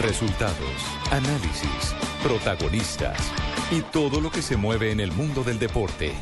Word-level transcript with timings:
Resultados, 0.00 0.56
análisis, 1.10 1.94
protagonistas 2.22 3.18
y 3.70 3.82
todo 3.82 4.22
lo 4.22 4.30
que 4.30 4.40
se 4.40 4.56
mueve 4.56 4.92
en 4.92 5.00
el 5.00 5.12
mundo 5.12 5.44
del 5.44 5.58
deporte. 5.58 6.12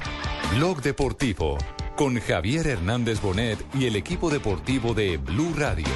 Blog 0.57 0.83
Deportivo 0.83 1.56
con 1.95 2.19
Javier 2.19 2.67
Hernández 2.67 3.21
Bonet 3.21 3.59
y 3.75 3.87
el 3.87 3.95
equipo 3.95 4.30
deportivo 4.30 4.95
de 4.95 5.17
Blue 5.17 5.54
Radio. 5.56 5.87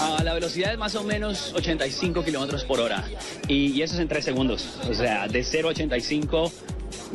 A 0.00 0.24
la 0.24 0.34
velocidad 0.34 0.72
es 0.72 0.78
más 0.78 0.96
o 0.96 1.04
menos 1.04 1.52
85 1.54 2.24
kilómetros 2.24 2.64
por 2.64 2.80
hora. 2.80 3.04
Y, 3.46 3.66
y 3.72 3.82
eso 3.82 3.94
es 3.94 4.00
en 4.00 4.08
3 4.08 4.24
segundos. 4.24 4.80
O 4.90 4.94
sea, 4.94 5.28
de 5.28 5.44
0 5.44 5.68
a 5.68 5.70
85, 5.70 6.52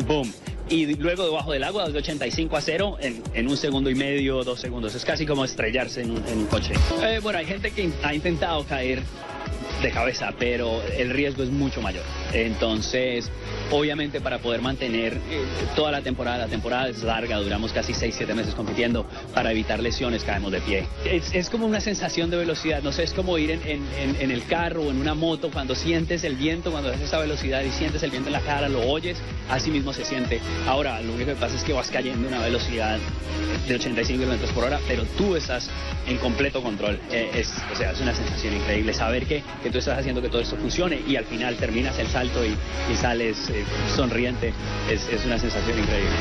boom. 0.07 0.33
Y 0.69 0.95
luego 0.95 1.25
debajo 1.25 1.51
del 1.51 1.63
agua, 1.63 1.89
de 1.89 1.97
85 1.97 2.55
a 2.57 2.61
0 2.61 2.97
en, 3.01 3.21
en 3.33 3.47
un 3.47 3.57
segundo 3.57 3.89
y 3.89 3.95
medio, 3.95 4.43
dos 4.43 4.59
segundos. 4.59 4.95
Es 4.95 5.03
casi 5.05 5.25
como 5.25 5.43
estrellarse 5.45 6.01
en 6.01 6.11
un, 6.11 6.27
en 6.27 6.37
un 6.39 6.45
coche. 6.47 6.73
Eh, 7.01 7.19
bueno, 7.21 7.39
hay 7.39 7.45
gente 7.45 7.71
que 7.71 7.91
ha 8.01 8.13
intentado 8.13 8.63
caer 8.65 9.01
de 9.81 9.91
cabeza, 9.91 10.33
pero 10.39 10.81
el 10.97 11.09
riesgo 11.09 11.43
es 11.43 11.49
mucho 11.49 11.81
mayor. 11.81 12.03
Entonces, 12.33 13.29
obviamente 13.73 14.21
para 14.21 14.37
poder 14.37 14.61
mantener 14.61 15.13
eh, 15.13 15.43
toda 15.75 15.91
la 15.91 16.01
temporada, 16.01 16.37
la 16.37 16.47
temporada 16.47 16.87
es 16.89 17.01
larga, 17.03 17.37
duramos 17.37 17.73
casi 17.73 17.93
6, 17.93 18.13
7 18.15 18.33
meses 18.33 18.53
compitiendo, 18.53 19.05
para 19.33 19.51
evitar 19.51 19.79
lesiones 19.79 20.23
caemos 20.23 20.51
de 20.51 20.61
pie. 20.61 20.87
Es, 21.05 21.33
es 21.33 21.49
como 21.49 21.65
una 21.65 21.81
sensación 21.81 22.29
de 22.29 22.37
velocidad, 22.37 22.83
no 22.83 22.91
sé, 22.91 23.03
es 23.03 23.13
como 23.13 23.37
ir 23.37 23.51
en, 23.51 23.61
en, 23.65 24.15
en, 24.19 24.31
el 24.31 24.45
carro 24.45 24.83
o 24.83 24.91
en 24.91 24.97
una 25.01 25.15
moto, 25.15 25.49
cuando 25.51 25.75
sientes 25.75 26.23
el 26.23 26.35
viento, 26.35 26.71
cuando 26.71 26.89
haces 26.89 27.01
esa 27.01 27.19
velocidad 27.19 27.61
y 27.61 27.71
sientes 27.71 28.03
el 28.03 28.11
viento 28.11 28.29
en 28.29 28.33
la 28.33 28.41
cara, 28.41 28.69
lo 28.69 28.81
oyes, 28.81 29.17
así 29.49 29.71
mismo 29.71 29.91
se 29.91 30.05
siente. 30.05 30.39
Ahora, 30.67 31.01
lo 31.01 31.13
único 31.13 31.31
que 31.31 31.35
pasa 31.35 31.55
es 31.55 31.63
que 31.63 31.73
vas 31.73 31.89
cayendo 31.89 32.27
a 32.27 32.31
una 32.31 32.41
velocidad 32.41 32.99
de 33.67 33.75
85 33.75 34.19
kilómetros 34.19 34.51
por 34.51 34.65
hora, 34.65 34.79
pero 34.87 35.03
tú 35.17 35.35
estás 35.35 35.69
en 36.07 36.17
completo 36.17 36.61
control. 36.61 36.99
Eh, 37.11 37.31
es, 37.33 37.53
o 37.71 37.75
sea, 37.75 37.91
es 37.91 38.01
una 38.01 38.13
sensación 38.13 38.55
increíble 38.55 38.93
saber 38.93 39.25
que, 39.25 39.43
que 39.61 39.69
tú 39.69 39.77
estás 39.77 39.99
haciendo 39.99 40.21
que 40.21 40.29
todo 40.29 40.41
esto 40.41 40.57
funcione 40.57 41.01
y 41.07 41.15
al 41.15 41.25
final 41.25 41.55
terminas 41.55 41.97
el 41.99 42.07
salto 42.07 42.45
y, 42.45 42.55
y 42.91 42.97
sales 42.97 43.49
eh, 43.49 43.62
sonriente. 43.95 44.53
Es, 44.89 45.07
una 45.25 45.37
sensación 45.37 45.79
increíble. 45.79 46.11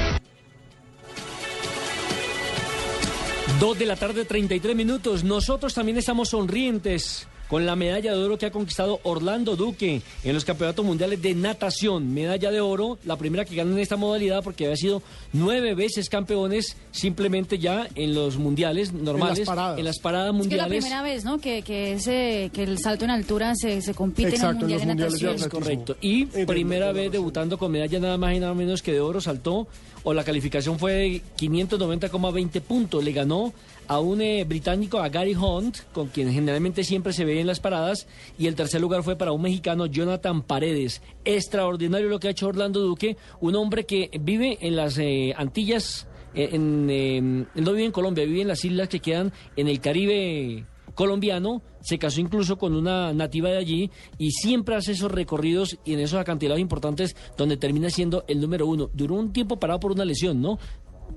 Dos 3.61 3.79
de 3.79 3.87
la 3.87 3.97
tarde, 3.97 4.25
33 4.25 4.75
minutos. 4.75 5.25
Nosotros 5.25 5.73
también 5.75 5.99
estamos 5.99 6.31
sonrientes 6.31 7.29
con 7.53 7.67
la 7.67 7.77
medalla 7.77 8.13
de 8.15 8.25
oro 8.25 8.39
que 8.39 8.47
ha 8.47 8.51
conquistado 8.51 8.99
Orlando 9.03 9.57
Duque 9.57 10.01
en 10.25 10.35
los 10.35 10.43
campeonatos 10.43 10.87
mundiales 10.87 11.21
de 11.21 11.35
natación. 11.35 12.15
Medalla 12.15 12.51
de 12.51 12.63
oro, 12.63 12.97
la 13.05 13.17
primera 13.17 13.45
que 13.45 13.55
gana 13.55 13.73
en 13.73 13.79
esta 13.79 13.97
modalidad 13.97 14.43
porque 14.43 14.65
había 14.65 14.77
sido 14.79 15.03
nueve 15.35 15.75
veces 15.75 16.09
campeones 16.09 16.79
simplemente 16.93 17.59
ya 17.59 17.87
en 17.95 18.15
los 18.15 18.39
mundiales 18.39 18.95
normales. 18.95 19.41
En 19.41 19.45
las 19.45 19.49
paradas. 19.55 19.79
En 19.79 19.85
las 19.85 19.99
paradas 19.99 20.29
Es 20.29 20.33
que 20.33 20.37
es 20.37 20.39
mundiales. 20.39 20.65
la 20.65 20.81
primera 20.81 21.03
vez, 21.03 21.25
¿no? 21.27 21.39
Que, 21.41 21.61
que, 21.61 21.93
ese, 21.93 22.51
que 22.55 22.63
el 22.63 22.79
salto 22.79 23.05
en 23.05 23.11
altura 23.11 23.55
se, 23.55 23.83
se 23.83 23.93
compite 23.93 24.31
Exacto, 24.31 24.65
en 24.65 24.73
el 24.73 24.79
Mundial 24.79 24.89
mundiales 24.89 25.21
de 25.21 25.27
Natación. 25.27 25.51
Correcto. 25.51 25.97
Y 26.01 26.25
primera 26.47 26.91
vez 26.93 27.05
de- 27.13 27.19
debutando 27.19 27.59
con 27.59 27.71
medalla 27.71 27.99
nada 28.01 28.17
más 28.17 28.35
y 28.35 28.41
nada 28.41 28.55
menos 28.55 28.81
que 28.81 28.93
de 28.95 29.01
oro, 29.01 29.21
saltó, 29.21 29.67
o 30.05 30.15
la 30.15 30.25
calificación 30.25 30.79
fue 30.79 30.93
de 30.95 31.23
590,20 31.39 32.61
puntos. 32.63 33.05
Le 33.05 33.13
ganó 33.13 33.53
a 33.93 34.01
un 34.01 34.23
eh, 34.23 34.45
británico, 34.45 35.01
a 35.01 35.11
Gary 35.11 35.35
Hunt, 35.35 35.81
con 35.93 36.09
quien 36.09 36.33
generalmente 36.33 36.83
siempre 36.83 37.13
se 37.13 37.27
ve 37.27 37.41
en 37.41 37.47
las 37.47 37.61
paradas, 37.61 38.07
y 38.39 38.47
el 38.47 38.55
tercer 38.55 38.81
lugar 38.81 39.03
fue 39.03 39.17
para 39.17 39.33
un 39.33 39.43
mexicano, 39.43 39.85
Jonathan 39.85 40.41
Paredes. 40.43 41.03
Extraordinario 41.27 42.09
lo 42.09 42.19
que 42.19 42.29
ha 42.29 42.31
hecho 42.31 42.49
Orlando 42.49 42.81
Duque, 42.81 43.19
un 43.41 43.55
hombre 43.55 43.85
que 43.85 44.11
vive 44.19 44.57
en 44.63 44.77
las 44.77 44.97
eh, 44.97 45.35
Antillas, 45.37 46.09
eh, 46.35 46.49
en, 46.53 46.89
eh, 46.89 47.19
él 47.19 47.65
no 47.65 47.73
vive 47.73 47.85
en 47.85 47.93
Colombia, 47.93 48.25
vive 48.25 48.41
en 48.41 48.49
las 48.49 48.65
islas 48.65 48.89
que 48.89 49.01
quedan 49.01 49.31
en 49.57 49.69
el 49.69 49.79
Caribe 49.81 50.65
colombiano, 50.95 51.63
se 51.81 51.99
casó 51.99 52.21
incluso 52.21 52.59
con 52.59 52.75
una 52.75 53.13
nativa 53.13 53.51
de 53.51 53.57
allí 53.57 53.91
y 54.19 54.31
siempre 54.31 54.75
hace 54.75 54.93
esos 54.93 55.11
recorridos 55.11 55.79
y 55.85 55.95
en 55.95 56.01
esos 56.01 56.21
acantilados 56.21 56.61
importantes 56.61 57.17
donde 57.37 57.57
termina 57.57 57.91
siendo 57.91 58.25
el 58.29 58.41
número 58.41 58.67
uno. 58.67 58.91
Duró 58.93 59.17
un 59.17 59.33
tiempo 59.33 59.59
parado 59.59 59.81
por 59.81 59.93
una 59.93 60.05
lesión, 60.05 60.41
¿no? 60.41 60.59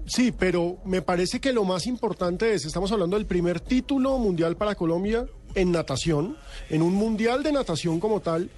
Sí, 0.06 0.31
pero 0.31 0.78
me 0.85 1.01
parece 1.01 1.39
que 1.39 1.51
lo 1.53 1.63
más 1.63 1.88
importante 1.88 2.53
es, 2.53 2.66
estamos 2.66 2.91
hablando 2.91 3.17
del 3.17 3.25
primer 3.25 3.59
título 3.59 4.17
mundial 4.17 4.56
para 4.56 4.75
Colombia 4.75 5.25
en 5.56 5.72
natación, 5.72 6.38
en 6.69 6.81
un 6.81 6.94
mundial 6.94 7.41
de 7.44 7.51
natación 7.51 8.00
como 8.00 8.19
tal, 8.19 8.50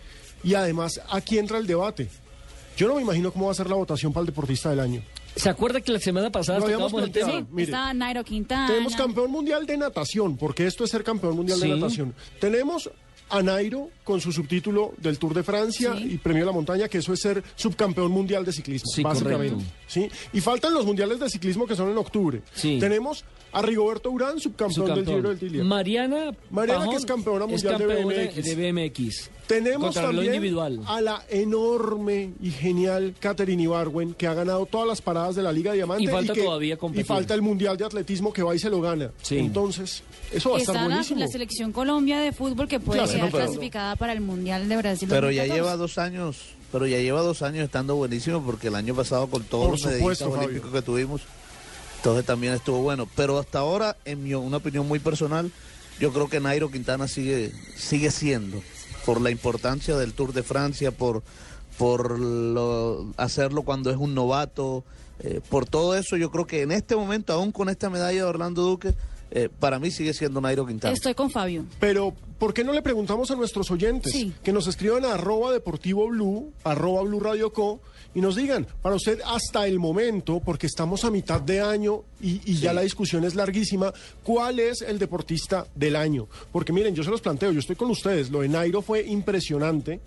y 0.44 0.54
además 0.56 1.00
aquí 1.10 1.38
entra 1.38 1.58
el 1.58 1.68
debate. 1.68 2.10
Yo 2.76 2.88
no 2.88 2.96
me 2.96 3.02
imagino 3.02 3.32
cómo 3.32 3.46
va 3.46 3.52
a 3.52 3.56
ser 3.56 3.70
la 3.70 3.76
votación 3.76 4.14
para 4.14 4.22
el 4.22 4.28
deportista 4.28 4.70
del 4.70 4.80
año. 4.80 5.02
¿Se 5.36 5.50
acuerda 5.50 5.82
que 5.82 5.92
la 5.92 6.00
semana 6.00 6.32
pasada 6.32 6.60
habíamos 6.64 6.92
el 6.94 7.12
tema? 7.12 7.32
Sí, 7.32 7.46
Mire, 7.52 7.64
está 7.66 7.94
Nairo 7.94 8.24
Quintana. 8.24 8.68
Tenemos 8.68 8.96
campeón 8.96 9.32
mundial 9.32 9.66
de 9.68 9.78
natación, 9.78 10.36
porque 10.38 10.66
esto 10.66 10.84
es 10.84 10.90
ser 10.90 11.04
campeón 11.04 11.36
mundial 11.36 11.60
Sí. 11.60 11.68
de 11.70 11.76
natación. 11.76 12.14
Tenemos 12.42 12.90
a 13.30 13.42
Nairo 13.44 13.90
con 14.04 14.22
su 14.22 14.32
subtítulo 14.32 14.94
del 14.98 15.20
Tour 15.20 15.34
de 15.34 15.44
Francia 15.44 15.94
Sí. 15.98 16.12
y 16.14 16.18
Premio 16.18 16.44
de 16.44 16.48
la 16.48 16.52
Montaña, 16.54 16.88
que 16.88 17.00
eso 17.00 17.12
es 17.14 17.20
ser 17.20 17.44
subcampeón 17.56 18.12
mundial 18.12 18.46
de 18.46 18.54
ciclismo, 18.54 18.90
Sí, 18.94 19.04
básicamente. 19.04 19.56
correcto. 19.56 19.74
¿sí? 19.88 20.10
Y 20.34 20.40
faltan 20.42 20.74
los 20.74 20.86
mundiales 20.86 21.20
de 21.20 21.30
ciclismo 21.30 21.68
que 21.68 21.76
son 21.76 21.90
en 21.92 21.98
octubre. 21.98 22.42
Sí. 22.54 22.78
Tenemos 22.80 23.26
a 23.52 23.62
Rigoberto 23.62 24.12
Urán, 24.12 24.40
subcampeón, 24.40 24.94
del 24.96 25.06
Giro 25.06 25.30
del 25.30 25.40
Tilia. 25.40 25.64
Mariana 25.64 26.32
Mariana, 26.52 26.80
Pajón 26.80 26.92
que 26.94 26.98
es 26.98 27.06
campeona 27.06 27.46
es 27.46 27.52
mundial 27.64 27.78
de 27.80 28.04
BMX. 28.04 28.44
de 28.46 28.72
BMX. 28.72 29.30
Tenemos 29.48 29.96
también 29.96 30.26
individual. 30.26 30.82
a 30.86 31.00
la 31.00 31.24
enorme 31.30 32.34
y 32.42 32.52
genial 32.52 33.16
Katherine 33.20 33.64
Ibarwen, 33.64 34.14
que 34.14 34.28
ha 34.28 34.34
ganado 34.34 34.66
todas 34.66 34.86
las 34.88 35.02
paradas 35.02 35.36
de 35.36 35.44
la 35.44 35.52
Liga 35.54 35.72
Diamante. 35.74 36.04
Y 36.04 36.08
falta 36.08 36.34
que- 36.34 36.44
todavía 36.44 36.76
competir. 36.78 37.06
Y 37.06 37.08
falta 37.08 37.34
el 37.34 37.42
Mundial 37.42 37.78
de 37.78 37.86
Atletismo 37.86 38.34
que 38.34 38.44
va 38.44 38.54
y 38.56 38.60
se 38.60 38.70
lo 38.70 38.82
gana. 38.82 39.12
Sí. 39.22 39.38
Entonces, 39.38 40.04
eso 40.34 40.50
va 40.52 40.58
a 40.58 40.60
estar 40.60 40.76
Está 40.76 40.88
la, 40.88 40.90
buenísimo. 40.90 41.20
la 41.22 41.28
selección 41.28 41.72
Colombia 41.72 42.20
de 42.20 42.34
fútbol 42.34 42.68
que 42.68 42.80
puede 42.82 43.00
Claro, 43.02 43.12
quedar 43.18 43.26
no, 43.28 43.32
pero- 43.32 43.46
clasificada 43.46 43.96
para 43.96 44.14
el 44.14 44.22
Mundial 44.22 44.68
de 44.70 44.78
Brasil. 44.78 45.08
Pero 45.10 45.30
ya 45.32 45.44
2014. 45.44 45.54
lleva 45.56 45.76
dos 45.78 45.98
años, 45.98 46.38
pero 46.72 46.88
ya 46.88 46.98
lleva 47.00 47.22
dos 47.22 47.42
años 47.42 47.66
estando 47.66 47.96
buenísimo 47.96 48.42
porque 48.44 48.68
el 48.68 48.76
año 48.76 48.96
pasado 48.96 49.28
con 49.28 49.44
todos 49.44 49.66
Por 49.66 49.72
los 49.72 49.82
supuesto, 49.96 50.30
olímpicos 50.32 50.72
que 50.72 50.82
tuvimos, 50.82 51.22
entonces 51.98 52.26
también 52.26 52.54
estuvo 52.54 52.80
bueno. 52.82 53.08
Pero 53.16 53.40
hasta 53.40 53.60
ahora, 53.60 53.98
en 54.06 54.24
mi 54.24 54.34
una 54.34 54.58
opinión 54.58 54.88
muy 54.88 55.00
personal, 55.00 55.52
yo 56.00 56.14
creo 56.14 56.30
que 56.30 56.40
Nairo 56.40 56.70
Quintana 56.72 57.08
sigue, 57.08 57.52
sigue 57.76 58.12
siendo, 58.12 58.62
por 59.06 59.20
la 59.22 59.32
importancia 59.32 59.96
del 59.98 60.14
Tour 60.14 60.34
de 60.34 60.44
Francia, 60.44 60.92
por, 60.92 61.24
por 61.78 62.20
lo- 62.20 63.12
hacerlo 63.18 63.64
cuando 63.64 63.90
es 63.90 63.98
un 63.98 64.14
novato, 64.14 64.84
eh, 65.20 65.42
por 65.50 65.66
todo 65.66 65.96
eso, 65.96 66.16
yo 66.18 66.30
creo 66.30 66.46
que 66.46 66.62
en 66.62 66.72
este 66.72 66.96
momento, 66.96 67.34
aún 67.34 67.52
con 67.52 67.70
esta 67.70 67.90
medalla 67.90 68.18
de 68.18 68.24
Orlando 68.24 68.62
Duque, 68.62 68.94
eh, 69.32 69.50
para 69.60 69.80
mí 69.80 69.92
sigue 69.92 70.14
siendo 70.14 70.40
Nairo 70.42 70.66
Quintana. 70.66 70.94
Estoy 70.94 71.14
con 71.14 71.30
Fabio. 71.30 71.66
Pero, 71.80 72.14
¿por 72.40 72.54
qué 72.54 72.64
no 72.64 72.74
le 72.74 72.82
preguntamos 72.82 73.30
a 73.32 73.36
nuestros 73.36 73.70
oyentes 73.72 74.12
Sí. 74.12 74.34
que 74.44 74.52
nos 74.54 74.68
escriban 74.68 75.06
a 75.06 75.14
arroba 75.16 75.52
deportivo 75.52 76.08
blue, 76.08 76.52
arroba 76.64 77.02
blue 77.04 77.20
radio 77.20 77.52
co, 77.52 77.80
y 78.16 78.22
nos 78.22 78.36
digan, 78.36 78.66
para 78.82 78.96
usted 78.96 79.20
hasta 79.26 79.68
el 79.68 79.80
momento, 79.80 80.40
porque 80.44 80.66
estamos 80.66 81.04
a 81.06 81.12
mitad 81.12 81.40
de 81.42 81.62
año 81.62 82.04
y, 82.22 82.42
y 82.52 82.56
ya 82.58 82.74
la 82.74 82.82
discusión 82.82 83.24
es 83.26 83.36
larguísima, 83.36 83.94
¿cuál 84.24 84.60
es 84.60 84.82
el 84.82 84.98
deportista 84.98 85.68
del 85.76 85.96
año? 85.96 86.28
Porque 86.52 86.74
miren, 86.74 86.96
yo 86.96 87.04
se 87.04 87.12
los 87.12 87.22
planteo, 87.22 87.52
yo 87.52 87.60
estoy 87.60 87.76
con 87.76 87.92
ustedes, 87.92 88.32
lo 88.32 88.42
de 88.42 88.48
Nairo 88.50 88.82
fue 88.82 89.06
impresionante. 89.06 90.00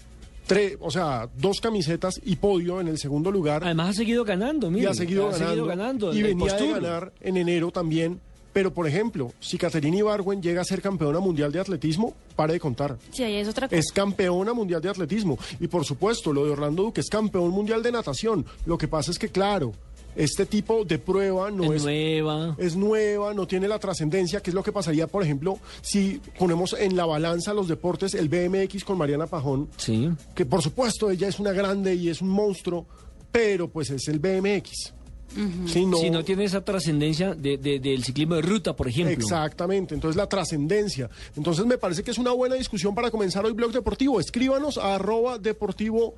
O 0.80 0.90
sea, 0.90 1.28
dos 1.38 1.60
camisetas 1.60 2.20
y 2.24 2.34
podio 2.34 2.80
en 2.80 2.88
el 2.88 2.98
segundo 2.98 3.30
lugar. 3.30 3.62
Además 3.62 3.90
ha 3.90 3.92
seguido 3.92 4.24
ganando, 4.24 4.66
y 4.66 4.70
mire, 4.70 4.88
ha 4.88 4.94
seguido 4.94 5.30
ganando, 5.30 5.64
ganando 5.64 6.12
y 6.12 6.22
venía 6.22 6.54
de 6.54 6.68
ganar 6.72 7.12
en 7.20 7.36
enero 7.36 7.70
también. 7.70 8.20
Pero, 8.52 8.72
por 8.74 8.86
ejemplo, 8.88 9.32
si 9.38 9.58
Caterina 9.58 9.98
Ibargüen 9.98 10.42
llega 10.42 10.60
a 10.62 10.64
ser 10.64 10.82
campeona 10.82 11.20
mundial 11.20 11.52
de 11.52 11.60
atletismo, 11.60 12.14
pare 12.34 12.54
de 12.54 12.60
contar. 12.60 12.96
Sí, 13.12 13.22
ahí 13.22 13.36
es 13.36 13.46
otra 13.48 13.68
cosa. 13.68 13.78
Es 13.78 13.92
campeona 13.92 14.52
mundial 14.52 14.80
de 14.82 14.88
atletismo. 14.88 15.38
Y 15.60 15.68
por 15.68 15.84
supuesto, 15.84 16.32
lo 16.32 16.44
de 16.44 16.50
Orlando 16.50 16.82
Duque 16.82 17.00
es 17.00 17.08
campeón 17.08 17.50
mundial 17.50 17.82
de 17.82 17.92
natación. 17.92 18.44
Lo 18.66 18.76
que 18.76 18.88
pasa 18.88 19.12
es 19.12 19.18
que, 19.20 19.28
claro, 19.28 19.72
este 20.16 20.44
tipo 20.46 20.84
de 20.84 20.98
prueba 20.98 21.52
no 21.52 21.72
Es 21.72 21.76
es, 21.76 21.82
nueva. 21.84 22.56
es 22.58 22.74
nueva, 22.74 23.32
no 23.32 23.46
tiene 23.46 23.68
la 23.68 23.78
trascendencia, 23.78 24.40
que 24.42 24.50
es 24.50 24.54
lo 24.54 24.64
que 24.64 24.72
pasaría, 24.72 25.06
por 25.06 25.22
ejemplo, 25.22 25.60
si 25.80 26.20
ponemos 26.36 26.72
en 26.76 26.96
la 26.96 27.06
balanza 27.06 27.54
los 27.54 27.68
deportes 27.68 28.14
el 28.14 28.28
BMX 28.28 28.82
con 28.84 28.98
Mariana 28.98 29.28
Pajón, 29.28 29.68
Sí. 29.76 30.10
que 30.34 30.44
por 30.44 30.60
supuesto 30.62 31.08
ella 31.10 31.28
es 31.28 31.38
una 31.38 31.52
grande 31.52 31.94
y 31.94 32.08
es 32.08 32.20
un 32.20 32.28
monstruo, 32.30 32.86
pero 33.30 33.68
pues 33.68 33.90
es 33.90 34.08
el 34.08 34.18
BMX. 34.18 34.94
No- 35.36 35.68
Si 35.98 36.10
no 36.10 36.24
tiene 36.24 36.44
esa 36.44 36.64
trascendencia 36.64 37.34
de- 37.34 37.56
de- 37.56 37.78
del 37.78 38.02
ciclismo 38.04 38.34
de 38.36 38.42
ruta, 38.42 38.74
por 38.74 38.88
ejemplo. 38.88 39.12
Exactamente, 39.14 39.94
entonces 39.94 40.16
la 40.16 40.26
trascendencia. 40.28 41.08
Entonces 41.36 41.64
me 41.66 41.78
parece 41.78 42.02
que 42.02 42.10
es 42.10 42.18
una 42.18 42.32
buena 42.32 42.56
discusión 42.56 42.94
para 42.94 43.10
comenzar 43.10 43.44
hoy 43.44 43.52
Blog 43.52 43.72
Deportivo. 43.72 44.18
Escríbanos 44.20 44.76
a 44.78 44.96
arroba 44.96 45.38
deportivo 45.38 46.14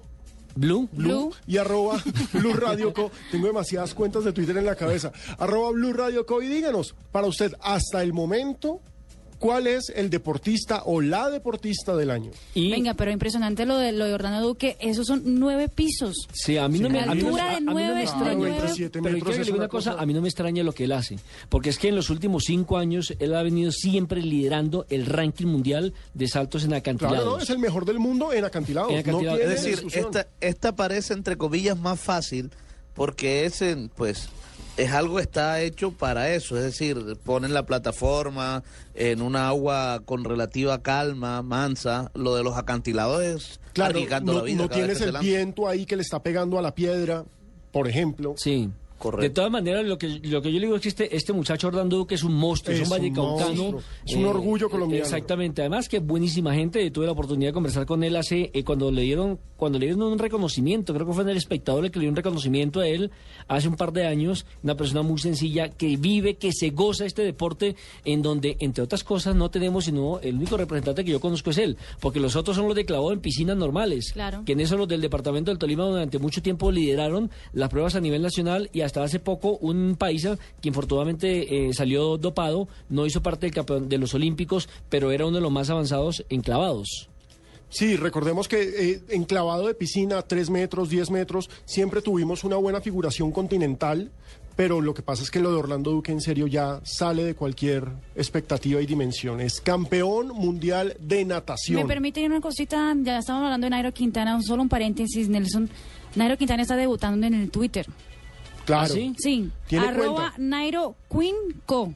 Blue. 0.54 0.86
Blue, 0.92 1.32
y 1.46 1.56
arroba 1.56 2.02
Blue 2.34 2.52
Radio 2.54 2.92
Co. 2.92 3.10
Tengo 3.30 3.46
demasiadas 3.46 3.94
cuentas 3.94 4.22
de 4.24 4.32
Twitter 4.32 4.56
en 4.58 4.66
la 4.66 4.74
cabeza. 4.76 5.10
Arroba 5.38 5.70
Blue 5.72 5.92
Radio 5.94 6.26
Co. 6.26 6.42
Y 6.42 6.46
díganos, 6.48 6.94
para 7.10 7.26
usted, 7.26 7.54
hasta 7.60 8.02
el 8.02 8.12
momento, 8.12 8.80
¿Cuál 9.42 9.66
es 9.66 9.90
el 9.94 10.08
deportista 10.08 10.82
o 10.86 11.00
la 11.00 11.28
deportista 11.28 11.96
del 11.96 12.10
año? 12.12 12.30
Y, 12.54 12.70
Venga, 12.70 12.94
pero 12.94 13.10
impresionante 13.10 13.66
lo 13.66 13.76
de, 13.76 13.90
lo 13.90 14.04
de 14.04 14.14
Orlando 14.14 14.40
Duque. 14.46 14.76
Esos 14.80 15.06
son 15.08 15.22
nueve 15.24 15.68
pisos. 15.68 16.28
Sí, 16.32 16.56
a 16.58 16.68
mí 16.68 16.78
no 16.78 16.86
Sí, 16.86 16.92
me, 16.92 17.00
a 17.00 17.06
mí 17.14 17.22
no- 17.22 17.26
altura 17.28 17.44
a- 17.44 17.50
de 17.50 17.56
a 17.56 17.60
mí 17.60 17.66
no 17.66 17.74
me 17.74 17.82
nueve- 17.86 18.02
extraña. 18.02 18.34
nueve- 18.34 18.56
pero- 18.60 18.74
7 18.74 19.00
pero 19.02 19.02
metros 19.14 19.22
quiero 19.22 19.26
que 19.26 19.32
es 19.32 19.38
le 19.38 19.44
diga 19.52 19.56
una 19.64 19.68
cosa, 19.68 19.90
cosa- 19.90 20.02
a 20.02 20.06
mí 20.06 20.14
no 20.14 20.22
me 20.22 20.28
extraña 20.28 20.62
lo 20.62 20.72
que 20.72 20.84
él 20.84 20.92
hace, 20.92 21.18
porque 21.48 21.70
es 21.70 21.78
que 21.78 21.88
en 21.88 21.96
los 21.96 22.08
últimos 22.08 22.44
cinco 22.46 22.78
años 22.78 23.14
él 23.18 23.34
ha 23.34 23.42
venido 23.42 23.72
siempre 23.72 24.22
liderando 24.22 24.86
el 24.90 25.06
ranking 25.06 25.46
mundial 25.46 25.92
de 26.14 26.28
saltos 26.28 26.62
en 26.64 26.74
acantilados. 26.74 27.18
Claro, 27.18 27.36
no, 27.36 27.42
es 27.42 27.50
el 27.50 27.58
mejor 27.58 27.84
del 27.84 27.98
mundo 27.98 28.32
en 28.32 28.44
acantilados. 28.44 28.92
En 28.92 28.98
Es 28.98 29.48
decir, 29.48 29.72
discusión. 29.74 30.04
esta, 30.06 30.26
esta 30.40 30.76
parece 30.76 31.14
entre 31.14 31.36
comillas 31.36 31.76
más 31.78 31.98
fácil 31.98 32.50
porque 32.94 33.44
es, 33.46 33.60
en, 33.62 33.88
pues, 33.88 34.28
es 34.76 34.90
algo 34.92 35.16
que 35.16 35.22
está 35.22 35.60
hecho 35.60 35.92
para 35.92 36.32
eso. 36.34 36.56
Es 36.56 36.62
decir, 36.64 37.16
ponen 37.24 37.52
la 37.54 37.66
plataforma 37.66 38.62
en 38.94 39.22
un 39.22 39.36
agua 39.36 40.00
con 40.04 40.24
relativa 40.24 40.82
calma, 40.82 41.42
mansa. 41.42 42.10
Lo 42.14 42.34
de 42.34 42.42
los 42.42 42.56
acantilados 42.56 43.22
es 43.22 43.60
Claro, 43.72 43.90
arriesgando 43.92 44.32
no, 44.32 44.38
la 44.38 44.44
vida. 44.44 44.56
no 44.62 44.68
tienes 44.68 45.00
el 45.00 45.16
viento 45.18 45.68
ahí 45.68 45.86
que 45.86 45.96
le 45.96 46.02
está 46.02 46.22
pegando 46.22 46.58
a 46.58 46.62
la 46.62 46.74
piedra, 46.74 47.24
por 47.72 47.88
ejemplo. 47.88 48.34
Sí. 48.36 48.70
Correcto. 49.02 49.22
De 49.22 49.30
todas 49.30 49.50
maneras, 49.50 49.84
lo 49.84 49.98
que, 49.98 50.06
lo 50.06 50.40
que 50.40 50.52
yo 50.52 50.60
le 50.60 50.66
digo 50.66 50.76
es 50.76 50.82
que 50.82 50.88
este, 50.88 51.16
este 51.16 51.32
muchacho 51.32 51.66
Orlando 51.66 51.96
Duque 51.96 52.14
es 52.14 52.22
un 52.22 52.34
monstruo, 52.34 52.72
es, 52.72 52.82
Es 52.82 52.86
un 52.86 52.92
un 52.92 53.00
vallecaucano. 53.00 53.78
es 54.06 54.14
un 54.14 54.26
orgullo 54.26 54.70
colombiano. 54.70 55.04
Exactamente, 55.04 55.60
además 55.60 55.88
que 55.88 55.98
buenísima 55.98 56.54
gente. 56.54 56.88
Tuve 56.92 57.06
la 57.06 57.10
oportunidad 57.10 57.48
de 57.48 57.52
conversar 57.52 57.84
con 57.84 58.04
él 58.04 58.14
hace, 58.14 58.52
eh, 58.54 58.62
cuando 58.62 58.92
le 58.92 59.02
dieron, 59.02 59.40
cuando 59.56 59.80
le 59.80 59.86
dieron 59.86 60.04
un 60.04 60.20
reconocimiento, 60.20 60.94
creo 60.94 61.04
que 61.04 61.14
fue 61.14 61.24
en 61.24 61.30
el 61.30 61.36
espectador 61.36 61.84
el 61.84 61.90
que 61.90 61.98
le 61.98 62.04
dio 62.04 62.10
un 62.10 62.16
reconocimiento 62.16 62.78
a 62.78 62.86
él 62.86 63.10
hace 63.48 63.66
un 63.66 63.74
par 63.74 63.92
de 63.92 64.06
años, 64.06 64.46
una 64.62 64.76
persona 64.76 65.02
muy 65.02 65.18
sencilla 65.18 65.68
que 65.68 65.96
vive, 65.96 66.36
que 66.36 66.52
se 66.52 66.70
goza 66.70 67.04
este 67.04 67.22
deporte, 67.22 67.74
en 68.04 68.22
donde, 68.22 68.56
entre 68.60 68.84
otras 68.84 69.02
cosas, 69.02 69.34
no 69.34 69.50
tenemos 69.50 69.86
sino 69.86 70.20
el 70.20 70.36
único 70.36 70.56
representante 70.56 71.04
que 71.04 71.10
yo 71.10 71.18
conozco 71.18 71.50
es 71.50 71.58
él, 71.58 71.76
porque 71.98 72.20
los 72.20 72.36
otros 72.36 72.56
son 72.56 72.68
los 72.68 72.76
de 72.76 72.84
clavado 72.84 73.12
en 73.12 73.18
piscinas 73.18 73.56
normales. 73.56 74.12
Claro. 74.12 74.44
Que 74.46 74.52
en 74.52 74.60
eso 74.60 74.76
los 74.76 74.86
del 74.86 75.00
departamento 75.00 75.50
del 75.50 75.58
Tolima 75.58 75.86
durante 75.86 76.20
mucho 76.20 76.40
tiempo 76.40 76.70
lideraron 76.70 77.32
las 77.52 77.68
pruebas 77.68 77.96
a 77.96 78.00
nivel 78.00 78.22
nacional 78.22 78.70
y 78.72 78.82
hasta 78.82 78.91
hace 78.96 79.18
poco 79.18 79.56
un 79.58 79.96
paisa 79.98 80.38
que 80.60 80.68
infortunadamente 80.68 81.68
eh, 81.68 81.74
salió 81.74 82.18
dopado, 82.18 82.68
no 82.88 83.06
hizo 83.06 83.22
parte 83.22 83.46
del 83.46 83.54
campeón 83.54 83.88
de 83.88 83.98
los 83.98 84.14
Olímpicos, 84.14 84.68
pero 84.88 85.12
era 85.12 85.26
uno 85.26 85.36
de 85.36 85.42
los 85.42 85.52
más 85.52 85.70
avanzados 85.70 86.24
en 86.28 86.40
clavados. 86.40 87.08
Sí, 87.72 87.96
recordemos 87.96 88.48
que 88.48 88.60
eh, 88.62 89.00
en 89.08 89.24
clavado 89.24 89.66
de 89.66 89.72
piscina, 89.72 90.20
3 90.20 90.50
metros, 90.50 90.90
10 90.90 91.10
metros, 91.10 91.48
siempre 91.64 92.02
tuvimos 92.02 92.44
una 92.44 92.56
buena 92.56 92.82
figuración 92.82 93.32
continental, 93.32 94.10
pero 94.56 94.82
lo 94.82 94.92
que 94.92 95.00
pasa 95.00 95.22
es 95.22 95.30
que 95.30 95.40
lo 95.40 95.50
de 95.50 95.56
Orlando 95.56 95.90
Duque 95.90 96.12
en 96.12 96.20
serio 96.20 96.46
ya 96.46 96.82
sale 96.84 97.24
de 97.24 97.34
cualquier 97.34 97.88
expectativa 98.14 98.82
y 98.82 98.84
dimensión. 98.84 99.40
Es 99.40 99.62
campeón 99.62 100.28
mundial 100.28 100.94
de 101.00 101.24
natación. 101.24 101.80
Me 101.80 101.88
permite 101.88 102.26
una 102.26 102.42
cosita, 102.42 102.94
ya 103.02 103.18
estamos 103.18 103.42
hablando 103.42 103.64
de 103.64 103.70
Nairo 103.70 103.92
Quintana, 103.92 104.38
solo 104.42 104.62
un 104.62 104.68
paréntesis, 104.68 105.30
Nelson. 105.30 105.70
Nairo 106.14 106.36
Quintana 106.36 106.62
está 106.62 106.76
debutando 106.76 107.26
en 107.26 107.32
el 107.32 107.50
Twitter. 107.50 107.86
Claro. 108.64 108.84
¿Ah, 108.84 108.88
sí? 108.88 109.14
Sí, 109.18 109.50
¿Tiene 109.66 109.88
arroba 109.88 110.14
cuenta? 110.14 110.34
Nairo 110.38 110.94
Queen 111.10 111.34
Co. 111.66 111.92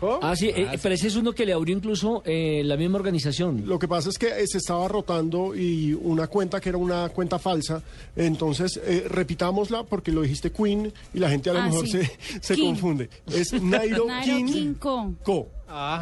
¿Cómo? 0.00 0.18
Ah, 0.22 0.34
sí, 0.34 0.48
eh, 0.48 0.66
pero 0.82 0.94
ese 0.94 1.08
es 1.08 1.16
uno 1.16 1.32
que 1.34 1.44
le 1.44 1.52
abrió 1.52 1.76
incluso 1.76 2.22
eh, 2.24 2.62
la 2.64 2.76
misma 2.78 2.96
organización. 2.96 3.64
Lo 3.66 3.78
que 3.78 3.86
pasa 3.86 4.08
es 4.08 4.18
que 4.18 4.28
eh, 4.28 4.46
se 4.46 4.58
estaba 4.58 4.88
rotando 4.88 5.54
y 5.54 5.92
una 5.92 6.26
cuenta 6.26 6.58
que 6.60 6.70
era 6.70 6.78
una 6.78 7.10
cuenta 7.10 7.38
falsa. 7.38 7.82
Entonces, 8.16 8.80
eh, 8.82 9.04
repitámosla 9.08 9.84
porque 9.84 10.10
lo 10.10 10.22
dijiste 10.22 10.50
Queen 10.50 10.90
y 11.12 11.18
la 11.18 11.28
gente 11.28 11.50
a 11.50 11.52
lo 11.52 11.58
Ah, 11.60 11.66
mejor 11.66 11.86
sí. 11.86 11.92
se, 11.98 12.10
se 12.40 12.54
King. 12.54 12.66
confunde. 12.68 13.10
Es 13.30 13.52
Nairo, 13.52 14.06
Nairo 14.08 14.24
King, 14.24 14.46
King 14.46 14.74
Co. 14.74 15.14
Co. 15.22 15.48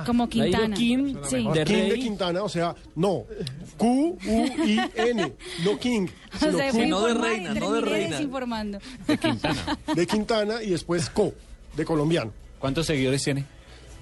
Como 0.07 0.29
Quintana. 0.29 0.75
King, 0.75 1.15
Sí. 1.29 1.47
de 1.53 1.65
King 1.65 1.89
de. 1.91 1.95
Quintana, 1.99 2.43
o 2.43 2.49
sea, 2.49 2.75
no. 2.97 3.25
Q-U-I-N, 3.77 5.33
no 5.65 5.79
King, 5.79 6.07
O 6.35 6.39
sino 6.39 6.57
sea, 6.59 6.71
Q 6.71 6.77
fue 6.77 6.87
no 6.87 7.05
de 7.07 7.15
reina, 7.15 7.55
no 7.55 7.73
de 7.73 7.81
reina. 7.83 8.17
desinformando. 8.17 8.79
de 9.95 10.07
Quintana 10.07 10.63
y 10.63 10.71
después 10.71 11.11
Co, 11.11 11.35
de 11.77 11.85
colombiano. 11.85 12.33
¿Cuántos 12.59 12.87
seguidores 12.87 13.23
tiene? 13.23 13.45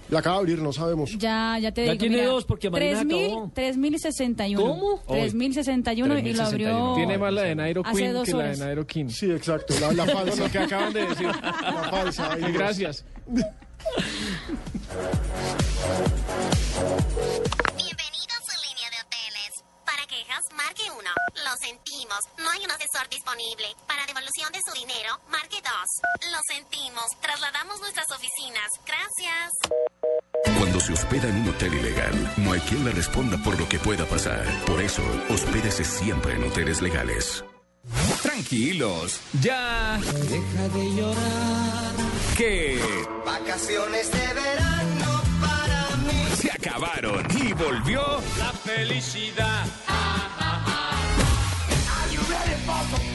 La 0.09 0.21
acaba 0.21 0.37
de 0.37 0.41
abrir, 0.43 0.59
no 0.61 0.73
sabemos. 0.73 1.17
Ya, 1.19 1.59
ya 1.61 1.73
te 1.73 1.85
Ya 1.85 1.93
digo. 1.93 2.01
tiene 2.01 2.17
mira, 2.19 2.29
dos, 2.29 2.45
porque 2.45 2.71
Marina 2.71 3.01
3000, 3.01 3.25
acabó. 3.27 3.51
3061. 3.55 4.63
¿Cómo? 4.65 5.03
3061 5.09 6.07
y 6.19 6.33
lo 6.33 6.43
abrió. 6.45 6.69
3061. 6.69 6.95
Tiene 6.95 7.19
más 7.19 7.33
la 7.33 7.43
de 7.43 7.55
Nairo 7.57 7.83
Queen 7.83 8.13
dos 8.13 8.25
que 8.27 8.31
la 8.33 8.39
horas. 8.39 8.59
de 8.59 8.65
Nairo 8.65 8.87
King. 8.87 9.09
Sí, 9.09 9.31
exacto, 9.31 9.75
la, 9.81 9.93
la 9.93 10.07
falsa. 10.13 10.45
Lo 10.45 10.51
que 10.51 10.59
acaban 10.59 10.93
de 10.93 11.07
decir. 11.07 11.27
La 11.27 11.89
falsa. 11.91 12.37
Eh, 12.37 12.41
dos. 12.41 12.53
Gracias. 12.53 13.05
marque 20.77 20.91
1. 20.91 21.11
Lo 21.45 21.57
sentimos, 21.57 22.19
no 22.39 22.51
hay 22.51 22.65
un 22.65 22.71
asesor 22.71 23.09
disponible. 23.09 23.67
Para 23.87 24.07
devolución 24.07 24.53
de 24.53 24.61
su 24.67 24.73
dinero, 24.73 25.19
marque 25.31 25.57
2. 25.63 26.33
Lo 26.33 26.39
sentimos, 26.49 27.05
trasladamos 27.21 27.81
nuestras 27.81 28.11
oficinas. 28.11 28.69
Gracias. 28.85 29.53
Cuando 30.59 30.81
se 30.81 30.93
hospeda 30.93 31.29
en 31.29 31.37
un 31.37 31.49
hotel 31.49 31.75
ilegal, 31.75 32.35
no 32.39 32.53
hay 32.53 32.61
quien 32.61 32.85
le 32.85 32.93
responda 32.93 33.39
por 33.43 33.59
lo 33.59 33.69
que 33.69 33.79
pueda 33.79 34.05
pasar. 34.07 34.45
Por 34.67 34.83
eso, 34.83 35.03
hospédese 35.31 35.85
siempre 35.85 36.35
en 36.35 36.45
hoteles 36.45 36.83
legales. 36.83 37.45
Tranquilos, 38.23 39.21
ya. 39.41 39.99
Deja 40.29 40.69
de 40.69 40.95
llorar. 40.95 41.93
Que 42.37 42.81
Vacaciones 43.25 44.11
de 44.13 44.35
verano 44.35 45.23
para 45.41 45.97
mí. 45.97 46.37
se 46.37 46.51
acabaron 46.51 47.27
y 47.31 47.53
volvió 47.55 48.03
La 48.39 48.53
felicidad. 48.53 49.65
Este 52.69 53.06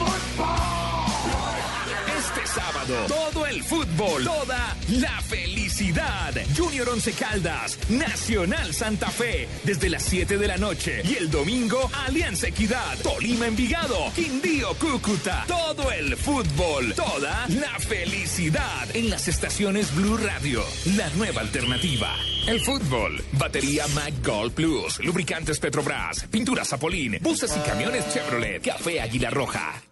Todo 2.82 3.46
el 3.46 3.62
fútbol, 3.62 4.24
toda 4.24 4.76
la 4.88 5.20
felicidad. 5.22 6.34
Junior 6.56 6.88
Once 6.88 7.12
Caldas, 7.12 7.78
Nacional 7.88 8.74
Santa 8.74 9.08
Fe, 9.08 9.48
desde 9.62 9.88
las 9.88 10.02
7 10.02 10.36
de 10.36 10.48
la 10.48 10.56
noche. 10.56 11.00
Y 11.04 11.14
el 11.14 11.30
domingo, 11.30 11.88
Alianza 12.06 12.48
Equidad, 12.48 12.98
Tolima 13.02 13.46
Envigado, 13.46 14.12
Quindío 14.16 14.74
Cúcuta. 14.74 15.44
Todo 15.46 15.92
el 15.92 16.16
fútbol, 16.16 16.92
toda 16.94 17.46
la 17.48 17.78
felicidad. 17.78 18.88
En 18.94 19.10
las 19.10 19.28
estaciones 19.28 19.94
Blue 19.94 20.16
Radio, 20.16 20.64
la 20.96 21.08
nueva 21.10 21.42
alternativa. 21.42 22.16
El 22.48 22.60
fútbol, 22.62 23.22
batería 23.32 23.86
Mac 23.94 24.12
Gold 24.24 24.54
Plus, 24.54 24.98
lubricantes 25.04 25.60
Petrobras, 25.60 26.24
pinturas 26.24 26.68
Zapolín, 26.68 27.18
buses 27.20 27.56
y 27.56 27.60
camiones 27.60 28.12
Chevrolet, 28.12 28.60
café 28.60 29.00
Águila 29.00 29.30
Roja. 29.30 29.91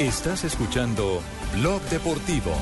Estás 0.00 0.44
escuchando 0.44 1.20
Blog 1.54 1.82
Deportivo. 1.90 2.52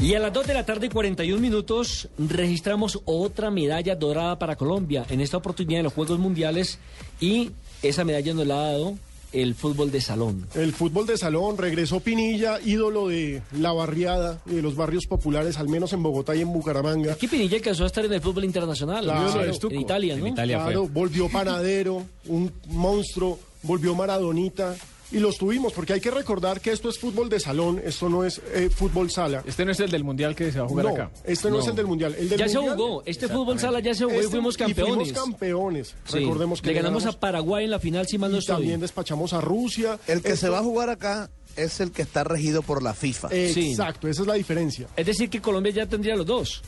Y 0.00 0.14
a 0.14 0.18
las 0.18 0.32
2 0.32 0.46
de 0.46 0.54
la 0.54 0.64
tarde 0.64 0.86
y 0.86 0.88
41 0.88 1.38
minutos 1.38 2.08
registramos 2.16 2.98
otra 3.04 3.50
medalla 3.50 3.94
dorada 3.96 4.38
para 4.38 4.56
Colombia, 4.56 5.04
en 5.10 5.20
esta 5.20 5.36
oportunidad 5.36 5.80
en 5.80 5.84
los 5.84 5.92
Juegos 5.92 6.18
Mundiales, 6.18 6.78
y 7.20 7.50
esa 7.82 8.02
medalla 8.02 8.32
nos 8.32 8.46
la 8.46 8.54
ha 8.54 8.72
dado 8.72 8.96
el 9.32 9.54
fútbol 9.54 9.90
de 9.90 10.00
salón. 10.00 10.46
El 10.54 10.72
fútbol 10.72 11.06
de 11.06 11.16
salón, 11.16 11.56
regresó 11.58 12.00
Pinilla, 12.00 12.58
ídolo 12.64 13.08
de 13.08 13.42
la 13.58 13.72
barriada 13.72 14.40
y 14.46 14.54
de 14.56 14.62
los 14.62 14.74
barrios 14.76 15.06
populares, 15.06 15.58
al 15.58 15.68
menos 15.68 15.92
en 15.92 16.02
Bogotá 16.02 16.34
y 16.34 16.40
en 16.40 16.52
Bucaramanga. 16.52 17.12
Aquí 17.12 17.28
Pinilla 17.28 17.56
alcanzó 17.56 17.84
a 17.84 17.86
estar 17.86 18.04
en 18.04 18.12
el 18.12 18.20
fútbol 18.20 18.44
internacional, 18.44 19.04
Claro. 19.04 19.44
Italia, 19.70 20.16
¿no? 20.16 20.26
En 20.26 20.32
Italia 20.32 20.56
Claro, 20.64 20.82
fue. 20.84 20.90
volvió 20.92 21.28
Panadero, 21.28 22.02
un 22.26 22.52
monstruo, 22.68 23.38
volvió 23.62 23.94
Maradonita. 23.94 24.74
Y 25.12 25.18
los 25.18 25.38
tuvimos, 25.38 25.72
porque 25.72 25.92
hay 25.94 26.00
que 26.00 26.10
recordar 26.10 26.60
que 26.60 26.70
esto 26.72 26.88
es 26.88 26.98
fútbol 26.98 27.28
de 27.28 27.40
salón, 27.40 27.80
esto 27.84 28.08
no 28.08 28.24
es 28.24 28.40
eh, 28.54 28.70
fútbol 28.70 29.10
sala. 29.10 29.42
Este 29.46 29.64
no 29.64 29.72
es 29.72 29.80
el 29.80 29.90
del 29.90 30.04
mundial 30.04 30.34
que 30.36 30.52
se 30.52 30.58
va 30.60 30.66
a 30.66 30.68
jugar 30.68 30.84
no, 30.86 30.92
acá. 30.92 31.10
este 31.24 31.50
no, 31.50 31.58
es 31.60 31.66
el 31.66 31.74
del 31.76 31.86
mundial. 31.86 32.14
El 32.18 32.28
del 32.28 32.38
ya 32.38 32.44
mundial, 32.46 32.64
se 32.64 32.82
jugó. 32.82 33.02
Este 33.06 33.28
fútbol 33.28 33.58
sala 33.58 33.80
ya 33.80 33.94
se 33.94 34.04
jugó 34.04 34.16
y 34.16 34.18
Este- 34.20 34.30
fuimos 34.30 34.54
y 34.54 34.58
campeones. 34.58 34.94
fuimos 34.94 35.12
campeones. 35.12 35.94
Sí. 36.04 36.18
Recordemos 36.20 36.62
que 36.62 36.68
Le 36.68 36.74
ganamos 36.74 37.06
a 37.06 37.12
Paraguay 37.18 37.64
en 37.64 37.70
la 37.70 37.78
final, 37.80 38.06
si 38.06 38.18
mal 38.18 38.30
no 38.32 38.38
estoy. 38.38 38.56
también 38.56 38.80
despachamos 38.80 39.32
a 39.32 39.40
Rusia. 39.40 39.98
El 40.06 40.22
que 40.22 40.28
Esto- 40.32 40.46
se 40.46 40.48
va 40.50 40.58
a 40.58 40.62
jugar 40.62 40.90
acá 40.90 41.30
es 41.56 41.80
el 41.80 41.90
que 41.90 42.02
está 42.02 42.22
regido 42.24 42.62
por 42.62 42.82
la 42.82 42.94
FIFA. 42.94 43.28
Sí. 43.30 43.70
Exacto, 43.72 44.06
esa 44.08 44.22
es 44.22 44.28
la 44.28 44.34
diferencia. 44.34 44.86
Es 44.96 45.06
decir, 45.06 45.28
que 45.28 45.40
Colombia 45.40 45.72
ya 45.72 45.86
tendría 45.86 46.14
los 46.14 46.26
dos. 46.26 46.62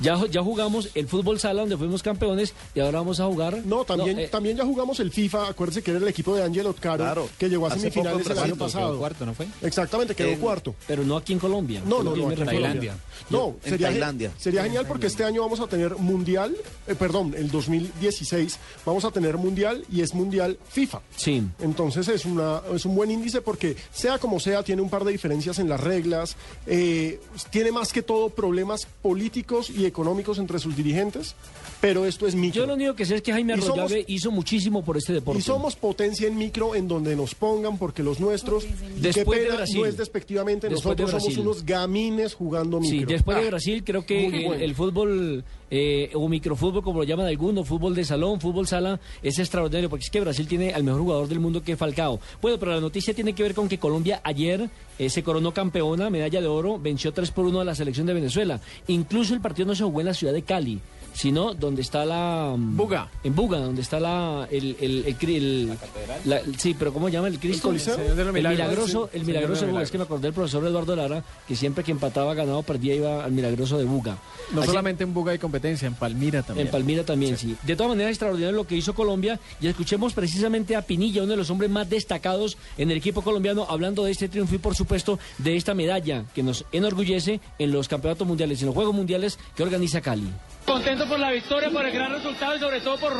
Ya, 0.00 0.16
ya 0.30 0.42
jugamos 0.42 0.90
el 0.94 1.08
fútbol 1.08 1.40
sala 1.40 1.60
donde 1.62 1.76
fuimos 1.76 2.02
campeones 2.02 2.54
y 2.74 2.80
ahora 2.80 2.98
vamos 2.98 3.18
a 3.20 3.26
jugar. 3.26 3.62
No, 3.64 3.84
también, 3.84 4.18
eh, 4.18 4.28
también 4.28 4.56
ya 4.56 4.64
jugamos 4.64 5.00
el 5.00 5.10
FIFA. 5.10 5.48
Acuérdese 5.48 5.82
que 5.82 5.90
era 5.90 5.98
el 6.00 6.08
equipo 6.08 6.34
de 6.36 6.42
Ángel 6.44 6.66
Otcaro 6.66 6.96
Claro. 7.04 7.28
que 7.38 7.48
llegó 7.48 7.66
a 7.66 7.70
semifinales 7.70 8.26
el 8.30 8.38
año 8.38 8.56
pasado. 8.56 8.98
cuarto, 8.98 9.26
¿no 9.26 9.34
fue? 9.34 9.46
Exactamente, 9.62 10.14
quedó 10.14 10.28
En- 10.28 10.38
cuarto. 10.40 10.74
pero 10.86 11.02
no 11.04 11.16
aquí 11.16 11.32
en 11.32 11.38
Colombia. 11.38 11.82
No, 11.84 12.02
no, 12.02 12.14
no, 12.14 12.28
aquí 12.28 12.40
en. 12.40 12.46
Tailandia. 12.46 12.96
No, 13.30 13.56
En 13.64 13.70
sería, 13.70 13.88
Tailandia. 13.88 14.32
sería 14.38 14.62
genial 14.62 14.86
porque 14.86 15.06
este 15.08 15.24
año 15.24 15.42
vamos 15.42 15.60
a 15.60 15.66
tener 15.66 15.96
mundial, 15.96 16.56
eh, 16.86 16.94
perdón, 16.94 17.34
el 17.36 17.50
2016 17.50 18.58
vamos 18.86 19.04
a 19.04 19.10
tener 19.10 19.36
mundial 19.36 19.84
y 19.90 20.02
es 20.02 20.14
mundial 20.14 20.58
FIFA. 20.68 21.02
Sí. 21.16 21.42
Entonces 21.60 22.06
es, 22.08 22.24
una, 22.24 22.62
es 22.74 22.84
un 22.84 22.94
buen 22.94 23.10
índice 23.10 23.40
porque 23.40 23.76
sea 23.92 24.18
como 24.18 24.38
sea, 24.40 24.62
tiene 24.62 24.80
un 24.82 24.90
par 24.90 25.04
de 25.04 25.12
diferencias 25.12 25.58
en 25.58 25.68
las 25.68 25.80
reglas, 25.80 26.36
eh, 26.66 27.20
tiene 27.50 27.72
más 27.72 27.92
que 27.92 28.02
todo 28.02 28.30
problemas 28.30 28.86
políticos 29.02 29.70
y 29.70 29.87
económicos 29.88 30.38
entre 30.38 30.58
sus 30.58 30.76
dirigentes, 30.76 31.34
pero 31.80 32.04
esto 32.06 32.26
es 32.26 32.34
micro. 32.34 32.62
Yo 32.62 32.66
lo 32.66 32.74
único 32.74 32.94
que 32.94 33.04
sé 33.04 33.16
es 33.16 33.22
que 33.22 33.32
Jaime 33.32 33.54
Y 33.56 33.60
somos- 33.60 33.78
Arroyave 33.78 34.04
hizo 34.08 34.30
muchísimo 34.30 34.84
por 34.84 34.96
este 34.96 35.12
deporte. 35.12 35.40
Y 35.40 35.42
somos 35.42 35.74
potencia 35.76 36.28
en 36.28 36.36
micro 36.38 36.74
en 36.74 36.86
donde 36.88 37.16
nos 37.16 37.34
pongan, 37.34 37.78
porque 37.78 38.02
los 38.02 38.20
nuestros, 38.20 38.64
y 38.64 38.68
qué 38.68 39.00
Después 39.00 39.38
de 39.40 39.44
pena, 39.46 39.56
Brasil. 39.56 39.80
no 39.80 39.86
es 39.86 39.96
despectivamente, 39.96 40.68
Después 40.68 40.96
de 40.96 41.02
nosotros 41.02 41.10
somos 41.22 41.24
Brasil. 41.36 41.40
unos 41.40 41.64
gamines 41.66 42.34
jugando 42.34 42.80
micro. 42.80 42.98
Sí, 43.00 43.04
después 43.04 43.36
de 43.38 43.44
Ah, 43.44 43.48
Brasil 43.50 43.82
creo 43.84 44.04
que 44.06 44.26
el, 44.26 44.44
bueno. 44.46 44.62
el 44.62 44.74
fútbol 44.74 45.44
eh, 45.70 46.10
o 46.14 46.28
microfútbol, 46.28 46.82
como 46.82 47.00
lo 47.00 47.04
llaman 47.04 47.26
algunos, 47.26 47.66
fútbol 47.66 47.94
de 47.94 48.04
salón, 48.04 48.40
fútbol 48.40 48.66
sala, 48.66 49.00
es 49.22 49.38
extraordinario 49.38 49.90
porque 49.90 50.04
es 50.04 50.10
que 50.10 50.20
Brasil 50.20 50.46
tiene 50.46 50.72
al 50.72 50.84
mejor 50.84 51.00
jugador 51.00 51.28
del 51.28 51.40
mundo 51.40 51.62
que 51.62 51.76
Falcao. 51.76 52.20
Bueno, 52.40 52.58
pero 52.58 52.72
la 52.72 52.80
noticia 52.80 53.14
tiene 53.14 53.32
que 53.32 53.42
ver 53.42 53.54
con 53.54 53.68
que 53.68 53.78
Colombia 53.78 54.20
ayer 54.24 54.68
eh, 54.98 55.10
se 55.10 55.22
coronó 55.22 55.52
campeona, 55.52 56.10
medalla 56.10 56.40
de 56.40 56.46
oro, 56.46 56.78
venció 56.78 57.12
3 57.12 57.30
por 57.30 57.46
1 57.46 57.60
a 57.60 57.64
la 57.64 57.74
selección 57.74 58.06
de 58.06 58.14
Venezuela. 58.14 58.60
Incluso 58.86 59.34
el 59.34 59.40
partido 59.40 59.68
no 59.68 59.74
se 59.74 59.84
jugó 59.84 60.00
en 60.00 60.06
la 60.06 60.14
ciudad 60.14 60.32
de 60.32 60.42
Cali 60.42 60.80
sino 61.18 61.52
donde 61.52 61.82
está 61.82 62.04
la... 62.04 62.54
mm, 62.56 62.76
Buga. 62.76 63.08
En 63.24 63.34
Buga, 63.34 63.58
donde 63.58 63.82
está 63.82 63.98
la... 63.98 64.46
El, 64.52 64.76
el, 64.80 65.04
el, 65.04 65.18
cri- 65.18 65.34
el- 65.36 65.78
la- 66.24 66.40
sí, 66.56 66.76
pero 66.78 66.92
¿cómo 66.92 67.08
llama 67.08 67.26
el 67.26 67.40
Cristo? 67.40 67.66
Coliseo? 67.68 67.96
Señor 67.96 68.14
de 68.14 68.24
los 68.24 68.28
El 68.28 68.32
Milagros. 68.34 68.58
milagroso, 68.68 69.10
Sí, 69.12 69.18
el 69.18 69.24
milagroso 69.26 69.60
de 69.62 69.66
de 69.66 69.72
Buga. 69.72 69.82
Es 69.82 69.90
que 69.90 69.98
me 69.98 70.04
acordé 70.04 70.22
del 70.22 70.32
profesor 70.32 70.64
Eduardo 70.64 70.94
Lara, 70.94 71.24
que 71.48 71.56
siempre 71.56 71.82
que 71.82 71.90
empataba, 71.90 72.34
ganaba, 72.34 72.62
perdía, 72.62 72.94
iba 72.94 73.24
al 73.24 73.32
milagroso 73.32 73.78
de 73.78 73.84
Buga. 73.84 74.16
No 74.52 74.60
Así- 74.60 74.68
solamente 74.70 75.02
en 75.02 75.12
Buga 75.12 75.32
hay 75.32 75.38
competencia, 75.40 75.88
en 75.88 75.94
Palmira 75.94 76.42
también. 76.44 76.68
en 76.68 76.70
Palmira 76.70 77.02
también, 77.04 77.36
sí. 77.36 77.56
De 77.64 77.74
todas 77.74 77.90
maneras, 77.90 78.10
extraordinario 78.12 78.54
lo 78.56 78.66
que 78.66 78.76
hizo 78.76 78.94
Colombia. 78.94 79.40
Y 79.60 79.66
escuchemos 79.66 80.12
precisamente 80.12 80.76
a 80.76 80.82
Pinilla, 80.82 81.22
uno 81.24 81.32
de 81.32 81.36
los 81.38 81.50
hombres 81.50 81.68
más 81.70 81.90
destacados 81.90 82.56
en 82.76 82.92
el 82.92 82.98
equipo 82.98 83.22
colombiano, 83.22 83.66
hablando 83.68 84.04
de 84.04 84.12
este 84.12 84.28
triunfo 84.28 84.54
y, 84.54 84.58
por 84.58 84.76
supuesto, 84.76 85.18
de 85.38 85.56
esta 85.56 85.74
medalla 85.74 86.24
que 86.34 86.44
nos 86.44 86.64
enorgullece 86.70 87.40
en 87.58 87.72
los 87.72 87.88
campeonatos 87.88 88.26
mundiales, 88.26 88.60
en 88.60 88.66
los 88.66 88.74
Juegos 88.74 88.94
Mundiales 88.94 89.38
que 89.56 89.62
organiza 89.64 90.00
Cali. 90.00 90.28
Contento 90.68 91.06
por 91.06 91.18
la 91.18 91.30
victoria, 91.30 91.70
por 91.70 91.86
el 91.86 91.92
gran 91.92 92.12
resultado 92.12 92.54
y 92.54 92.60
sobre 92.60 92.82
todo 92.82 92.98
por 92.98 93.12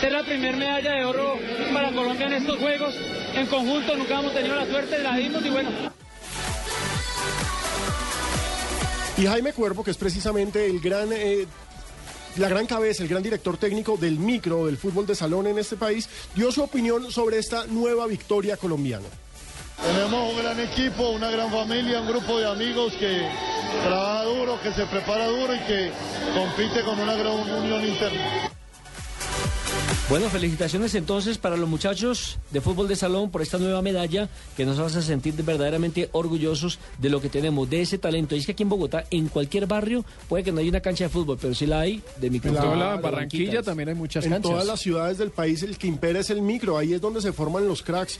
ser 0.00 0.10
la 0.10 0.22
primera 0.22 0.56
medalla 0.56 0.92
de 0.92 1.04
oro 1.04 1.36
para 1.74 1.92
Colombia 1.92 2.26
en 2.28 2.32
estos 2.32 2.56
Juegos. 2.56 2.94
En 3.34 3.46
conjunto 3.46 3.94
nunca 3.94 4.20
hemos 4.20 4.32
tenido 4.32 4.56
la 4.56 4.66
suerte, 4.66 4.98
la 5.00 5.14
dimos 5.14 5.44
y 5.44 5.50
bueno. 5.50 5.70
Y 9.18 9.26
Jaime 9.26 9.52
Cuervo, 9.52 9.84
que 9.84 9.90
es 9.90 9.98
precisamente 9.98 10.64
el 10.64 10.80
gran, 10.80 11.10
eh, 11.12 11.46
la 12.36 12.48
gran 12.48 12.66
cabeza, 12.66 13.02
el 13.02 13.10
gran 13.10 13.22
director 13.22 13.58
técnico 13.58 13.98
del 13.98 14.18
micro, 14.18 14.64
del 14.64 14.78
fútbol 14.78 15.06
de 15.06 15.14
salón 15.14 15.46
en 15.46 15.58
este 15.58 15.76
país, 15.76 16.08
dio 16.34 16.50
su 16.50 16.62
opinión 16.62 17.12
sobre 17.12 17.38
esta 17.38 17.66
nueva 17.66 18.06
victoria 18.06 18.56
colombiana. 18.56 19.06
Tenemos 19.82 20.32
un 20.32 20.38
gran 20.42 20.58
equipo, 20.58 21.10
una 21.10 21.30
gran 21.30 21.50
familia, 21.50 22.00
un 22.00 22.08
grupo 22.08 22.38
de 22.38 22.46
amigos 22.46 22.94
que 22.94 23.28
trabaja 23.82 24.24
duro, 24.24 24.60
que 24.62 24.72
se 24.72 24.86
prepara 24.86 25.26
duro 25.28 25.54
y 25.54 25.58
que 25.60 25.90
compite 26.34 26.82
con 26.84 26.98
una 26.98 27.14
gran 27.14 27.32
unión 27.32 27.84
interna. 27.86 28.50
Bueno, 30.10 30.28
felicitaciones 30.28 30.94
entonces 30.96 31.38
para 31.38 31.56
los 31.56 31.66
muchachos 31.66 32.38
de 32.50 32.60
fútbol 32.60 32.88
de 32.88 32.94
salón 32.94 33.30
por 33.30 33.40
esta 33.40 33.56
nueva 33.56 33.80
medalla 33.80 34.28
que 34.54 34.66
nos 34.66 34.78
hace 34.78 35.00
sentir 35.00 35.32
verdaderamente 35.34 36.10
orgullosos 36.12 36.78
de 36.98 37.08
lo 37.08 37.22
que 37.22 37.30
tenemos, 37.30 37.70
de 37.70 37.80
ese 37.80 37.96
talento. 37.96 38.36
Y 38.36 38.40
es 38.40 38.46
que 38.46 38.52
aquí 38.52 38.64
en 38.64 38.68
Bogotá, 38.68 39.06
en 39.10 39.28
cualquier 39.28 39.66
barrio, 39.66 40.04
puede 40.28 40.44
que 40.44 40.52
no 40.52 40.60
haya 40.60 40.68
una 40.68 40.80
cancha 40.80 41.04
de 41.04 41.10
fútbol, 41.10 41.38
pero 41.40 41.54
sí 41.54 41.64
la 41.64 41.80
hay 41.80 42.02
de 42.18 42.26
En 42.26 42.54
la 42.54 42.96
de 42.96 43.00
Barranquilla 43.02 43.44
banquitas. 43.44 43.64
también 43.64 43.88
hay 43.88 43.94
muchas 43.94 44.26
En 44.26 44.32
canchas. 44.32 44.50
todas 44.50 44.66
las 44.66 44.80
ciudades 44.80 45.16
del 45.16 45.30
país 45.30 45.62
el 45.62 45.78
que 45.78 45.86
impera 45.86 46.20
es 46.20 46.28
el 46.28 46.42
micro, 46.42 46.76
ahí 46.76 46.92
es 46.92 47.00
donde 47.00 47.22
se 47.22 47.32
forman 47.32 47.66
los 47.66 47.82
cracks. 47.82 48.18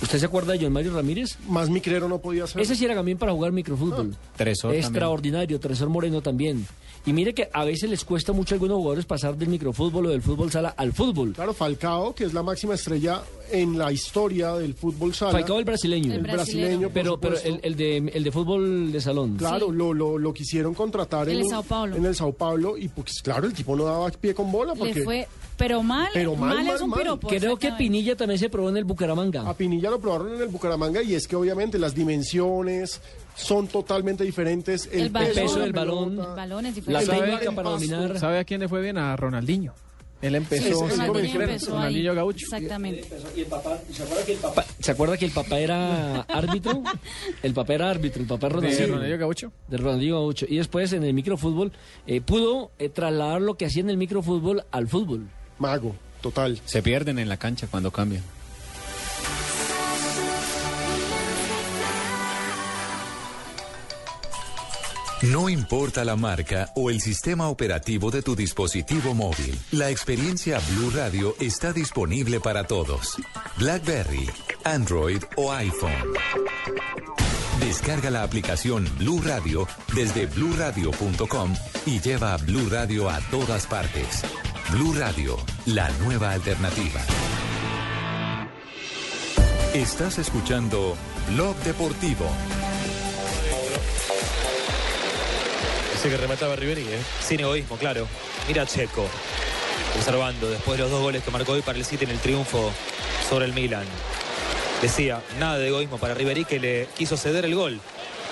¿Usted 0.00 0.18
se 0.18 0.26
acuerda 0.26 0.52
de 0.52 0.60
John 0.60 0.72
Mario 0.72 0.94
Ramírez? 0.94 1.36
Más 1.48 1.68
micrero 1.68 2.08
no 2.08 2.18
podía 2.18 2.46
ser. 2.46 2.62
Ese 2.62 2.76
sí 2.76 2.84
era 2.84 2.94
también 2.94 3.18
para 3.18 3.32
jugar 3.32 3.52
microfútbol. 3.52 4.16
Tresor 4.36 4.70
también. 4.70 4.84
Extraordinario, 4.84 5.58
Tresor 5.60 5.88
Moreno 5.88 6.20
también. 6.22 6.66
Y 7.08 7.12
mire 7.14 7.32
que 7.32 7.48
a 7.52 7.64
veces 7.64 7.88
les 7.88 8.04
cuesta 8.04 8.32
mucho 8.32 8.54
a 8.54 8.56
algunos 8.56 8.76
jugadores 8.76 9.06
pasar 9.06 9.34
del 9.36 9.48
microfútbol 9.48 10.06
o 10.06 10.08
del 10.10 10.20
fútbol 10.20 10.50
sala 10.50 10.74
al 10.76 10.92
fútbol. 10.92 11.32
Claro, 11.32 11.54
Falcao, 11.54 12.14
que 12.14 12.24
es 12.24 12.34
la 12.34 12.42
máxima 12.42 12.74
estrella 12.74 13.22
en 13.50 13.78
la 13.78 13.90
historia 13.90 14.54
del 14.54 14.74
fútbol 14.74 15.14
sala. 15.14 15.32
Falcao 15.32 15.58
el 15.58 15.64
brasileño. 15.64 16.12
El 16.12 16.20
brasileño, 16.22 16.90
pero, 16.92 17.18
el, 17.44 17.60
el 17.62 17.76
de, 17.76 17.96
el 17.96 18.22
de 18.24 18.30
fútbol 18.32 18.92
de 18.92 19.00
salón. 19.00 19.36
Claro, 19.38 19.72
lo, 19.72 19.94
lo, 19.94 20.18
lo 20.18 20.34
quisieron 20.34 20.74
contratar 20.74 21.28
En 21.30 21.36
en, 21.36 21.40
el 21.42 21.48
Sao 21.48 21.62
Paulo. 21.62 21.96
en 21.96 22.04
el 22.04 22.14
Sao 22.14 22.32
Paulo 22.32 22.76
y 22.76 22.88
pues 22.88 23.22
claro, 23.22 23.46
el 23.46 23.54
tipo 23.54 23.74
no 23.74 23.84
daba 23.84 24.10
pie 24.10 24.34
con 24.34 24.52
bola 24.52 24.74
porque 24.74 24.94
Le 24.94 25.04
fue, 25.04 25.28
pero 25.56 25.82
mal, 25.82 26.08
Pero 26.12 26.36
mal, 26.36 26.56
mal, 26.56 26.64
mal, 26.66 26.74
es 26.76 26.82
un 26.82 26.90
mal. 26.90 26.98
piropo. 27.00 27.28
Creo 27.28 27.56
que. 27.56 27.72
Pinilla 27.78 28.16
también 28.16 28.38
se 28.38 28.48
probó 28.50 28.68
en 28.70 28.76
el 28.76 28.84
Bucaramanga. 28.84 29.48
a 29.48 29.54
Pinilla 29.54 29.88
lo 29.88 29.98
probaron 30.00 30.34
en 30.34 30.42
el 30.42 30.48
Bucaramanga 30.48 31.02
y 31.02 31.14
es 31.14 31.26
que 31.28 31.36
obviamente 31.36 31.78
las 31.78 31.94
dimensiones 31.94 33.00
son 33.38 33.66
totalmente 33.68 34.24
diferentes. 34.24 34.88
El, 34.92 35.00
El 35.02 35.10
peso 35.12 35.54
de 35.56 35.60
del 35.62 35.72
la 35.72 35.80
balón. 35.80 36.10
pelota, 36.10 36.30
El 36.30 36.36
balón 36.36 36.66
es 36.66 36.74
La 36.88 37.00
diferente. 37.00 37.06
sabe- 37.06 37.20
técnica 37.26 37.48
el 37.50 37.54
para 37.56 37.70
dominar. 37.70 38.18
¿Sabe 38.18 38.38
a 38.40 38.44
quién 38.44 38.60
le 38.60 38.68
fue 38.68 38.82
bien? 38.82 38.98
A 38.98 39.16
Ronaldinho. 39.16 39.74
Él 40.20 40.34
empezó 40.34 40.88
Sí, 40.88 40.94
sí, 40.96 41.00
Ronaldinho 41.06 41.40
empezó. 41.42 41.70
Ronaldinho 41.70 42.14
Gaucho. 42.16 42.44
Exactamente. 42.46 43.08
Pa- 44.54 44.64
¿Se 44.80 44.90
acuerda 44.90 45.16
que 45.16 45.24
el 45.26 45.30
papá 45.30 45.58
era 45.60 46.20
árbitro? 46.22 46.82
El 47.42 47.54
papá 47.54 47.74
era 47.74 47.88
árbitro, 47.88 48.20
el 48.22 48.26
papá 48.28 48.48
De 48.48 48.54
Ronaldinho. 48.54 48.86
Ronaldinho 48.88 49.18
Gaucho. 49.18 49.52
de 49.68 49.76
Ronaldinho 49.76 50.14
Gaucho. 50.20 50.46
Y 50.48 50.56
después 50.56 50.92
en 50.92 51.04
el 51.04 51.14
microfútbol 51.14 51.70
eh, 52.08 52.20
pudo 52.20 52.72
eh, 52.80 52.88
trasladar 52.88 53.40
lo 53.40 53.54
que 53.56 53.66
hacía 53.66 53.82
en 53.82 53.90
el 53.90 53.96
microfútbol 53.96 54.64
al 54.72 54.88
fútbol. 54.88 55.28
Mago, 55.60 55.94
total. 56.20 56.60
Se 56.64 56.82
pierden 56.82 57.20
en 57.20 57.28
la 57.28 57.36
cancha 57.36 57.68
cuando 57.68 57.92
cambian. 57.92 58.24
No 65.22 65.48
importa 65.48 66.04
la 66.04 66.14
marca 66.14 66.70
o 66.76 66.90
el 66.90 67.00
sistema 67.00 67.48
operativo 67.48 68.12
de 68.12 68.22
tu 68.22 68.36
dispositivo 68.36 69.14
móvil, 69.14 69.58
la 69.72 69.90
experiencia 69.90 70.60
Blue 70.70 70.90
Radio 70.94 71.34
está 71.40 71.72
disponible 71.72 72.38
para 72.38 72.64
todos. 72.64 73.16
BlackBerry, 73.56 74.30
Android 74.62 75.20
o 75.34 75.52
iPhone. 75.52 76.12
Descarga 77.58 78.10
la 78.10 78.22
aplicación 78.22 78.88
Blue 78.98 79.20
Radio 79.20 79.66
desde 79.92 80.26
bluradio.com 80.26 81.52
y 81.84 81.98
lleva 81.98 82.36
Blue 82.36 82.68
Radio 82.70 83.10
a 83.10 83.18
todas 83.32 83.66
partes. 83.66 84.22
Blue 84.70 84.94
Radio, 84.94 85.36
la 85.66 85.90
nueva 85.98 86.30
alternativa. 86.30 87.00
Estás 89.74 90.18
escuchando 90.18 90.96
Blog 91.34 91.56
Deportivo. 91.64 92.26
Ese 95.98 96.10
que 96.10 96.16
remataba 96.16 96.54
Riveri, 96.54 96.82
¿eh? 96.82 97.02
Sin 97.20 97.40
egoísmo, 97.40 97.76
claro. 97.76 98.06
Mira 98.46 98.64
Checo, 98.64 99.04
observando 99.96 100.48
después 100.48 100.78
de 100.78 100.84
los 100.84 100.92
dos 100.92 101.00
goles 101.00 101.24
que 101.24 101.32
marcó 101.32 101.54
hoy 101.54 101.62
para 101.62 101.76
el 101.76 101.84
City 101.84 102.04
en 102.04 102.12
el 102.12 102.20
triunfo 102.20 102.70
sobre 103.28 103.46
el 103.46 103.52
Milan. 103.52 103.84
Decía, 104.80 105.20
nada 105.40 105.58
de 105.58 105.66
egoísmo 105.66 105.98
para 105.98 106.14
Riveri 106.14 106.44
que 106.44 106.60
le 106.60 106.86
quiso 106.96 107.16
ceder 107.16 107.44
el 107.44 107.56
gol 107.56 107.80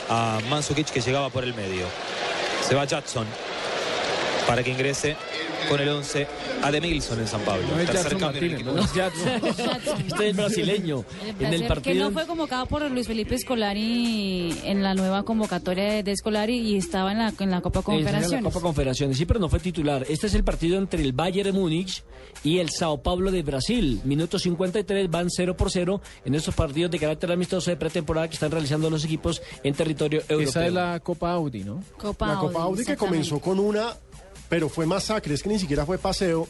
a 0.09 0.39
Mansukic 0.49 0.91
que 0.91 1.01
llegaba 1.01 1.29
por 1.29 1.43
el 1.43 1.55
medio. 1.55 1.87
Se 2.65 2.77
va 2.77 2.85
Jackson 2.85 3.27
para 4.47 4.63
que 4.63 4.71
ingrese 4.71 5.17
con 5.69 5.81
el 5.81 5.89
11 5.89 6.27
a 6.63 6.71
Demilson 6.71 7.21
en 7.21 7.27
San 7.27 7.41
Pablo. 7.43 7.67
No 7.69 7.81
es 7.81 7.93
Jackson 7.93 8.13
en 8.13 8.21
Martínez, 8.21 8.65
no 8.65 8.79
es 8.79 8.95
Jackson. 8.95 9.29
Este 10.07 10.29
es 10.31 10.37
brasileño. 10.37 11.05
El 11.39 11.47
En 11.47 11.55
el 11.55 11.61
que 11.63 11.69
partido. 11.69 12.05
no 12.05 12.11
fue 12.13 12.27
convocado 12.27 12.67
por 12.67 12.91
Luis 12.91 13.07
Felipe 13.07 13.37
Scolari 13.39 14.55
en 14.65 14.83
la 14.83 14.95
nueva 14.95 15.25
convocatoria 15.25 16.03
de, 16.03 16.17
Scolari 16.17 16.57
y 16.59 16.77
estaba 16.77 17.13
en 17.13 17.19
la, 17.19 17.33
en 17.39 17.51
la 17.51 17.61
Copa 17.61 17.81
Esa 17.81 17.93
es 17.93 17.97
la 17.97 18.03
Confederaciones. 18.05 18.45
Copa 18.45 18.61
Confederaciones, 18.61 19.17
sí, 19.17 19.27
pero 19.27 19.41
no 19.41 19.49
fue 19.49 19.59
titular. 19.61 20.05
Este 20.09 20.27
es 20.27 20.35
el 20.35 20.45
partido 20.45 20.79
entre 20.79 21.03
el 21.03 21.13
Bayern 21.13 21.53
de 21.53 21.53
Múnich 21.53 22.03
y 22.43 22.59
el 22.59 22.71
Sao 22.71 23.03
Paulo 23.03 23.31
de 23.31 23.43
Brasil. 23.43 24.01
Minuto 24.05 24.39
53, 24.39 25.11
van 25.11 25.31
0 25.31 25.57
por 25.57 25.71
0 25.71 26.01
en 26.25 26.35
estos 26.35 26.55
partidos 26.55 26.91
de 26.91 26.99
carácter 26.99 27.33
amistoso 27.33 27.71
de 27.71 27.77
pretemporada 27.77 28.29
que 28.29 28.35
están 28.35 28.51
realizando 28.51 28.91
los 28.91 29.05
equipos 29.05 29.43
en 29.63 29.75
territorio 29.75 30.21
europeo. 30.29 30.49
Esa 30.49 30.67
es 30.67 30.73
la 30.73 31.01
Copa 31.01 31.33
Audi, 31.33 31.65
¿no? 31.65 31.83
Copa 31.99 32.29
la 32.29 32.39
Copa 32.39 32.63
Audi 32.63 32.85
que 32.85 32.97
comenzó 32.97 33.41
con 33.41 33.59
una, 33.59 33.95
pero 34.49 34.69
fue 34.69 34.87
masacre, 34.87 35.35
es 35.35 35.43
que 35.43 35.49
ni 35.49 35.59
siquiera 35.59 35.85
fue 35.87 35.99
paseo. 35.99 36.49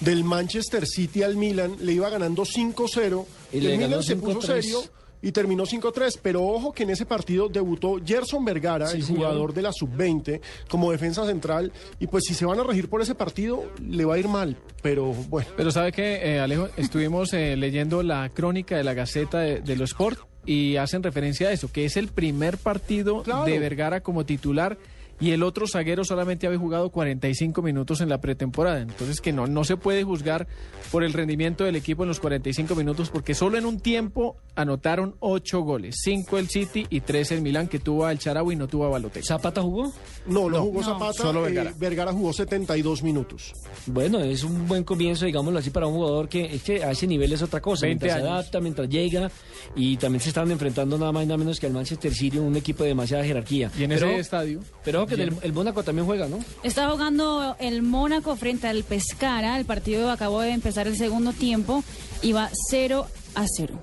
Del 0.00 0.24
Manchester 0.24 0.86
City 0.86 1.22
al 1.22 1.36
Milan, 1.36 1.76
le 1.80 1.92
iba 1.94 2.10
ganando 2.10 2.42
5-0. 2.44 3.24
Y 3.52 3.64
el 3.66 3.78
Milan 3.78 4.02
se 4.02 4.16
puso 4.16 4.40
5-3. 4.42 4.44
serio 4.62 4.82
y 5.22 5.32
terminó 5.32 5.64
5-3. 5.64 6.18
Pero 6.22 6.44
ojo 6.46 6.72
que 6.74 6.82
en 6.82 6.90
ese 6.90 7.06
partido 7.06 7.48
debutó 7.48 7.96
Gerson 8.04 8.44
Vergara, 8.44 8.88
Sí, 8.88 8.98
el 8.98 9.02
señor. 9.04 9.16
jugador 9.20 9.54
de 9.54 9.62
la 9.62 9.72
sub-20, 9.72 10.40
como 10.68 10.92
defensa 10.92 11.24
central. 11.24 11.72
Y 11.98 12.08
pues 12.08 12.24
si 12.28 12.34
se 12.34 12.44
van 12.44 12.60
a 12.60 12.64
regir 12.64 12.90
por 12.90 13.00
ese 13.00 13.14
partido, 13.14 13.64
le 13.82 14.04
va 14.04 14.16
a 14.16 14.18
ir 14.18 14.28
mal. 14.28 14.58
Pero 14.82 15.06
bueno. 15.06 15.48
Pero 15.56 15.70
sabe 15.70 15.92
que, 15.92 16.38
Alejo, 16.40 16.68
estuvimos 16.76 17.32
eh, 17.32 17.56
leyendo 17.56 18.02
la 18.02 18.28
crónica 18.28 18.76
de 18.76 18.84
la 18.84 18.92
Gaceta 18.92 19.38
de, 19.38 19.60
de 19.62 19.76
los 19.76 19.92
Sport 19.92 20.18
y 20.44 20.76
hacen 20.76 21.02
referencia 21.02 21.48
a 21.48 21.52
eso, 21.52 21.72
que 21.72 21.86
es 21.86 21.96
el 21.96 22.08
primer 22.08 22.58
partido 22.58 23.22
Claro. 23.22 23.46
de 23.46 23.58
Vergara 23.58 24.02
como 24.02 24.26
titular 24.26 24.76
y 25.20 25.30
el 25.30 25.42
otro 25.42 25.66
zaguero 25.66 26.04
solamente 26.04 26.46
había 26.46 26.58
jugado 26.58 26.90
45 26.90 27.62
minutos 27.62 28.00
en 28.00 28.08
la 28.08 28.20
pretemporada. 28.20 28.80
Entonces 28.80 29.20
que 29.20 29.32
no, 29.32 29.46
no 29.46 29.64
se 29.64 29.76
puede 29.76 30.04
juzgar 30.04 30.46
por 30.90 31.04
el 31.04 31.12
rendimiento 31.12 31.64
del 31.64 31.76
equipo 31.76 32.02
en 32.02 32.08
los 32.08 32.20
45 32.20 32.74
minutos 32.74 33.10
porque 33.10 33.34
solo 33.34 33.58
en 33.58 33.66
un 33.66 33.80
tiempo 33.80 34.36
anotaron 34.54 35.16
8 35.20 35.60
goles, 35.60 35.96
5 36.02 36.38
el 36.38 36.48
City 36.48 36.86
y 36.90 37.00
3 37.00 37.32
el 37.32 37.42
Milán 37.42 37.68
que 37.68 37.78
tuvo 37.78 38.06
al 38.06 38.18
Charaui 38.18 38.54
y 38.54 38.56
no 38.56 38.68
tuvo 38.68 38.86
a 38.86 38.88
Balotelli. 38.88 39.24
¿Zapata 39.26 39.62
jugó? 39.62 39.92
No, 40.26 40.48
no, 40.48 40.50
No. 40.50 40.62
jugó 40.62 40.80
No. 40.80 40.86
Zapata. 40.86 41.12
Solo 41.12 41.40
eh, 41.40 41.52
Vergara. 41.52 41.72
Vergara 41.78 42.12
jugó 42.12 42.32
72 42.32 43.02
minutos. 43.02 43.52
Bueno, 43.86 44.20
es 44.20 44.44
un 44.44 44.66
buen 44.66 44.84
comienzo, 44.84 45.26
digámoslo 45.26 45.58
así, 45.58 45.70
para 45.70 45.86
un 45.86 45.94
jugador 45.94 46.28
que, 46.28 46.44
es 46.44 46.62
que 46.62 46.82
a 46.82 46.90
ese 46.90 47.06
nivel 47.06 47.32
es 47.32 47.42
otra 47.42 47.60
cosa. 47.60 47.86
20 47.86 48.04
mientras 48.04 48.22
se 48.22 48.28
adapta, 48.28 48.60
mientras 48.60 48.88
llega 48.88 49.30
y 49.74 49.96
también 49.96 50.20
se 50.20 50.28
están 50.28 50.50
enfrentando 50.50 50.98
nada 50.98 51.12
más 51.12 51.24
y 51.24 51.26
nada 51.26 51.38
menos 51.38 51.60
que 51.60 51.66
al 51.66 51.72
Manchester 51.72 52.12
City, 52.12 52.38
un 52.38 52.56
equipo 52.56 52.82
de 52.82 52.90
demasiada 52.90 53.24
jerarquía. 53.24 53.70
Y 53.78 53.84
en 53.84 53.90
pero, 53.90 54.10
ese 54.10 54.20
estadio... 54.20 54.60
pero 54.84 55.05
que 55.06 55.14
el, 55.14 55.36
el 55.42 55.52
Mónaco 55.52 55.82
también 55.82 56.06
juega, 56.06 56.28
¿no? 56.28 56.38
Está 56.62 56.90
jugando 56.90 57.56
el 57.58 57.82
Mónaco 57.82 58.36
frente 58.36 58.68
al 58.68 58.84
Pescara. 58.84 59.58
El 59.58 59.64
partido 59.64 60.10
acabó 60.10 60.40
de 60.40 60.50
empezar 60.50 60.86
el 60.86 60.96
segundo 60.96 61.32
tiempo 61.32 61.82
y 62.22 62.32
va 62.32 62.50
0 62.70 63.06
a 63.34 63.44
0. 63.56 63.82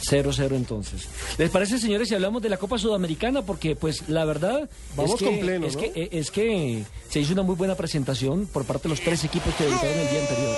0-0 0.00 0.54
entonces. 0.54 1.08
¿Les 1.38 1.50
parece, 1.50 1.78
señores, 1.78 2.08
si 2.08 2.14
hablamos 2.14 2.42
de 2.42 2.48
la 2.48 2.56
Copa 2.56 2.78
Sudamericana? 2.78 3.42
Porque, 3.42 3.76
pues, 3.76 4.08
la 4.08 4.24
verdad 4.24 4.68
Vamos 4.94 5.12
es 5.12 5.18
que, 5.18 5.24
con 5.24 5.38
pleno, 5.40 5.66
es, 5.66 5.74
¿no? 5.74 5.80
que, 5.80 5.92
eh, 5.94 6.08
es 6.12 6.30
que 6.30 6.84
se 7.08 7.20
hizo 7.20 7.32
una 7.32 7.42
muy 7.42 7.54
buena 7.54 7.74
presentación 7.74 8.46
por 8.46 8.64
parte 8.64 8.84
de 8.84 8.90
los 8.90 9.00
tres 9.00 9.24
equipos 9.24 9.54
que 9.54 9.64
debutaron 9.64 9.98
el 9.98 10.10
día 10.10 10.20
anterior. 10.20 10.56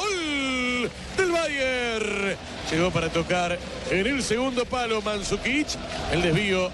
Gol 0.00 0.90
del 1.16 1.32
Bayern. 1.32 2.36
Llegó 2.72 2.90
para 2.90 3.10
tocar 3.10 3.58
en 3.90 4.06
el 4.06 4.22
segundo 4.22 4.64
palo 4.64 5.02
Mansukic. 5.02 5.66
El 6.10 6.22
desvío 6.22 6.70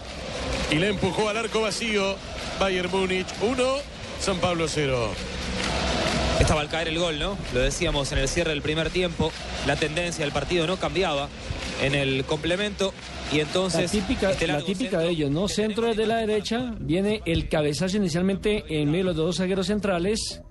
y 0.71 0.77
le 0.77 0.91
empujó 0.91 1.29
al 1.29 1.37
arco 1.37 1.61
vacío. 1.63 2.15
Bayern 2.61 2.89
Múnich 2.91 3.27
1, 3.43 3.65
San 4.21 4.39
Pablo 4.39 4.67
0. 4.69 5.11
Estaba 6.39 6.61
al 6.61 6.69
caer 6.69 6.87
el 6.89 6.99
gol, 7.01 7.19
¿no? 7.19 7.37
Lo 7.53 7.61
decíamos 7.61 8.13
en 8.13 8.19
el 8.19 8.29
cierre 8.29 8.51
del 8.51 8.63
primer 8.63 8.91
tiempo. 8.91 9.33
La 9.67 9.75
tendencia 9.75 10.25
del 10.25 10.33
partido 10.33 10.69
no 10.69 10.77
cambiaba 10.77 11.29
en 11.83 11.97
el 11.97 12.25
complemento. 12.25 12.95
Y 13.33 13.37
La 13.37 13.43
entonces. 13.43 13.91
típica, 13.91 14.31
este 14.31 14.47
la 14.47 14.59
típica 14.59 14.79
centro 14.79 15.01
de 15.01 15.09
ellos, 15.11 15.31
¿no? 15.31 15.49
Centro 15.49 15.89
desde 15.89 16.07
la 16.07 16.19
derecha, 16.19 16.75
viene 16.79 17.23
el 17.27 17.49
cabezazo 17.49 17.97
inicialmente 17.97 18.65
en 18.69 18.91
medio 18.91 19.05
de 19.05 19.11
los 19.11 19.17
dos 19.17 19.37
zagueros 19.37 19.67
centrales 19.67 20.43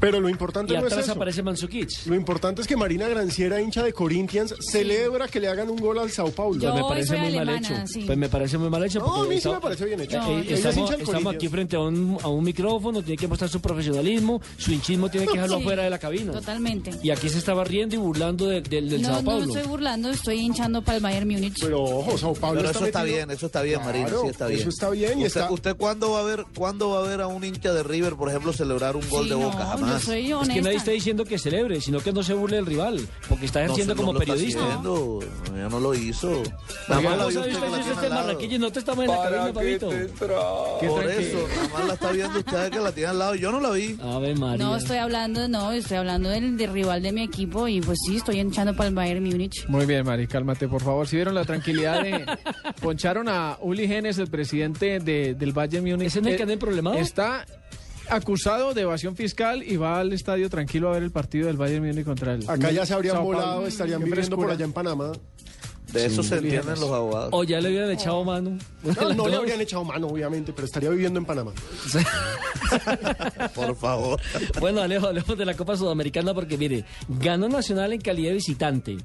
Pero 0.00 0.18
lo 0.20 0.28
importante 0.28 0.72
y 0.72 0.76
no 0.76 0.86
es 0.86 0.92
atrás 0.92 1.04
eso. 1.04 1.12
aparece 1.12 1.42
Mansukic. 1.42 2.06
Lo 2.06 2.14
importante 2.14 2.62
es 2.62 2.66
que 2.66 2.76
Marina 2.76 3.06
Granciera, 3.08 3.60
hincha 3.60 3.82
de 3.82 3.92
Corinthians, 3.92 4.54
celebra 4.60 5.28
que 5.28 5.38
le 5.40 5.48
hagan 5.48 5.68
un 5.70 5.76
gol 5.76 5.98
al 5.98 6.10
Sao 6.10 6.30
Paulo. 6.30 6.58
Yo 6.60 6.70
Pues 6.70 6.82
me 6.82 6.88
parece 6.88 7.16
muy 7.18 7.34
mal 7.36 7.48
hecho. 7.50 7.74
sí. 7.86 8.02
Pues 8.06 8.18
me 8.18 8.28
parece 8.28 8.58
muy 8.58 8.70
mal 8.70 8.82
hecho. 8.84 8.98
No, 9.00 9.14
a 9.14 9.22
mí 9.24 9.30
sí 9.32 9.36
está- 9.36 9.52
me 9.52 9.60
parece 9.60 9.84
bien 9.84 10.00
hecho. 10.00 10.18
No, 10.18 10.30
Eh, 10.38 10.44
es 10.48 10.64
estamos, 10.64 10.90
estamos 10.92 11.34
aquí 11.34 11.48
frente 11.48 11.76
a 11.76 11.80
un, 11.80 12.18
a 12.22 12.28
un 12.28 12.42
micrófono, 12.44 13.02
tiene 13.02 13.16
que 13.18 13.28
mostrar 13.28 13.50
su 13.50 13.60
profesionalismo, 13.60 14.40
su 14.56 14.72
hinchismo 14.72 15.10
tiene 15.10 15.26
que 15.26 15.32
dejarlo 15.34 15.56
Sí, 15.56 15.62
afuera 15.62 15.82
de 15.84 15.90
la 15.90 15.98
cabina. 15.98 16.32
Totalmente. 16.32 16.92
Y 17.02 17.10
aquí 17.10 17.28
se 17.28 17.38
estaba 17.38 17.62
riendo 17.64 17.94
y 17.94 17.98
burlando 17.98 18.46
de- 18.46 18.62
del- 18.62 18.88
del 18.88 19.02
No, 19.02 19.08
Sao 19.08 19.16
no 19.16 19.22
me 19.22 19.26
Paulo. 19.38 19.54
estoy 19.54 19.68
burlando, 19.68 20.10
estoy 20.10 20.38
hinchando 20.40 20.82
para 20.82 20.96
el 20.96 21.02
Bayern 21.02 21.28
Múnich. 21.28 21.60
Pero 21.60 21.82
ojo, 21.82 22.16
Sao 22.16 22.34
Paulo 22.34 22.60
Pero 22.60 22.70
eso 22.70 22.84
está 22.86 23.00
metido- 23.00 23.16
bien, 23.16 23.30
eso 23.30 23.46
está 23.46 23.62
bien, 23.62 23.80
Marina, 23.84 24.06
Claro, 24.06 24.22
sí 24.22 24.28
está 24.28 24.46
bien. 24.46 24.60
Eso 24.60 24.68
está 24.70 24.90
bien 24.90 25.20
y 25.20 25.26
¿Usted, 25.26 25.40
está... 25.42 25.52
¿Usted 25.52 25.76
cuándo 25.76 26.10
va 26.12 26.20
a 26.20 26.24
ver 26.24 26.44
cuándo 26.56 26.90
va 26.90 27.00
a 27.00 27.02
ver 27.02 27.20
a 27.20 27.26
un 27.26 27.44
hincha 27.44 27.72
de 27.72 27.82
River, 27.82 28.14
por 28.16 28.28
ejemplo, 28.28 28.52
celebrar 28.52 28.96
un 28.96 29.08
gol 29.08 29.24
Sí, 29.24 29.30
de 29.30 29.36
no, 29.36 29.50
Yo 29.98 30.42
Es 30.42 30.48
que 30.48 30.62
nadie 30.62 30.76
está 30.76 30.90
diciendo 30.90 31.24
que 31.24 31.38
celebre, 31.38 31.80
sino 31.80 32.00
que 32.00 32.12
no 32.12 32.22
se 32.22 32.34
burle 32.34 32.56
del 32.56 32.66
rival, 32.66 33.00
porque 33.28 33.46
está 33.46 33.60
No, 33.60 33.64
ejerciendo 33.66 33.94
no 33.94 34.00
como 34.00 34.12
lo 34.14 34.20
está 34.20 34.32
periodista. 34.34 34.64
haciendo, 34.66 35.20
ya 35.56 35.68
no 35.68 35.80
lo 35.80 35.94
hizo. 35.94 36.42
Nada 36.88 37.00
más 37.00 37.16
la 37.18 37.24
¿cómo 37.24 37.28
vio 37.28 37.40
sabe 37.40 37.52
usted 37.52 37.54
usted 37.54 37.60
que 37.60 37.70
la 37.70 37.76
si 37.76 37.82
tiene 37.82 37.92
usted 37.92 37.98
al 37.98 38.04
es 38.04 38.10
lado. 38.10 38.26
marraquillo 38.26 38.56
y 38.56 38.58
no 38.58 38.72
te 38.72 38.78
estamos 38.78 39.04
en 39.04 39.10
la 39.10 39.22
cabina, 39.22 39.52
papito? 39.52 39.88
Por 39.88 41.06
eso, 41.10 41.38
nada 41.48 41.68
más 41.72 41.86
la 41.88 41.94
está 41.94 42.12
viendo 42.12 42.38
usted 42.38 42.70
que 42.70 42.78
la 42.80 42.92
tiene 42.92 43.08
al 43.10 43.18
lado. 43.18 43.34
Yo 43.34 43.52
no 43.52 43.60
la 43.60 43.70
vi. 43.70 43.96
Ave 44.02 44.34
María. 44.34 44.64
No, 44.64 44.76
estoy 44.76 44.98
hablando, 44.98 45.48
no, 45.48 45.72
estoy 45.72 45.96
hablando 45.98 46.28
del, 46.30 46.56
del 46.56 46.72
rival 46.72 47.02
de 47.02 47.12
mi 47.12 47.22
equipo 47.22 47.68
y 47.68 47.80
pues 47.80 47.98
sí, 48.06 48.16
estoy 48.16 48.40
hinchando 48.40 48.74
para 48.74 48.88
el 48.88 48.94
Bayern 48.94 49.22
Múnich. 49.24 49.66
Muy 49.68 49.86
bien, 49.86 50.04
Mari, 50.04 50.26
cálmate, 50.26 50.68
por 50.68 50.82
favor. 50.82 51.06
Si 51.06 51.16
vieron 51.16 51.34
la 51.34 51.44
tranquilidad 51.44 52.02
de... 52.02 52.24
Poncharon 52.80 53.28
a 53.28 53.58
Uli 53.60 53.86
Genes, 53.86 54.18
el 54.18 54.28
presidente 54.28 55.00
de- 55.00 55.34
del 55.34 55.52
Bayern 55.52 55.84
Múnich. 55.84 56.06
¿Ese 56.08 56.20
es 56.20 56.26
el 56.26 56.32
Eh, 56.32 56.36
que 56.36 56.42
anda 56.44 56.56
problemado? 56.56 56.96
Está 56.96 57.44
acusado 58.10 58.74
de 58.74 58.82
evasión 58.82 59.16
fiscal 59.16 59.62
y 59.62 59.76
va 59.76 60.00
al 60.00 60.12
estadio 60.12 60.50
tranquilo 60.50 60.88
a 60.90 60.92
ver 60.92 61.02
el 61.02 61.10
partido 61.10 61.46
del 61.46 61.56
Bayern 61.56 61.86
Múnich 61.86 62.04
contra 62.04 62.34
el... 62.34 62.48
Acá 62.48 62.70
ya 62.70 62.84
se 62.84 62.94
habrían 62.94 63.16
Sao 63.16 63.24
Paulo. 63.24 63.38
volado, 63.38 63.66
estarían 63.66 64.02
viviendo 64.02 64.36
por 64.36 64.50
allá 64.50 64.64
en 64.64 64.72
Panamá. 64.72 65.12
De 65.92 66.06
eso 66.06 66.22
Sí, 66.22 66.28
se 66.28 66.36
entienden 66.36 66.78
los 66.78 66.90
abogados. 66.90 67.30
O 67.32 67.42
ya 67.42 67.60
le 67.60 67.68
hubieran 67.68 67.90
echado 67.90 68.22
mano. 68.24 68.56
No, 68.84 69.12
no 69.14 69.26
le 69.28 69.36
habrían 69.36 69.60
echado 69.60 69.82
mano, 69.84 70.06
obviamente, 70.06 70.52
pero 70.52 70.66
estaría 70.66 70.88
viviendo 70.88 71.18
en 71.18 71.24
Panamá. 71.24 71.52
Por 73.54 73.74
favor. 73.76 74.20
Bueno, 74.60 74.80
Alejo, 74.82 75.08
hablemos 75.08 75.36
de 75.36 75.44
la 75.44 75.54
Copa 75.54 75.76
Sudamericana 75.76 76.32
porque, 76.34 76.56
mire, 76.56 76.84
ganó 77.08 77.48
Nacional 77.48 77.92
en 77.92 78.00
calidad 78.00 78.28
de 78.30 78.34
visitante. 78.34 78.98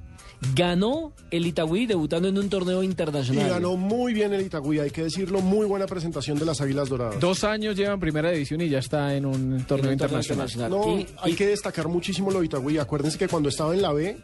Ganó 0.53 1.13
el 1.31 1.45
Itagüí 1.45 1.85
debutando 1.85 2.27
en 2.27 2.37
un 2.37 2.49
torneo 2.49 2.83
Y 2.83 2.85
internacional. 2.85 3.49
ganó 3.49 3.75
muy 3.77 4.13
bien 4.13 4.33
el 4.33 4.41
Itagüí, 4.41 4.79
hay 4.79 4.91
que 4.91 5.03
decirlo, 5.03 5.41
muy 5.41 5.65
buena 5.65 5.85
presentación 5.87 6.37
de 6.37 6.45
las 6.45 6.61
Águilas 6.61 6.89
Doradas. 6.89 7.19
Dos 7.19 7.43
años 7.43 7.75
lleva 7.75 7.93
en 7.93 7.99
primera 7.99 8.29
división 8.31 8.61
y 8.61 8.69
ya 8.69 8.79
está 8.79 9.15
en 9.15 9.25
un 9.25 9.33
torneo 9.33 9.47
En 9.47 9.53
un 9.53 9.65
torneo 9.65 9.91
internacional. 9.93 10.47
internacional. 10.49 10.69
No, 10.69 10.99
Y- 10.99 11.07
hay 11.21 11.33
y- 11.33 11.35
que 11.35 11.47
destacar 11.47 11.87
muchísimo 11.87 12.31
lo 12.31 12.39
de 12.39 12.45
Itagüí. 12.45 12.77
Acuérdense 12.77 13.17
que 13.17 13.27
cuando 13.27 13.49
estaba 13.49 13.73
en 13.73 13.81
la 13.81 13.91
B, 13.91 14.17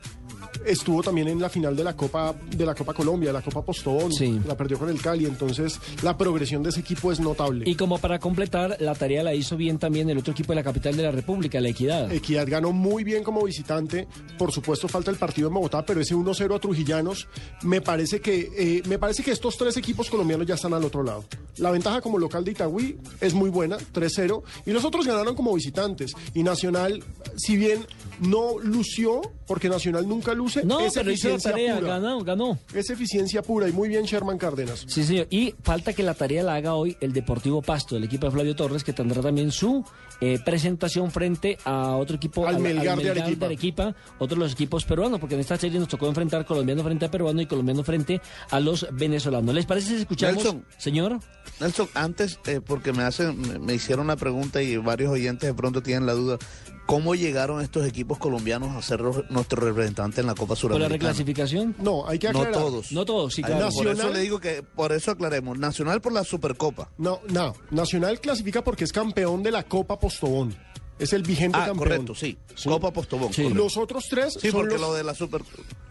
estuvo 0.65 1.01
también 1.01 1.27
en 1.27 1.39
la 1.39 1.49
final 1.49 1.75
de 1.75 1.83
la 1.83 1.95
Copa 1.95 2.33
de 2.49 2.65
la 2.65 2.75
Copa 2.75 2.93
Colombia, 2.93 3.29
de 3.29 3.33
la 3.33 3.41
Copa 3.41 3.63
Postón. 3.63 4.11
Sí. 4.11 4.39
La 4.47 4.55
perdió 4.55 4.77
con 4.77 4.89
el 4.89 5.01
Cali, 5.01 5.25
entonces 5.25 5.79
la 6.03 6.17
progresión 6.17 6.63
de 6.63 6.69
ese 6.69 6.79
equipo 6.79 7.11
es 7.11 7.19
notable. 7.19 7.63
Y 7.67 7.75
como 7.75 7.97
para 7.97 8.19
completar, 8.19 8.77
la 8.79 8.95
tarea 8.95 9.23
la 9.23 9.33
hizo 9.33 9.57
bien 9.57 9.77
también 9.77 10.09
el 10.09 10.17
otro 10.17 10.33
equipo 10.33 10.51
de 10.51 10.57
la 10.57 10.63
capital 10.63 10.95
de 10.95 11.03
la 11.03 11.11
República, 11.11 11.59
la 11.59 11.69
Equidad. 11.69 12.11
Equidad 12.11 12.47
ganó 12.47 12.71
muy 12.71 13.03
bien 13.03 13.23
como 13.23 13.43
visitante. 13.43 14.07
Por 14.37 14.51
supuesto, 14.51 14.87
falta 14.87 15.11
el 15.11 15.17
partido 15.17 15.47
en 15.47 15.53
Bogotá, 15.53 15.85
pero 15.85 16.01
ese 16.01 16.15
1-0 16.15 16.55
a 16.55 16.59
Trujillanos, 16.59 17.27
me 17.63 17.81
parece 17.81 18.19
que 18.19 18.49
eh, 18.57 18.83
me 18.87 18.99
parece 18.99 19.23
que 19.23 19.31
estos 19.31 19.57
tres 19.57 19.77
equipos 19.77 20.09
colombianos 20.09 20.47
ya 20.47 20.55
están 20.55 20.73
al 20.73 20.83
otro 20.83 21.03
lado. 21.03 21.25
La 21.57 21.71
ventaja 21.71 22.01
como 22.01 22.17
local 22.17 22.43
de 22.43 22.51
Itagüí 22.51 22.97
es 23.19 23.33
muy 23.33 23.49
buena, 23.49 23.77
3-0, 23.77 24.43
y 24.65 24.71
los 24.71 24.85
otros 24.85 25.05
ganaron 25.05 25.35
como 25.35 25.53
visitantes. 25.53 26.13
Y 26.33 26.43
Nacional, 26.43 27.03
si 27.37 27.57
bien 27.57 27.85
no 28.19 28.59
lució, 28.59 29.21
porque 29.47 29.69
Nacional 29.69 30.07
nunca 30.07 30.33
No, 30.63 30.79
es 30.81 30.93
pero 30.93 31.11
hizo 31.11 31.29
la 31.29 31.37
tarea, 31.37 31.75
pura. 31.79 31.87
ganó, 31.87 32.19
ganó. 32.23 32.59
Es 32.73 32.89
eficiencia 32.89 33.41
pura 33.41 33.67
y 33.67 33.71
muy 33.71 33.89
bien 33.89 34.03
Sherman 34.05 34.37
Cárdenas. 34.37 34.85
Sí, 34.87 35.03
señor. 35.03 35.27
Y 35.29 35.53
falta 35.63 35.93
que 35.93 36.03
la 36.03 36.13
tarea 36.13 36.43
la 36.43 36.55
haga 36.55 36.75
hoy 36.75 36.97
el 37.01 37.13
Deportivo 37.13 37.61
Pasto, 37.61 37.97
el 37.97 38.03
equipo 38.03 38.25
de 38.27 38.31
Flavio 38.31 38.55
Torres, 38.55 38.83
que 38.83 38.93
tendrá 38.93 39.21
también 39.21 39.51
su 39.51 39.83
eh, 40.19 40.39
presentación 40.43 41.09
frente 41.11 41.57
a 41.65 41.95
otro 41.95 42.15
equipo, 42.17 42.47
Al 42.47 42.55
al- 42.55 42.61
Melgar 42.61 42.97
de 42.99 43.09
Arequipa. 43.11 43.45
Arequipa, 43.47 43.95
otro 44.19 44.35
de 44.37 44.43
los 44.43 44.53
equipos 44.53 44.85
peruanos, 44.85 45.19
porque 45.19 45.35
en 45.35 45.41
esta 45.41 45.57
serie 45.57 45.79
nos 45.79 45.87
tocó 45.87 46.07
enfrentar 46.07 46.45
colombiano 46.45 46.83
frente 46.83 47.05
a 47.05 47.11
peruano 47.11 47.41
y 47.41 47.45
colombiano 47.47 47.83
frente 47.83 48.21
a 48.49 48.59
los 48.59 48.87
venezolanos. 48.93 49.53
¿Les 49.55 49.65
parece 49.65 49.89
si 49.95 50.01
escuchamos, 50.01 50.35
Nelson. 50.43 50.65
señor? 50.77 51.19
Nelson, 51.59 51.87
antes, 51.95 52.39
eh, 52.45 52.61
porque 52.65 52.93
me 52.93 53.03
hacen, 53.03 53.39
me- 53.39 53.59
me 53.59 53.73
hicieron 53.73 54.05
una 54.05 54.15
pregunta 54.15 54.61
y 54.61 54.77
varios 54.77 55.11
oyentes 55.11 55.47
de 55.49 55.53
pronto 55.53 55.81
tienen 55.81 56.05
la 56.05 56.13
duda. 56.13 56.37
¿Cómo 56.85 57.15
llegaron 57.15 57.61
estos 57.61 57.85
equipos 57.87 58.17
colombianos 58.17 58.75
a 58.75 58.81
ser 58.81 59.01
nuestro 59.29 59.61
representante 59.65 60.19
en 60.19 60.27
la 60.27 60.33
Copa 60.33 60.47
¿Por 60.47 60.55
la 60.55 60.59
Suramericana? 60.61 60.89
reclasificación? 61.11 61.75
No, 61.79 62.05
hay 62.07 62.19
que 62.19 62.29
No 62.33 62.39
aclarar. 62.41 62.53
todos. 62.61 62.91
No 62.91 63.05
todos, 63.05 63.33
sí, 63.33 63.41
claro. 63.41 63.69
Por 63.69 63.69
eso 63.69 63.83
Nacional- 63.93 64.13
le 64.13 64.19
digo 64.19 64.39
que, 64.41 64.61
por 64.63 64.91
eso 64.91 65.11
aclaremos, 65.11 65.57
Nacional 65.57 66.01
por 66.01 66.11
la 66.11 66.23
Supercopa. 66.25 66.89
No, 66.97 67.21
no. 67.29 67.53
Nacional 67.69 68.19
clasifica 68.19 68.61
porque 68.63 68.83
es 68.83 68.91
campeón 68.91 69.41
de 69.41 69.51
la 69.51 69.63
Copa 69.63 69.97
Postobón. 69.97 70.53
Es 70.99 71.13
el 71.13 71.23
vigente 71.23 71.57
Ah, 71.57 71.65
campeón. 71.67 71.77
correcto, 71.77 72.13
sí. 72.15 72.37
Copa 72.65 72.91
Postobón. 72.91 73.31
Los 73.55 73.77
otros 73.77 74.05
tres 74.09 74.33
Sí, 74.39 74.51
son 74.51 74.59
porque 74.61 74.73
los- 74.73 74.81
lo 74.81 74.93
de 74.93 75.03
la 75.03 75.15
super, 75.15 75.41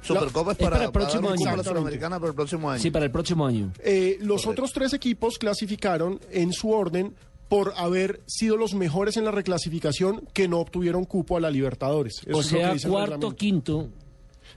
Supercopa 0.02 0.52
es 0.52 0.58
es 0.58 0.62
para, 0.64 0.76
para 0.76 0.84
el 0.84 0.92
próximo 0.92 1.22
dar 1.22 1.30
un 1.32 1.36
cupo 1.38 1.48
a 1.48 1.52
año. 1.52 1.56
la 1.56 1.64
Suramericana 1.64 2.18
para 2.20 2.28
el 2.28 2.34
próximo 2.36 2.70
año. 2.70 2.82
Sí, 2.82 2.90
para 2.90 3.04
el 3.06 3.10
próximo 3.10 3.46
año. 3.46 3.72
Eh, 3.82 4.18
los 4.20 4.46
otros 4.46 4.70
tres 4.72 4.92
equipos 4.92 5.38
clasificaron 5.38 6.20
en 6.30 6.52
su 6.52 6.70
orden 6.70 7.14
por 7.50 7.74
haber 7.76 8.22
sido 8.26 8.56
los 8.56 8.74
mejores 8.74 9.16
en 9.16 9.24
la 9.24 9.32
reclasificación 9.32 10.22
que 10.32 10.46
no 10.46 10.60
obtuvieron 10.60 11.04
cupo 11.04 11.36
a 11.36 11.40
la 11.40 11.50
Libertadores. 11.50 12.22
Eso 12.24 12.36
o 12.36 12.40
es 12.40 12.52
lo 12.52 12.58
que 12.60 12.72
dice 12.74 12.88
cuarto, 12.88 13.34
quinto. 13.34 13.88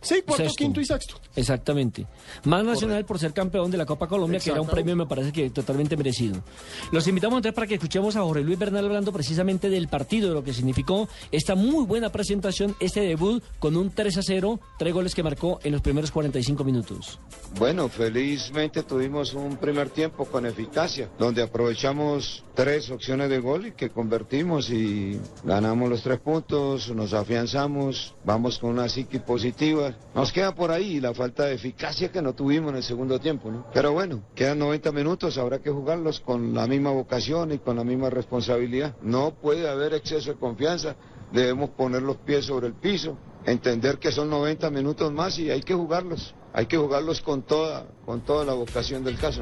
Sí, 0.03 0.21
cuarto, 0.21 0.43
sexto. 0.43 0.57
quinto 0.57 0.81
y 0.81 0.85
sexto. 0.85 1.15
Exactamente. 1.35 2.05
Más 2.43 2.63
Nacional 2.63 3.05
por 3.05 3.17
ser 3.17 3.33
campeón 3.33 3.71
de 3.71 3.77
la 3.77 3.85
Copa 3.85 4.07
Colombia, 4.07 4.39
que 4.39 4.51
era 4.51 4.61
un 4.61 4.67
premio, 4.67 4.95
me 4.95 5.05
parece 5.05 5.31
que 5.31 5.49
totalmente 5.49 5.97
merecido. 5.97 6.43
Los 6.91 7.07
invitamos 7.07 7.37
entonces 7.37 7.55
para 7.55 7.67
que 7.67 7.75
escuchemos 7.75 8.15
a 8.15 8.21
Jorge 8.21 8.43
Luis 8.43 8.59
Bernal 8.59 8.85
hablando 8.85 9.11
precisamente 9.11 9.69
del 9.69 9.87
partido, 9.87 10.29
de 10.29 10.35
lo 10.35 10.43
que 10.43 10.53
significó 10.53 11.07
esta 11.31 11.55
muy 11.55 11.85
buena 11.85 12.11
presentación, 12.11 12.75
este 12.79 13.01
debut 13.01 13.43
con 13.59 13.77
un 13.77 13.89
3 13.89 14.17
a 14.17 14.21
0, 14.21 14.59
tres 14.77 14.93
goles 14.93 15.15
que 15.15 15.23
marcó 15.23 15.59
en 15.63 15.71
los 15.71 15.81
primeros 15.81 16.11
45 16.11 16.63
minutos. 16.63 17.19
Bueno, 17.57 17.87
felizmente 17.87 18.83
tuvimos 18.83 19.33
un 19.33 19.57
primer 19.57 19.89
tiempo 19.89 20.25
con 20.25 20.45
eficacia, 20.45 21.09
donde 21.17 21.41
aprovechamos 21.41 22.43
tres 22.55 22.89
opciones 22.89 23.29
de 23.29 23.39
gol 23.39 23.67
y 23.67 23.71
que 23.71 23.89
convertimos 23.89 24.69
y 24.69 25.19
ganamos 25.43 25.89
los 25.89 26.03
tres 26.03 26.19
puntos, 26.19 26.89
nos 26.89 27.13
afianzamos, 27.13 28.15
vamos 28.25 28.59
con 28.59 28.71
una 28.71 28.89
psiqui 28.89 29.19
positiva. 29.19 29.92
Nos 30.15 30.31
queda 30.31 30.53
por 30.53 30.71
ahí 30.71 30.99
la 30.99 31.13
falta 31.13 31.45
de 31.45 31.55
eficacia 31.55 32.11
que 32.11 32.21
no 32.21 32.33
tuvimos 32.33 32.71
en 32.71 32.77
el 32.77 32.83
segundo 32.83 33.19
tiempo, 33.19 33.49
¿no? 33.51 33.65
Pero 33.73 33.93
bueno, 33.93 34.23
quedan 34.35 34.59
90 34.59 34.91
minutos, 34.91 35.37
habrá 35.37 35.59
que 35.59 35.71
jugarlos 35.71 36.19
con 36.19 36.53
la 36.53 36.67
misma 36.67 36.91
vocación 36.91 37.51
y 37.51 37.59
con 37.59 37.77
la 37.77 37.83
misma 37.83 38.09
responsabilidad. 38.09 38.95
No 39.01 39.33
puede 39.33 39.67
haber 39.67 39.93
exceso 39.93 40.31
de 40.33 40.37
confianza, 40.37 40.95
debemos 41.31 41.71
poner 41.71 42.01
los 42.01 42.17
pies 42.17 42.45
sobre 42.45 42.67
el 42.67 42.73
piso, 42.73 43.17
entender 43.45 43.97
que 43.97 44.11
son 44.11 44.29
90 44.29 44.69
minutos 44.69 45.11
más 45.11 45.39
y 45.39 45.49
hay 45.49 45.61
que 45.61 45.73
jugarlos. 45.73 46.35
Hay 46.53 46.67
que 46.67 46.77
jugarlos 46.77 47.19
con 47.21 47.41
toda, 47.41 47.87
con 48.05 48.21
toda 48.21 48.45
la 48.45 48.53
vocación 48.53 49.03
del 49.03 49.17
caso. 49.17 49.41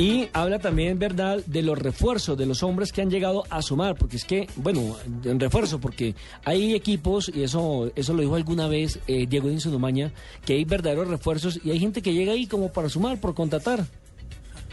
Y 0.00 0.30
habla 0.32 0.58
también, 0.58 0.98
¿verdad?, 0.98 1.44
de 1.44 1.60
los 1.60 1.78
refuerzos 1.78 2.38
de 2.38 2.46
los 2.46 2.62
hombres 2.62 2.90
que 2.90 3.02
han 3.02 3.10
llegado 3.10 3.44
a 3.50 3.60
sumar, 3.60 3.96
porque 3.96 4.16
es 4.16 4.24
que, 4.24 4.48
bueno, 4.56 4.96
en 5.24 5.38
refuerzo, 5.38 5.78
porque 5.78 6.14
hay 6.42 6.74
equipos, 6.74 7.30
y 7.34 7.42
eso 7.42 7.92
eso 7.94 8.14
lo 8.14 8.22
dijo 8.22 8.34
alguna 8.34 8.66
vez 8.66 8.98
eh, 9.06 9.26
Diego 9.28 9.50
Dinsunumaña, 9.50 10.10
que 10.46 10.54
hay 10.54 10.64
verdaderos 10.64 11.06
refuerzos 11.08 11.60
y 11.62 11.70
hay 11.70 11.78
gente 11.78 12.00
que 12.00 12.14
llega 12.14 12.32
ahí 12.32 12.46
como 12.46 12.72
para 12.72 12.88
sumar, 12.88 13.20
por 13.20 13.34
contratar. 13.34 13.84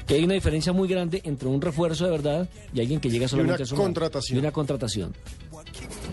Que 0.08 0.14
hay 0.14 0.24
una 0.24 0.36
diferencia 0.36 0.72
muy 0.72 0.88
grande 0.88 1.20
entre 1.26 1.50
un 1.50 1.60
refuerzo 1.60 2.06
de 2.06 2.12
verdad 2.12 2.50
y 2.74 2.80
alguien 2.80 3.02
que 3.02 3.10
llega 3.10 3.28
solamente 3.28 3.56
una 3.56 3.64
a 3.64 3.68
sumar. 3.68 3.84
contratación. 3.84 4.38
Y 4.38 4.40
una 4.40 4.52
contratación. 4.54 5.14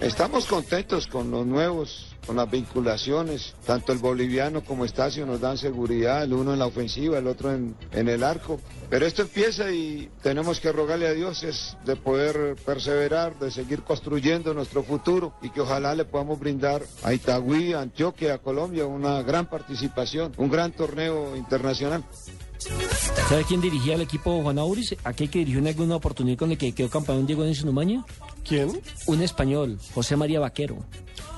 Estamos 0.01 0.47
contentos 0.47 1.07
con 1.07 1.31
los 1.31 1.47
nuevos, 1.47 2.14
con 2.27 2.37
las 2.37 2.51
vinculaciones. 2.51 3.55
Tanto 3.67 3.93
el 3.93 3.99
boliviano 3.99 4.65
como 4.65 4.85
Estacio 4.85 5.27
nos 5.27 5.41
dan 5.41 5.59
seguridad, 5.59 6.25
el 6.25 6.33
uno 6.33 6.53
en 6.53 6.59
la 6.59 6.67
ofensiva, 6.67 7.19
el 7.19 7.27
otro 7.27 7.53
en, 7.53 7.75
en 7.93 8.09
el 8.09 8.23
arco. 8.23 8.61
Pero 8.91 9.07
esto 9.07 9.23
empieza 9.23 9.71
y 9.71 10.11
tenemos 10.23 10.61
que 10.61 10.73
rogarle 10.73 11.07
a 11.09 11.13
Dios 11.13 11.43
es 11.43 11.77
de 11.85 11.97
poder 11.97 12.57
perseverar, 12.65 13.39
de 13.39 13.51
seguir 13.51 13.83
construyendo 13.83 14.55
nuestro 14.55 14.83
futuro 14.83 15.35
y 15.43 15.51
que 15.51 15.61
ojalá 15.61 15.95
le 15.95 16.05
podamos 16.05 16.39
brindar 16.39 16.83
a 17.03 17.13
Itagüí, 17.13 17.73
a 17.73 17.81
Antioquia, 17.81 18.35
a 18.35 18.39
Colombia 18.39 18.87
una 18.87 19.23
gran 19.23 19.47
participación, 19.47 20.33
un 20.37 20.51
gran 20.51 20.73
torneo 20.73 21.37
internacional. 21.37 22.05
¿Sabe 23.29 23.45
quién 23.45 23.61
dirigía 23.61 23.95
el 23.95 24.03
equipo 24.03 24.43
Juan 24.43 24.59
Auris? 24.59 24.97
¿Aquel 25.05 25.29
que 25.31 25.41
dirigió 25.41 25.61
en 25.61 25.69
alguna 25.69 25.97
oportunidad 25.97 26.39
con 26.39 26.51
el 26.51 26.59
que 26.59 26.73
quedó 26.73 26.89
campeón 26.89 27.27
Diego 27.27 27.45
Dinsunumaña? 27.45 28.05
¿Quién? 28.47 28.81
Un 29.07 29.23
español, 29.23 29.79
José 29.95 30.17
María 30.17 30.41
Vaquero. 30.41 30.79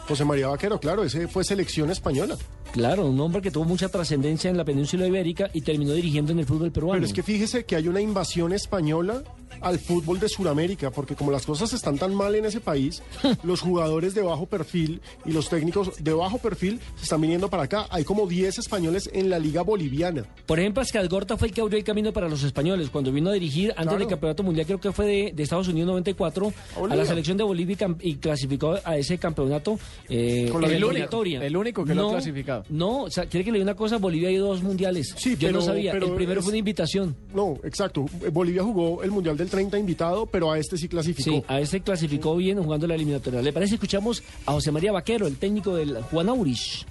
José 0.07 0.25
María 0.25 0.49
Vaquero, 0.49 0.79
claro, 0.79 1.03
ese 1.03 1.27
fue 1.27 1.45
selección 1.45 1.91
española. 1.91 2.37
Claro, 2.73 3.07
un 3.07 3.19
hombre 3.21 3.41
que 3.41 3.51
tuvo 3.51 3.65
mucha 3.65 3.89
trascendencia 3.89 4.51
en 4.51 4.57
la 4.57 4.65
península 4.65 5.07
ibérica 5.07 5.51
y 5.53 5.63
terminó 5.63 5.93
dirigiendo 5.93 6.33
en 6.33 6.39
el 6.41 6.47
fútbol 6.47 6.71
peruano. 6.73 6.95
Pero 6.95 7.07
es 7.07 7.13
que 7.13 7.23
fíjese 7.23 7.65
que 7.65 7.77
hay 7.77 7.89
una 7.89 8.01
invasión 8.01 8.53
española 8.53 9.23
al 9.61 9.79
fútbol 9.79 10.21
de 10.21 10.29
Sudamérica, 10.29 10.91
porque 10.91 11.15
como 11.15 11.31
las 11.31 11.47
cosas 11.47 11.73
están 11.73 11.97
tan 11.99 12.15
mal 12.15 12.35
en 12.35 12.45
ese 12.45 12.61
país, 12.61 13.03
los 13.43 13.61
jugadores 13.61 14.15
de 14.15 14.23
bajo 14.23 14.47
perfil 14.47 15.01
y 15.25 15.33
los 15.33 15.49
técnicos 15.49 16.03
de 16.03 16.13
bajo 16.13 16.39
perfil 16.39 16.81
se 16.97 17.05
están 17.05 17.21
viniendo 17.21 17.49
para 17.49 17.65
acá. 17.65 17.87
Hay 17.91 18.05
como 18.05 18.27
10 18.27 18.59
españoles 18.59 19.09
en 19.13 19.31
la 19.31 19.39
liga 19.39 19.63
boliviana. 19.63 20.25
Por 20.47 20.61
ejemplo, 20.61 20.83
Gorta 21.09 21.37
fue 21.37 21.49
el 21.49 21.55
que 21.55 21.61
abrió 21.61 21.79
el 21.79 21.85
camino 21.85 22.13
para 22.13 22.29
los 22.29 22.43
españoles. 22.43 22.91
Cuando 22.91 23.13
vino 23.13 23.31
a 23.31 23.33
dirigir 23.33 23.71
antes 23.71 23.85
Claro. 23.87 23.99
del 24.01 24.09
Campeonato 24.09 24.43
Mundial, 24.43 24.67
creo 24.67 24.81
que 24.81 24.93
fue 24.93 25.07
de, 25.07 25.33
de 25.35 25.43
Estados 25.43 25.69
Unidos 25.69 25.89
94, 25.89 26.47
a, 26.47 26.79
Bolivia. 26.81 26.97
la 27.03 27.09
selección 27.09 27.37
de 27.37 27.45
Bolivia 27.45 27.77
y 28.01 28.11
y, 28.11 28.17
clasificó 28.17 28.77
a 28.85 28.97
ese 28.97 29.19
campeonato 29.19 29.79
eh, 30.09 30.49
Con 30.51 30.63
la 30.63 30.69
el 30.69 30.85
único, 30.85 31.23
el 31.25 31.57
único 31.57 31.85
que 31.85 31.95
lo 31.95 32.03
No, 32.03 32.09
ha 32.09 32.13
clasificado. 32.13 32.56
No, 32.69 33.03
o 33.03 33.11
sea, 33.11 33.27
quiere 33.27 33.45
que 33.45 33.53
le 33.53 33.59
diga 33.59 33.71
una 33.71 33.77
cosa, 33.77 33.99
Bolivia 33.99 34.29
ha 34.29 34.33
ido 34.33 34.47
a 34.47 34.49
dos 34.51 34.63
mundiales. 34.63 35.15
Sí, 35.17 35.37
Yo 35.37 35.49
no 35.49 35.59
pero- 35.59 35.63
sabía, 35.63 35.93
pero 35.93 36.07
el 36.07 36.15
primero 36.15 36.41
es- 36.41 36.45
fue 36.45 36.51
una 36.53 36.59
invitación. 36.59 37.17
No, 37.35 37.59
exacto. 37.65 38.07
Bolivia 38.33 38.63
jugó 38.63 39.03
el 39.03 39.11
Mundial 39.11 39.37
del 39.37 39.49
30 39.51 39.79
invitado, 39.79 40.27
pero 40.27 40.51
a 40.51 40.59
este 40.59 40.77
sí 40.77 40.89
clasificó. 40.89 41.31
Sí, 41.31 41.43
a 41.49 41.61
este 41.61 41.81
clasificó 41.81 42.37
bien 42.37 42.63
jugando 42.63 42.87
la 42.87 42.95
eliminatoria. 42.95 43.43
¿Le 43.43 43.53
parece? 43.53 43.75
Escuchamos 43.75 44.23
a 44.47 44.53
José 44.53 44.71
María 44.73 44.93
Vaquero, 44.93 45.27
el 45.27 45.37
técnico 45.37 45.75
del 45.77 46.03
Juan 46.03 46.29
Aurich. 46.29 46.85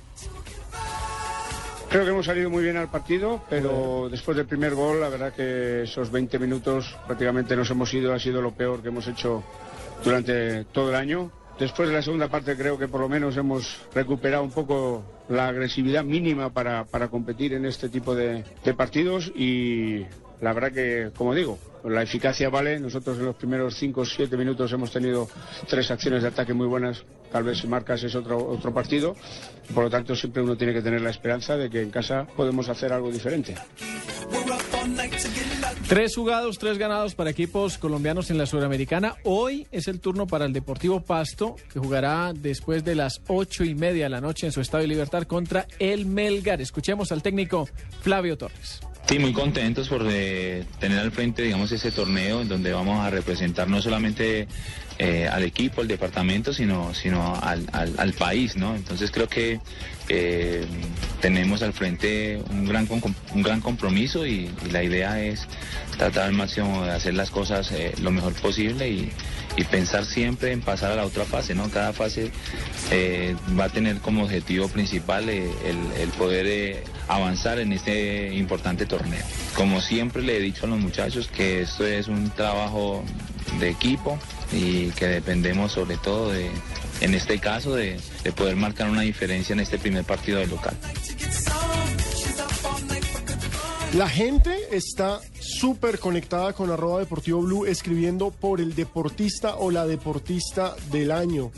Creo 1.89 2.04
que 2.04 2.10
hemos 2.12 2.25
salido 2.25 2.49
muy 2.49 2.63
bien 2.63 2.75
al 2.75 2.89
partido, 2.89 3.41
pero 3.49 4.10
después 4.10 4.36
del 4.36 4.45
primer 4.47 4.75
gol, 4.75 4.99
la 4.99 5.08
verdad 5.08 5.32
que 5.34 5.84
esos 5.84 6.12
20 6.12 6.38
minutos 6.39 6.93
prácticamente 7.06 7.56
nos 7.56 7.69
hemos 7.69 7.93
ido, 7.93 8.13
ha 8.13 8.19
sido 8.19 8.41
lo 8.41 8.51
peor 8.51 8.82
que 8.82 8.89
hemos 8.89 9.08
hecho 9.08 9.43
durante 10.04 10.65
todo 10.65 10.89
el 10.89 10.95
año. 10.95 11.32
Después 11.60 11.88
de 11.88 11.96
la 11.96 12.02
segunda 12.02 12.28
parte 12.28 12.58
creo 12.58 12.78
que 12.78 12.88
por 12.88 13.00
lo 13.00 13.08
menos 13.08 13.38
hemos 13.38 13.80
recuperado 13.94 14.44
un 14.44 14.52
poco 14.52 15.04
la 15.30 15.48
agresividad 15.48 16.04
mínima 16.04 16.50
para, 16.50 16.84
para 16.86 17.08
competir 17.08 17.54
en 17.54 17.65
este 17.65 17.88
tipo 17.89 18.13
de, 18.13 18.44
de 18.63 18.74
partidos 18.74 19.32
y 19.36 20.06
la 20.41 20.54
verdad 20.54 20.72
que, 20.72 21.12
como 21.15 21.34
digo, 21.34 21.58
la 21.86 22.02
eficacia 22.02 22.50
vale. 22.50 22.80
Nosotros 22.80 23.18
en 23.18 23.26
los 23.26 23.36
primeros 23.36 23.76
5 23.76 24.02
o 24.02 24.06
7 24.06 24.36
minutos 24.38 24.72
hemos 24.74 24.91
tenido 24.91 25.30
tres 25.68 25.89
acciones 25.91 26.24
de 26.24 26.30
ataque 26.30 26.54
muy 26.54 26.68
buenas. 26.68 27.04
Tal 27.32 27.44
vez 27.44 27.60
si 27.60 27.68
marcas 27.68 28.04
es 28.04 28.15
otro, 28.15 28.38
otro 28.38 28.74
partido. 28.74 29.15
Por 29.74 29.86
lo 29.86 29.89
tanto, 29.89 30.15
siempre 30.15 30.41
uno 30.41 30.56
tiene 30.56 30.74
que 30.74 30.82
tener 30.82 31.02
la 31.02 31.10
esperanza 31.10 31.58
de 31.58 31.70
que 31.70 31.82
en 31.82 31.89
casa 31.89 32.28
podemos 32.36 32.70
hacer 32.70 32.91
algo 32.91 33.12
diferente. 33.12 33.56
Tres 35.88 36.15
jugados, 36.15 36.58
tres 36.58 36.80
ganados 36.80 37.13
para 37.13 37.30
equipos 37.30 37.78
colombianos 37.78 38.32
en 38.32 38.39
la 38.39 38.48
Suramericana. 38.48 39.17
Hoy 39.24 39.67
es 39.71 39.88
el 39.88 40.00
turno 40.00 40.26
para 40.26 40.45
el 40.45 40.52
Deportivo 40.52 41.02
Pasto, 41.02 41.58
que 41.71 41.78
jugará 41.78 42.34
después 42.34 42.84
de 42.84 42.95
las 42.95 43.21
ocho 43.28 43.63
y 43.63 43.76
media 43.76 44.06
de 44.06 44.10
la 44.10 44.19
noche 44.19 44.48
en 44.48 44.52
su 44.52 44.62
Estadio 44.62 44.88
Libertad 44.88 45.24
contra 45.28 45.67
el 45.78 46.08
Melgar. 46.08 46.60
Escuchemos 46.60 47.12
al 47.12 47.21
técnico 47.21 47.69
Flavio 48.02 48.36
Torres. 48.36 48.80
Sí, 49.08 49.20
muy 49.20 49.34
contentos 49.34 49.88
por 49.88 50.04
eh, 50.10 50.65
tener 50.80 50.98
al 50.98 51.12
frente, 51.12 51.44
digamos, 51.44 51.72
ese 51.72 51.91
torneo 51.91 52.41
en 52.41 52.50
donde 52.50 52.74
vamos 52.74 53.06
a 53.06 53.12
representar 53.12 53.68
no 53.68 53.80
solamente 53.80 54.48
eh, 54.98 55.30
al 55.32 55.44
equipo, 55.44 55.82
al 55.82 55.88
departamento, 55.88 56.52
sino, 56.54 56.91
sino 56.96 57.39
al, 57.39 58.13
país, 58.18 58.56
¿no? 58.56 58.76
Entonces 58.76 59.12
creo 59.12 59.28
que 59.28 59.60
eh, 60.10 60.65
tenemos 61.22 61.62
al 61.62 61.74
frente 61.74 62.41
un 62.50 62.65
gran, 62.65 62.88
un 63.34 63.44
gran 63.44 63.62
compromiso 63.62 64.26
y, 64.26 64.50
la 64.72 64.82
idea 64.82 65.22
es 65.22 65.48
tratar 65.98 66.24
al 66.24 66.34
máximo 66.34 66.84
de 66.84 66.91
hacer 66.91 67.13
las 67.13 67.30
cosas 67.30 67.72
lo 68.02 68.10
mejor 68.10 68.34
posible 68.34 68.89
y, 68.89 69.12
y 69.58 69.63
pensar 69.63 70.06
siempre 70.06 70.52
en 70.52 70.62
pasar 70.62 70.91
a 70.91 70.96
la 70.96 71.06
otra 71.06 71.26
fase, 71.26 71.56
¿no? 71.56 71.70
Cada 71.70 71.94
fase 71.94 72.32
eh, 72.91 73.36
va 73.58 73.65
a 73.65 73.70
tener 73.70 74.00
como 74.00 74.24
objetivo 74.24 74.68
principal 74.68 75.30
eh, 75.30 75.50
el, 75.98 76.10
poder 76.10 76.46
eh, 76.48 76.84
avanzar 77.08 77.60
en 77.60 77.72
este 77.72 78.34
importante 78.34 78.86
torneo. 78.86 79.24
Como 79.56 79.82
siempre 79.82 80.22
le 80.22 80.38
he 80.38 80.39
dicho 80.39 80.65
a 80.65 80.70
los 80.70 80.80
muchachos 80.80 81.28
que 81.28 81.62
esto 81.62 81.86
es 81.86 82.08
un 82.08 82.30
trabajo 82.32 83.04
de 83.60 83.70
equipo 83.70 84.20
y 84.52 84.89
que 84.91 85.08
dependemos 85.08 85.72
sobre 85.72 85.98
todo 85.98 86.32
de, 86.32 86.50
en 87.02 87.13
este 87.13 87.39
caso, 87.39 87.76
de, 87.76 88.00
de 88.24 88.32
poder 88.32 88.56
marcar 88.56 88.89
una 88.89 89.02
diferencia 89.02 89.54
en 89.54 89.62
este 89.62 89.78
primer 89.78 90.04
partido 90.04 90.39
del 90.39 90.50
local. 90.50 90.76
La 93.95 94.10
gente 94.10 94.75
está 94.75 95.21
súper 95.39 95.99
conectada 95.99 96.51
con 96.51 96.69
arroba 96.69 96.99
deportivo 96.99 97.39
blue 97.39 97.65
escribiendo 97.65 98.29
por 98.29 98.60
el 98.60 98.75
deportista 98.75 99.55
o 99.55 99.71
la 99.71 99.88
deportista 99.88 100.75
del 100.91 101.12
año. 101.12 101.49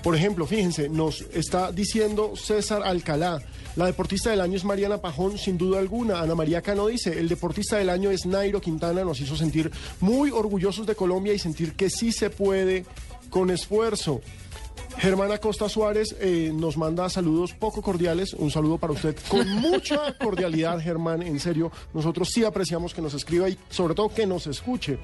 Por 0.00 0.14
ejemplo, 0.14 0.46
fíjense, 0.46 0.88
nos 0.88 1.22
está 1.32 1.72
diciendo 1.72 2.36
César 2.36 2.82
Alcalá. 2.84 3.42
La 3.74 3.86
deportista 3.86 4.30
del 4.30 4.42
año 4.42 4.56
es 4.56 4.64
Mariana 4.64 4.98
Pajón, 4.98 5.38
sin 5.38 5.58
duda 5.58 5.80
alguna. 5.80 6.20
Ana 6.20 6.36
María 6.36 6.62
Cano 6.62 6.86
dice, 6.86 7.18
el 7.18 7.28
deportista 7.28 7.78
del 7.78 7.90
año 7.90 8.12
es 8.12 8.26
Nairo 8.26 8.60
Quintana. 8.60 9.02
Nos 9.02 9.18
hizo 9.18 9.34
sentir 9.34 9.72
muy 9.98 10.30
orgullosos 10.30 10.86
de 10.86 10.94
Colombia 10.94 11.34
y 11.34 11.40
sentir 11.40 11.72
que 11.72 11.90
sí 11.90 12.12
se 12.12 12.30
puede 12.30 12.86
con 13.28 13.50
esfuerzo. 13.50 14.20
Germán 14.98 15.30
Acosta 15.30 15.68
Suárez 15.68 16.16
eh, 16.20 16.50
nos 16.54 16.76
manda 16.76 17.08
saludos 17.08 17.52
poco 17.52 17.82
cordiales. 17.82 18.32
Un 18.34 18.50
saludo 18.50 18.78
para 18.78 18.92
usted 18.92 19.16
con 19.28 19.48
mucha 19.60 20.16
cordialidad, 20.18 20.80
Germán. 20.80 21.22
En 21.22 21.38
serio, 21.38 21.70
nosotros 21.92 22.30
sí 22.32 22.44
apreciamos 22.44 22.94
que 22.94 23.02
nos 23.02 23.14
escriba 23.14 23.48
y 23.48 23.58
sobre 23.68 23.94
todo 23.94 24.08
que 24.08 24.26
nos 24.26 24.46
escuche. 24.46 24.98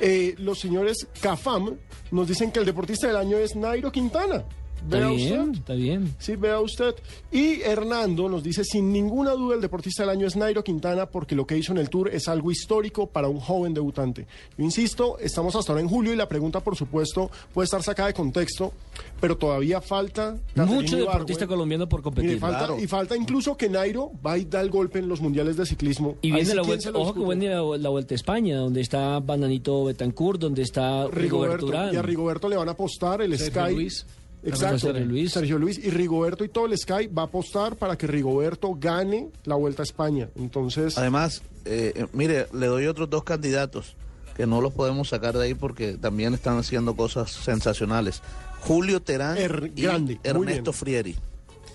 Eh, 0.00 0.34
los 0.38 0.58
señores 0.58 1.06
Cafam 1.20 1.76
nos 2.10 2.28
dicen 2.28 2.50
que 2.50 2.60
el 2.60 2.66
deportista 2.66 3.06
del 3.06 3.16
año 3.16 3.36
es 3.36 3.54
Nairo 3.54 3.92
Quintana. 3.92 4.44
Está 4.84 4.98
Vea 4.98 5.08
bien, 5.08 5.40
usted. 5.40 5.58
está 5.60 5.72
bien. 5.74 6.14
Sí, 6.18 6.36
vea 6.36 6.60
usted. 6.60 6.94
Y 7.32 7.62
Hernando 7.62 8.28
nos 8.28 8.42
dice, 8.42 8.64
sin 8.64 8.92
ninguna 8.92 9.30
duda, 9.32 9.54
el 9.54 9.60
deportista 9.62 10.02
del 10.02 10.10
año 10.10 10.26
es 10.26 10.36
Nairo 10.36 10.62
Quintana 10.62 11.06
porque 11.06 11.34
lo 11.34 11.46
que 11.46 11.56
hizo 11.56 11.72
en 11.72 11.78
el 11.78 11.88
Tour 11.88 12.10
es 12.10 12.28
algo 12.28 12.50
histórico 12.50 13.06
para 13.06 13.28
un 13.28 13.40
joven 13.40 13.72
debutante. 13.72 14.26
Yo 14.58 14.64
insisto, 14.64 15.18
estamos 15.18 15.56
hasta 15.56 15.72
ahora 15.72 15.82
en 15.82 15.88
julio 15.88 16.12
y 16.12 16.16
la 16.16 16.28
pregunta, 16.28 16.60
por 16.60 16.76
supuesto, 16.76 17.30
puede 17.54 17.64
estar 17.64 17.82
sacada 17.82 18.08
de 18.08 18.14
contexto, 18.14 18.72
pero 19.20 19.36
todavía 19.38 19.80
falta... 19.80 20.32
Mucho 20.54 20.74
Ibargüen. 20.74 20.98
deportista 21.06 21.46
colombiano 21.46 21.88
por 21.88 22.02
competir. 22.02 22.28
Mire, 22.30 22.40
falta- 22.40 22.58
Claro. 22.58 22.78
Y 22.78 22.86
falta 22.86 23.16
incluso 23.16 23.56
que 23.56 23.68
Nairo 23.68 24.12
va 24.24 24.36
y 24.38 24.44
da 24.44 24.60
el 24.60 24.70
golpe 24.70 24.98
en 24.98 25.08
los 25.08 25.20
mundiales 25.20 25.56
de 25.56 25.64
ciclismo. 25.66 26.16
Y 26.22 26.30
viene 26.30 26.44
sí, 26.50 26.54
la 26.54 26.62
¿quién 26.62 26.66
vuelta, 26.78 26.90
ojo 26.90 27.14
que 27.14 27.20
discute? 27.20 27.38
viene 27.38 27.54
la, 27.54 27.78
la 27.78 27.88
vuelta 27.88 28.14
a 28.14 28.16
España, 28.16 28.56
donde 28.58 28.80
está 28.82 29.18
Bananito 29.20 29.84
Betancourt, 29.84 30.40
donde 30.40 30.62
está 30.62 31.06
Rigoberto 31.08 31.16
Rigoberto, 31.18 31.66
Urán. 31.66 31.94
y 31.94 31.96
a 31.96 32.02
Rigoberto 32.02 32.48
le 32.48 32.56
van 32.56 32.68
a 32.68 32.72
apostar 32.72 33.22
el 33.22 33.36
Sergio 33.38 33.62
Sky. 33.64 33.74
Luis. 33.74 34.06
Exacto, 34.44 34.78
Sergio 34.78 35.04
Luis. 35.06 35.32
Sergio 35.32 35.58
Luis 35.58 35.78
y 35.78 35.90
Rigoberto 35.90 36.44
y 36.44 36.48
todo 36.48 36.66
el 36.66 36.76
Sky 36.78 37.06
va 37.06 37.22
a 37.22 37.24
apostar 37.26 37.76
para 37.76 37.96
que 37.96 38.06
Rigoberto 38.06 38.74
gane 38.78 39.28
la 39.44 39.54
Vuelta 39.56 39.82
a 39.82 39.84
España. 39.84 40.28
Entonces, 40.36 40.98
Además, 40.98 41.42
eh, 41.64 41.92
eh, 41.96 42.06
mire, 42.12 42.46
le 42.52 42.66
doy 42.66 42.86
otros 42.86 43.08
dos 43.10 43.24
candidatos 43.24 43.96
que 44.36 44.46
no 44.46 44.60
los 44.60 44.72
podemos 44.72 45.08
sacar 45.08 45.34
de 45.36 45.44
ahí 45.44 45.54
porque 45.54 45.94
también 45.96 46.34
están 46.34 46.58
haciendo 46.58 46.94
cosas 46.96 47.30
sensacionales. 47.30 48.20
Julio 48.60 49.00
Terán 49.00 49.36
Er- 49.38 49.70
y 49.74 49.82
grande, 49.82 50.18
Ernesto. 50.24 50.72
Frieri. 50.72 51.16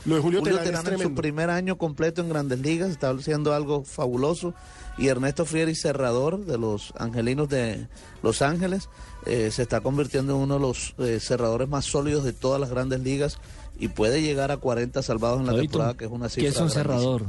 lo 0.06 0.16
de 0.16 0.22
Julio, 0.22 0.42
Terán, 0.42 0.86
es 0.86 0.92
en 0.94 1.00
su 1.00 1.14
primer 1.16 1.50
año 1.50 1.78
completo 1.78 2.22
en 2.22 2.30
Grandes 2.30 2.60
Ligas 2.60 2.90
está 2.90 3.10
haciendo 3.12 3.54
algo 3.54 3.84
fabuloso 3.84 4.54
y 4.98 5.08
Ernesto 5.08 5.46
Frieri 5.46 5.76
cerrador 5.76 6.46
de 6.46 6.58
los 6.58 6.94
Angelinos 6.98 7.48
de 7.50 7.88
Los 8.24 8.42
Ángeles 8.42 8.90
eh, 9.26 9.52
se 9.52 9.62
está 9.64 9.82
convirtiendo 9.82 10.36
en 10.36 10.42
uno 10.42 10.56
de 10.56 10.60
los 10.62 10.96
eh, 11.00 11.20
cerradores 11.20 11.68
más 11.70 11.86
sólidos 11.86 12.24
de 12.24 12.34
todas 12.34 12.60
las 12.60 12.70
Grandes 12.70 13.02
Ligas 13.02 13.38
y 13.80 13.88
puede 13.90 14.22
llegar 14.22 14.52
a 14.52 14.58
40 14.58 15.02
salvados 15.04 15.40
en 15.40 15.48
la 15.48 15.56
temporada 15.56 15.96
que 15.96 16.06
es 16.06 16.12
una 16.12 16.28
¿Qué 16.28 16.36
cifra 16.36 16.50
es 16.50 16.56
un 16.58 16.68
grandísima. 16.68 16.84
cerrador? 16.84 17.26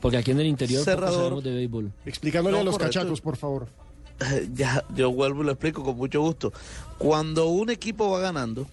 Porque 0.00 0.16
aquí 0.18 0.32
en 0.32 0.40
el 0.40 0.46
interior 0.46 0.80
poco 0.80 0.90
Cerrador. 0.90 1.16
sabemos 1.22 1.44
de 1.44 1.54
béisbol. 1.54 1.92
Explicándole 2.04 2.56
No, 2.56 2.60
a 2.60 2.64
los 2.64 2.74
correcto. 2.74 2.98
cachacos, 3.00 3.20
por 3.20 3.36
favor. 3.36 3.68
ya, 4.54 4.84
yo 4.94 5.10
vuelvo 5.12 5.42
y 5.42 5.46
lo 5.46 5.52
explico 5.52 5.82
con 5.82 5.96
mucho 5.96 6.20
gusto. 6.20 6.52
Cuando 6.98 7.46
un 7.48 7.70
equipo 7.70 8.10
va 8.10 8.20
ganando 8.20 8.66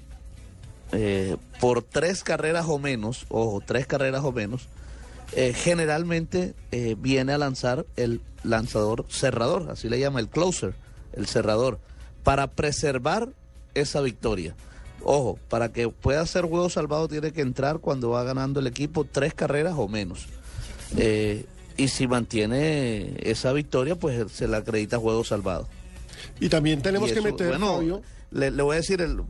eh, 0.92 1.38
por 1.62 1.84
tres 1.84 2.24
carreras 2.24 2.66
o 2.68 2.80
menos, 2.80 3.26
ojo, 3.30 3.62
tres 3.66 3.88
carreras 3.88 4.24
o 4.26 4.32
menos, 4.34 4.68
eh, 5.34 5.54
generalmente 5.56 6.54
eh, 6.74 6.96
viene 7.00 7.32
a 7.32 7.38
lanzar 7.38 7.86
el 7.96 8.20
lanzador 8.44 9.06
cerrador, 9.10 9.70
así 9.72 9.88
le 9.88 10.00
llama 10.00 10.20
el 10.20 10.28
closer, 10.28 10.74
el 11.14 11.28
cerrador, 11.28 11.80
para 12.24 12.48
preservar 12.48 13.30
esa 13.74 14.02
victoria. 14.02 14.56
Ojo, 15.04 15.40
para 15.50 15.72
que 15.72 15.90
pueda 15.90 16.26
ser 16.26 16.46
juego 16.46 16.70
salvado 16.70 17.08
tiene 17.08 17.32
que 17.32 17.42
entrar 17.42 17.80
cuando 17.80 18.12
va 18.12 18.24
ganando 18.24 18.60
el 18.60 18.68
equipo 18.68 19.04
tres 19.04 19.34
carreras 19.34 19.74
o 19.78 19.88
menos. 19.88 20.28
Eh, 20.98 21.46
y 21.78 21.88
si 21.88 22.08
mantiene 22.08 23.14
esa 23.22 23.54
victoria, 23.54 23.96
pues 23.96 24.32
se 24.32 24.48
le 24.48 24.58
acredita 24.58 25.00
juego 25.00 25.24
salvado. 25.24 25.68
Y 26.40 26.50
también 26.50 26.82
tenemos 26.82 27.10
Y 27.10 27.14
que 27.14 27.22
meter, 27.22 27.50
bueno, 27.50 27.76
Fabio, 27.76 28.02
le, 28.32 28.50
le 28.52 28.64
voy 28.64 28.74
a 28.74 28.78
decir 28.78 29.02
el, 29.02 29.22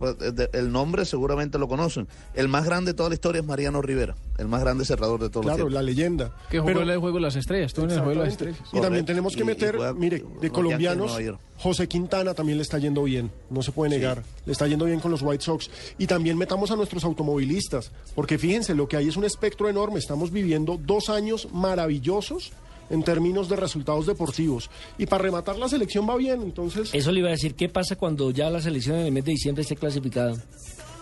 el 0.54 0.72
nombre, 0.72 1.06
seguramente 1.06 1.58
lo 1.60 1.68
conocen. 1.68 2.08
El 2.34 2.48
más 2.48 2.66
grande 2.66 2.92
de 2.92 2.96
toda 2.96 3.10
la 3.10 3.16
historia 3.16 3.42
es 3.42 3.46
Mariano 3.48 3.82
Rivera, 3.82 4.16
el 4.38 4.48
más 4.48 4.62
grande 4.62 4.86
cerrador 4.86 5.20
de 5.20 5.30
todos 5.30 5.46
claro, 5.46 5.66
los 5.66 5.74
la 5.74 5.82
leyenda. 5.82 6.32
Que 6.50 6.60
jugó 6.60 6.68
Pero- 6.68 6.82
en 6.84 6.90
el 6.90 6.98
juego 7.00 7.18
de 7.18 7.22
las 7.22 7.36
estrellas, 7.36 7.74
en 7.78 7.90
el 7.92 7.98
juego 8.00 8.10
de 8.12 8.16
las 8.26 8.28
estrellas. 8.30 8.62
Y 8.72 8.80
también 8.80 9.06
tenemos 9.06 9.34
que 9.34 9.40
Y- 9.40 9.44
y 9.44 9.46
meter, 9.46 9.76
juega 9.76 9.94
mire, 9.94 10.24
de 10.40 10.50
colombianos. 10.50 11.18
José 11.58 11.88
Quintana 11.88 12.34
también 12.34 12.58
le 12.58 12.64
está 12.64 12.80
yendo 12.80 13.04
bien, 13.04 13.32
no 13.52 13.62
se 13.62 13.72
puede 13.72 13.92
negar, 13.92 14.24
le 14.48 14.52
está 14.52 14.66
yendo 14.68 14.86
bien 14.86 15.00
con 15.00 15.12
los 15.12 15.22
White 15.22 15.44
Sox. 15.44 15.70
Y 16.00 16.08
también 16.08 16.36
metamos 16.38 16.72
a 16.72 16.76
nuestros 16.76 17.04
automovilistas, 17.04 17.92
porque 18.16 18.40
fíjense, 18.40 18.74
lo 18.74 18.88
que 18.88 18.98
hay 18.98 19.08
es 19.10 19.16
un 19.18 19.26
espectro 19.26 19.70
enorme, 19.70 20.00
estamos 20.00 20.32
viviendo 20.32 20.80
dos 20.84 21.10
años 21.10 21.48
maravillosos 21.54 22.52
en 22.92 23.04
términos 23.04 23.50
de 23.50 23.56
resultados 23.56 24.06
deportivos. 24.06 24.70
Y 24.98 25.08
para 25.08 25.24
rematar 25.24 25.58
la 25.58 25.68
selección 25.68 26.08
va 26.08 26.16
bien, 26.18 26.42
entonces... 26.42 26.90
Eso 26.94 27.12
le 27.12 27.20
iba 27.20 27.30
a 27.30 27.32
decir, 27.32 27.56
¿qué 27.56 27.70
pasa 27.70 27.96
cuando 27.96 28.30
ya 28.32 28.50
la 28.50 28.62
selección 28.62 28.98
en 28.98 29.08
el 29.08 29.12
mes 29.12 29.26
de 29.26 29.32
diciembre 29.32 29.64
esté 29.64 29.76
clasificada? 29.76 30.36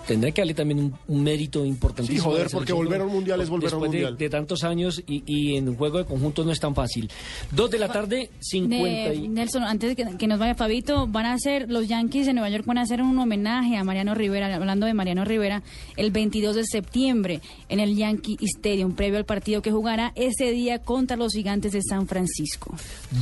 Tendrá 0.09 0.31
que 0.31 0.41
darle 0.41 0.53
también 0.55 0.79
un, 0.79 0.93
un 1.07 1.23
mérito 1.23 1.63
importantísimo. 1.63 2.19
Sí, 2.19 2.29
joder, 2.29 2.47
porque 2.51 2.73
volver 2.73 3.01
a 3.01 3.05
un 3.05 3.13
mundial 3.13 3.39
es 3.41 3.49
volver 3.49 3.71
a 3.71 3.75
un 3.77 3.81
después 3.83 3.91
de- 3.91 3.97
mundial. 4.07 4.17
De, 4.17 4.29
tantos 4.29 4.63
años 4.63 5.03
y, 5.07 5.23
y 5.25 5.55
en 5.55 5.69
un 5.69 5.75
juego 5.75 5.99
de 5.99 6.05
conjunto 6.05 6.43
no 6.43 6.51
es 6.51 6.59
tan 6.59 6.73
fácil. 6.73 7.09
Dos 7.51 7.69
de 7.69 7.77
la 7.79 7.89
tarde, 7.91 8.31
50 8.39 9.09
De- 9.09 9.15
y... 9.15 9.27
Nelson, 9.27 9.63
antes 9.63 9.89
de 9.89 9.95
que, 9.95 10.17
que 10.17 10.27
nos 10.27 10.39
vaya 10.39 10.55
Fabito, 10.55 11.05
van 11.07 11.25
a 11.27 11.33
hacer, 11.33 11.69
los 11.69 11.87
Yankees 11.87 12.25
de 12.25 12.33
Nueva 12.33 12.49
York 12.49 12.65
van 12.65 12.79
a 12.79 12.81
hacer 12.81 13.01
un 13.01 13.17
homenaje 13.19 13.77
a 13.77 13.83
Mariano 13.83 14.15
Rivera, 14.15 14.53
hablando 14.55 14.85
de 14.87 14.93
Mariano 14.95 15.25
Rivera, 15.25 15.61
el 15.95 16.09
22 16.11 16.55
de 16.55 16.63
septiembre 16.65 17.41
en 17.69 17.79
el 17.79 17.95
Yankee 17.95 18.37
Stadium, 18.41 18.95
previo 18.95 19.17
al 19.19 19.25
partido 19.25 19.61
que 19.61 19.71
jugará 19.71 20.11
ese 20.15 20.51
día 20.51 20.79
contra 20.79 21.17
los 21.17 21.33
gigantes 21.33 21.71
de 21.73 21.81
San 21.83 22.07
Francisco. 22.07 22.73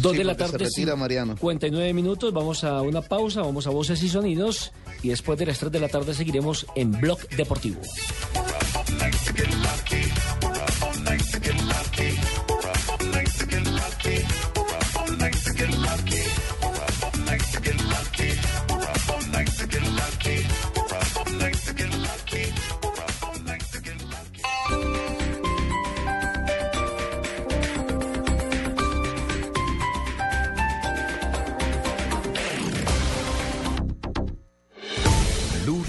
Dos 0.02 0.14
Sí, 0.14 0.20
de 0.20 0.24
la 0.24 0.34
porque 0.34 0.46
se 0.46 0.52
tarde, 0.54 0.66
retira 0.66 0.96
Mariano. 0.96 1.36
59 1.38 1.94
minutos, 1.94 2.34
vamos 2.34 2.64
a 2.64 2.82
una 2.82 3.02
pausa, 3.02 3.42
vamos 3.42 3.68
a 3.68 3.72
voces 3.72 4.02
y 4.04 4.10
sonidos 4.10 4.72
y 5.04 5.10
después 5.10 5.38
de 5.38 5.46
las 5.46 5.60
3 5.60 5.72
de 5.72 5.80
la 5.80 5.90
tarde 5.90 6.14
seguiremos 6.14 6.66
en 6.78 6.92
Blog 6.92 7.20
Deportivo. 7.36 7.82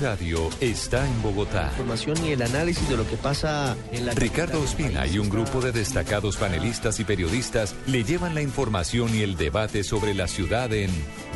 Radio 0.00 0.48
está 0.60 1.04
en 1.06 1.22
Bogotá. 1.22 1.68
Información 1.70 2.24
y 2.24 2.30
el 2.30 2.42
análisis 2.42 2.88
de 2.88 2.96
lo 2.96 3.08
que 3.08 3.16
pasa 3.16 3.76
en 3.90 4.06
la 4.06 4.12
Ricardo 4.12 4.60
Ospina 4.60 5.06
y 5.06 5.18
un 5.18 5.28
grupo 5.28 5.60
de 5.60 5.72
destacados 5.72 6.36
panelistas 6.36 7.00
y 7.00 7.04
periodistas 7.04 7.74
le 7.86 8.04
llevan 8.04 8.34
la 8.34 8.42
información 8.42 9.14
y 9.14 9.22
el 9.22 9.36
debate 9.36 9.82
sobre 9.82 10.14
la 10.14 10.28
ciudad 10.28 10.72
en 10.72 10.90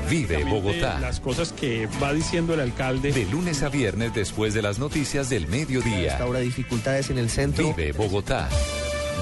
Vive 0.09 0.44
Bogotá. 0.44 1.01
Las 1.01 1.20
cosas 1.20 1.53
que 1.53 1.88
va 2.03 2.12
diciendo 2.12 2.55
el 2.55 2.61
alcalde. 2.61 3.12
De 3.12 3.27
lunes 3.27 3.62
a 3.62 3.68
viernes 3.68 4.14
después 4.14 4.55
de 4.55 4.62
las 4.62 4.79
noticias 4.79 5.29
del 5.29 5.48
mediodía. 5.48 6.18
Ahora 6.18 6.38
dificultades 6.40 7.11
en 7.11 7.18
el 7.18 7.31
centro. 7.31 7.75
Vive 7.75 7.92
Bogotá. 7.92 8.48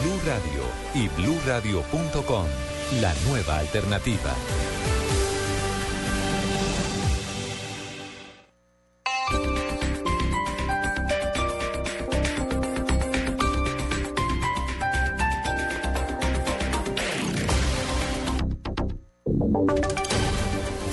Blue 0.03 0.21
Radio 0.27 0.65
y 0.95 1.09
bluradio.com. 1.21 2.47
La 3.01 3.15
nueva 3.29 3.59
alternativa. 3.59 4.35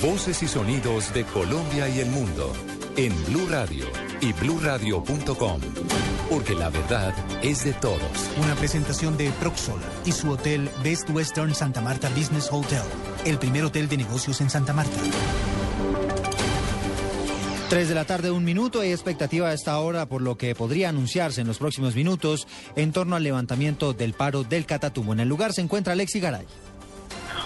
Voces 0.02 0.42
y 0.42 0.48
sonidos 0.48 1.14
de 1.14 1.24
Colombia 1.24 1.88
y 1.88 2.00
el 2.00 2.10
mundo 2.10 2.52
en 2.96 3.14
Blue 3.26 3.48
Radio 3.48 3.86
y 4.20 4.32
bluradio.com. 4.32 5.60
Porque 6.28 6.54
la 6.54 6.68
verdad 6.68 7.14
es 7.42 7.64
de 7.64 7.72
todos. 7.72 8.00
Una 8.42 8.54
presentación 8.56 9.16
de 9.16 9.30
Proxol 9.40 9.80
y 10.04 10.12
su 10.12 10.30
hotel 10.30 10.68
Best 10.84 11.08
Western 11.10 11.54
Santa 11.54 11.80
Marta 11.80 12.10
Business 12.10 12.48
Hotel, 12.52 12.82
el 13.24 13.38
primer 13.38 13.64
hotel 13.64 13.88
de 13.88 13.96
negocios 13.96 14.40
en 14.40 14.50
Santa 14.50 14.72
Marta. 14.74 14.98
3 17.70 17.88
de 17.88 17.94
la 17.94 18.04
tarde, 18.04 18.30
un 18.30 18.44
minuto. 18.44 18.80
Hay 18.80 18.92
expectativa 18.92 19.48
a 19.48 19.54
esta 19.54 19.78
hora 19.78 20.06
por 20.06 20.22
lo 20.22 20.36
que 20.36 20.54
podría 20.54 20.90
anunciarse 20.90 21.40
en 21.40 21.46
los 21.46 21.58
próximos 21.58 21.94
minutos 21.94 22.46
en 22.76 22.92
torno 22.92 23.16
al 23.16 23.22
levantamiento 23.22 23.92
del 23.94 24.14
paro 24.14 24.44
del 24.44 24.66
Catatumbo. 24.66 25.12
En 25.12 25.20
el 25.20 25.28
lugar 25.28 25.52
se 25.52 25.62
encuentra 25.62 25.94
Alexi 25.94 26.20
Garay. 26.20 26.46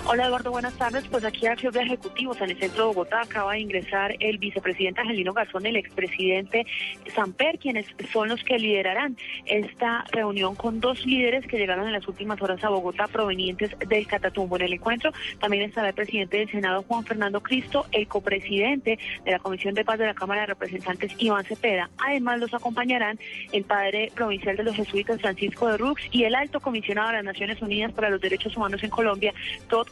Hola 0.04 0.26
Eduardo, 0.26 0.50
buenas 0.50 0.74
tardes. 0.74 1.04
Pues 1.08 1.24
aquí 1.24 1.46
a 1.46 1.54
Club 1.54 1.72
de 1.72 1.82
Ejecutivos 1.82 2.40
en 2.40 2.50
el 2.50 2.58
centro 2.58 2.82
de 2.82 2.88
Bogotá 2.88 3.20
acaba 3.22 3.52
de 3.52 3.60
ingresar 3.60 4.16
el 4.18 4.36
vicepresidente 4.36 5.00
Angelino 5.00 5.32
Garzón, 5.32 5.64
el 5.64 5.76
expresidente 5.76 6.66
Samper, 7.14 7.60
quienes 7.60 7.86
son 8.12 8.28
los 8.28 8.42
que 8.42 8.58
liderarán 8.58 9.16
esta 9.46 10.04
reunión 10.10 10.56
con 10.56 10.80
dos 10.80 11.06
líderes 11.06 11.46
que 11.46 11.56
llegaron 11.56 11.86
en 11.86 11.92
las 11.92 12.08
últimas 12.08 12.42
horas 12.42 12.62
a 12.64 12.68
Bogotá 12.68 13.06
provenientes 13.06 13.70
del 13.88 14.08
Catatumbo. 14.08 14.56
En 14.56 14.62
el 14.62 14.72
encuentro 14.72 15.12
también 15.38 15.62
estará 15.62 15.88
el 15.88 15.94
presidente 15.94 16.38
del 16.38 16.50
Senado 16.50 16.82
Juan 16.82 17.04
Fernando 17.04 17.40
Cristo, 17.40 17.86
el 17.92 18.08
copresidente 18.08 18.98
de 19.24 19.30
la 19.30 19.38
Comisión 19.38 19.72
de 19.72 19.84
Paz 19.84 20.00
de 20.00 20.06
la 20.06 20.14
Cámara 20.14 20.40
de 20.42 20.48
Representantes 20.48 21.12
Iván 21.18 21.44
Cepeda. 21.44 21.90
Además 21.98 22.40
los 22.40 22.52
acompañarán 22.52 23.20
el 23.52 23.62
padre 23.62 24.10
provincial 24.16 24.56
de 24.56 24.64
los 24.64 24.74
jesuitas 24.74 25.20
Francisco 25.20 25.68
de 25.68 25.76
Rux 25.76 26.02
y 26.10 26.24
el 26.24 26.34
alto 26.34 26.58
comisionado 26.58 27.10
de 27.10 27.14
las 27.14 27.24
Naciones 27.24 27.62
Unidas 27.62 27.92
para 27.92 28.10
los 28.10 28.20
Derechos 28.20 28.56
Humanos 28.56 28.82
en 28.82 28.90
Colombia, 28.90 29.32
Todd 29.68 29.91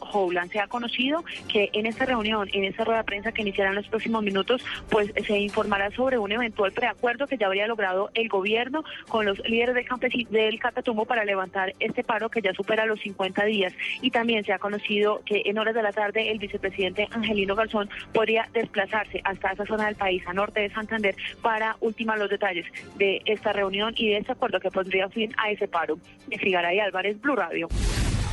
Se 0.51 0.59
ha 0.59 0.67
conocido 0.67 1.23
que 1.47 1.69
en 1.73 1.85
esta 1.85 2.05
reunión, 2.05 2.49
en 2.53 2.65
esta 2.65 2.83
rueda 2.83 2.99
de 2.99 3.03
prensa 3.05 3.31
que 3.31 3.41
iniciará 3.41 3.69
en 3.69 3.75
los 3.75 3.87
próximos 3.87 4.23
minutos, 4.23 4.63
pues 4.89 5.11
se 5.25 5.39
informará 5.39 5.89
sobre 5.91 6.17
un 6.17 6.31
eventual 6.31 6.71
preacuerdo 6.71 7.27
que 7.27 7.37
ya 7.37 7.47
habría 7.47 7.67
logrado 7.67 8.09
el 8.13 8.27
gobierno 8.27 8.83
con 9.07 9.25
los 9.25 9.39
líderes 9.47 9.75
del, 9.75 10.27
del 10.29 10.59
Catatumbo 10.59 11.05
para 11.05 11.23
levantar 11.25 11.73
este 11.79 12.03
paro 12.03 12.29
que 12.29 12.41
ya 12.41 12.53
supera 12.53 12.85
los 12.85 12.99
50 13.01 13.45
días. 13.45 13.73
Y 14.01 14.11
también 14.11 14.43
se 14.43 14.53
ha 14.53 14.59
conocido 14.59 15.21
que 15.25 15.43
en 15.45 15.57
horas 15.57 15.75
de 15.75 15.83
la 15.83 15.91
tarde 15.91 16.31
el 16.31 16.39
vicepresidente 16.39 17.07
Angelino 17.11 17.55
Garzón 17.55 17.89
podría 18.13 18.47
desplazarse 18.53 19.21
hasta 19.23 19.51
esa 19.51 19.65
zona 19.65 19.85
del 19.85 19.95
país, 19.95 20.23
a 20.27 20.33
norte 20.33 20.61
de 20.61 20.69
Santander, 20.71 21.15
para 21.41 21.77
ultimar 21.79 22.17
los 22.17 22.29
detalles 22.29 22.65
de 22.97 23.21
esta 23.25 23.53
reunión 23.53 23.93
y 23.95 24.09
de 24.09 24.17
este 24.17 24.33
acuerdo 24.33 24.59
que 24.59 24.71
pondría 24.71 25.09
fin 25.09 25.33
a 25.37 25.51
ese 25.51 25.67
paro. 25.67 25.97
De 26.27 26.37
Figaray 26.37 26.79
Álvarez, 26.79 27.19
Blue 27.21 27.35
Radio. 27.35 27.67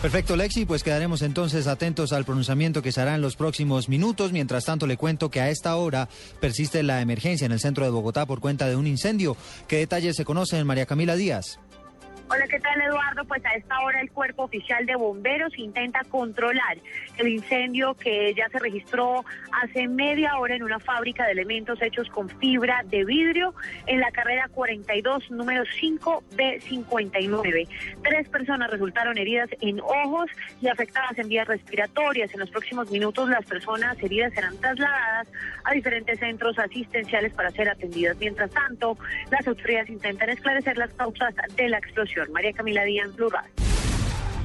Perfecto, 0.01 0.37
Lexi, 0.37 0.65
pues 0.65 0.85
quedaremos 0.85 1.23
entonces 1.23 1.67
atentos 1.67 2.13
al 2.13 2.25
pronunciamiento 2.25 2.83
que 2.83 2.93
se 2.93 3.01
hará 3.01 3.17
en 3.17 3.21
los 3.21 3.35
próximos 3.35 3.89
minutos. 3.89 4.31
Mientras 4.31 4.65
tanto, 4.65 4.87
le 4.87 4.97
cuento 4.97 5.29
que 5.29 5.41
a 5.41 5.51
esta 5.51 5.75
hora 5.75 6.09
persiste 6.39 6.85
la 6.85 7.01
emergencia 7.01 7.47
en 7.47 7.53
el 7.53 7.59
centro 7.59 7.85
de 7.85 7.91
Bogotá 7.91 8.25
por 8.25 8.39
cuenta 8.39 8.69
de 8.69 8.77
un 8.77 8.87
incendio. 8.87 9.37
¿Qué 9.67 9.79
detalles 9.79 10.15
se 10.15 10.25
conocen, 10.25 10.65
María 10.69 10.87
Camila 10.87 11.17
Díaz? 11.17 11.59
Hola, 12.31 12.47
¿qué 12.47 12.61
tal 12.61 12.79
Eduardo? 12.83 13.25
Pues 13.25 13.43
a 13.47 13.55
esta 13.55 13.81
hora 13.81 14.03
el 14.03 14.11
Cuerpo 14.11 14.43
Oficial 14.43 14.85
de 14.85 14.97
Bomberos 14.97 15.57
intenta 15.57 16.03
controlar 16.11 16.77
el 17.17 17.29
incendio 17.29 17.95
que 17.95 18.35
ya 18.35 18.51
se 18.51 18.59
registró 18.59 19.25
hace 19.63 19.89
media 19.89 20.37
hora 20.39 20.55
en 20.55 20.63
una 20.63 20.79
fábrica 20.79 21.25
de 21.25 21.33
elementos 21.33 21.81
hechos 21.81 22.07
con 22.11 22.29
fibra 22.29 22.83
de 22.85 23.07
vidrio 23.07 23.55
en 23.87 24.01
la 24.01 24.11
carrera 24.11 24.47
42, 24.53 25.31
número 25.31 25.65
5 25.81 26.23
B59. 26.37 27.67
Tres 28.03 28.29
personas 28.29 28.71
resultaron 28.73 29.17
heridas 29.17 29.49
en 29.63 29.81
ojos 29.81 30.31
y 30.61 30.69
afectadas 30.69 31.19
en 31.19 31.29
vías 31.29 31.49
respiratorias. 31.49 32.35
En 32.35 32.41
los 32.41 32.51
próximos 32.51 32.91
minutos 32.91 33.31
las 33.31 33.47
personas 33.47 33.97
heridas 34.03 34.35
serán 34.35 34.55
trasladadas 34.59 35.29
a 35.65 35.73
diferentes 35.73 36.19
centros 36.19 36.59
asistenciales 36.59 37.33
para 37.33 37.51
ser 37.53 37.71
atendidas. 37.71 38.19
Mientras 38.19 38.51
tanto, 38.51 38.99
las 39.31 39.49
autoridades 39.49 39.89
intentan 39.89 40.29
esclarecer 40.29 40.77
las 40.77 40.93
causas 40.93 41.35
de 41.57 41.69
la 41.71 41.79
explosión. 41.79 42.18
María 42.31 42.53
Camila 42.53 42.85
Díaz, 42.85 43.15
Blue. 43.17 43.31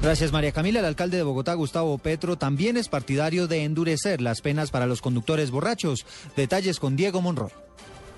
Gracias, 0.02 0.32
María 0.32 0.52
Camila. 0.52 0.80
El 0.80 0.84
alcalde 0.84 1.16
de 1.16 1.22
Bogotá, 1.22 1.54
Gustavo 1.54 1.96
Petro, 1.98 2.36
también 2.36 2.76
es 2.76 2.88
partidario 2.88 3.48
de 3.48 3.64
endurecer 3.64 4.20
las 4.20 4.42
penas 4.42 4.70
para 4.70 4.86
los 4.86 5.00
conductores 5.00 5.50
borrachos. 5.50 6.04
Detalles 6.36 6.78
con 6.78 6.94
Diego 6.94 7.22
Monroy. 7.22 7.50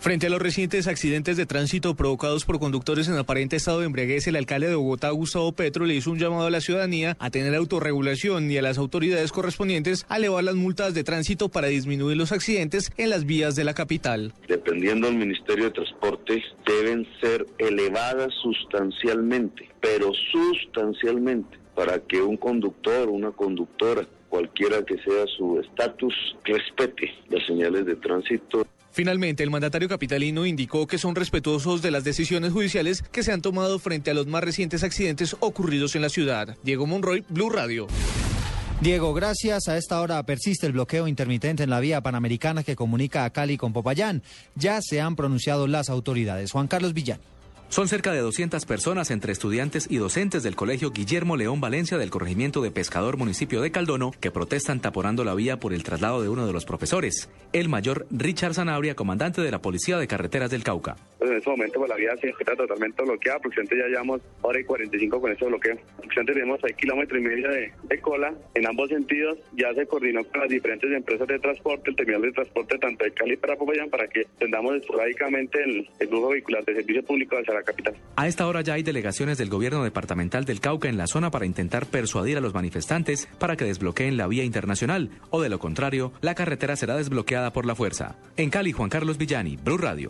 Frente 0.06 0.28
a 0.28 0.30
los 0.30 0.40
recientes 0.40 0.86
accidentes 0.86 1.36
de 1.36 1.46
tránsito 1.46 1.96
provocados 1.96 2.44
por 2.44 2.60
conductores 2.60 3.08
en 3.08 3.16
aparente 3.16 3.56
estado 3.56 3.80
de 3.80 3.86
embriaguez, 3.86 4.28
el 4.28 4.36
alcalde 4.36 4.68
de 4.68 4.76
Bogotá, 4.76 5.10
Gustavo 5.10 5.50
Petro, 5.50 5.84
le 5.84 5.96
hizo 5.96 6.12
un 6.12 6.18
llamado 6.20 6.46
a 6.46 6.50
la 6.50 6.60
ciudadanía 6.60 7.16
a 7.18 7.30
tener 7.30 7.52
autorregulación 7.56 8.48
y 8.48 8.56
a 8.56 8.62
las 8.62 8.78
autoridades 8.78 9.32
correspondientes 9.32 10.06
a 10.08 10.18
elevar 10.18 10.44
las 10.44 10.54
multas 10.54 10.94
de 10.94 11.02
tránsito 11.02 11.48
para 11.48 11.66
disminuir 11.66 12.16
los 12.16 12.30
accidentes 12.30 12.92
en 12.96 13.10
las 13.10 13.24
vías 13.24 13.56
de 13.56 13.64
la 13.64 13.74
capital. 13.74 14.32
dependiendo 14.46 15.08
del 15.08 15.16
Ministerio 15.16 15.64
de 15.64 15.70
Transporte, 15.72 16.40
deben 16.64 17.04
ser 17.20 17.44
elevadas 17.58 18.32
sustancialmente, 18.40 19.68
pero 19.80 20.12
sustancialmente, 20.30 21.58
para 21.74 21.98
que 21.98 22.22
un 22.22 22.36
conductor, 22.36 23.08
una 23.08 23.32
conductora, 23.32 24.06
cualquiera 24.28 24.84
que 24.84 24.98
sea 24.98 25.26
su 25.36 25.58
estatus, 25.58 26.14
respete 26.44 27.12
las 27.28 27.44
señales 27.44 27.86
de 27.86 27.96
tránsito. 27.96 28.64
Finalmente, 28.96 29.42
el 29.42 29.50
mandatario 29.50 29.90
capitalino 29.90 30.46
indicó 30.46 30.86
que 30.86 30.96
son 30.96 31.14
respetuosos 31.14 31.82
de 31.82 31.90
las 31.90 32.02
decisiones 32.02 32.54
judiciales 32.54 33.02
que 33.02 33.22
se 33.22 33.30
han 33.30 33.42
tomado 33.42 33.78
frente 33.78 34.10
a 34.10 34.14
los 34.14 34.26
más 34.26 34.42
recientes 34.42 34.82
accidentes 34.82 35.36
ocurridos 35.40 35.94
en 35.96 36.00
la 36.00 36.08
ciudad. 36.08 36.56
Diego 36.62 36.86
Monroy, 36.86 37.22
Blue 37.28 37.50
Radio. 37.50 37.88
Diego, 38.80 39.12
gracias. 39.12 39.68
A 39.68 39.76
esta 39.76 40.00
hora 40.00 40.22
persiste 40.22 40.66
el 40.66 40.72
bloqueo 40.72 41.08
intermitente 41.08 41.62
en 41.62 41.68
la 41.68 41.80
vía 41.80 42.00
panamericana 42.00 42.62
que 42.62 42.74
comunica 42.74 43.26
a 43.26 43.30
Cali 43.30 43.58
con 43.58 43.74
Popayán. 43.74 44.22
Ya 44.54 44.80
se 44.80 44.98
han 45.02 45.14
pronunciado 45.14 45.66
las 45.66 45.90
autoridades. 45.90 46.52
Juan 46.52 46.66
Carlos 46.66 46.94
Villán. 46.94 47.20
Son 47.68 47.88
cerca 47.88 48.12
de 48.12 48.20
200 48.20 48.64
personas 48.64 49.10
entre 49.10 49.32
estudiantes 49.32 49.86
y 49.90 49.96
docentes 49.96 50.42
del 50.42 50.54
Colegio 50.56 50.92
Guillermo 50.92 51.36
León 51.36 51.60
Valencia 51.60 51.98
del 51.98 52.10
corregimiento 52.10 52.62
de 52.62 52.70
Pescador, 52.70 53.16
municipio 53.16 53.60
de 53.60 53.70
Caldono, 53.70 54.12
que 54.20 54.30
protestan 54.30 54.80
taponando 54.80 55.24
la 55.24 55.34
vía 55.34 55.58
por 55.58 55.74
el 55.74 55.82
traslado 55.82 56.22
de 56.22 56.28
uno 56.28 56.46
de 56.46 56.52
los 56.52 56.64
profesores, 56.64 57.28
el 57.52 57.68
mayor 57.68 58.06
Richard 58.10 58.54
Zanabria, 58.54 58.94
comandante 58.94 59.42
de 59.42 59.50
la 59.50 59.60
Policía 59.60 59.98
de 59.98 60.06
Carreteras 60.06 60.50
del 60.50 60.62
Cauca. 60.62 60.96
Pues 61.18 61.30
en 61.30 61.36
este 61.38 61.50
momento 61.50 61.80
pues, 61.80 61.88
la 61.90 61.96
vía 61.96 62.16
se 62.20 62.28
encuentra 62.28 62.56
totalmente 62.56 63.02
bloqueada, 63.02 63.38
aproximadamente 63.38 63.78
ya 63.78 63.88
llevamos 63.88 64.20
hora 64.42 64.60
y 64.60 64.64
45 64.64 65.20
con 65.20 65.32
ese 65.32 65.44
bloqueo. 65.44 65.74
Aproximadamente 65.98 66.32
tenemos 66.32 66.64
ahí 66.64 66.74
kilómetro 66.74 67.18
y 67.18 67.22
medio 67.22 67.48
de, 67.50 68.00
cola 68.00 68.32
en 68.54 68.66
ambos 68.66 68.88
sentidos. 68.88 69.38
Ya 69.54 69.74
se 69.74 69.86
coordinó 69.86 70.24
con 70.24 70.40
las 70.40 70.48
diferentes 70.48 70.90
empresas 70.92 71.26
de 71.26 71.38
transporte, 71.40 71.90
el 71.90 71.96
terminal 71.96 72.22
de 72.22 72.32
transporte 72.32 72.78
tanto 72.78 73.04
de 73.04 73.10
Cali 73.10 73.36
para 73.36 73.56
Popayán, 73.56 73.90
para 73.90 74.06
que 74.06 74.24
tengamos 74.38 74.76
esporádicamente 74.76 75.62
el, 75.62 75.88
el 75.98 76.08
flujo 76.08 76.28
vehicular 76.28 76.64
de 76.64 76.74
servicio 76.74 77.02
público 77.02 77.36
hacia 77.36 77.55
la 77.56 77.62
capital. 77.62 77.96
A 78.16 78.28
esta 78.28 78.46
hora 78.46 78.60
ya 78.60 78.74
hay 78.74 78.82
delegaciones 78.82 79.38
del 79.38 79.50
gobierno 79.50 79.84
departamental 79.84 80.44
del 80.44 80.60
Cauca 80.60 80.88
en 80.88 80.96
la 80.96 81.06
zona 81.06 81.30
para 81.30 81.46
intentar 81.46 81.86
persuadir 81.86 82.36
a 82.36 82.40
los 82.40 82.54
manifestantes 82.54 83.28
para 83.38 83.56
que 83.56 83.64
desbloqueen 83.64 84.16
la 84.16 84.26
vía 84.26 84.44
internacional, 84.44 85.10
o 85.30 85.40
de 85.40 85.48
lo 85.48 85.58
contrario, 85.58 86.12
la 86.20 86.34
carretera 86.34 86.76
será 86.76 86.96
desbloqueada 86.96 87.52
por 87.52 87.66
la 87.66 87.74
fuerza. 87.74 88.16
En 88.36 88.50
Cali, 88.50 88.72
Juan 88.72 88.90
Carlos 88.90 89.18
Villani, 89.18 89.56
Blue 89.56 89.78
Radio. 89.78 90.08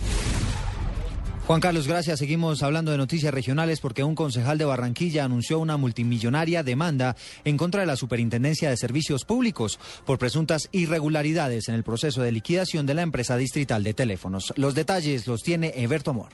Juan 1.46 1.60
Carlos, 1.60 1.86
gracias. 1.86 2.18
Seguimos 2.18 2.64
hablando 2.64 2.90
de 2.90 2.98
noticias 2.98 3.32
regionales 3.32 3.78
porque 3.78 4.02
un 4.02 4.16
concejal 4.16 4.58
de 4.58 4.64
Barranquilla 4.64 5.24
anunció 5.24 5.60
una 5.60 5.76
multimillonaria 5.76 6.64
demanda 6.64 7.14
en 7.44 7.56
contra 7.56 7.82
de 7.82 7.86
la 7.86 7.94
Superintendencia 7.94 8.68
de 8.68 8.76
Servicios 8.76 9.24
Públicos 9.24 9.78
por 10.04 10.18
presuntas 10.18 10.68
irregularidades 10.72 11.68
en 11.68 11.76
el 11.76 11.84
proceso 11.84 12.20
de 12.20 12.32
liquidación 12.32 12.84
de 12.84 12.94
la 12.94 13.02
empresa 13.02 13.36
distrital 13.36 13.84
de 13.84 13.94
teléfonos. 13.94 14.52
Los 14.56 14.74
detalles 14.74 15.28
los 15.28 15.44
tiene 15.44 15.72
Eberto 15.76 16.10
Amor. 16.10 16.30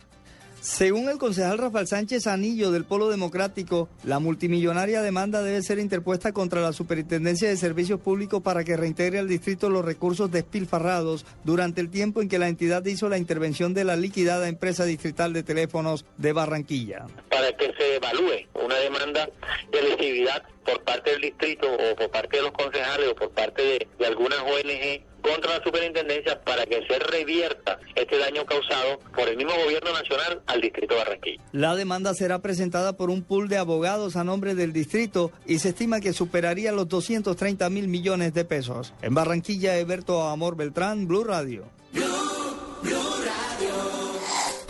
Según 0.62 1.08
el 1.08 1.18
concejal 1.18 1.58
Rafael 1.58 1.88
Sánchez 1.88 2.28
Anillo 2.28 2.70
del 2.70 2.84
Polo 2.84 3.08
Democrático, 3.08 3.88
la 4.04 4.20
multimillonaria 4.20 5.02
demanda 5.02 5.42
debe 5.42 5.60
ser 5.60 5.80
interpuesta 5.80 6.30
contra 6.30 6.60
la 6.60 6.72
Superintendencia 6.72 7.48
de 7.48 7.56
Servicios 7.56 7.98
Públicos 7.98 8.40
para 8.44 8.62
que 8.62 8.76
reintegre 8.76 9.18
al 9.18 9.26
distrito 9.26 9.68
los 9.70 9.84
recursos 9.84 10.30
despilfarrados 10.30 11.26
durante 11.42 11.80
el 11.80 11.90
tiempo 11.90 12.22
en 12.22 12.28
que 12.28 12.38
la 12.38 12.46
entidad 12.46 12.84
hizo 12.84 13.08
la 13.08 13.18
intervención 13.18 13.74
de 13.74 13.82
la 13.82 13.96
liquidada 13.96 14.48
empresa 14.48 14.84
distrital 14.84 15.32
de 15.32 15.42
teléfonos 15.42 16.04
de 16.16 16.32
Barranquilla. 16.32 17.06
para 17.28 17.50
que 17.56 17.72
se 17.76 17.96
evalúe 17.96 18.46
una 18.64 18.76
demanda 18.76 19.28
de 19.72 19.78
elegibilidad 19.80 20.44
por 20.64 20.82
parte 20.84 21.10
del 21.12 21.20
distrito 21.20 21.66
o 21.72 21.96
por 21.96 22.10
parte 22.10 22.36
de 22.36 22.42
los 22.42 22.52
concejales 22.52 23.08
o 23.10 23.14
por 23.14 23.30
parte 23.30 23.62
de, 23.62 23.88
de 23.98 24.06
algunas 24.06 24.40
ONG 24.40 25.12
contra 25.22 25.58
la 25.58 25.64
superintendencia 25.64 26.42
para 26.42 26.66
que 26.66 26.84
se 26.86 26.98
revierta 26.98 27.78
este 27.94 28.18
daño 28.18 28.44
causado 28.44 28.98
por 29.14 29.28
el 29.28 29.36
mismo 29.36 29.52
gobierno 29.64 29.92
nacional 29.92 30.42
al 30.46 30.60
distrito 30.60 30.94
de 30.94 31.00
Barranquilla. 31.00 31.42
La 31.52 31.74
demanda 31.76 32.12
será 32.14 32.40
presentada 32.40 32.96
por 32.96 33.08
un 33.08 33.22
pool 33.22 33.48
de 33.48 33.56
abogados 33.56 34.16
a 34.16 34.24
nombre 34.24 34.54
del 34.54 34.72
distrito 34.72 35.30
y 35.46 35.60
se 35.60 35.70
estima 35.70 36.00
que 36.00 36.12
superaría 36.12 36.72
los 36.72 36.88
230 36.88 37.70
mil 37.70 37.88
millones 37.88 38.34
de 38.34 38.44
pesos. 38.44 38.92
En 39.00 39.14
Barranquilla, 39.14 39.78
Eberto 39.78 40.22
Amor 40.22 40.56
Beltrán, 40.56 41.06
Blue 41.06 41.24
Radio. 41.24 41.66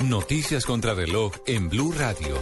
Noticias 0.04 0.66
contra 0.66 0.94
reloj 0.94 1.32
en 1.46 1.68
Blue 1.68 1.92
Radio. 1.92 2.36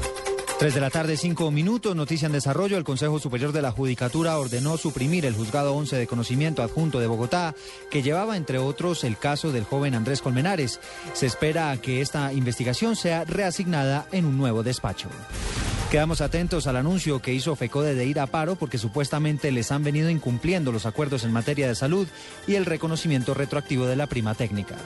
3 0.60 0.74
de 0.74 0.80
la 0.82 0.90
tarde, 0.90 1.16
5 1.16 1.50
minutos. 1.50 1.96
Noticia 1.96 2.26
en 2.26 2.32
desarrollo. 2.32 2.76
El 2.76 2.84
Consejo 2.84 3.18
Superior 3.18 3.50
de 3.52 3.62
la 3.62 3.72
Judicatura 3.72 4.38
ordenó 4.38 4.76
suprimir 4.76 5.24
el 5.24 5.32
juzgado 5.32 5.72
11 5.72 5.96
de 5.96 6.06
conocimiento 6.06 6.62
adjunto 6.62 7.00
de 7.00 7.06
Bogotá, 7.06 7.54
que 7.90 8.02
llevaba, 8.02 8.36
entre 8.36 8.58
otros, 8.58 9.02
el 9.04 9.16
caso 9.16 9.52
del 9.52 9.64
joven 9.64 9.94
Andrés 9.94 10.20
Colmenares. 10.20 10.78
Se 11.14 11.24
espera 11.24 11.74
que 11.78 12.02
esta 12.02 12.34
investigación 12.34 12.94
sea 12.94 13.24
reasignada 13.24 14.06
en 14.12 14.26
un 14.26 14.36
nuevo 14.36 14.62
despacho. 14.62 15.08
Quedamos 15.90 16.20
atentos 16.20 16.66
al 16.66 16.76
anuncio 16.76 17.22
que 17.22 17.32
hizo 17.32 17.56
FECODE 17.56 17.94
de 17.94 18.04
ir 18.04 18.20
a 18.20 18.26
paro 18.26 18.56
porque 18.56 18.76
supuestamente 18.76 19.52
les 19.52 19.72
han 19.72 19.82
venido 19.82 20.10
incumpliendo 20.10 20.72
los 20.72 20.84
acuerdos 20.84 21.24
en 21.24 21.32
materia 21.32 21.68
de 21.68 21.74
salud 21.74 22.06
y 22.46 22.56
el 22.56 22.66
reconocimiento 22.66 23.32
retroactivo 23.32 23.86
de 23.86 23.96
la 23.96 24.08
prima 24.08 24.34
técnica. 24.34 24.76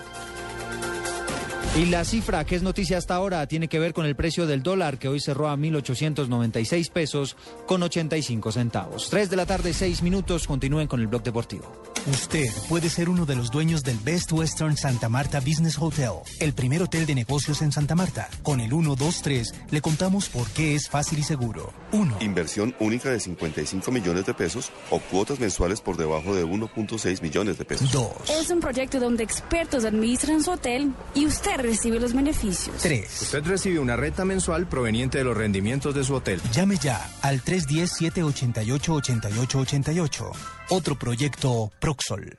Y 1.76 1.86
la 1.86 2.04
cifra 2.04 2.44
que 2.44 2.54
es 2.54 2.62
noticia 2.62 2.98
hasta 2.98 3.16
ahora 3.16 3.48
tiene 3.48 3.66
que 3.66 3.80
ver 3.80 3.92
con 3.92 4.06
el 4.06 4.14
precio 4.14 4.46
del 4.46 4.62
dólar 4.62 4.96
que 4.96 5.08
hoy 5.08 5.18
cerró 5.18 5.48
a 5.48 5.56
1.896 5.56 6.88
pesos 6.92 7.36
con 7.66 7.82
85 7.82 8.52
centavos. 8.52 9.10
3 9.10 9.28
de 9.28 9.34
la 9.34 9.44
tarde, 9.44 9.74
6 9.74 10.02
minutos. 10.02 10.46
Continúen 10.46 10.86
con 10.86 11.00
el 11.00 11.08
blog 11.08 11.24
deportivo. 11.24 11.64
Usted 12.06 12.46
puede 12.68 12.90
ser 12.90 13.08
uno 13.08 13.24
de 13.24 13.34
los 13.34 13.50
dueños 13.50 13.82
del 13.82 13.96
Best 13.98 14.30
Western 14.30 14.76
Santa 14.76 15.08
Marta 15.08 15.40
Business 15.40 15.78
Hotel, 15.78 16.12
el 16.38 16.52
primer 16.52 16.82
hotel 16.82 17.06
de 17.06 17.14
negocios 17.14 17.62
en 17.62 17.72
Santa 17.72 17.94
Marta. 17.94 18.28
Con 18.42 18.60
el 18.60 18.68
123 18.68 19.54
le 19.70 19.80
contamos 19.80 20.28
por 20.28 20.46
qué 20.50 20.74
es 20.74 20.88
fácil 20.88 21.18
y 21.20 21.22
seguro. 21.22 21.72
1. 21.92 22.18
Inversión 22.20 22.76
única 22.78 23.10
de 23.10 23.18
55 23.18 23.90
millones 23.90 24.26
de 24.26 24.34
pesos 24.34 24.70
o 24.90 25.00
cuotas 25.00 25.40
mensuales 25.40 25.80
por 25.80 25.96
debajo 25.96 26.36
de 26.36 26.44
1.6 26.44 27.22
millones 27.22 27.58
de 27.58 27.64
pesos. 27.64 27.90
2. 27.90 28.06
Es 28.38 28.50
un 28.50 28.60
proyecto 28.60 29.00
donde 29.00 29.24
expertos 29.24 29.84
administran 29.84 30.42
su 30.42 30.50
hotel 30.52 30.92
y 31.14 31.24
usted 31.24 31.63
recibe 31.64 31.98
los 31.98 32.14
beneficios. 32.14 32.76
3. 32.82 33.22
Usted 33.22 33.44
recibe 33.44 33.78
una 33.78 33.96
renta 33.96 34.24
mensual 34.24 34.68
proveniente 34.68 35.18
de 35.18 35.24
los 35.24 35.36
rendimientos 35.36 35.94
de 35.94 36.04
su 36.04 36.14
hotel. 36.14 36.40
Llame 36.52 36.76
ya 36.76 37.10
al 37.22 37.42
310-788-8888. 37.42 40.30
Otro 40.70 40.98
proyecto 40.98 41.70
Proxol. 41.80 42.38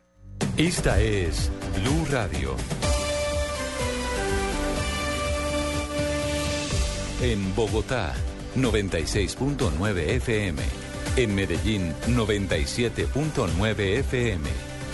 Esta 0.57 0.99
es 1.01 1.49
Blue 1.81 2.05
Radio. 2.11 2.55
En 7.21 7.55
Bogotá, 7.55 8.13
96.9 8.55 10.09
FM. 10.17 10.61
En 11.17 11.33
Medellín, 11.33 11.93
97.9 12.07 13.79
FM. 13.99 14.49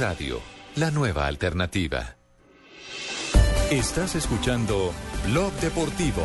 Radio, 0.00 0.38
la 0.76 0.90
nueva 0.90 1.26
alternativa. 1.26 2.16
Estás 3.70 4.14
escuchando 4.14 4.92
Blog 5.26 5.52
Deportivo. 5.60 6.22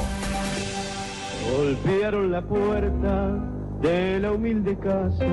Golpearon 1.52 2.32
la 2.32 2.42
puerta 2.42 3.38
de 3.82 4.22
la 4.22 4.32
humilde 4.32 4.80
casa, 4.80 5.28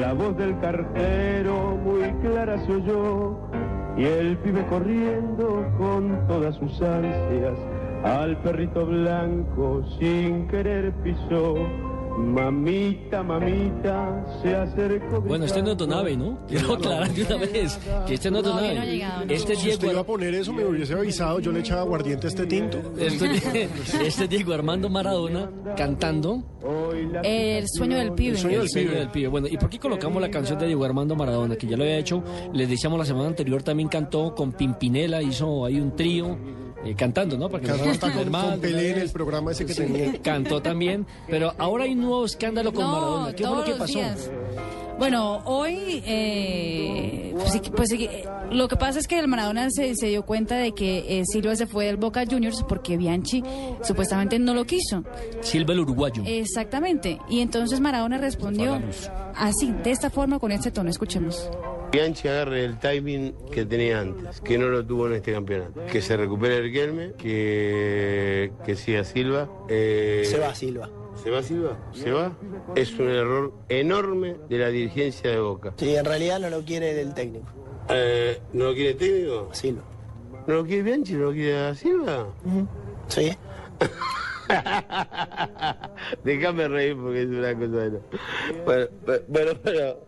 la 0.00 0.12
voz 0.14 0.36
del 0.36 0.58
cartero 0.58 1.76
muy 1.76 2.10
clara 2.22 2.58
se 2.66 2.72
oyó, 2.72 3.38
y 3.96 4.04
el 4.04 4.36
pibe 4.38 4.66
corriendo 4.66 5.64
con 5.78 6.26
todas 6.26 6.56
sus 6.56 6.72
ansias, 6.82 7.56
al 8.02 8.36
perrito 8.42 8.84
blanco 8.84 9.84
sin 10.00 10.48
querer 10.48 10.92
pisó. 11.04 11.54
Mamita, 12.20 13.22
mamita, 13.22 14.24
se 14.42 14.54
acercó. 14.54 15.20
Bueno, 15.20 15.44
este 15.46 15.62
no 15.62 15.72
es 15.72 15.76
Donave, 15.76 16.16
¿no? 16.16 16.38
Quiero 16.46 16.74
aclarar 16.74 17.12
de 17.12 17.22
una 17.24 17.36
vez 17.38 17.78
que 18.06 18.14
este 18.14 18.30
no 18.30 18.38
es 18.38 18.44
Donave. 18.44 18.74
no 18.74 18.80
ha 18.80 18.84
llegado, 18.84 19.24
¿no? 19.26 19.32
Este 19.32 19.52
es 19.54 19.58
Si 19.58 19.68
usted 19.70 19.80
Diego, 19.80 19.92
iba 19.92 20.00
a 20.00 20.06
poner 20.06 20.34
eso, 20.34 20.52
me 20.52 20.64
hubiese 20.64 20.94
avisado. 20.94 21.40
Yo 21.40 21.50
le 21.52 21.60
echaba 21.60 21.80
aguardiente 21.82 22.26
a 22.26 22.30
este 22.30 22.46
tinto. 22.46 22.78
este, 22.98 23.68
este 24.06 24.24
es 24.24 24.30
Diego 24.30 24.52
Armando 24.52 24.88
Maradona 24.88 25.50
cantando 25.76 26.42
El 27.22 27.66
sueño 27.68 27.96
del 27.98 28.12
pibe. 28.12 28.32
El 28.32 28.68
sueño 28.68 28.92
del 28.92 29.10
pibe. 29.10 29.28
Bueno, 29.28 29.48
¿y 29.48 29.56
por 29.56 29.68
qué 29.70 29.78
colocamos 29.78 30.20
la 30.20 30.30
canción 30.30 30.58
de 30.58 30.66
Diego 30.66 30.84
Armando 30.84 31.16
Maradona? 31.16 31.56
Que 31.56 31.66
ya 31.66 31.76
lo 31.76 31.82
había 31.82 31.98
hecho, 31.98 32.22
les 32.52 32.68
decíamos 32.68 32.98
la 32.98 33.04
semana 33.04 33.28
anterior, 33.28 33.62
también 33.62 33.88
cantó 33.88 34.34
con 34.34 34.52
Pimpinela, 34.52 35.22
hizo 35.22 35.64
ahí 35.64 35.80
un 35.80 35.96
trío. 35.96 36.36
Eh, 36.84 36.94
cantando, 36.96 37.36
¿no? 37.36 37.48
Para 37.48 37.62
que 37.62 37.68
Cantó 37.68 37.90
hasta 37.90 38.12
con, 38.12 38.30
mal, 38.30 38.50
con 38.52 38.60
Pelé 38.60 38.90
en 38.90 38.98
el 39.00 39.10
programa 39.10 39.52
ese 39.52 39.66
que 39.66 39.74
Sí, 39.74 39.82
tenía. 39.82 40.12
Cantó 40.22 40.62
también, 40.62 41.06
pero 41.28 41.52
ahora 41.58 41.84
hay 41.84 41.92
un 41.92 42.00
nuevo 42.00 42.24
escándalo 42.24 42.72
con 42.72 42.84
No, 42.84 42.92
Maradona. 42.92 43.32
¿Qué 43.34 43.44
fue 43.46 43.56
lo 43.56 43.64
que 43.64 43.72
pasó? 43.72 43.98
días. 43.98 44.30
Bueno, 44.98 45.40
hoy, 45.46 46.02
eh, 46.04 47.32
pues, 47.34 47.60
pues, 47.74 47.88
sí, 47.88 48.06
lo 48.52 48.68
que 48.68 48.76
pasa 48.76 48.98
es 48.98 49.08
que 49.08 49.18
el 49.18 49.28
Maradona 49.28 49.70
se, 49.70 49.94
se 49.94 50.08
dio 50.08 50.26
cuenta 50.26 50.56
de 50.56 50.72
que 50.72 51.20
eh, 51.20 51.22
Silva 51.24 51.56
se 51.56 51.66
fue 51.66 51.86
del 51.86 51.96
Boca 51.96 52.22
Juniors 52.30 52.62
porque 52.68 52.98
Bianchi 52.98 53.42
supuestamente 53.82 54.38
no 54.38 54.52
lo 54.52 54.66
quiso. 54.66 55.02
Silva 55.40 55.72
el 55.72 55.80
uruguayo. 55.80 56.22
Exactamente. 56.26 57.18
Y 57.30 57.40
entonces 57.40 57.80
Maradona 57.80 58.18
respondió. 58.18 58.78
Así, 59.40 59.72
de 59.72 59.90
esta 59.90 60.10
forma, 60.10 60.38
con 60.38 60.52
este 60.52 60.70
tono. 60.70 60.90
Escuchemos. 60.90 61.50
Bianchi 61.92 62.28
agarre 62.28 62.64
el 62.64 62.78
timing 62.78 63.34
que 63.50 63.66
tenía 63.66 63.98
antes, 64.00 64.40
que 64.40 64.56
no 64.58 64.68
lo 64.68 64.86
tuvo 64.86 65.08
en 65.08 65.14
este 65.14 65.32
campeonato. 65.32 65.84
Que 65.90 66.00
se 66.00 66.16
recupere 66.16 66.58
el 66.58 66.62
Riquelme, 66.64 67.12
que, 67.18 68.52
que 68.64 68.76
siga 68.76 69.02
Silva. 69.02 69.48
eh, 69.68 70.22
Se 70.24 70.38
va 70.38 70.54
Silva. 70.54 70.88
¿Se 71.22 71.30
va 71.30 71.42
Silva? 71.42 71.76
¿Se 71.92 72.12
va? 72.12 72.32
Es 72.76 72.96
un 72.98 73.08
error 73.10 73.52
enorme 73.68 74.36
de 74.48 74.58
la 74.58 74.68
dirigencia 74.68 75.30
de 75.30 75.40
Boca. 75.40 75.74
Sí, 75.76 75.94
en 75.96 76.04
realidad 76.04 76.38
no 76.38 76.48
lo 76.48 76.62
quiere 76.64 76.98
el 77.00 77.12
técnico. 77.12 77.46
Eh, 77.88 78.40
¿No 78.52 78.66
lo 78.66 78.74
quiere 78.74 78.90
el 78.90 78.96
técnico? 78.96 79.48
Silva. 79.52 79.82
¿No 80.46 80.54
lo 80.54 80.64
quiere 80.64 80.82
Bianchi? 80.84 81.14
¿No 81.14 81.24
lo 81.24 81.32
quiere 81.32 81.58
a 81.58 81.74
Silva? 81.74 82.28
Sí. 83.08 83.32
Déjame 86.24 86.68
reír 86.68 86.96
porque 86.96 87.22
es 87.22 87.28
una 87.28 87.54
cosa. 87.54 87.90
Bueno, 88.64 88.88
bueno, 89.28 89.52
pero. 89.62 90.06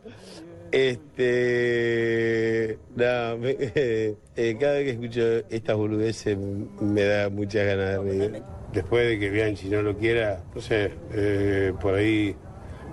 Este. 0.70 2.72
eh, 2.96 4.16
cada 4.58 4.74
vez 4.74 4.84
que 4.84 4.90
escucho 4.90 5.22
estas 5.50 5.76
boludeces 5.76 6.38
me 6.38 7.02
da 7.02 7.28
muchas 7.28 7.66
ganas 7.66 7.90
de 7.90 7.98
reír. 7.98 8.42
Después 8.72 9.06
de 9.06 9.18
que 9.18 9.28
Bianchi 9.28 9.68
no 9.68 9.82
lo 9.82 9.98
quiera, 9.98 10.42
no 10.54 10.60
sé, 10.62 10.92
eh, 11.12 11.74
por 11.78 11.94
ahí 11.94 12.34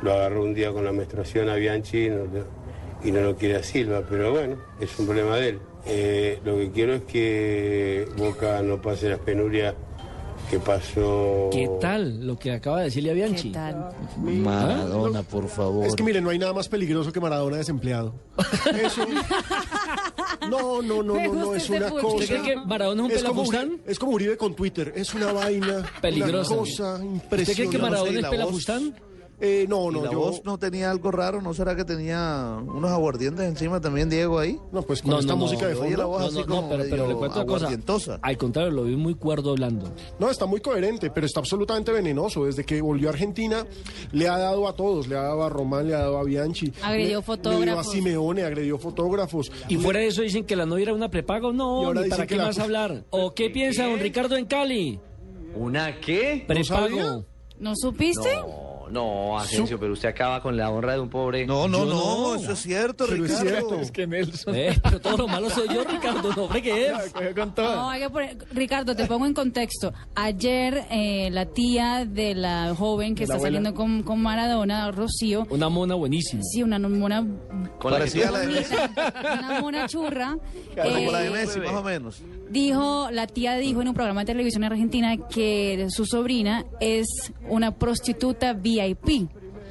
lo 0.02 0.12
agarró 0.12 0.44
un 0.44 0.54
día 0.54 0.74
con 0.74 0.84
la 0.84 0.92
menstruación 0.92 1.48
a 1.48 1.56
Bianchi 1.56 2.10
y 3.04 3.12
no 3.12 3.22
lo 3.22 3.38
quiere 3.38 3.56
a 3.56 3.64
Silva, 3.64 4.04
pero 4.10 4.32
bueno, 4.32 4.58
es 4.82 5.00
un 5.00 5.06
problema 5.06 5.38
de 5.38 5.50
él. 5.50 5.60
Eh, 5.86 6.40
lo 6.44 6.58
que 6.58 6.72
quiero 6.72 6.96
es 6.96 7.04
que 7.04 8.06
Boca 8.18 8.62
no 8.62 8.82
pase 8.82 9.10
las 9.10 9.20
penurias 9.20 9.74
que 10.50 10.60
pasó. 10.60 11.50
¿Qué 11.52 11.70
tal 11.80 12.26
lo 12.26 12.38
que 12.38 12.52
acaba 12.54 12.80
de 12.80 12.86
decirle 12.86 13.12
a 13.12 13.14
Bianchi? 13.14 13.54
Maradona, 14.18 15.24
por 15.24 15.48
favor. 15.48 15.86
Es 15.86 15.96
que 15.96 16.04
mire, 16.04 16.22
no 16.22 16.30
hay 16.30 16.40
nada 16.40 16.54
más 16.54 16.68
peligroso 16.68 17.12
que 17.12 17.20
Maradona 17.20 17.58
desempleado. 17.58 18.14
Eso. 18.84 19.06
No, 20.50 20.82
no, 20.82 21.04
no, 21.04 21.16
no, 21.16 21.34
no, 21.34 21.56
es 21.56 21.70
una 21.70 21.90
cosa. 21.90 22.08
¿Usted 22.08 22.28
cree 22.28 22.42
que 22.42 22.56
Maradona 22.66 23.02
es 23.04 23.10
un 23.12 23.12
es 23.18 23.24
como, 23.24 23.44
pelafustán? 23.44 23.70
Uri- 23.72 23.82
es 23.92 24.00
como 24.00 24.12
Uribe 24.14 24.38
con 24.38 24.56
Twitter, 24.56 24.94
es 24.96 25.14
una 25.14 25.32
vaina. 25.34 25.86
Peligrosa. 26.02 26.54
Una 26.54 26.60
cosa 26.62 26.94
¿Usted 26.96 27.06
impresionante. 27.06 27.56
cree 27.56 27.70
que 27.70 27.78
Maradona 27.78 28.12
¿y 28.12 28.16
es 28.16 28.22
la 28.22 28.30
pelafustán? 28.30 28.96
Eh, 29.42 29.66
no, 29.70 29.90
¿Y 29.90 29.94
no, 29.94 30.04
la 30.04 30.12
yo. 30.12 30.20
voz 30.20 30.42
no 30.44 30.58
tenía 30.58 30.92
algo 30.92 31.12
raro? 31.12 31.42
¿No 31.42 31.54
será 31.54 31.74
que 31.76 31.86
tenía 31.86 32.58
unos 32.62 32.92
aguardientes 32.92 33.46
encima 33.48 33.80
también, 33.80 34.10
Diego, 34.10 34.38
ahí? 34.38 34.60
No, 34.74 34.82
pues 34.82 35.02
con 35.02 35.12
No, 35.12 35.20
esta 35.20 35.32
no, 35.34 35.40
no. 35.40 35.46
música 35.46 35.68
de 35.68 35.76
Oye, 35.76 35.92
la 35.92 36.04
fondo. 36.04 36.08
voz 36.10 36.20
No, 36.22 36.28
así 36.28 36.36
no, 36.36 36.42
no, 36.46 36.56
como 36.58 36.70
pero, 36.70 36.84
pero 36.90 37.08
le 37.08 37.16
cuento 37.16 37.38
una 37.38 37.46
cosa. 37.46 37.56
aguardientosa. 37.66 38.20
Al 38.22 38.38
contrario, 38.38 38.72
lo 38.72 38.84
vi 38.84 38.98
muy 38.98 39.16
cuerdo 39.16 39.52
hablando. 39.52 39.92
No, 40.20 40.30
está 40.30 40.46
muy 40.46 40.60
coherente, 40.60 41.10
pero 41.10 41.26
está 41.26 41.40
absolutamente 41.40 41.92
venenoso. 41.94 42.44
Desde 42.44 42.66
que 42.66 42.82
volvió 42.82 43.08
a 43.08 43.12
Argentina, 43.14 43.66
le 44.12 44.28
ha 44.28 44.38
dado 44.38 44.68
a 44.68 44.74
todos. 44.76 45.08
Le 45.08 45.16
ha 45.18 45.22
dado 45.22 45.44
a 45.44 45.50
Román, 45.50 45.88
le 45.88 45.96
ha 45.96 46.00
dado 46.00 46.18
a 46.18 46.24
Bianchi. 46.26 46.74
Agredió 46.82 46.92
le- 46.92 46.98
Le 47.04 47.08
dio 47.08 47.20
a 47.20 47.22
fotógrafos. 47.22 47.92
Simeone, 47.94 48.44
agredió 48.44 48.78
fotógrafos. 48.78 49.52
Y 49.70 49.78
fuera 49.78 50.00
de 50.02 50.08
eso 50.08 50.22
dicen 50.22 50.44
que 50.44 50.58
la 50.58 50.66
novia 50.66 50.84
era 50.84 50.94
una 50.94 51.10
prepago. 51.10 51.52
Y 51.52 51.56
No, 51.56 51.86
ahora 51.86 52.02
ni 52.02 52.06
dicen 52.08 52.18
para 52.18 52.28
qué 52.28 52.36
la- 52.36 52.44
más 52.48 52.60
hablar. 52.60 53.06
¿O 53.10 53.34
qué 53.34 53.50
piensa 53.50 53.86
don 53.86 54.00
Ricardo 54.00 54.36
en 54.36 54.46
Cali? 54.46 55.00
¿Una 55.56 55.98
qué? 56.02 56.44
Prepago. 56.46 57.24
¿No 57.58 57.74
supiste? 57.78 58.30
No, 58.92 59.38
Asensio, 59.38 59.80
pero 59.80 59.94
usted 59.94 60.10
acaba 60.10 60.42
con 60.42 60.58
la 60.58 60.70
honra 60.70 60.94
de 60.94 61.00
un 61.00 61.10
pobre. 61.10 61.46
No, 61.46 61.68
no, 61.68 61.86
no, 61.86 62.34
no. 62.34 62.36
eso 62.36 62.54
es 62.54 62.60
cierto, 62.60 63.06
Pero 63.08 63.26
es 63.26 63.32
Ricardo. 63.32 63.50
cierto. 63.50 63.80
Es 63.82 63.92
que 63.92 64.08
Nelson. 64.08 64.56
Eh, 64.56 64.80
pero 64.84 65.00
todo 65.00 65.18
lo 65.18 65.28
malo 65.28 65.50
soy 65.50 65.68
yo, 65.74 65.84
Ricardo. 65.84 66.34
No, 66.36 66.44
hombre, 66.46 66.62
¿qué 66.62 66.88
es? 66.88 67.14
Cogió 67.14 67.36
con 67.36 67.54
todo. 67.56 67.76
No, 67.76 67.90
hay 67.90 68.02
que 68.02 68.10
poner- 68.10 68.38
Ricardo, 68.52 68.96
te 68.96 69.06
pongo 69.06 69.26
en 69.26 69.34
contexto. 69.34 69.94
Ayer 70.16 70.86
eh, 70.90 71.30
la 71.32 71.46
tía 71.46 72.06
de 72.06 72.36
la 72.36 72.74
joven 72.76 73.16
que 73.16 73.22
¿De 73.22 73.28
la 73.28 73.36
está 73.36 73.36
abuela? 73.36 73.58
saliendo 73.60 73.74
con, 73.76 74.04
con 74.04 74.22
Maradona, 74.22 74.92
Rocío, 74.92 75.46
Una 75.50 75.70
mona 75.70 75.96
buenísima. 75.96 76.42
sí, 76.44 76.64
una 76.64 76.80
mona, 76.80 77.26
Con 77.80 77.92
la 77.94 78.06
que 78.06 78.26
la 78.26 78.40
de 78.40 78.48
Messi. 78.48 78.76
una 78.76 79.62
mona 79.62 79.88
churra, 79.88 80.38
Como 80.76 81.12
la 81.12 81.20
de 81.20 81.28
eh, 81.28 81.32
Messi, 81.32 81.60
más 81.60 81.74
o 81.74 81.84
menos. 81.84 82.22
dijo, 82.50 83.10
la 83.12 83.28
tía 83.28 83.56
dijo 83.58 83.82
en 83.82 83.88
un 83.90 83.94
programa 83.94 84.22
de 84.22 84.26
televisión 84.28 84.64
argentina 84.64 85.16
que 85.18 85.88
su 85.90 86.06
sobrina 86.06 86.66
es 86.80 87.08
una 87.48 87.76
prostituta 87.76 88.54
VIP. 88.86 89.30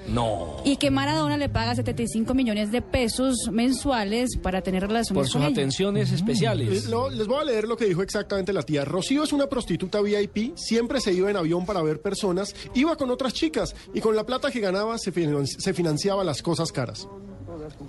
No. 0.09 0.56
Y 0.64 0.76
que 0.76 0.90
Maradona 0.90 1.36
le 1.36 1.50
paga 1.50 1.74
75 1.74 2.32
millones 2.32 2.72
de 2.72 2.80
pesos 2.80 3.50
mensuales 3.52 4.38
para 4.38 4.62
tener 4.62 4.82
relaciones 4.82 5.14
Por 5.14 5.26
sus 5.26 5.34
con 5.34 5.42
ella. 5.42 5.50
atenciones 5.52 6.12
especiales. 6.12 6.86
Lo- 6.88 7.11
les 7.11 7.26
voy 7.26 7.42
a 7.42 7.44
leer 7.44 7.68
lo 7.68 7.76
que 7.76 7.84
dijo 7.84 8.02
exactamente 8.02 8.54
la 8.54 8.62
tía. 8.62 8.86
Rocío 8.86 9.22
es 9.24 9.34
una 9.34 9.48
prostituta 9.48 10.00
VIP, 10.00 10.56
siempre 10.56 11.00
se 11.02 11.12
iba 11.12 11.28
en 11.30 11.36
avión 11.36 11.66
para 11.66 11.82
ver 11.82 12.00
personas, 12.00 12.54
iba 12.74 12.96
con 12.96 13.11
otras 13.11 13.34
chicas 13.34 13.76
y 13.92 14.00
con 14.00 14.16
la 14.16 14.24
plata 14.24 14.50
que 14.50 14.61
ganaba 14.61 14.96
se, 14.96 15.12
finan- 15.12 15.44
se 15.46 15.74
financiaba 15.74 16.24
las 16.24 16.40
cosas 16.40 16.72
caras. 16.72 17.06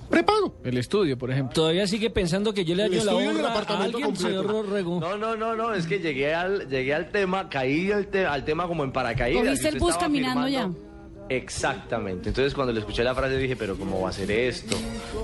Prepago. 0.09 0.55
El 0.65 0.77
estudio, 0.77 1.17
por 1.17 1.31
ejemplo. 1.31 1.53
Todavía 1.53 1.87
sigue 1.87 2.09
pensando 2.09 2.53
que 2.53 2.65
yo 2.65 2.75
le 2.75 2.83
daño 2.89 3.03
la 3.05 3.15
honra 3.15 3.47
a 3.47 3.51
apartamento 3.51 3.97
alguien, 3.97 4.15
completo. 4.15 4.41
señor 4.49 4.69
Rego. 4.69 4.99
No, 4.99 5.17
no, 5.17 5.37
no, 5.37 5.55
no, 5.55 5.73
es 5.73 5.85
que 5.85 5.99
llegué 5.99 6.33
al, 6.33 6.67
llegué 6.67 6.93
al 6.93 7.11
tema, 7.11 7.47
caí 7.49 7.91
al, 7.93 8.07
te- 8.07 8.25
al 8.25 8.43
tema 8.43 8.67
como 8.67 8.83
en 8.83 8.91
paracaídas. 8.91 9.43
Cogiste 9.45 9.69
el 9.69 9.79
bus 9.79 9.95
caminando 9.95 10.41
afirmando- 10.47 10.88
Exactamente. 11.29 12.29
Entonces 12.29 12.53
cuando 12.53 12.73
le 12.73 12.79
escuché 12.79 13.03
la 13.03 13.13
frase 13.15 13.37
dije, 13.37 13.55
pero 13.55 13.77
¿cómo 13.77 14.01
va 14.01 14.09
a 14.09 14.13
ser 14.13 14.29
esto? 14.31 14.75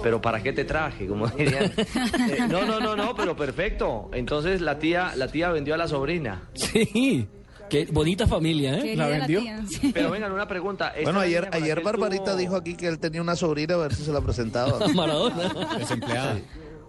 ¿Pero 0.03 0.21
para 0.21 0.41
qué 0.41 0.53
te 0.53 0.63
traje? 0.65 1.07
Como 1.07 1.27
dirían. 1.37 1.65
Eh, 1.75 2.47
no, 2.49 2.65
no, 2.65 2.79
no, 2.79 2.95
no, 2.95 3.15
pero 3.15 3.35
perfecto. 3.35 4.09
Entonces 4.13 4.61
la 4.61 4.77
tía, 4.79 5.13
la 5.15 5.27
tía 5.27 5.49
vendió 5.49 5.73
a 5.73 5.77
la 5.77 5.87
sobrina. 5.87 6.43
Sí. 6.53 7.27
Qué 7.69 7.87
bonita 7.91 8.27
familia, 8.27 8.75
¿eh? 8.77 8.81
Querida 8.83 9.03
¿La 9.09 9.17
vendió? 9.17 9.39
tía, 9.41 9.63
sí. 9.67 9.91
Pero 9.91 10.11
vengan, 10.11 10.31
una 10.31 10.47
pregunta. 10.47 10.89
¿esta 10.89 11.01
Bueno, 11.03 11.19
ayer, 11.21 11.49
ayer 11.51 11.81
Barbarita 11.81 12.33
tuvo- 12.33 12.37
dijo 12.37 12.55
aquí 12.55 12.75
que 12.75 12.87
él 12.87 12.99
tenía 12.99 13.21
una 13.23 13.35
sobrina, 13.35 13.73
a 13.73 13.77
ver 13.77 13.95
si 13.95 14.03
se 14.03 14.11
la 14.11 14.21
presentaba. 14.21 14.87
Maradona. 14.93 15.51
Desempleada. 15.79 16.37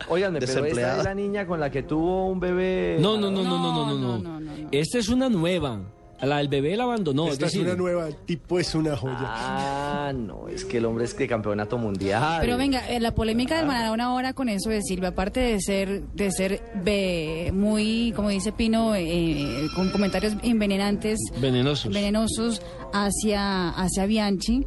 Óiganme, 0.08 0.38
pero 0.40 0.50
esta 0.50 0.60
Desempleada. 0.60 0.98
es 0.98 1.04
la 1.04 1.14
niña 1.14 1.46
con 1.46 1.58
la 1.60 1.70
que 1.70 1.82
tuvo 1.82 2.26
un 2.28 2.38
bebé. 2.38 2.98
No, 3.00 3.16
no, 3.16 3.30
no, 3.30 3.42
no, 3.42 3.58
no, 3.58 3.58
no, 3.58 3.72
no, 3.72 3.86
No, 3.86 3.94
no. 3.96 4.18
no, 4.18 4.40
no, 4.40 4.40
no. 4.40 4.68
Esta 4.70 4.98
es 4.98 5.08
una 5.08 5.30
nueva. 5.30 5.80
La 6.22 6.38
del 6.38 6.48
bebé 6.48 6.76
la 6.76 6.84
abandonó. 6.84 7.28
Esta 7.28 7.46
es 7.46 7.54
es 7.54 7.60
una 7.60 7.74
nueva, 7.74 8.08
el 8.08 8.16
tipo 8.16 8.58
es 8.58 8.74
una 8.74 8.96
joya. 8.96 9.16
Ah, 9.20 10.12
no, 10.14 10.48
es 10.48 10.64
que 10.64 10.78
el 10.78 10.86
hombre 10.86 11.04
es 11.04 11.12
que 11.14 11.28
campeonato 11.28 11.76
mundial. 11.78 12.38
Pero 12.40 12.56
venga, 12.56 12.88
eh, 12.88 13.00
la 13.00 13.14
polémica 13.14 13.58
del 13.58 13.66
Maradona 13.66 14.04
ahora 14.06 14.32
con 14.32 14.48
eso 14.48 14.70
de 14.70 14.80
Silvia, 14.82 15.10
aparte 15.10 15.40
de 15.40 15.60
ser 15.60 16.02
de 16.14 16.30
ser 16.30 16.62
ve- 16.82 17.50
muy, 17.54 18.12
como 18.16 18.30
dice 18.30 18.52
Pino, 18.52 18.94
eh, 18.94 19.66
con 19.74 19.90
comentarios 19.90 20.34
envenenantes, 20.42 21.18
venenosos. 21.40 21.92
venenosos 21.92 22.62
hacia 22.94 23.68
hacia 23.70 24.06
Bianchi, 24.06 24.64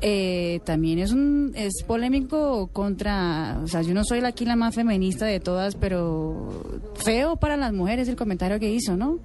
eh, 0.00 0.60
también 0.64 0.98
es 0.98 1.12
un 1.12 1.52
es 1.54 1.82
polémico 1.86 2.68
contra, 2.72 3.60
o 3.62 3.66
sea, 3.68 3.82
yo 3.82 3.94
no 3.94 4.04
soy 4.04 4.20
la- 4.20 4.28
aquí 4.28 4.44
la 4.44 4.56
más 4.56 4.74
feminista 4.74 5.26
de 5.26 5.38
todas, 5.40 5.76
pero 5.76 6.80
feo 7.04 7.36
para 7.36 7.56
las 7.56 7.72
mujeres 7.72 8.08
el 8.08 8.16
comentario 8.16 8.58
que 8.58 8.70
hizo, 8.70 8.96
¿no? 8.96 9.18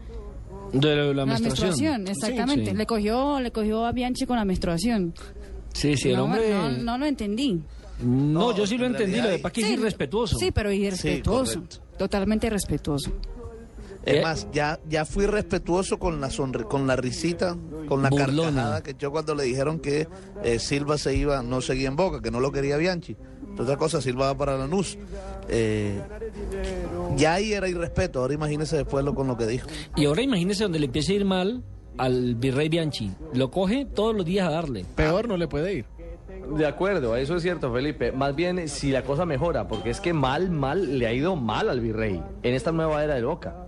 De 0.74 0.96
la, 0.96 1.14
la 1.14 1.26
menstruación. 1.26 2.08
exactamente. 2.08 2.72
Sí. 2.72 2.76
Le 2.78 2.86
cogió 2.86 3.40
le 3.40 3.52
cogió 3.52 3.86
a 3.86 3.92
Bianchi 3.92 4.26
con 4.26 4.36
la 4.38 4.46
menstruación. 4.46 5.14
Sí, 5.74 5.96
sí, 5.98 6.10
el 6.10 6.18
no, 6.18 6.26
hombre. 6.26 6.50
no, 6.54 6.70
no 6.72 6.98
lo 6.98 7.06
entendí. 7.06 7.62
No, 8.04 8.56
yo 8.56 8.66
sí 8.68 8.78
lo 8.78 8.86
en 8.88 8.92
entendí. 8.94 9.22
Lo 9.22 9.28
de 9.30 9.40
pasa 9.40 9.54
que 9.54 9.62
es 9.62 9.68
Sí, 9.68 9.74
irrespetuoso. 9.74 10.38
Sí, 10.38 10.52
pero 10.52 10.72
irrespetuoso. 10.72 11.64
totalmente 11.98 12.48
irrespetuoso. 12.48 13.12
Es 14.06 14.16
¿Qué? 14.16 14.22
más, 14.22 14.48
ya, 14.52 14.80
ya 14.90 15.06
fui 15.06 15.26
respetuoso 15.28 15.98
con 15.98 16.20
la 16.20 16.28
sonri- 16.30 16.68
con 16.68 16.86
la 16.88 16.96
risita, 16.98 17.56
con 17.88 18.02
la 18.04 18.10
Burlona. 18.10 18.44
carcajada 18.52 18.84
que 18.84 18.92
echó 18.92 19.12
cuando 19.12 19.34
le 19.34 19.44
dijeron 19.44 19.80
que 19.80 20.08
eh, 20.44 20.60
Silva 20.60 20.98
se 20.98 21.16
iba, 21.16 21.42
no 21.42 21.62
seguía 21.62 21.88
en 21.88 21.96
Boca, 21.96 22.22
que 22.22 22.30
no 22.30 22.40
lo 22.42 22.52
quería 22.52 22.76
Bianchi. 22.78 23.16
Otra 23.58 23.78
cosa, 23.78 24.02
Silva 24.02 24.28
va 24.34 24.38
para 24.38 24.58
Lanús. 24.58 24.98
Eh, 25.48 26.02
ya 27.16 27.34
ahí 27.36 27.54
era 27.54 27.68
irrespeto, 27.70 28.20
ahora 28.20 28.34
imagínese 28.34 28.78
después 28.78 29.06
lo, 29.06 29.14
con 29.16 29.28
lo 29.28 29.38
que 29.38 29.46
dijo. 29.48 29.68
Y 29.96 30.06
ahora 30.06 30.22
imagínese 30.22 30.64
donde 30.64 30.80
le 30.80 30.88
empiece 30.88 31.14
a 31.14 31.16
ir 31.16 31.26
mal 31.26 31.64
al 31.98 32.36
virrey 32.36 32.70
Bianchi. 32.70 33.12
Lo 33.34 33.52
coge 33.52 33.86
todos 33.86 34.16
los 34.16 34.26
días 34.26 34.48
a 34.48 34.52
darle. 34.52 34.86
Peor 34.96 35.28
no 35.28 35.38
le 35.38 35.48
puede 35.48 35.74
ir. 35.76 35.86
De 36.58 36.66
acuerdo, 36.66 37.16
eso 37.16 37.36
es 37.38 37.42
cierto, 37.44 37.72
Felipe. 37.72 38.12
Más 38.12 38.36
bien 38.36 38.68
si 38.68 38.92
la 38.92 39.04
cosa 39.04 39.26
mejora, 39.26 39.68
porque 39.68 39.92
es 39.92 40.02
que 40.02 40.12
mal, 40.14 40.50
mal, 40.50 41.00
le 41.00 41.08
ha 41.08 41.14
ido 41.14 41.36
mal 41.38 41.70
al 41.70 41.80
virrey 41.80 42.22
en 42.42 42.54
esta 42.54 42.72
nueva 42.72 43.02
era 43.04 43.16
de 43.16 43.24
Boca. 43.24 43.68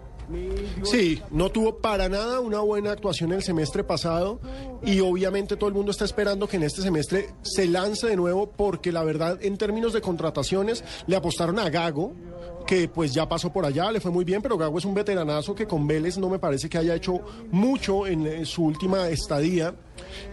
Sí, 0.83 1.21
no 1.31 1.49
tuvo 1.49 1.77
para 1.77 2.09
nada 2.09 2.39
una 2.39 2.59
buena 2.59 2.91
actuación 2.91 3.31
el 3.33 3.43
semestre 3.43 3.83
pasado 3.83 4.39
y 4.83 4.99
obviamente 4.99 5.55
todo 5.55 5.67
el 5.67 5.75
mundo 5.75 5.91
está 5.91 6.05
esperando 6.05 6.47
que 6.47 6.57
en 6.57 6.63
este 6.63 6.81
semestre 6.81 7.29
se 7.41 7.67
lance 7.67 8.07
de 8.07 8.15
nuevo 8.15 8.49
porque 8.49 8.91
la 8.91 9.03
verdad 9.03 9.39
en 9.41 9.57
términos 9.57 9.93
de 9.93 10.01
contrataciones 10.01 10.83
le 11.07 11.15
apostaron 11.15 11.59
a 11.59 11.69
Gago 11.69 12.13
que 12.65 12.87
pues 12.87 13.13
ya 13.13 13.29
pasó 13.29 13.53
por 13.53 13.65
allá, 13.65 13.91
le 13.91 13.99
fue 13.99 14.11
muy 14.11 14.25
bien, 14.25 14.41
pero 14.41 14.57
Gago 14.57 14.77
es 14.77 14.85
un 14.85 14.93
veteranazo 14.93 15.53
que 15.53 15.67
con 15.67 15.87
Vélez 15.87 16.17
no 16.17 16.29
me 16.29 16.39
parece 16.39 16.67
que 16.67 16.77
haya 16.77 16.95
hecho 16.95 17.21
mucho 17.51 18.07
en, 18.07 18.25
eh, 18.25 18.45
su 18.45 18.63
última 18.63 19.07
estadía. 19.09 19.75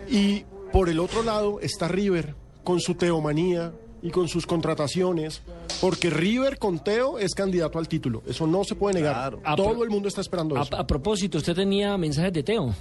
Y 0.08 0.44
por 0.72 0.88
el 0.88 0.98
otro 0.98 1.22
lado 1.22 1.60
está 1.60 1.88
River 1.88 2.34
con 2.64 2.80
su 2.80 2.94
teomanía 2.94 3.72
y 4.02 4.10
con 4.10 4.28
sus 4.28 4.46
contrataciones, 4.46 5.42
porque 5.80 6.10
River 6.10 6.58
con 6.58 6.78
Teo 6.82 7.18
es 7.18 7.34
candidato 7.34 7.78
al 7.78 7.88
título, 7.88 8.22
eso 8.26 8.46
no 8.46 8.64
se 8.64 8.74
puede 8.74 8.94
negar. 8.96 9.14
Claro. 9.14 9.40
Ah, 9.44 9.56
Todo 9.56 9.84
el 9.84 9.90
mundo 9.90 10.08
está 10.08 10.20
esperando 10.20 10.56
A, 10.56 10.62
eso. 10.62 10.76
a 10.76 10.86
propósito, 10.86 11.38
usted 11.38 11.54
tenía 11.54 11.96
mensajes 11.96 12.32
de 12.32 12.42
Teo. 12.42 12.74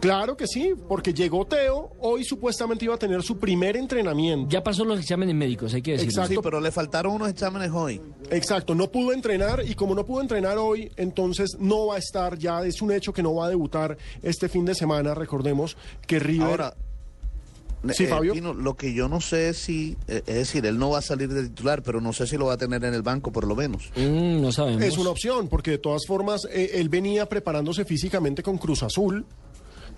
Claro 0.00 0.36
que 0.36 0.46
sí, 0.46 0.72
porque 0.88 1.12
llegó 1.12 1.44
Teo, 1.46 1.92
hoy 2.00 2.24
supuestamente 2.24 2.84
iba 2.86 2.94
a 2.94 2.98
tener 2.98 3.22
su 3.22 3.38
primer 3.38 3.76
entrenamiento. 3.76 4.48
Ya 4.50 4.62
pasó 4.62 4.84
los 4.84 4.98
exámenes 4.98 5.34
médicos, 5.34 5.74
hay 5.74 5.82
que 5.82 5.92
decirlo. 5.92 6.10
Exacto. 6.10 6.34
Sí, 6.34 6.40
pero 6.42 6.60
le 6.60 6.70
faltaron 6.72 7.14
unos 7.14 7.28
exámenes 7.28 7.70
hoy. 7.72 8.00
Exacto, 8.30 8.74
no 8.74 8.90
pudo 8.90 9.12
entrenar 9.12 9.62
y 9.66 9.74
como 9.74 9.94
no 9.94 10.04
pudo 10.06 10.22
entrenar 10.22 10.58
hoy, 10.58 10.90
entonces 10.96 11.56
no 11.58 11.86
va 11.86 11.96
a 11.96 11.98
estar 11.98 12.38
ya, 12.38 12.64
es 12.64 12.80
un 12.80 12.92
hecho 12.92 13.12
que 13.12 13.22
no 13.22 13.34
va 13.34 13.46
a 13.46 13.48
debutar 13.50 13.96
este 14.22 14.48
fin 14.48 14.64
de 14.64 14.74
semana, 14.74 15.14
recordemos 15.14 15.76
que 16.06 16.18
River... 16.18 16.48
Ahora, 16.48 16.74
Sí, 17.90 18.04
eh, 18.04 18.08
Fabio. 18.08 18.32
Pino, 18.32 18.54
lo 18.54 18.76
que 18.76 18.92
yo 18.92 19.08
no 19.08 19.20
sé 19.20 19.50
es 19.50 19.58
si, 19.58 19.96
eh, 20.08 20.22
es 20.26 20.34
decir, 20.34 20.66
él 20.66 20.78
no 20.78 20.90
va 20.90 20.98
a 20.98 21.02
salir 21.02 21.32
de 21.32 21.44
titular, 21.44 21.82
pero 21.82 22.00
no 22.00 22.12
sé 22.12 22.26
si 22.26 22.36
lo 22.36 22.46
va 22.46 22.54
a 22.54 22.56
tener 22.56 22.84
en 22.84 22.94
el 22.94 23.02
banco 23.02 23.30
por 23.32 23.46
lo 23.46 23.54
menos. 23.54 23.90
Mm, 23.96 24.40
no 24.40 24.52
sabemos. 24.52 24.82
Es 24.82 24.98
una 24.98 25.10
opción, 25.10 25.48
porque 25.48 25.72
de 25.72 25.78
todas 25.78 26.06
formas 26.06 26.46
eh, 26.50 26.72
él 26.74 26.88
venía 26.88 27.26
preparándose 27.26 27.84
físicamente 27.84 28.42
con 28.42 28.58
Cruz 28.58 28.82
Azul. 28.82 29.24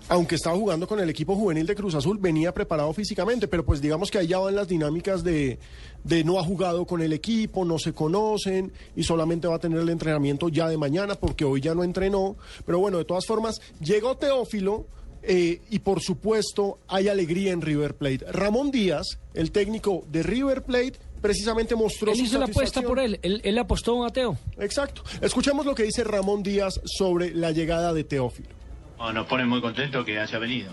Aunque 0.09 0.33
estaba 0.33 0.57
jugando 0.57 0.87
con 0.87 0.99
el 0.99 1.09
equipo 1.11 1.35
juvenil 1.35 1.67
de 1.67 1.75
Cruz 1.75 1.93
Azul, 1.93 2.17
venía 2.17 2.51
preparado 2.53 2.91
físicamente, 2.91 3.47
pero 3.47 3.63
pues 3.63 3.81
digamos 3.81 4.09
que 4.09 4.17
allá 4.17 4.39
van 4.39 4.55
las 4.55 4.67
dinámicas 4.67 5.23
de, 5.23 5.59
de 6.03 6.23
no 6.23 6.39
ha 6.39 6.43
jugado 6.43 6.85
con 6.85 7.01
el 7.01 7.13
equipo, 7.13 7.63
no 7.65 7.77
se 7.77 7.93
conocen 7.93 8.73
y 8.95 9.03
solamente 9.03 9.47
va 9.47 9.57
a 9.57 9.59
tener 9.59 9.79
el 9.79 9.89
entrenamiento 9.89 10.49
ya 10.49 10.67
de 10.67 10.75
mañana 10.75 11.13
porque 11.13 11.45
hoy 11.45 11.61
ya 11.61 11.75
no 11.75 11.83
entrenó. 11.83 12.35
Pero 12.65 12.79
bueno, 12.79 12.97
de 12.97 13.05
todas 13.05 13.27
formas, 13.27 13.61
llegó 13.79 14.17
Teófilo 14.17 14.87
eh, 15.23 15.61
y 15.69 15.79
por 15.79 16.01
supuesto 16.01 16.79
hay 16.87 17.07
alegría 17.07 17.51
en 17.51 17.61
River 17.61 17.95
Plate. 17.95 18.25
Ramón 18.31 18.71
Díaz, 18.71 19.19
el 19.33 19.51
técnico 19.51 20.03
de 20.11 20.23
River 20.23 20.63
Plate, 20.63 20.93
precisamente 21.21 21.75
mostró 21.75 22.11
Él 22.11 22.17
su 22.17 22.23
hizo 22.23 22.39
la 22.39 22.45
apuesta 22.45 22.81
por 22.81 22.99
él. 22.99 23.19
él. 23.21 23.41
Él 23.43 23.57
apostó 23.59 24.03
a 24.05 24.09
Teo. 24.11 24.37
Exacto. 24.59 25.03
Escuchemos 25.21 25.65
lo 25.65 25.75
que 25.75 25.83
dice 25.83 26.03
Ramón 26.03 26.41
Díaz 26.43 26.81
sobre 26.85 27.33
la 27.35 27.51
llegada 27.51 27.93
de 27.93 28.03
Teófilo. 28.03 28.49
Oh, 28.97 29.11
nos 29.11 29.27
pone 29.27 29.45
muy 29.45 29.61
contento 29.61 30.03
que 30.05 30.19
haya 30.19 30.39
venido. 30.39 30.71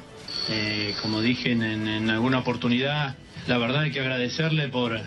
Eh, 0.50 0.94
como 1.02 1.20
dije 1.20 1.52
en, 1.52 1.62
en- 1.62 1.88
en 1.88 2.10
alguna 2.10 2.38
oportunidad, 2.40 3.16
la 3.46 3.58
verdad 3.58 3.82
hay 3.82 3.90
que 3.90 4.00
agradecerle 4.00 4.68
por, 4.68 4.98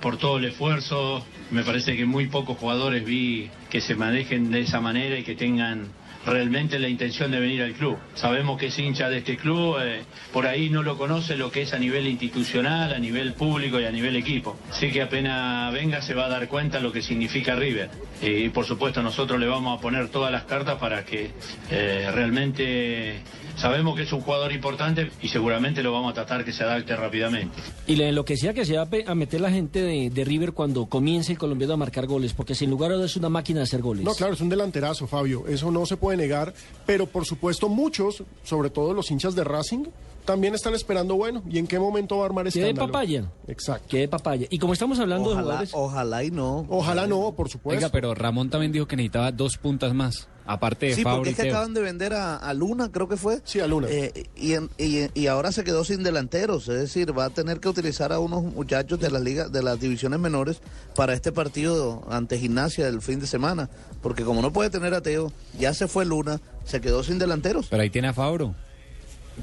por 0.00 0.16
todo 0.16 0.38
el 0.38 0.44
esfuerzo. 0.46 1.24
Me 1.50 1.62
parece 1.62 1.96
que 1.96 2.04
muy 2.04 2.26
pocos 2.26 2.58
jugadores 2.58 3.04
vi 3.04 3.50
que 3.70 3.80
se 3.80 3.94
manejen 3.94 4.50
de 4.50 4.60
esa 4.60 4.80
manera 4.80 5.18
y 5.18 5.22
que 5.24 5.34
tengan 5.34 5.88
realmente 6.28 6.78
la 6.78 6.88
intención 6.88 7.30
de 7.30 7.40
venir 7.40 7.62
al 7.62 7.72
club. 7.72 7.98
Sabemos 8.14 8.58
que 8.58 8.66
es 8.66 8.78
hincha 8.78 9.08
de 9.08 9.18
este 9.18 9.36
club, 9.36 9.78
eh, 9.82 10.02
por 10.32 10.46
ahí 10.46 10.70
no 10.70 10.82
lo 10.82 10.96
conoce 10.96 11.36
lo 11.36 11.50
que 11.50 11.62
es 11.62 11.72
a 11.72 11.78
nivel 11.78 12.06
institucional, 12.06 12.92
a 12.92 12.98
nivel 12.98 13.34
público 13.34 13.80
y 13.80 13.84
a 13.84 13.90
nivel 13.90 14.16
equipo. 14.16 14.56
Así 14.70 14.90
que 14.90 15.02
apenas 15.02 15.72
venga 15.72 16.02
se 16.02 16.14
va 16.14 16.26
a 16.26 16.28
dar 16.28 16.48
cuenta 16.48 16.80
lo 16.80 16.92
que 16.92 17.02
significa 17.02 17.54
River. 17.56 17.90
Eh, 18.22 18.44
y 18.46 18.48
por 18.50 18.64
supuesto 18.64 19.02
nosotros 19.02 19.38
le 19.38 19.46
vamos 19.46 19.78
a 19.78 19.80
poner 19.80 20.08
todas 20.08 20.30
las 20.32 20.44
cartas 20.44 20.78
para 20.78 21.04
que 21.04 21.30
eh, 21.70 22.10
realmente 22.12 23.20
sabemos 23.56 23.96
que 23.96 24.02
es 24.02 24.12
un 24.12 24.20
jugador 24.20 24.52
importante 24.52 25.10
y 25.22 25.28
seguramente 25.28 25.82
lo 25.82 25.92
vamos 25.92 26.12
a 26.12 26.14
tratar 26.14 26.44
que 26.44 26.52
se 26.52 26.64
adapte 26.64 26.94
rápidamente. 26.96 27.56
Y 27.86 27.96
le 27.96 28.08
enloquecía 28.08 28.54
que 28.54 28.64
se 28.64 28.76
va 28.76 28.88
a 29.06 29.14
meter 29.14 29.40
la 29.40 29.50
gente 29.50 29.82
de, 29.82 30.10
de 30.10 30.24
River 30.24 30.52
cuando 30.52 30.86
comience 30.86 31.32
el 31.32 31.38
colombiano 31.38 31.74
a 31.74 31.76
marcar 31.76 32.06
goles, 32.06 32.34
porque 32.34 32.54
sin 32.54 32.70
lugar 32.70 32.92
a 32.92 32.94
dudas 32.94 33.12
es 33.12 33.16
una 33.16 33.28
máquina 33.28 33.60
de 33.60 33.64
hacer 33.64 33.80
goles. 33.80 34.04
No, 34.04 34.14
claro, 34.14 34.34
es 34.34 34.40
un 34.40 34.48
delanterazo, 34.48 35.06
Fabio. 35.06 35.46
Eso 35.48 35.70
no 35.70 35.86
se 35.86 35.96
puede 35.96 36.17
negar. 36.18 36.52
Pero 36.84 37.06
por 37.06 37.24
supuesto, 37.24 37.70
muchos, 37.70 38.22
sobre 38.44 38.68
todo 38.68 38.92
los 38.92 39.10
hinchas 39.10 39.34
de 39.34 39.44
Racing, 39.44 39.84
también 40.28 40.54
están 40.54 40.74
esperando, 40.74 41.16
bueno, 41.16 41.42
¿y 41.48 41.56
en 41.58 41.66
qué 41.66 41.78
momento 41.78 42.18
va 42.18 42.24
a 42.24 42.26
armar 42.26 42.46
escándalo? 42.46 42.86
papaya. 42.86 43.24
Exacto. 43.46 43.86
Que 43.88 44.00
de 44.00 44.08
papaya. 44.08 44.46
Y 44.50 44.58
como 44.58 44.74
estamos 44.74 44.98
hablando 45.00 45.30
de 45.30 45.40
jugadores... 45.40 45.70
ojalá 45.72 46.22
y 46.22 46.30
no. 46.30 46.66
Ojalá 46.68 47.06
no, 47.06 47.32
por 47.34 47.48
supuesto. 47.48 47.78
Oiga, 47.78 47.88
pero 47.90 48.14
Ramón 48.14 48.50
también 48.50 48.70
dijo 48.70 48.86
que 48.86 48.94
necesitaba 48.96 49.32
dos 49.32 49.56
puntas 49.56 49.94
más, 49.94 50.28
aparte 50.44 50.86
de 50.86 50.94
Sí, 50.96 51.02
porque 51.02 51.30
es 51.30 51.36
que 51.36 51.42
Teo. 51.44 51.52
acaban 51.54 51.72
de 51.72 51.80
vender 51.80 52.12
a, 52.12 52.36
a 52.36 52.52
Luna, 52.52 52.90
creo 52.92 53.08
que 53.08 53.16
fue. 53.16 53.40
Sí, 53.44 53.60
a 53.60 53.66
Luna. 53.66 53.88
Eh, 53.90 54.24
y, 54.36 54.52
en- 54.52 54.68
y- 54.76 55.08
y 55.18 55.26
ahora 55.28 55.50
se 55.50 55.64
quedó 55.64 55.82
sin 55.84 56.02
delanteros, 56.02 56.68
es 56.68 56.78
decir, 56.78 57.18
va 57.18 57.24
a 57.24 57.30
tener 57.30 57.58
que 57.58 57.70
utilizar 57.70 58.12
a 58.12 58.18
unos 58.18 58.42
muchachos 58.42 59.00
de 59.00 59.10
las 59.10 59.22
ligas, 59.22 59.50
de 59.50 59.62
las 59.62 59.80
divisiones 59.80 60.20
menores 60.20 60.60
para 60.94 61.14
este 61.14 61.32
partido 61.32 62.04
ante 62.10 62.38
Gimnasia 62.38 62.84
del 62.84 63.00
fin 63.00 63.18
de 63.18 63.26
semana, 63.26 63.70
porque 64.02 64.24
como 64.24 64.42
no 64.42 64.52
puede 64.52 64.68
tener 64.68 64.92
a 64.92 65.00
Teo, 65.00 65.32
ya 65.58 65.72
se 65.72 65.88
fue 65.88 66.04
Luna, 66.04 66.40
se 66.64 66.82
quedó 66.82 67.02
sin 67.02 67.18
delanteros. 67.18 67.68
Pero 67.70 67.82
ahí 67.82 67.88
tiene 67.90 68.08
a 68.08 68.12
Fabro. 68.12 68.54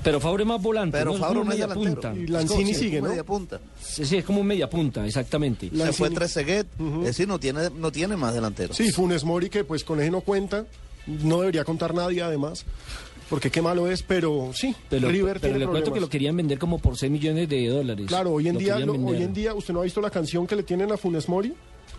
Pero 0.04 0.20
Fabre 0.20 0.44
es 0.44 0.48
más 0.48 0.62
volante. 0.62 0.98
Pero 0.98 1.12
¿no? 1.12 1.18
Es 1.18 1.22
como 1.24 1.34
no 1.36 1.42
es 1.44 1.48
media 1.48 1.68
delantero. 1.68 1.94
punta. 2.02 2.16
Y 2.16 2.28
Lanzini 2.28 2.62
Es 2.64 2.68
como- 2.78 2.80
sigue, 2.80 3.02
¿no? 3.02 3.10
media 3.10 3.24
punta. 3.24 3.60
Sí, 3.82 4.06
sí, 4.06 4.18
es 4.18 4.26
como 4.26 4.42
un 4.42 4.48
media 4.48 4.70
punta, 4.70 5.06
exactamente. 5.06 5.70
Se 5.76 5.94
fue 5.94 6.10
Trezeguet, 6.10 6.68
es 7.00 7.06
decir, 7.06 7.28
no 7.28 7.40
tiene, 7.40 7.70
no 7.70 7.92
tiene 7.92 8.16
más 8.18 8.34
delanteros. 8.34 8.76
Sí, 8.78 8.92
Funes 8.92 9.24
Mori, 9.24 9.50
que 9.50 9.64
pues 9.64 9.84
con 9.84 10.00
ese 10.00 10.12
no 10.12 10.22
cuenta, 10.22 10.66
no 11.08 11.40
debería 11.40 11.64
contar 11.64 11.94
nadie 11.94 12.22
además, 12.22 12.66
porque 13.30 13.50
qué 13.50 13.62
malo 13.62 13.90
es, 13.90 14.04
pero 14.04 14.52
sí, 14.54 14.76
Pero, 14.90 15.10
River 15.10 15.40
pero 15.40 15.54
tiene 15.54 15.60
le 15.66 15.68
cuento 15.72 15.92
que 15.94 16.00
lo 16.00 16.10
querían 16.10 16.36
vender 16.38 16.60
como 16.60 16.78
por 16.80 16.98
6 16.98 17.12
millones 17.12 17.48
de 17.50 17.68
dólares. 17.68 18.06
Claro, 18.08 18.32
hoy 18.34 18.48
en 18.48 18.56
Lo 18.56 18.60
día, 18.60 18.80
lo- 18.80 18.94
hoy 18.94 19.24
en 19.24 19.34
día, 19.34 19.54
¿usted 19.54 19.74
no 19.74 19.80
ha 19.80 19.84
visto 19.84 20.02
la 20.02 20.10
canción 20.12 20.46
que 20.46 20.56
le 20.56 20.64
tienen 20.64 20.92
a 20.92 20.98
Funes 20.98 21.28
Mori? 21.30 21.54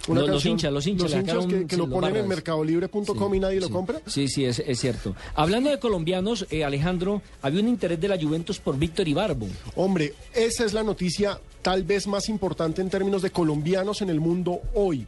Los- 0.09 0.29
los 0.29 0.45
hinchas, 0.47 0.73
los 0.73 0.87
hinchas, 0.87 1.11
le 1.11 1.17
sacaron- 1.19 1.67
que, 1.67 1.77
lo 1.77 1.87
los 1.87 1.95
ponen 1.95 2.17
en 2.17 2.29
mercadolibre.com 2.29 3.35
y 3.35 3.41
nadie 3.41 3.61
lo 3.61 3.71
compra. 3.71 4.01
Sí, 4.07 4.29
sí, 4.29 4.45
es, 4.45 4.61
es 4.61 4.79
cierto. 4.79 5.15
Hablando 5.35 5.71
de 5.71 5.79
colombianos, 5.79 6.47
eh, 6.51 6.65
Alejandro, 6.65 7.23
había 7.43 7.61
un 7.61 7.69
interés 7.69 8.01
de 8.01 8.09
la 8.09 8.19
Juventus 8.21 8.59
por 8.59 8.79
Víctor 8.79 9.09
Ibarbo. 9.09 9.49
Hombre, 9.75 10.15
esa 10.35 10.65
es 10.65 10.73
la 10.73 10.83
noticia 10.83 11.41
tal 11.63 11.83
vez 11.83 12.07
más 12.07 12.29
importante 12.29 12.81
en 12.83 12.91
términos 12.91 13.23
de 13.23 13.31
colombianos 13.31 14.01
en 14.03 14.11
el 14.11 14.21
mundo 14.21 14.61
hoy. 14.75 15.07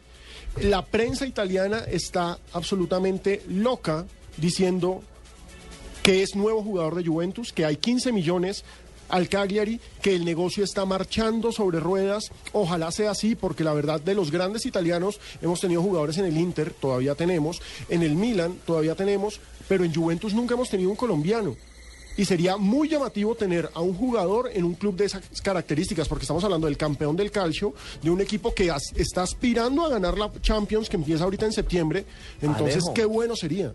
La 0.63 0.85
prensa 0.85 1.25
italiana 1.27 1.79
está 1.89 2.39
absolutamente 2.53 3.43
loca 3.49 4.07
diciendo 4.37 5.03
que 6.03 6.23
es 6.23 6.35
nuevo 6.35 6.63
jugador 6.63 6.95
de 6.97 7.05
Juventus, 7.07 7.53
que 7.53 7.65
hay 7.65 7.77
15 7.77 8.13
millones 8.13 8.65
al 9.09 9.29
Cagliari, 9.29 9.81
que 10.03 10.15
el 10.15 10.25
negocio 10.25 10.65
está 10.65 10.85
marchando 10.85 11.53
sobre 11.53 11.81
ruedas. 11.81 12.31
Ojalá 12.53 12.91
sea 12.91 13.11
así, 13.13 13.35
porque 13.35 13.65
la 13.65 13.75
verdad 13.75 14.01
de 14.01 14.15
los 14.15 14.31
grandes 14.31 14.67
italianos 14.67 15.21
hemos 15.43 15.61
tenido 15.61 15.83
jugadores 15.83 16.19
en 16.19 16.27
el 16.27 16.37
Inter, 16.37 16.73
todavía 16.73 17.15
tenemos, 17.15 17.61
en 17.89 18.03
el 18.03 18.15
Milan 18.15 18.59
todavía 18.67 18.95
tenemos, 18.95 19.41
pero 19.69 19.85
en 19.85 19.95
Juventus 19.95 20.35
nunca 20.35 20.55
hemos 20.55 20.71
tenido 20.71 20.91
un 20.91 20.97
colombiano. 20.97 21.57
Y 22.19 22.25
sería 22.27 22.57
muy 22.59 22.89
llamativo 22.89 23.35
tener 23.35 23.71
a 23.73 23.81
un 23.81 23.95
jugador 23.95 24.51
en 24.53 24.65
un 24.65 24.75
club 24.75 24.95
de 24.97 25.07
esas 25.07 25.23
características, 25.41 26.07
porque 26.09 26.25
estamos 26.25 26.45
hablando 26.45 26.67
del 26.67 26.77
campeón 26.77 27.17
del 27.17 27.31
calcio, 27.31 27.73
de 28.03 28.11
un 28.11 28.21
equipo 28.21 28.53
que 28.53 28.71
as- 28.71 28.93
está 28.97 29.23
aspirando 29.23 29.87
a 29.87 29.89
ganar 29.89 30.19
la 30.19 30.31
Champions, 30.43 30.89
que 30.91 30.97
empieza 30.97 31.25
ahorita 31.25 31.47
en 31.47 31.53
septiembre. 31.53 32.05
Entonces, 32.43 32.75
Alejo. 32.83 32.95
qué 32.95 33.05
bueno 33.07 33.35
sería. 33.37 33.73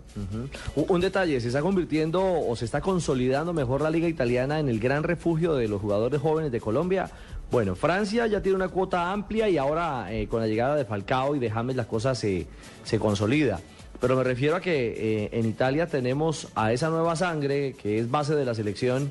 Un- 0.76 0.84
Un 0.94 1.00
detalle, 1.00 1.40
se 1.40 1.48
está 1.48 1.60
convirtiendo 1.62 2.22
o 2.22 2.54
se 2.54 2.66
está 2.66 2.80
consolidando 2.80 3.52
mejor 3.52 3.80
la 3.80 3.90
liga 3.90 4.06
italiana 4.06 4.60
en 4.60 4.68
el 4.68 4.78
gran 4.78 5.02
refugio 5.02 5.54
de 5.54 5.66
los 5.66 5.80
jugadores 5.80 6.20
jóvenes 6.20 6.52
de 6.52 6.60
Colombia. 6.60 7.10
Bueno, 7.50 7.74
Francia 7.74 8.26
ya 8.26 8.42
tiene 8.42 8.56
una 8.56 8.68
cuota 8.68 9.10
amplia 9.10 9.48
y 9.48 9.56
ahora 9.56 10.12
eh, 10.12 10.26
con 10.28 10.40
la 10.40 10.46
llegada 10.46 10.76
de 10.76 10.84
Falcao 10.84 11.34
y 11.34 11.38
de 11.38 11.50
James 11.50 11.76
las 11.76 11.86
cosas 11.86 12.18
se, 12.18 12.46
se 12.84 12.98
consolida. 12.98 13.60
Pero 14.04 14.16
me 14.16 14.24
refiero 14.24 14.56
a 14.56 14.60
que 14.60 15.24
eh, 15.24 15.28
en 15.32 15.46
Italia 15.46 15.86
tenemos 15.86 16.48
a 16.54 16.74
esa 16.74 16.90
nueva 16.90 17.16
sangre 17.16 17.72
que 17.72 17.98
es 17.98 18.10
base 18.10 18.34
de 18.34 18.44
la 18.44 18.54
selección 18.54 19.10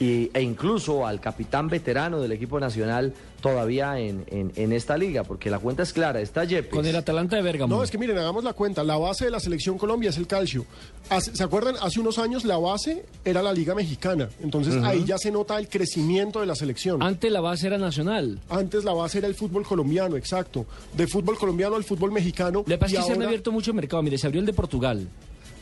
y- 0.00 0.30
e 0.34 0.42
incluso 0.42 1.06
al 1.06 1.20
capitán 1.20 1.68
veterano 1.68 2.20
del 2.20 2.32
equipo 2.32 2.58
nacional 2.60 3.12
todavía 3.40 3.98
en, 3.98 4.24
en- 4.28 4.52
en 4.56 4.72
esta 4.72 4.96
liga, 4.96 5.22
porque 5.22 5.50
la 5.50 5.58
cuenta 5.58 5.82
es 5.82 5.92
clara, 5.92 6.20
está 6.20 6.44
Yepes. 6.44 6.72
Con 6.72 6.86
el 6.86 6.96
Atalanta 6.96 7.36
de 7.36 7.42
Bérgamo. 7.42 7.76
No, 7.76 7.82
es 7.82 7.90
que 7.90 7.98
miren, 7.98 8.16
hagamos 8.16 8.42
la 8.42 8.54
cuenta. 8.54 8.82
La 8.82 8.96
base 8.96 9.26
de 9.26 9.30
la 9.30 9.38
selección 9.38 9.76
Colombia 9.76 10.08
es 10.10 10.16
el 10.16 10.26
calcio. 10.26 10.64
Hace- 11.10 11.36
¿Se 11.36 11.44
acuerdan? 11.44 11.74
Hace 11.82 12.00
unos 12.00 12.18
años 12.18 12.44
la 12.46 12.56
base 12.56 13.04
era 13.24 13.42
la 13.42 13.52
Liga 13.52 13.74
Mexicana. 13.74 14.30
Entonces 14.42 14.82
ahí 14.82 15.04
ya 15.04 15.18
se 15.18 15.30
nota 15.30 15.58
el 15.58 15.68
crecimiento 15.68 16.40
de 16.40 16.46
la 16.46 16.54
selección. 16.54 17.02
Antes 17.02 17.30
la 17.30 17.40
base 17.42 17.66
era 17.66 17.76
nacional. 17.76 18.40
Antes 18.48 18.82
la 18.84 18.94
base 18.94 19.18
era 19.18 19.26
el 19.28 19.34
fútbol 19.34 19.64
colombiano, 19.64 20.16
exacto. 20.16 20.64
De 20.96 21.06
fútbol 21.06 21.36
colombiano 21.36 21.76
al 21.76 21.84
fútbol 21.84 22.12
mexicano. 22.12 22.64
Que 22.64 22.78
pasa 22.78 22.96
que 22.96 23.02
se 23.02 23.12
han 23.12 23.22
abierto 23.22 23.52
mucho 23.52 23.74
mercado. 23.74 24.02
Mire, 24.02 24.16
se 24.16 24.26
abrió 24.26 24.40
el 24.40 24.46
de 24.46 24.54
Portugal, 24.54 25.06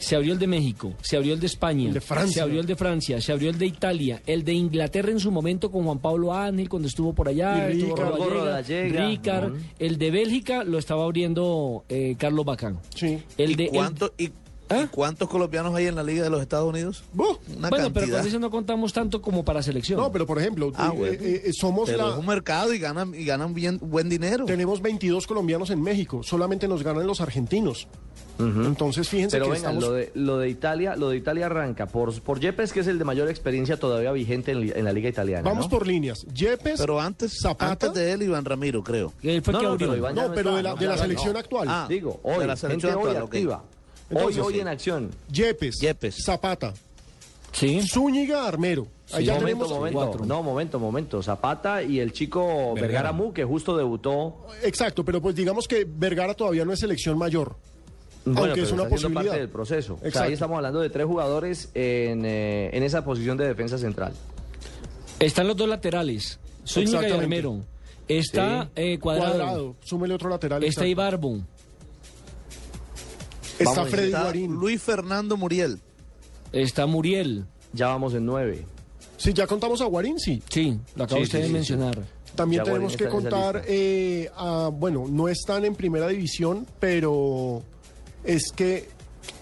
se 0.02 0.16
abrió 0.16 0.32
el 0.32 0.38
de 0.38 0.46
México, 0.46 0.92
se 1.00 1.16
abrió 1.16 1.32
el 1.34 1.40
de 1.40 1.46
España, 1.46 1.88
El 1.88 1.94
de 1.94 2.00
Francia. 2.00 2.34
se 2.34 2.40
abrió 2.42 2.60
el 2.60 2.66
de 2.66 2.76
Francia, 2.76 3.20
se 3.20 3.32
abrió 3.32 3.50
el 3.50 3.58
de 3.58 3.66
Italia, 3.66 4.22
el 4.26 4.44
de 4.44 4.52
Inglaterra 4.52 5.10
en 5.10 5.20
su 5.20 5.30
momento 5.30 5.70
con 5.70 5.84
Juan 5.84 5.98
Pablo 6.00 6.34
Ángel 6.34 6.68
cuando 6.68 6.88
estuvo 6.88 7.12
por 7.14 7.28
allá, 7.28 7.70
Y 7.70 7.78
estuvo 7.80 7.94
Ricard. 7.96 8.08
Rodallega, 8.16 8.34
Rodallega. 8.44 9.06
Ricard. 9.08 9.52
Ujú. 9.52 9.60
el 9.78 9.98
de 9.98 10.10
Bélgica 10.10 10.64
lo 10.64 10.78
estaba 10.78 11.04
abriendo 11.04 11.84
eh, 11.88 12.16
Carlos 12.18 12.44
Bacán. 12.44 12.78
Sí. 12.94 13.18
El 13.38 13.56
de, 13.56 13.64
el- 13.64 13.70
¿Cuánto- 13.70 14.12
y 14.80 14.86
cuántos 14.88 15.28
colombianos 15.28 15.74
hay 15.74 15.86
en 15.86 15.94
la 15.94 16.02
Liga 16.02 16.22
de 16.24 16.30
los 16.30 16.40
Estados 16.40 16.68
Unidos? 16.68 17.04
Una 17.14 17.68
bueno, 17.70 17.70
pero 17.70 17.92
cantidad. 17.92 18.18
con 18.18 18.26
eso 18.28 18.38
no 18.38 18.50
contamos 18.50 18.92
tanto 18.92 19.20
como 19.22 19.44
para 19.44 19.62
selección. 19.62 19.98
No, 20.00 20.10
pero 20.12 20.26
por 20.26 20.38
ejemplo, 20.38 20.72
Ah, 20.76 20.90
eh, 20.94 20.96
bueno. 20.98 21.12
eh, 21.20 21.42
eh, 21.46 21.52
somos 21.52 21.88
Pero 21.90 22.06
la... 22.06 22.12
es 22.14 22.18
un 22.18 22.26
mercado 22.26 22.72
y 22.72 22.78
ganan, 22.78 23.14
y 23.14 23.24
ganan 23.24 23.54
bien, 23.54 23.78
buen 23.80 24.08
dinero. 24.08 24.44
Tenemos 24.46 24.80
22 24.82 25.26
colombianos 25.26 25.70
en 25.70 25.82
México, 25.82 26.22
solamente 26.22 26.68
nos 26.68 26.82
ganan 26.82 27.06
los 27.06 27.20
argentinos. 27.20 27.88
Entonces, 28.38 29.08
fíjense 29.08 29.36
Pero 29.36 29.46
que 29.46 29.52
venga, 29.52 29.68
estamos... 29.70 29.84
lo, 29.84 29.92
de, 29.92 30.10
lo 30.14 30.38
de 30.38 30.48
Italia, 30.48 30.96
lo 30.96 31.10
de 31.10 31.16
Italia 31.16 31.46
arranca 31.46 31.86
por, 31.86 32.18
por 32.22 32.40
Yepes, 32.40 32.72
que 32.72 32.80
es 32.80 32.86
el 32.88 32.98
de 32.98 33.04
mayor 33.04 33.28
experiencia 33.28 33.76
todavía 33.78 34.10
vigente 34.10 34.50
en, 34.50 34.60
li- 34.62 34.72
en 34.74 34.84
la 34.84 34.92
liga 34.92 35.08
italiana. 35.08 35.42
Vamos 35.48 35.66
¿no? 35.66 35.70
por 35.70 35.86
líneas. 35.86 36.26
Yepes, 36.34 36.80
Pero 36.80 37.00
antes, 37.00 37.38
Zapata. 37.40 37.70
antes 37.72 37.94
de 37.94 38.10
él, 38.12 38.22
Iván 38.22 38.44
Ramiro, 38.44 38.82
creo. 38.82 39.12
Él 39.22 39.42
fue 39.42 39.52
No, 39.52 39.60
que 39.60 39.64
no, 39.66 39.70
abrió. 39.72 39.86
pero 39.88 39.96
Iván 39.98 40.14
No, 40.16 40.32
pero 40.34 40.56
de 40.56 40.62
la- 40.64 40.70
¿no? 40.70 40.76
de 40.76 40.86
la 40.86 40.96
Ya 40.96 41.02
selección 41.02 41.34
no. 41.34 41.38
actual. 41.38 41.68
Ah, 41.70 41.86
Digo, 41.88 42.20
de 42.24 42.32
hoy, 42.36 42.46
la 42.46 42.56
selección 42.56 42.94
hoy 42.94 42.98
actual, 43.10 43.16
activa. 43.24 43.64
Entonces, 44.10 44.38
hoy, 44.42 44.54
hoy 44.54 44.60
en 44.60 44.68
acción. 44.68 45.10
Yepes, 45.30 45.76
Yepes. 45.80 46.16
Zapata, 46.24 46.74
Sí. 47.52 47.82
Zúñiga, 47.86 48.46
Armero. 48.48 48.86
Ahí 49.12 49.26
ya 49.26 49.34
momento, 49.34 49.46
tenemos 49.66 49.70
momento. 49.70 49.98
cuatro. 49.98 50.24
No, 50.24 50.42
momento, 50.42 50.78
momento. 50.78 51.22
Zapata 51.22 51.82
y 51.82 52.00
el 52.00 52.12
chico 52.12 52.72
Vergara 52.74 53.12
Mu, 53.12 53.30
que 53.32 53.44
justo 53.44 53.76
debutó. 53.76 54.46
Exacto, 54.62 55.04
pero 55.04 55.20
pues 55.20 55.34
digamos 55.34 55.68
que 55.68 55.84
Vergara 55.86 56.32
todavía 56.32 56.64
no 56.64 56.72
es 56.72 56.80
selección 56.80 57.18
mayor. 57.18 57.54
Bueno, 58.24 58.40
Aunque 58.40 58.54
pero 58.54 58.66
es 58.66 58.72
una 58.72 58.88
posibilidad. 58.88 59.22
parte 59.24 59.38
del 59.40 59.48
proceso. 59.50 59.94
O 59.94 59.98
sea, 59.98 60.08
Exacto. 60.08 60.28
ahí 60.28 60.32
estamos 60.32 60.56
hablando 60.56 60.80
de 60.80 60.88
tres 60.88 61.04
jugadores 61.06 61.68
en, 61.74 62.24
eh, 62.24 62.70
en 62.72 62.82
esa 62.84 63.04
posición 63.04 63.36
de 63.36 63.46
defensa 63.48 63.76
central. 63.76 64.14
Están 65.20 65.46
los 65.46 65.56
dos 65.56 65.68
laterales, 65.68 66.38
Zúñiga 66.66 67.06
y. 67.06 67.12
Armero. 67.12 67.60
Está 68.08 68.64
Sí. 68.64 68.68
eh, 68.76 68.98
cuadrado. 68.98 69.28
Cuadrado, 69.36 69.76
súmele 69.84 70.14
otro 70.14 70.28
lateral. 70.30 70.64
Está. 70.64 70.86
Ibarbo. 70.86 71.38
Está 73.62 73.74
Vamos, 73.76 73.90
Freddy 73.90 74.06
Está 74.08 74.22
Guarín. 74.22 74.52
Luis 74.52 74.82
Fernando 74.82 75.36
Muriel. 75.36 75.80
Está 76.52 76.86
Muriel. 76.86 77.44
Ya 77.72 77.88
vamos 77.88 78.14
en 78.14 78.26
nueve. 78.26 78.64
Sí, 79.16 79.32
ya 79.32 79.46
contamos 79.46 79.80
a 79.80 79.84
Guarín, 79.86 80.18
sí. 80.18 80.42
Sí, 80.48 80.78
lo 80.96 81.04
acaba 81.04 81.18
Sí, 81.20 81.24
usted 81.24 81.38
sí, 81.38 81.42
de 81.42 81.48
sí, 81.48 81.52
mencionar. 81.54 81.98
También 82.34 82.60
Ya 82.60 82.64
tenemos 82.64 82.96
que 82.96 83.04
en 83.04 83.10
contar, 83.10 83.62
eh, 83.66 84.30
a- 84.36 84.70
bueno, 84.72 85.04
no 85.08 85.28
están 85.28 85.64
en 85.64 85.74
primera 85.74 86.08
división, 86.08 86.66
pero 86.80 87.62
es 88.24 88.50
que 88.56 88.88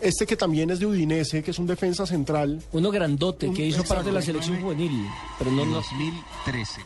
este 0.01 0.27
que 0.27 0.37
también 0.37 0.71
es 0.71 0.81
de 0.81 0.87
Udinese, 0.87 1.43
que 1.43 1.53
es 1.53 1.59
un 1.59 1.67
defensa 1.67 2.05
central. 2.07 2.61
Uno 2.73 2.91
grandote 2.91 3.49
Un- 3.49 3.55
que 3.55 3.65
hizo 3.67 3.85
parte 3.85 4.07
de 4.07 4.13
la 4.13 4.23
selección 4.23 4.61
juvenil. 4.61 5.07
Pero 5.39 5.51
no, 5.53 5.65
no. 5.65 5.75
2013. 5.77 6.81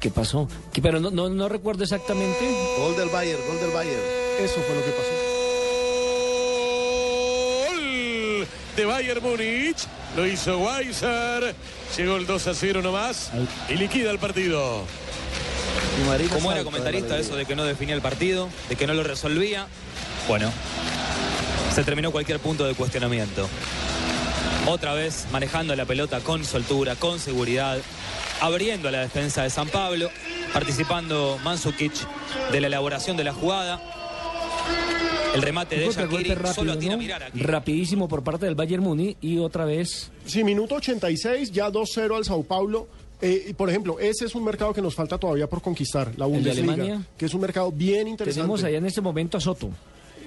¿Qué 0.00 0.10
pasó? 0.10 0.48
Que- 0.72 0.82
pero 0.82 1.00
no, 1.00 1.10
no, 1.10 1.28
no 1.30 1.48
recuerdo 1.48 1.84
exactamente. 1.84 2.38
Gol 2.78 2.96
del 2.96 3.08
Bayern, 3.08 3.40
gol 3.48 3.60
del 3.60 3.70
Bayern. 3.70 4.02
Eso 4.40 4.60
fue 4.60 4.74
lo 4.74 4.84
que 4.84 4.90
pasó. 4.90 5.10
De 8.76 8.84
Bayern 8.84 9.22
Múnich. 9.22 9.86
Lo 10.16 10.26
hizo 10.26 10.58
Weiser. 10.58 11.54
Llegó 11.96 12.16
el 12.16 12.26
2 12.26 12.46
a 12.46 12.54
0 12.54 12.82
nomás. 12.82 13.30
Y 13.68 13.74
liquida 13.74 14.10
el 14.10 14.18
partido. 14.18 14.84
Como 16.32 16.52
era 16.52 16.64
comentarista, 16.64 17.18
eso 17.18 17.36
de 17.36 17.44
que 17.44 17.54
no 17.54 17.64
definía 17.64 17.94
el 17.94 18.02
partido, 18.02 18.48
de 18.68 18.76
que 18.76 18.86
no 18.86 18.94
lo 18.94 19.02
resolvía, 19.02 19.66
bueno, 20.26 20.50
se 21.74 21.84
terminó 21.84 22.10
cualquier 22.10 22.40
punto 22.40 22.64
de 22.64 22.74
cuestionamiento. 22.74 23.48
Otra 24.66 24.94
vez 24.94 25.26
manejando 25.32 25.76
la 25.76 25.84
pelota 25.84 26.20
con 26.20 26.44
soltura, 26.44 26.96
con 26.96 27.20
seguridad, 27.20 27.78
abriendo 28.40 28.88
a 28.88 28.90
la 28.90 29.00
defensa 29.00 29.42
de 29.42 29.50
San 29.50 29.68
Pablo, 29.68 30.10
participando 30.52 31.38
Mansukic 31.44 31.92
de 32.50 32.60
la 32.60 32.68
elaboración 32.68 33.16
de 33.16 33.24
la 33.24 33.32
jugada. 33.32 33.80
El 35.34 35.42
remate 35.42 35.76
de 35.76 35.90
Shakiri 35.90 36.24
solo 36.30 36.34
rápido, 36.42 36.78
tiene 36.78 36.94
a 36.94 36.96
¿no? 36.96 37.02
mirar 37.02 37.22
aquí. 37.22 37.38
Rapidísimo 37.40 38.08
por 38.08 38.22
parte 38.22 38.46
del 38.46 38.54
Bayern 38.54 38.82
Múnich 38.82 39.16
y 39.20 39.38
otra 39.38 39.64
vez 39.64 40.10
Sí, 40.26 40.44
minuto 40.44 40.74
86, 40.76 41.50
ya 41.52 41.70
2-0 41.70 42.16
al 42.16 42.24
Sao 42.24 42.42
Paulo. 42.42 42.86
Eh, 43.20 43.54
por 43.56 43.70
ejemplo, 43.70 43.98
ese 44.00 44.24
es 44.26 44.34
un 44.34 44.44
mercado 44.44 44.72
que 44.74 44.82
nos 44.82 44.94
falta 44.94 45.16
todavía 45.16 45.48
por 45.48 45.62
conquistar, 45.62 46.12
la 46.16 46.26
de 46.26 46.32
Bundesliga, 46.32 46.72
Alemania? 46.74 47.06
que 47.16 47.26
es 47.26 47.34
un 47.34 47.40
mercado 47.40 47.70
bien 47.70 48.08
interesante. 48.08 48.40
tenemos 48.42 48.64
allá 48.64 48.78
en 48.78 48.86
este 48.86 49.00
momento 49.00 49.38
a 49.38 49.40
Soto, 49.40 49.70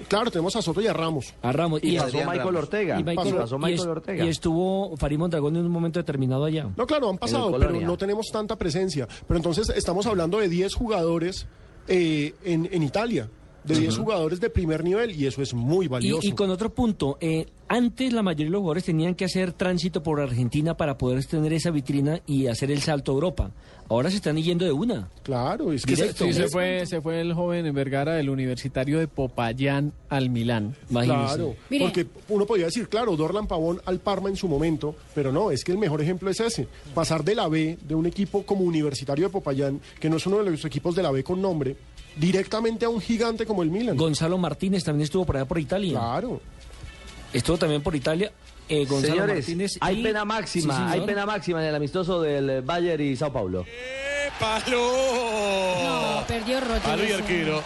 Claro, 0.08 0.30
tenemos 0.30 0.54
a 0.56 0.62
Soto 0.62 0.80
y 0.82 0.86
a 0.86 0.92
Ramos. 0.92 1.32
a 1.42 1.52
Ramos 1.52 1.80
Y 1.82 1.96
pasó 1.96 2.06
Adrián 2.08 2.26
Michael 2.28 2.46
Ramos. 2.48 2.62
Ortega. 2.62 3.00
y 3.00 3.04
Michael- 3.04 3.16
Pasó, 3.34 3.36
pasó 3.36 3.56
y 3.56 3.58
Michael 3.58 3.74
es- 3.80 3.86
Ortega. 3.86 4.24
y 4.24 4.28
estuvo 4.28 4.96
Farid 4.96 5.18
Mondragón 5.18 5.56
en 5.56 5.64
un 5.64 5.70
momento 5.72 5.98
determinado 6.00 6.44
allá. 6.44 6.68
No, 6.76 6.86
claro, 6.86 7.08
han 7.10 7.18
pasado, 7.18 7.54
pero 7.58 7.70
no 7.80 7.96
tenemos 7.98 8.26
tanta 8.32 8.56
presencia. 8.56 9.06
Pero 9.26 9.36
entonces 9.38 9.68
estamos 9.70 10.06
hablando 10.06 10.38
de 10.38 10.48
10 10.48 10.74
jugadores 10.74 11.46
eh, 11.88 12.34
en, 12.44 12.68
en 12.72 12.82
Italia. 12.82 13.28
De 13.66 13.74
10 13.78 13.94
Ujú. 13.94 14.02
jugadores 14.04 14.40
de 14.40 14.50
primer 14.50 14.84
nivel 14.84 15.10
y 15.18 15.26
eso 15.26 15.42
es 15.42 15.52
muy 15.54 15.88
valioso. 15.88 16.20
Y, 16.22 16.28
y 16.28 16.32
con 16.32 16.50
otro 16.50 16.72
punto, 16.72 17.18
eh, 17.20 17.46
antes 17.68 18.12
la 18.12 18.22
mayoría 18.22 18.46
de 18.46 18.50
los 18.52 18.60
jugadores 18.60 18.84
tenían 18.84 19.14
que 19.14 19.24
hacer 19.24 19.52
tránsito 19.52 20.02
por 20.02 20.20
Argentina 20.20 20.76
para 20.76 20.96
poder 20.98 21.24
tener 21.24 21.52
esa 21.52 21.70
vitrina 21.70 22.20
y 22.26 22.46
hacer 22.46 22.70
el 22.70 22.80
salto 22.80 23.12
a 23.12 23.14
Europa. 23.14 23.50
Ahora 23.88 24.10
se 24.10 24.16
están 24.16 24.36
yendo 24.36 24.64
de 24.64 24.72
una. 24.72 25.08
Claro, 25.22 25.72
es 25.72 25.86
que 25.86 25.94
se, 25.94 26.12
sí, 26.12 26.32
se 26.32 26.48
fue, 26.48 26.84
se 26.86 27.00
fue 27.00 27.20
el 27.20 27.34
joven 27.34 27.72
Vergara 27.72 28.14
del 28.14 28.30
Universitario 28.30 28.98
de 28.98 29.06
Popayán 29.06 29.92
al 30.08 30.28
Milán. 30.28 30.74
Claro, 30.88 31.54
porque 31.78 32.06
uno 32.28 32.46
podría 32.46 32.66
decir, 32.66 32.88
claro, 32.88 33.16
Dorlan 33.16 33.46
Pavón 33.46 33.80
al 33.84 34.00
Parma 34.00 34.28
en 34.28 34.34
su 34.34 34.48
momento, 34.48 34.96
pero 35.14 35.30
no, 35.30 35.52
es 35.52 35.62
que 35.62 35.70
el 35.70 35.78
mejor 35.78 36.02
ejemplo 36.02 36.28
es 36.30 36.40
ese. 36.40 36.66
Pasar 36.94 37.22
de 37.22 37.36
la 37.36 37.46
B, 37.46 37.78
de 37.86 37.94
un 37.94 38.06
equipo 38.06 38.42
como 38.44 38.64
Universitario 38.64 39.26
de 39.26 39.30
Popayán, 39.32 39.80
que 40.00 40.10
no 40.10 40.16
es 40.16 40.26
uno 40.26 40.42
de 40.42 40.50
los 40.50 40.64
equipos 40.64 40.96
de 40.96 41.04
la 41.04 41.12
B 41.12 41.22
con 41.22 41.40
nombre, 41.40 41.76
directamente 42.16 42.84
a 42.84 42.88
un 42.88 43.00
gigante 43.00 43.46
como 43.46 43.62
el 43.62 43.70
Milan. 43.70 43.96
Gonzalo 43.96 44.38
Martínez 44.38 44.82
también 44.84 45.04
estuvo 45.04 45.24
por 45.24 45.36
allá 45.36 45.44
por 45.46 45.58
Italia. 45.58 45.98
Claro. 45.98 46.40
Estuvo 47.32 47.56
también 47.58 47.82
por 47.82 47.94
Italia. 47.94 48.32
eh, 48.68 48.84
Gonzalo 48.84 49.12
Señores, 49.14 49.36
Martínez. 49.36 49.72
hay 49.80 50.00
y- 50.00 50.02
pena 50.02 50.24
máxima, 50.24 50.76
Sí, 50.76 50.82
hay 50.98 51.00
pena 51.06 51.24
máxima 51.26 51.60
en 51.62 51.68
el 51.68 51.74
amistoso 51.76 52.20
del 52.20 52.50
eh, 52.50 52.60
Bayern 52.62 53.02
y 53.02 53.14
Sao 53.16 53.32
Paulo. 53.32 53.64
¡Palo! 54.40 54.76
No, 55.84 56.24
perdió 56.26 56.60
Roger. 56.60 56.82
Palo 56.82 57.04
y 57.08 57.12
arquero. 57.12 57.62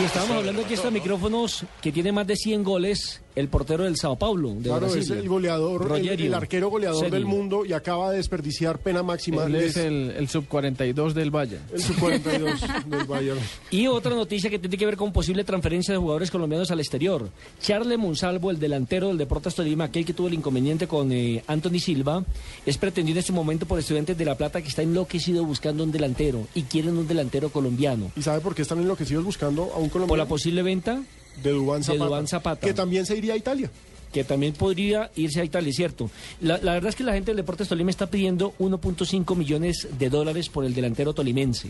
Y 0.00 0.04
estábamos 0.04 0.36
hablando 0.36 0.62
aquí 0.62 0.74
estos 0.74 0.92
micrófonos 0.92 1.64
que 1.82 1.90
tiene 1.90 2.12
más 2.12 2.24
de 2.26 2.36
100 2.36 2.62
goles 2.62 3.20
el 3.36 3.48
portero 3.48 3.84
del 3.84 3.96
Sao 3.96 4.16
Paulo. 4.16 4.50
De 4.54 4.62
Claro, 4.64 4.80
Brasil. 4.80 5.00
es 5.02 5.10
el 5.10 5.28
goleador, 5.28 5.98
el, 5.98 6.34
arquero 6.34 6.68
goleador 6.68 6.98
Serio. 7.00 7.14
del 7.14 7.24
mundo 7.26 7.64
y 7.64 7.72
acaba 7.72 8.10
de 8.10 8.16
desperdiciar 8.18 8.78
pena 8.78 9.02
máxima. 9.02 9.44
Él 9.44 9.54
es 9.56 9.76
el, 9.76 10.10
el 10.16 10.28
sub-42 10.28 11.12
del 11.12 11.30
Bayern. 11.30 11.62
el 11.72 11.82
sub-42 11.82 12.84
del 12.86 13.04
Bayern. 13.04 13.38
Y 13.70 13.86
otra 13.86 14.14
noticia 14.14 14.50
que 14.50 14.58
tiene 14.58 14.76
que 14.76 14.86
ver 14.86 14.96
con 14.96 15.12
posible 15.12 15.44
transferencia 15.44 15.92
de 15.92 15.98
jugadores 15.98 16.30
colombianos 16.30 16.70
al 16.70 16.80
exterior. 16.80 17.28
Charles 17.60 17.98
Monsalvo, 17.98 18.50
el 18.50 18.58
delantero 18.58 19.08
del 19.08 19.18
Deportes 19.18 19.54
Tolima, 19.54 19.84
aquel 19.84 20.04
que 20.04 20.12
tuvo 20.12 20.28
el 20.28 20.34
inconveniente 20.34 20.86
con 20.86 21.12
eh, 21.12 21.42
Anthony 21.46 21.78
Silva, 21.78 22.24
es 22.66 22.78
pretendido 22.78 23.16
en 23.16 23.20
este 23.20 23.32
momento 23.32 23.66
por 23.66 23.78
estudiantes 23.78 24.16
de 24.18 24.24
La 24.24 24.36
Plata 24.36 24.60
que 24.62 24.68
está 24.68 24.82
enloquecido 24.82 25.44
buscando 25.44 25.84
un 25.84 25.92
delantero 25.92 26.46
y 26.54 26.62
quieren 26.64 26.96
un 26.98 27.06
delantero 27.06 27.50
colombiano. 27.50 28.10
¿Y 28.16 28.22
sabe 28.22 28.40
por 28.40 28.54
qué 28.54 28.62
están 28.62 28.78
enloquecidos 28.80 29.24
buscando 29.24 29.64
a 29.74 29.78
un 29.78 29.88
colombiano? 29.88 30.06
Por 30.08 30.18
la 30.18 30.26
posible 30.26 30.62
venta 30.62 31.02
de 31.42 31.50
Dubán 31.50 31.82
Zapata. 31.82 32.04
Duván 32.04 32.26
Zapata. 32.26 32.66
Que 32.66 32.74
también 32.74 33.06
se 33.06 33.16
iría 33.16 33.34
a 33.34 33.36
Italia. 33.36 33.70
que 34.12 34.24
también 34.24 34.54
podría 34.54 35.08
irse 35.14 35.40
a 35.40 35.44
Italia, 35.44 35.70
es 35.70 35.76
cierto. 35.76 36.10
La, 36.40 36.58
la 36.58 36.72
verdad 36.72 36.88
es 36.88 36.96
que 36.96 37.04
la 37.04 37.12
gente 37.12 37.30
del 37.30 37.36
Deportes 37.36 37.68
Tolima 37.68 37.90
está 37.90 38.08
pidiendo 38.10 38.54
1.5 38.58 39.36
millones 39.36 39.86
de 39.96 40.10
dólares 40.10 40.48
por 40.48 40.64
el 40.64 40.74
delantero 40.74 41.12
tolimense. 41.12 41.68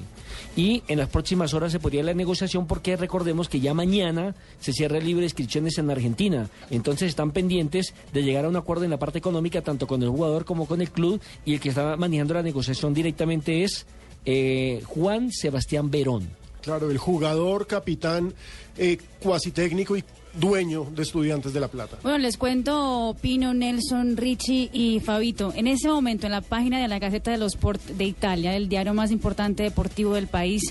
Y 0.56 0.82
en 0.88 0.98
las 0.98 1.10
próximas 1.10 1.52
horas 1.52 1.70
se 1.70 1.80
podría 1.80 2.02
la 2.02 2.14
negociación 2.14 2.66
porque 2.66 2.96
recordemos 2.96 3.50
que 3.50 3.60
ya 3.60 3.74
mañana 3.74 4.34
se 4.58 4.72
cierra 4.72 4.96
el 4.96 5.04
libre 5.04 5.20
de 5.20 5.26
inscripciones 5.26 5.76
en 5.76 5.90
Argentina. 5.90 6.48
Entonces 6.70 7.10
están 7.10 7.32
pendientes 7.32 7.92
de 8.14 8.22
llegar 8.22 8.46
a 8.46 8.48
un 8.48 8.56
acuerdo 8.56 8.84
en 8.84 8.90
la 8.90 8.98
parte 8.98 9.18
económica, 9.18 9.60
tanto 9.60 9.86
con 9.86 10.02
el 10.02 10.08
jugador 10.08 10.46
como 10.46 10.66
con 10.66 10.80
el 10.80 10.90
club. 10.90 11.20
Y 11.44 11.52
el 11.52 11.60
que 11.60 11.68
está 11.68 11.96
manejando 11.98 12.32
la 12.32 12.42
negociación 12.42 12.94
directamente 12.94 13.64
es 13.64 13.84
eh, 14.24 14.82
Juan 14.86 15.30
Sebastián 15.30 15.90
Verón. 15.90 16.40
Claro, 16.62 16.90
el 16.90 16.98
jugador, 16.98 17.66
capitán, 17.66 18.34
eh, 18.76 18.98
cuasi 19.20 19.50
técnico 19.50 19.96
y 19.96 20.04
dueño 20.34 20.86
de 20.94 21.02
Estudiantes 21.02 21.52
de 21.52 21.60
La 21.60 21.68
Plata. 21.68 21.98
Bueno, 22.02 22.18
les 22.18 22.36
cuento 22.36 23.16
Pino, 23.20 23.52
Nelson, 23.52 24.16
Richie 24.16 24.70
y 24.72 25.00
Fabito. 25.00 25.52
En 25.54 25.66
ese 25.66 25.88
momento, 25.88 26.26
en 26.26 26.32
la 26.32 26.40
página 26.40 26.80
de 26.80 26.88
la 26.88 26.98
Gaceta 26.98 27.30
de 27.30 27.38
los 27.38 27.54
Sport 27.54 27.82
de 27.82 28.04
Italia, 28.04 28.54
el 28.54 28.68
diario 28.68 28.94
más 28.94 29.10
importante 29.10 29.62
deportivo 29.62 30.14
del 30.14 30.28
país, 30.28 30.62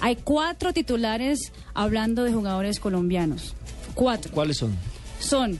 hay 0.00 0.16
cuatro 0.16 0.72
titulares 0.72 1.52
hablando 1.74 2.24
de 2.24 2.32
jugadores 2.32 2.78
colombianos. 2.78 3.54
Cuatro. 3.94 4.32
¿Cuáles 4.32 4.58
son? 4.58 4.76
Son 5.18 5.58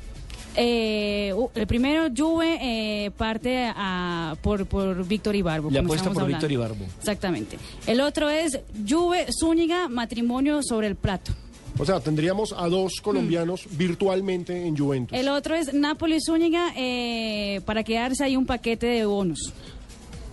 eh, 0.61 1.33
el 1.55 1.67
primero, 1.67 2.09
Juve, 2.17 2.59
eh, 2.61 3.11
parte 3.13 3.71
a, 3.75 4.37
por, 4.43 4.67
por 4.67 5.07
Víctor 5.07 5.37
Ibarbo. 5.37 5.71
Le 5.71 5.79
apuesta 5.79 6.11
por 6.11 6.27
Víctor. 6.27 6.51
Ibarbo. 6.51 6.85
Exactamente. 6.99 7.59
El 7.87 8.01
otro 8.01 8.29
es 8.29 8.59
Juve, 8.89 9.27
Zúñiga, 9.39 9.89
matrimonio 9.89 10.61
sobre 10.63 10.89
el 10.89 10.97
plato. 10.97 11.33
O 11.79 11.85
sea, 11.85 12.01
tendríamos 12.01 12.53
a 12.57 12.69
dos 12.69 12.95
colombianos 13.03 13.63
virtualmente 13.71 14.67
en 14.67 14.77
Juventus. 14.77 15.17
El 15.17 15.29
otro 15.29 15.55
es 15.55 15.73
Napoli 15.73 16.19
Zúñiga 16.21 16.73
eh, 16.77 17.61
para 17.65 17.85
quedarse 17.85 18.25
ahí 18.25 18.37
un 18.37 18.47
paquete 18.47 18.87
de 18.87 19.07
bonos. 19.07 19.53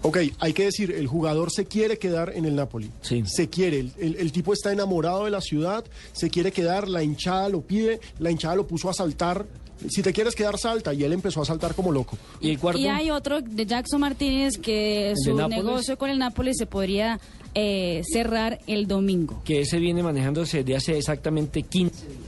Ok, 0.02 0.18
hay 0.39 0.54
que 0.54 0.66
decir, 0.66 0.91
el 0.91 1.08
jugador 1.08 1.52
se 1.52 1.66
quiere 1.66 1.98
quedar 1.98 2.32
en 2.36 2.46
el 2.46 2.56
Napoli. 2.56 2.91
Se 3.02 3.50
quiere. 3.50 3.80
El, 3.80 3.91
el- 4.00 4.16
el 4.18 4.32
tipo 4.32 4.54
está 4.54 4.72
enamorado 4.72 5.26
de 5.26 5.32
la 5.32 5.41
ciudad, 5.41 5.84
se 6.14 6.30
quiere 6.30 6.52
quedar, 6.52 6.88
la 6.88 7.02
hinchada 7.04 7.50
lo 7.50 7.62
pide, 7.62 8.00
la 8.20 8.30
hinchada 8.30 8.56
lo 8.56 8.68
puso 8.68 8.89
a 8.89 8.93
saltar. 8.93 9.46
Si 9.90 10.02
te 10.02 10.14
quieres 10.14 10.36
quedar, 10.36 10.58
salta. 10.58 10.94
Y 10.94 11.04
él 11.04 11.14
empezó 11.14 11.42
a 11.42 11.46
saltar 11.46 11.76
como 11.76 11.92
loco. 11.92 12.18
¿Y 12.40 12.52
el 12.52 12.78
Y 12.78 12.88
hay 12.88 13.12
otro 13.12 13.42
de 13.42 13.66
Jackson 13.66 14.02
Martínez 14.02 14.58
que 14.58 15.10
¿El 15.10 15.16
de 15.16 15.22
su 15.22 15.36
Nápoles? 15.36 15.64
negocio 15.64 15.98
con 15.98 16.10
el 16.10 16.20
Napoli 16.20 16.54
se 16.54 16.66
podría 16.66 17.20
eh, 17.54 18.02
cerrar 18.12 18.60
el 18.68 18.88
domingo. 18.88 19.42
Que 19.44 19.62
ese 19.62 19.80
viene 19.80 20.04
manejándose 20.04 20.64
de 20.64 20.76
hace 20.76 20.98
exactamente 20.98 21.64
15 21.64 22.08
días. 22.08 22.20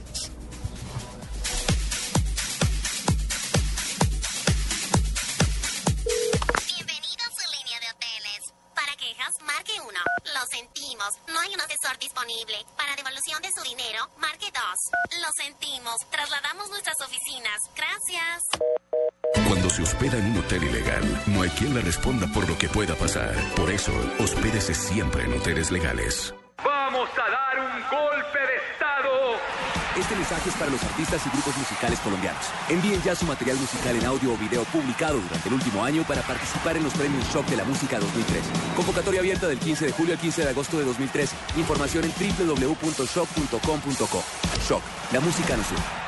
Disponible. 12.18 12.56
Para 12.76 12.96
devolución 12.96 13.40
de 13.42 13.50
su 13.52 13.62
dinero, 13.62 14.08
marque 14.18 14.46
2. 14.52 15.22
Lo 15.22 15.28
sentimos, 15.36 15.96
trasladamos 16.10 16.68
nuestras 16.70 17.00
oficinas. 17.00 17.58
Gracias. 17.76 18.42
Cuando 19.46 19.70
se 19.70 19.82
hospeda 19.82 20.18
en 20.18 20.32
un 20.32 20.38
hotel 20.38 20.64
ilegal, 20.64 21.22
no 21.26 21.42
hay 21.42 21.50
quien 21.50 21.74
le 21.74 21.80
responda 21.80 22.26
por 22.28 22.48
lo 22.48 22.56
que 22.58 22.68
pueda 22.68 22.94
pasar. 22.94 23.34
Por 23.54 23.70
eso, 23.70 23.92
hospédese 24.18 24.74
siempre 24.74 25.24
en 25.24 25.34
hoteles 25.34 25.70
legales. 25.70 26.34
Vamos 26.64 27.08
a 27.10 27.30
dar 27.30 27.60
un 27.60 27.82
golpe 27.88 28.38
de. 28.38 28.67
Este 29.98 30.14
mensaje 30.14 30.48
es 30.48 30.54
para 30.54 30.70
los 30.70 30.80
artistas 30.84 31.20
y 31.26 31.30
grupos 31.30 31.56
musicales 31.56 31.98
colombianos. 31.98 32.44
Envíen 32.68 33.02
ya 33.02 33.16
su 33.16 33.26
material 33.26 33.58
musical 33.58 33.96
en 33.96 34.06
audio 34.06 34.32
o 34.32 34.36
video 34.36 34.62
publicado 34.64 35.18
durante 35.18 35.48
el 35.48 35.54
último 35.54 35.82
año 35.82 36.04
para 36.04 36.22
participar 36.22 36.76
en 36.76 36.84
los 36.84 36.94
premios 36.94 37.24
Shock 37.34 37.46
de 37.46 37.56
la 37.56 37.64
Música 37.64 37.98
2013. 37.98 38.48
Convocatoria 38.76 39.18
abierta 39.20 39.48
del 39.48 39.58
15 39.58 39.86
de 39.86 39.92
julio 39.92 40.12
al 40.14 40.20
15 40.20 40.42
de 40.42 40.50
agosto 40.50 40.78
de 40.78 40.84
2013. 40.84 41.34
Información 41.56 42.04
en 42.04 42.12
www.shock.com.co. 42.12 44.24
Shock, 44.68 44.82
la 45.12 45.18
música 45.20 45.56
nos 45.56 45.68
une. 45.72 46.07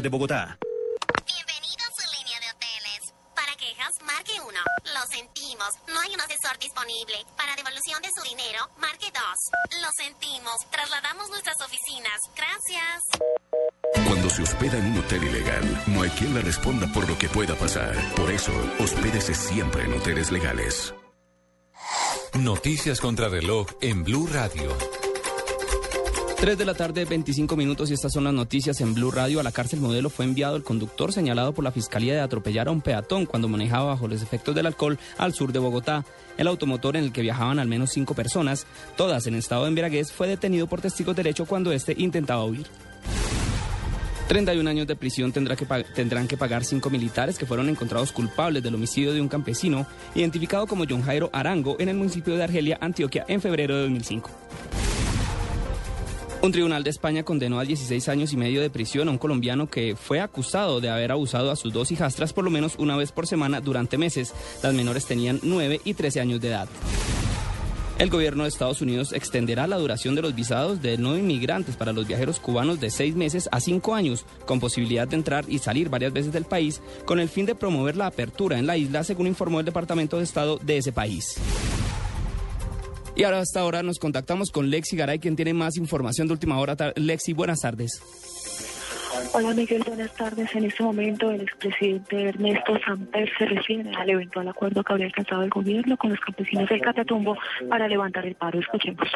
de 0.00 0.08
Bogotá. 0.08 0.58
Bienvenido 1.26 1.82
a 1.84 1.92
su 1.92 2.04
línea 2.16 2.40
de 2.40 2.48
hoteles. 2.48 3.12
Para 3.36 3.54
quejas, 3.56 3.92
marque 4.06 4.32
1. 4.40 4.48
Lo 4.48 5.06
sentimos, 5.10 5.68
no 5.88 6.00
hay 6.00 6.14
un 6.14 6.20
asesor 6.20 6.58
disponible. 6.58 7.26
Para 7.36 7.54
devolución 7.56 8.00
de 8.00 8.08
su 8.16 8.22
dinero, 8.22 8.70
marque 8.78 9.12
2. 9.12 9.82
Lo 9.82 9.88
sentimos, 9.94 10.56
trasladamos 10.70 11.28
nuestras 11.28 11.60
oficinas. 11.60 12.18
Gracias. 12.34 13.02
Cuando 14.06 14.30
se 14.30 14.42
hospeda 14.42 14.78
en 14.78 14.92
un 14.92 14.98
hotel 15.00 15.24
ilegal, 15.24 15.84
no 15.88 16.02
hay 16.02 16.10
quien 16.10 16.32
le 16.32 16.40
responda 16.40 16.86
por 16.94 17.06
lo 17.06 17.18
que 17.18 17.28
pueda 17.28 17.54
pasar. 17.54 17.94
Por 18.14 18.30
eso, 18.30 18.52
hospédese 18.78 19.34
siempre 19.34 19.84
en 19.84 19.92
hoteles 19.92 20.32
legales. 20.32 20.94
Noticias 22.32 22.98
contra 22.98 23.28
reloj 23.28 23.66
en 23.82 24.04
Blue 24.04 24.26
Radio. 24.26 24.74
3 26.42 26.58
de 26.58 26.64
la 26.64 26.74
tarde, 26.74 27.04
25 27.04 27.54
minutos 27.54 27.88
y 27.88 27.94
estas 27.94 28.12
son 28.12 28.24
las 28.24 28.34
noticias 28.34 28.80
en 28.80 28.94
Blue 28.94 29.12
Radio. 29.12 29.38
A 29.38 29.44
la 29.44 29.52
cárcel 29.52 29.78
modelo 29.78 30.10
fue 30.10 30.24
enviado 30.24 30.56
el 30.56 30.64
conductor 30.64 31.12
señalado 31.12 31.54
por 31.54 31.62
la 31.62 31.70
Fiscalía 31.70 32.14
de 32.14 32.20
atropellar 32.20 32.66
a 32.66 32.72
un 32.72 32.80
peatón 32.80 33.26
cuando 33.26 33.46
manejaba 33.46 33.90
bajo 33.90 34.08
los 34.08 34.22
efectos 34.22 34.52
del 34.52 34.66
alcohol 34.66 34.98
al 35.18 35.34
sur 35.34 35.52
de 35.52 35.60
Bogotá. 35.60 36.04
El 36.36 36.48
automotor 36.48 36.96
en 36.96 37.04
el 37.04 37.12
que 37.12 37.22
viajaban 37.22 37.60
al 37.60 37.68
menos 37.68 37.92
cinco 37.92 38.14
personas, 38.14 38.66
todas 38.96 39.28
en 39.28 39.36
estado 39.36 39.62
de 39.62 39.68
embriaguez, 39.68 40.10
fue 40.10 40.26
detenido 40.26 40.66
por 40.66 40.80
testigos 40.80 41.14
de 41.14 41.22
derecho 41.22 41.46
cuando 41.46 41.70
este 41.70 41.94
intentaba 41.96 42.44
huir. 42.44 42.66
31 44.26 44.68
años 44.68 44.88
de 44.88 44.96
prisión 44.96 45.30
tendrá 45.30 45.54
que 45.54 45.66
tendrán 45.94 46.26
que 46.26 46.36
pagar 46.36 46.64
cinco 46.64 46.90
militares 46.90 47.38
que 47.38 47.46
fueron 47.46 47.68
encontrados 47.68 48.10
culpables 48.10 48.64
del 48.64 48.74
homicidio 48.74 49.12
de 49.12 49.20
un 49.20 49.28
campesino 49.28 49.86
identificado 50.16 50.66
como 50.66 50.86
John 50.90 51.02
Jairo 51.02 51.30
Arango 51.32 51.76
en 51.78 51.88
el 51.88 51.96
municipio 51.96 52.34
de 52.34 52.42
Argelia, 52.42 52.78
Antioquia, 52.80 53.24
en 53.28 53.40
febrero 53.40 53.76
de 53.76 53.82
2005. 53.82 54.28
Un 56.42 56.50
tribunal 56.50 56.82
de 56.82 56.90
España 56.90 57.22
condenó 57.22 57.60
a 57.60 57.64
16 57.64 58.08
años 58.08 58.32
y 58.32 58.36
medio 58.36 58.60
de 58.60 58.68
prisión 58.68 59.06
a 59.06 59.12
un 59.12 59.18
colombiano 59.18 59.70
que 59.70 59.94
fue 59.94 60.18
acusado 60.18 60.80
de 60.80 60.90
haber 60.90 61.12
abusado 61.12 61.52
a 61.52 61.56
sus 61.56 61.72
dos 61.72 61.92
hijastras 61.92 62.32
por 62.32 62.42
lo 62.42 62.50
menos 62.50 62.74
una 62.78 62.96
vez 62.96 63.12
por 63.12 63.28
semana 63.28 63.60
durante 63.60 63.96
meses. 63.96 64.34
Las 64.60 64.74
menores 64.74 65.06
tenían 65.06 65.38
9 65.44 65.82
y 65.84 65.94
13 65.94 66.20
años 66.20 66.40
de 66.40 66.48
edad. 66.48 66.68
El 68.00 68.10
gobierno 68.10 68.42
de 68.42 68.48
Estados 68.48 68.82
Unidos 68.82 69.12
extenderá 69.12 69.68
la 69.68 69.78
duración 69.78 70.16
de 70.16 70.22
los 70.22 70.34
visados 70.34 70.82
de 70.82 70.98
no 70.98 71.16
inmigrantes 71.16 71.76
para 71.76 71.92
los 71.92 72.08
viajeros 72.08 72.40
cubanos 72.40 72.80
de 72.80 72.90
seis 72.90 73.14
meses 73.14 73.48
a 73.52 73.60
cinco 73.60 73.94
años, 73.94 74.24
con 74.44 74.58
posibilidad 74.58 75.06
de 75.06 75.14
entrar 75.14 75.44
y 75.46 75.60
salir 75.60 75.90
varias 75.90 76.12
veces 76.12 76.32
del 76.32 76.44
país, 76.44 76.80
con 77.04 77.20
el 77.20 77.28
fin 77.28 77.46
de 77.46 77.54
promover 77.54 77.96
la 77.96 78.06
apertura 78.06 78.58
en 78.58 78.66
la 78.66 78.76
isla, 78.76 79.04
según 79.04 79.28
informó 79.28 79.60
el 79.60 79.66
Departamento 79.66 80.18
de 80.18 80.24
Estado 80.24 80.58
de 80.60 80.78
ese 80.78 80.90
país. 80.90 81.36
Y 83.22 83.24
ahora 83.24 83.38
hasta 83.38 83.60
ahora 83.60 83.84
nos 83.84 84.00
contactamos 84.00 84.50
con 84.50 84.68
Lexi 84.68 84.96
Garay, 84.96 85.20
quien 85.20 85.36
tiene 85.36 85.54
más 85.54 85.76
información 85.76 86.26
de 86.26 86.32
última 86.32 86.58
hora. 86.58 86.74
Lexi, 86.96 87.32
buenas 87.34 87.60
tardes. 87.60 88.02
Hola 89.32 89.54
Miguel, 89.54 89.84
buenas 89.86 90.12
tardes. 90.16 90.52
En 90.56 90.64
este 90.64 90.82
momento 90.82 91.30
el 91.30 91.42
expresidente 91.42 92.20
Ernesto 92.20 92.76
Samper 92.84 93.30
se 93.38 93.46
refiere 93.46 93.94
al 93.94 94.10
eventual 94.10 94.48
acuerdo 94.48 94.82
que 94.82 94.92
habría 94.92 95.06
alcanzado 95.06 95.44
el 95.44 95.50
gobierno 95.50 95.96
con 95.96 96.10
los 96.10 96.18
campesinos 96.18 96.68
del 96.68 96.80
Catatumbo 96.80 97.38
para 97.68 97.86
levantar 97.86 98.26
el 98.26 98.34
paro. 98.34 98.58
Escuchemos. 98.58 99.08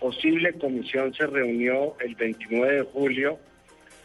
posible 0.00 0.54
comisión 0.54 1.12
se 1.12 1.26
reunió 1.26 1.98
el 2.00 2.14
29 2.14 2.76
de 2.76 2.82
julio 2.84 3.38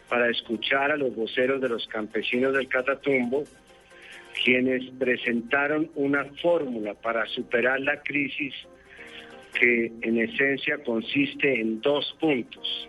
para 0.10 0.30
escuchar 0.30 0.91
a 0.91 0.97
los 0.97 1.16
voceros 1.16 1.62
de 1.62 1.70
los 1.70 1.88
campesinos 1.88 2.51
del 2.51 2.68
Catatumbo, 2.68 3.45
quienes 4.43 4.84
presentaron 4.99 5.89
una 5.95 6.26
fórmula 6.41 6.93
para 6.93 7.26
superar 7.28 7.80
la 7.80 8.01
crisis 8.01 8.53
que 9.60 9.91
en 10.01 10.18
esencia 10.20 10.78
consiste 10.84 11.60
en 11.60 11.82
dos 11.82 12.16
puntos. 12.20 12.88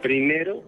Primero, 0.00 0.62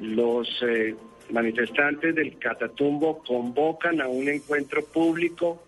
los 0.00 0.48
eh, 0.62 0.94
manifestantes 1.30 2.14
del 2.14 2.38
Catatumbo 2.38 3.22
convocan 3.24 4.00
a 4.00 4.08
un 4.08 4.28
encuentro 4.28 4.84
público 4.84 5.62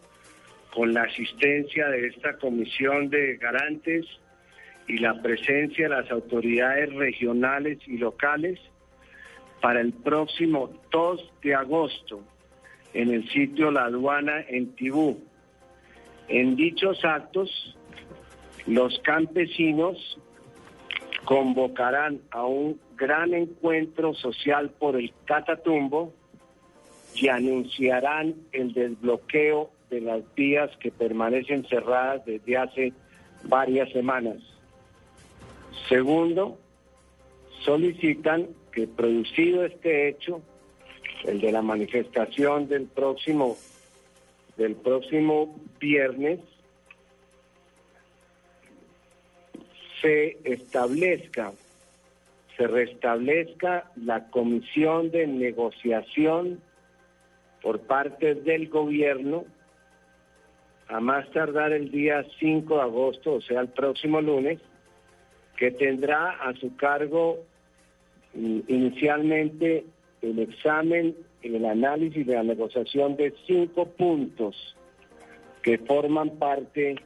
con 0.74 0.95
la 0.95 1.03
asistencia 1.03 1.88
de 1.88 2.07
esta 2.09 2.36
comisión 2.38 3.11
de 3.11 3.36
garantes 3.36 4.07
y 4.86 4.99
la 4.99 5.20
presencia 5.20 5.88
de 5.88 5.95
las 5.95 6.11
autoridades 6.11 6.93
regionales 6.95 7.78
y 7.86 7.99
locales 7.99 8.59
para 9.61 9.80
el 9.80 9.93
próximo 9.93 10.70
2 10.91 11.32
de 11.43 11.55
agosto 11.55 12.22
en 12.95 13.11
el 13.11 13.28
sitio 13.30 13.70
La 13.70 13.84
Aduana 13.84 14.45
en 14.49 14.74
Tibú. 14.74 15.22
En 16.28 16.57
dichos 16.57 17.05
actos, 17.05 17.76
los 18.67 18.99
campesinos 19.01 20.19
convocarán 21.25 22.21
a 22.31 22.45
un 22.45 22.81
gran 22.97 23.35
encuentro 23.35 24.15
social 24.15 24.71
por 24.71 24.97
el 24.97 25.13
Catatumbo 25.25 26.13
y 27.15 27.29
anunciarán 27.29 28.35
el 28.53 28.73
desbloqueo 28.73 29.71
de 29.91 30.01
las 30.01 30.23
vías 30.35 30.71
que 30.79 30.91
permanecen 30.91 31.65
cerradas 31.67 32.25
desde 32.25 32.57
hace 32.57 32.93
varias 33.45 33.91
semanas. 33.93 34.37
Segundo, 35.89 36.59
solicitan 37.65 38.49
que 38.73 38.87
producido 38.87 39.65
este 39.65 40.09
hecho, 40.09 40.41
el 41.25 41.41
de 41.41 41.53
la 41.53 41.63
manifestación 41.63 42.69
del 42.69 42.87
próximo 42.87 43.57
del 44.57 44.77
próximo 44.77 45.59
viernes, 45.81 46.39
se 50.01 50.38
establezca, 50.44 51.53
se 52.57 52.66
restablezca 52.66 53.90
la 53.96 54.28
comisión 54.30 55.11
de 55.11 55.26
negociación 55.26 56.61
por 57.62 57.80
parte 57.80 58.34
del 58.34 58.68
gobierno 58.68 59.44
a 60.88 61.01
más 61.01 61.30
tardar 61.30 61.72
el 61.72 61.90
día 61.90 62.26
5 62.38 62.74
de 62.74 62.82
agosto, 62.82 63.34
o 63.34 63.40
sea, 63.40 63.61
el 63.61 63.68
próximo 63.68 64.20
lunes, 64.20 64.61
que 65.57 65.70
tendrá 65.70 66.30
a 66.30 66.55
su 66.55 66.74
cargo 66.76 67.38
mm, 68.34 68.61
inicialmente 68.66 69.84
el 70.22 70.38
examen, 70.38 71.16
el 71.42 71.64
análisis 71.64 72.26
de 72.26 72.34
la 72.34 72.42
negociación 72.42 73.16
de 73.16 73.34
cinco 73.46 73.86
puntos 73.86 74.76
que 75.62 75.78
forman 75.78 76.30
parte 76.38 76.96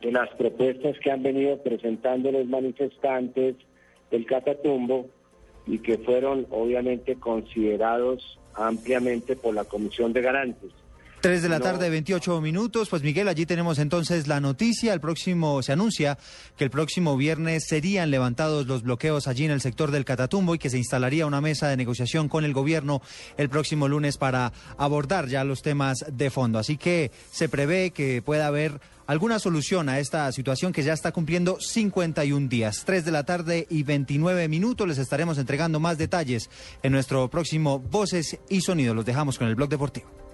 de 0.00 0.12
las 0.12 0.28
propuestas 0.36 0.98
que 1.00 1.10
han 1.10 1.22
venido 1.22 1.58
presentando 1.62 2.30
los 2.30 2.46
manifestantes 2.46 3.56
del 4.10 4.26
Catatumbo 4.26 5.06
y 5.66 5.78
que 5.78 5.98
fueron 5.98 6.46
obviamente 6.50 7.16
considerados 7.16 8.38
ampliamente 8.54 9.36
por 9.36 9.54
la 9.54 9.64
Comisión 9.64 10.12
de 10.12 10.22
Garantes. 10.22 10.70
3 11.26 11.42
de 11.42 11.48
la 11.48 11.58
No. 11.58 11.64
tarde, 11.64 11.90
28 11.90 12.40
minutos. 12.40 12.88
Pues 12.88 13.02
Miguel, 13.02 13.26
allí 13.26 13.46
tenemos 13.46 13.80
entonces 13.80 14.28
la 14.28 14.38
noticia. 14.38 14.94
El 14.94 15.00
próximo, 15.00 15.60
se 15.60 15.72
anuncia 15.72 16.18
que 16.56 16.62
el 16.62 16.70
próximo 16.70 17.16
viernes 17.16 17.64
serían 17.66 18.12
levantados 18.12 18.68
los 18.68 18.84
bloqueos 18.84 19.26
allí 19.26 19.44
en 19.44 19.50
el 19.50 19.60
sector 19.60 19.90
del 19.90 20.04
Catatumbo 20.04 20.54
y 20.54 20.60
que 20.60 20.70
se 20.70 20.78
instalaría 20.78 21.26
una 21.26 21.40
mesa 21.40 21.66
de 21.66 21.76
negociación 21.76 22.28
con 22.28 22.44
el 22.44 22.52
gobierno 22.52 23.02
el 23.38 23.48
próximo 23.48 23.88
lunes 23.88 24.18
para 24.18 24.52
abordar 24.78 25.26
ya 25.26 25.42
los 25.42 25.62
temas 25.62 26.04
de 26.12 26.30
fondo. 26.30 26.60
Así 26.60 26.76
que 26.76 27.10
se 27.32 27.48
prevé 27.48 27.90
que 27.90 28.22
pueda 28.22 28.46
haber 28.46 28.80
alguna 29.08 29.40
solución 29.40 29.88
a 29.88 29.98
esta 29.98 30.30
situación 30.30 30.72
que 30.72 30.84
ya 30.84 30.92
está 30.92 31.10
cumpliendo 31.10 31.58
51 31.60 32.48
días. 32.48 32.84
3 32.86 33.04
de 33.04 33.10
la 33.10 33.24
tarde 33.24 33.66
y 33.68 33.82
29 33.82 34.46
minutos. 34.46 34.86
Les 34.86 34.98
estaremos 34.98 35.38
entregando 35.38 35.80
más 35.80 35.98
detalles 35.98 36.50
en 36.84 36.92
nuestro 36.92 37.28
próximo 37.28 37.80
Voces 37.80 38.38
y 38.48 38.60
Sonidos. 38.60 38.94
Los 38.94 39.04
dejamos 39.04 39.38
con 39.38 39.48
el 39.48 39.56
blog 39.56 39.70
deportivo. 39.70 40.25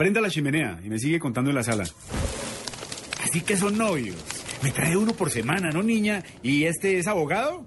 Prenda 0.00 0.22
la 0.22 0.30
chimenea 0.30 0.80
y 0.82 0.88
me 0.88 0.98
sigue 0.98 1.18
contando 1.18 1.50
en 1.50 1.56
la 1.56 1.62
sala. 1.62 1.84
Así 3.22 3.42
que 3.42 3.54
son 3.54 3.76
novios. 3.76 4.16
Me 4.62 4.70
trae 4.70 4.96
uno 4.96 5.12
por 5.12 5.30
semana, 5.30 5.68
¿no, 5.72 5.82
niña? 5.82 6.24
¿Y 6.42 6.64
este 6.64 6.98
es 6.98 7.06
abogado? 7.06 7.66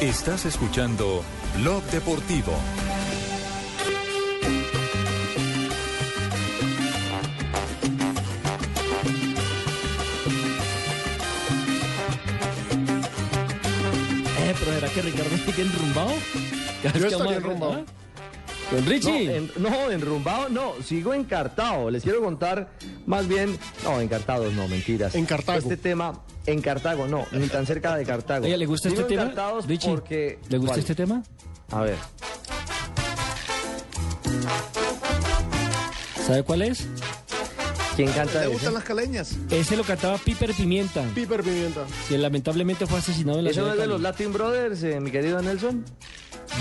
Estás 0.00 0.46
escuchando 0.46 1.22
Blog 1.58 1.82
Deportivo. 1.90 2.52
Eh, 14.38 14.54
pero 14.58 14.72
¿será 14.72 14.88
que 14.88 15.02
Ricardo 15.02 15.36
sigue 15.44 15.62
enrumbado? 15.62 16.10
Yo 16.98 17.06
estaría 17.06 17.32
a- 17.32 17.36
enrumbado. 17.36 17.84
Don 18.70 18.86
Richie. 18.86 19.26
No, 19.26 19.32
en- 19.32 19.50
no, 19.58 19.90
enrumbado 19.90 20.48
no, 20.48 20.74
sigo 20.84 21.12
encartado. 21.12 21.90
Les 21.90 22.02
quiero 22.02 22.20
contar 22.22 22.70
más 23.06 23.26
bien, 23.26 23.58
no, 23.84 24.00
encartados 24.00 24.52
no, 24.54 24.68
mentiras. 24.68 25.14
Encartago. 25.14 25.58
Este 25.58 25.76
tema, 25.76 26.20
En 26.46 26.62
Cartago, 26.62 27.06
no, 27.06 27.26
ni 27.32 27.48
tan 27.48 27.66
cerca 27.66 27.96
de 27.96 28.04
Cartago. 28.04 28.44
Oye, 28.46 28.56
¿le 28.56 28.66
gusta 28.66 28.88
este 28.88 29.04
tema? 29.04 29.32
Richie, 29.66 29.90
porque... 29.90 30.38
¿Le 30.48 30.58
gusta 30.58 30.72
¿Cuál? 30.74 30.78
este 30.80 30.94
tema? 30.94 31.22
A 31.70 31.80
ver. 31.82 31.96
¿Sabe 36.26 36.42
cuál 36.44 36.62
es? 36.62 36.86
¿Quién 37.96 38.10
canta 38.12 38.34
¿Le 38.40 38.44
ese? 38.44 38.48
gustan 38.52 38.74
las 38.74 38.84
caleñas? 38.84 39.36
Ese 39.50 39.76
lo 39.76 39.82
cantaba 39.84 40.16
Piper 40.18 40.54
Pimienta, 40.54 41.02
Piper 41.14 41.42
Pimienta. 41.42 41.84
que 42.08 42.16
lamentablemente 42.18 42.86
fue 42.86 42.98
asesinado 43.00 43.38
en 43.38 43.44
la 43.44 43.50
¿Eso 43.50 43.62
no 43.62 43.68
es 43.70 43.74
de 43.76 43.82
de 43.82 43.86
los. 43.88 44.00
Latin 44.00 44.32
Brothers, 44.32 44.82
eh, 44.84 45.00
mi 45.00 45.10
querido 45.10 45.42
Nelson? 45.42 45.84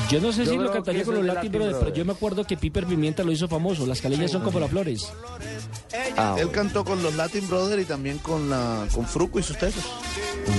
Yo 0.10 0.20
no 0.22 0.32
sé 0.32 0.46
Yo 0.46 0.52
si 0.52 0.58
lo 0.58 0.72
cantaría 0.72 1.04
con 1.04 1.16
los 1.16 1.26
Latin 1.26 1.52
Brothers, 1.52 1.78
pero 1.80 1.94
yo 1.94 2.06
me 2.06 2.14
acuerdo 2.14 2.44
que 2.44 2.58
Piper 2.58 2.86
Pimienta 2.86 3.24
lo 3.24 3.32
hizo 3.32 3.48
famoso. 3.48 3.86
Las 3.86 4.02
caleñas 4.02 4.32
son 4.32 4.42
como 4.42 4.60
las 4.60 4.70
flores. 4.70 5.12
Ah, 6.18 6.36
Él 6.40 6.52
cantó 6.52 6.84
con 6.84 7.02
los 7.02 7.16
Latin 7.16 7.48
Brothers 7.48 7.82
y 7.82 7.86
también 7.86 8.18
con, 8.20 8.50
la, 8.50 8.88
con 8.94 9.06
Fruco 9.06 9.40
y 9.40 9.44
sus 9.44 9.58
tesos. 9.58 9.84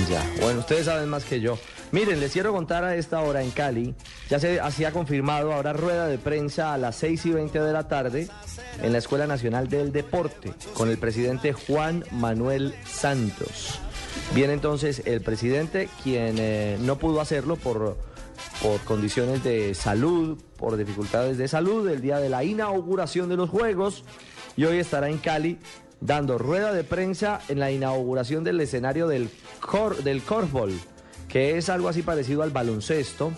Ya, 0.09 0.24
bueno, 0.41 0.61
ustedes 0.61 0.87
saben 0.87 1.09
más 1.09 1.24
que 1.24 1.41
yo. 1.41 1.59
Miren, 1.93 2.20
les 2.20 2.33
quiero 2.33 2.53
contar 2.53 2.85
a 2.85 2.95
esta 2.95 3.20
hora 3.20 3.43
en 3.43 3.51
Cali, 3.51 3.95
ya 4.28 4.39
se 4.39 4.61
hacía 4.61 4.93
confirmado, 4.93 5.53
ahora 5.53 5.72
rueda 5.72 6.07
de 6.07 6.18
prensa 6.18 6.72
a 6.72 6.78
las 6.78 6.95
6 6.97 7.26
y 7.26 7.31
20 7.33 7.61
de 7.61 7.72
la 7.72 7.89
tarde 7.89 8.28
en 8.81 8.93
la 8.93 8.99
Escuela 8.99 9.26
Nacional 9.26 9.68
del 9.68 9.91
Deporte 9.91 10.53
con 10.74 10.89
el 10.89 10.99
presidente 10.99 11.53
Juan 11.53 12.05
Manuel 12.12 12.74
Santos. 12.87 13.81
Viene 14.35 14.53
entonces 14.53 15.03
el 15.05 15.20
presidente, 15.20 15.89
quien 16.05 16.37
eh, 16.39 16.78
no 16.81 16.99
pudo 16.99 17.20
hacerlo 17.20 17.57
por, 17.57 17.97
por 18.62 18.80
condiciones 18.80 19.43
de 19.45 19.74
salud, 19.74 20.38
por 20.57 20.76
dificultades 20.76 21.38
de 21.38 21.49
salud, 21.49 21.88
el 21.88 22.01
día 22.01 22.18
de 22.18 22.28
la 22.28 22.45
inauguración 22.45 23.28
de 23.28 23.36
los 23.36 23.51
Juegos, 23.51 24.05
y 24.57 24.64
hoy 24.64 24.78
estará 24.78 25.09
en 25.09 25.18
Cali 25.18 25.59
dando 26.01 26.38
rueda 26.38 26.72
de 26.72 26.84
prensa 26.84 27.41
en 27.49 27.61
la 27.61 27.70
inauguración 27.70 28.45
del 28.45 28.61
escenario 28.61 29.07
del, 29.07 29.30
cor, 29.61 30.03
del 30.03 30.22
que 31.28 31.57
es 31.57 31.68
algo 31.68 31.88
así 31.88 32.03
parecido 32.03 32.43
al 32.43 32.51
baloncesto, 32.51 33.32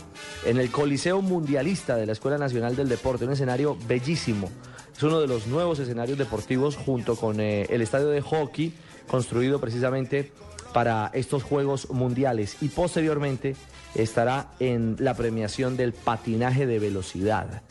en 0.47 0.59
el 0.59 0.71
Coliseo 0.71 1.21
Mundialista 1.21 1.97
de 1.97 2.07
la 2.07 2.13
Escuela 2.13 2.39
Nacional 2.39 2.75
del 2.75 2.89
Deporte, 2.89 3.25
un 3.25 3.33
escenario 3.33 3.77
bellísimo. 3.87 4.49
Es 4.97 5.03
uno 5.03 5.21
de 5.21 5.27
los 5.27 5.47
nuevos 5.47 5.79
escenarios 5.79 6.19
deportivos 6.19 6.77
junto 6.77 7.17
con 7.17 7.41
eh, 7.41 7.67
el 7.69 7.83
estadio 7.83 8.09
de 8.09 8.21
hockey, 8.21 8.73
construido 9.09 9.61
precisamente 9.61 10.33
para 10.73 11.11
estos 11.15 11.43
Juegos 11.43 11.91
Mundiales. 11.91 12.57
Y 12.61 12.69
posteriormente 12.69 13.57
estará 13.95 14.51
en 14.59 14.97
la 14.99 15.15
premiación 15.15 15.77
del 15.77 15.93
patinaje 15.93 16.67
de 16.67 16.79
velocidad. 16.79 17.63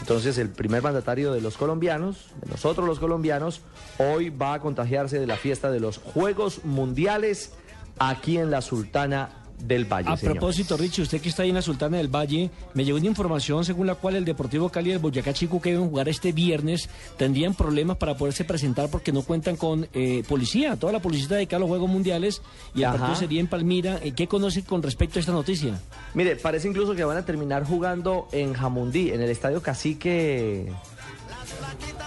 Entonces 0.00 0.38
el 0.38 0.48
primer 0.48 0.82
mandatario 0.82 1.32
de 1.32 1.40
los 1.40 1.56
colombianos, 1.56 2.32
de 2.40 2.50
nosotros 2.50 2.86
los 2.86 2.98
colombianos, 2.98 3.60
hoy 3.98 4.30
va 4.30 4.54
a 4.54 4.60
contagiarse 4.60 5.18
de 5.18 5.26
la 5.26 5.36
fiesta 5.36 5.70
de 5.70 5.80
los 5.80 5.98
Juegos 5.98 6.64
Mundiales 6.64 7.52
aquí 7.98 8.38
en 8.38 8.50
la 8.50 8.62
Sultana 8.62 9.39
del 9.62 9.84
Valle. 9.84 10.08
A 10.10 10.16
señores. 10.16 10.38
propósito, 10.38 10.76
Richie, 10.76 11.02
usted 11.02 11.20
que 11.20 11.28
está 11.28 11.42
ahí 11.42 11.50
en 11.50 11.54
la 11.54 11.62
Sultana 11.62 11.98
del 11.98 12.08
Valle, 12.08 12.50
me 12.74 12.84
llegó 12.84 12.98
una 12.98 13.06
información 13.06 13.64
según 13.64 13.86
la 13.86 13.94
cual 13.94 14.16
el 14.16 14.24
Deportivo 14.24 14.68
Cali 14.68 14.90
y 14.90 14.92
el 14.92 14.98
Boyacá 14.98 15.32
Chico 15.32 15.60
que 15.60 15.72
deben 15.72 15.88
jugar 15.88 16.08
este 16.08 16.32
viernes 16.32 16.88
tendrían 17.16 17.54
problemas 17.54 17.96
para 17.96 18.16
poderse 18.16 18.44
presentar 18.44 18.90
porque 18.90 19.12
no 19.12 19.22
cuentan 19.22 19.56
con 19.56 19.88
eh, 19.92 20.22
policía. 20.28 20.76
Toda 20.76 20.92
la 20.92 21.00
policía 21.00 21.24
está 21.24 21.34
dedicada 21.36 21.58
a 21.58 21.60
los 21.60 21.68
Juegos 21.68 21.90
Mundiales 21.90 22.42
y 22.74 22.82
el 22.82 22.90
partido 22.90 23.14
sería 23.14 23.40
en 23.40 23.46
Palmira. 23.46 23.98
Eh, 24.02 24.12
¿Qué 24.12 24.26
conoce 24.26 24.62
con 24.62 24.82
respecto 24.82 25.18
a 25.18 25.20
esta 25.20 25.32
noticia? 25.32 25.78
Mire, 26.14 26.36
parece 26.36 26.68
incluso 26.68 26.94
que 26.94 27.04
van 27.04 27.16
a 27.16 27.24
terminar 27.24 27.64
jugando 27.64 28.28
en 28.32 28.54
Jamundí, 28.54 29.10
en 29.10 29.20
el 29.20 29.30
Estadio 29.30 29.62
Cacique. 29.62 30.72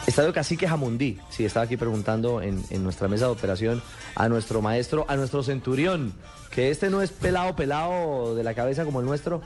Estadio 0.05 0.33
Cacique 0.33 0.67
Jamundí. 0.67 1.17
Sí, 1.29 1.45
estaba 1.45 1.65
aquí 1.65 1.77
preguntando 1.77 2.41
en, 2.41 2.63
en 2.69 2.83
nuestra 2.83 3.07
mesa 3.07 3.25
de 3.25 3.31
operación 3.31 3.81
a 4.15 4.27
nuestro 4.29 4.61
maestro, 4.61 5.05
a 5.07 5.15
nuestro 5.15 5.43
centurión, 5.43 6.13
que 6.51 6.69
este 6.69 6.89
no 6.89 7.01
es 7.01 7.11
pelado, 7.11 7.55
pelado 7.55 8.35
de 8.35 8.43
la 8.43 8.53
cabeza 8.53 8.85
como 8.85 8.99
el 8.99 9.05
nuestro. 9.05 9.41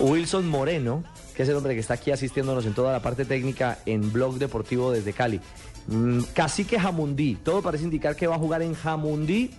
Wilson 0.00 0.48
Moreno, 0.48 1.04
que 1.36 1.44
es 1.44 1.48
el 1.48 1.56
hombre 1.56 1.74
que 1.74 1.80
está 1.80 1.94
aquí 1.94 2.10
asistiéndonos 2.10 2.66
en 2.66 2.74
toda 2.74 2.92
la 2.92 3.00
parte 3.00 3.24
técnica 3.24 3.78
en 3.86 4.12
Blog 4.12 4.38
Deportivo 4.38 4.90
desde 4.90 5.12
Cali. 5.12 5.40
Mm, 5.86 6.20
Cacique 6.34 6.78
Jamundí, 6.78 7.36
todo 7.36 7.62
parece 7.62 7.84
indicar 7.84 8.16
que 8.16 8.26
va 8.26 8.36
a 8.36 8.38
jugar 8.38 8.62
en 8.62 8.74
Jamundí 8.74 9.50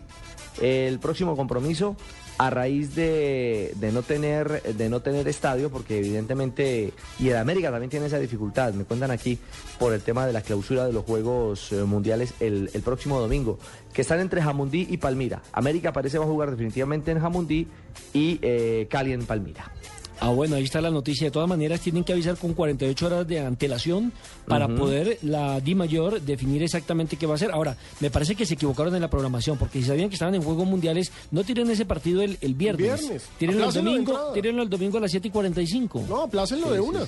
el 0.62 1.00
próximo 1.00 1.36
compromiso 1.36 1.96
a 2.38 2.50
raíz 2.50 2.96
de, 2.96 3.74
de 3.76 3.92
no 3.92 4.02
tener 4.02 4.62
de 4.62 4.90
no 4.90 5.02
tener 5.02 5.28
estadio 5.28 5.70
porque 5.70 6.00
evidentemente 6.00 6.94
y 7.20 7.30
el 7.30 7.38
América 7.38 7.72
también 7.72 7.90
tiene 7.90 8.08
esa 8.08 8.20
dificultad 8.20 8.74
me 8.74 8.84
cuentan 8.84 9.12
aquí 9.12 9.38
por 9.80 9.94
el 9.94 10.02
tema 10.02 10.26
de 10.26 10.34
la 10.34 10.42
clausura 10.42 10.86
de 10.86 10.94
los 10.94 11.06
Juegos 11.06 11.72
eh, 11.72 11.84
Mundiales 11.84 12.34
el, 12.40 12.70
el 12.74 12.82
próximo 12.82 13.20
domingo 13.20 13.60
que 13.94 14.02
están 14.02 14.20
entre 14.20 14.42
Jamundí 14.42 14.86
y 14.90 14.98
Palmira. 14.98 15.42
América 15.54 15.94
parece 15.94 16.18
va 16.18 16.26
a 16.26 16.28
jugar 16.28 16.52
definitivamente 16.52 17.12
en 17.12 17.20
Jamundí 17.20 17.68
y 18.14 18.40
eh, 18.42 18.88
Cali 18.90 19.14
en 19.14 19.26
Palmira 19.26 19.72
Ah, 20.20 20.30
bueno, 20.30 20.56
ahí 20.56 20.64
está 20.64 20.82
la 20.82 20.90
noticia. 20.92 21.28
De 21.28 21.32
todas 21.32 21.48
maneras, 21.50 21.82
tienen 21.82 22.04
que 22.04 22.14
avisar 22.14 22.38
con 22.38 22.54
48 22.54 23.06
horas 23.06 23.28
de 23.28 23.40
antelación 23.40 24.12
para 24.48 24.68
poder 24.68 25.20
la 25.24 25.60
Di 25.60 25.76
Mayor 25.76 26.22
definir 26.22 26.64
exactamente 26.64 27.18
qué 27.18 27.26
va 27.26 27.34
a 27.34 27.36
hacer. 27.36 27.52
Ahora, 27.52 27.76
me 28.00 28.10
parece 28.10 28.36
que 28.36 28.46
se 28.46 28.54
equivocaron 28.56 28.96
en 28.96 29.02
la 29.02 29.10
programación, 29.10 29.58
porque 29.58 29.80
si 29.82 29.86
sabían 29.88 30.10
que 30.10 30.16
estaban 30.16 30.36
en 30.36 30.42
Juegos 30.44 30.66
Mundiales, 30.68 31.12
no 31.32 31.44
tiren 31.44 31.70
ese 31.70 31.86
partido 31.86 32.22
el, 32.22 32.38
el 32.42 32.54
viernes. 32.54 33.00
viernes. 33.02 33.30
Tírenlo 33.38 33.68
el 33.68 33.74
domingo, 33.74 34.32
tírenlo 34.34 34.64
el 34.64 34.70
domingo 34.70 34.98
a 34.98 35.02
las 35.02 35.12
7 35.12 35.28
y 35.28 35.32
45. 35.32 36.06
No, 36.08 36.22
aplácenlo 36.24 36.72
de 36.72 36.80
una. 36.80 37.02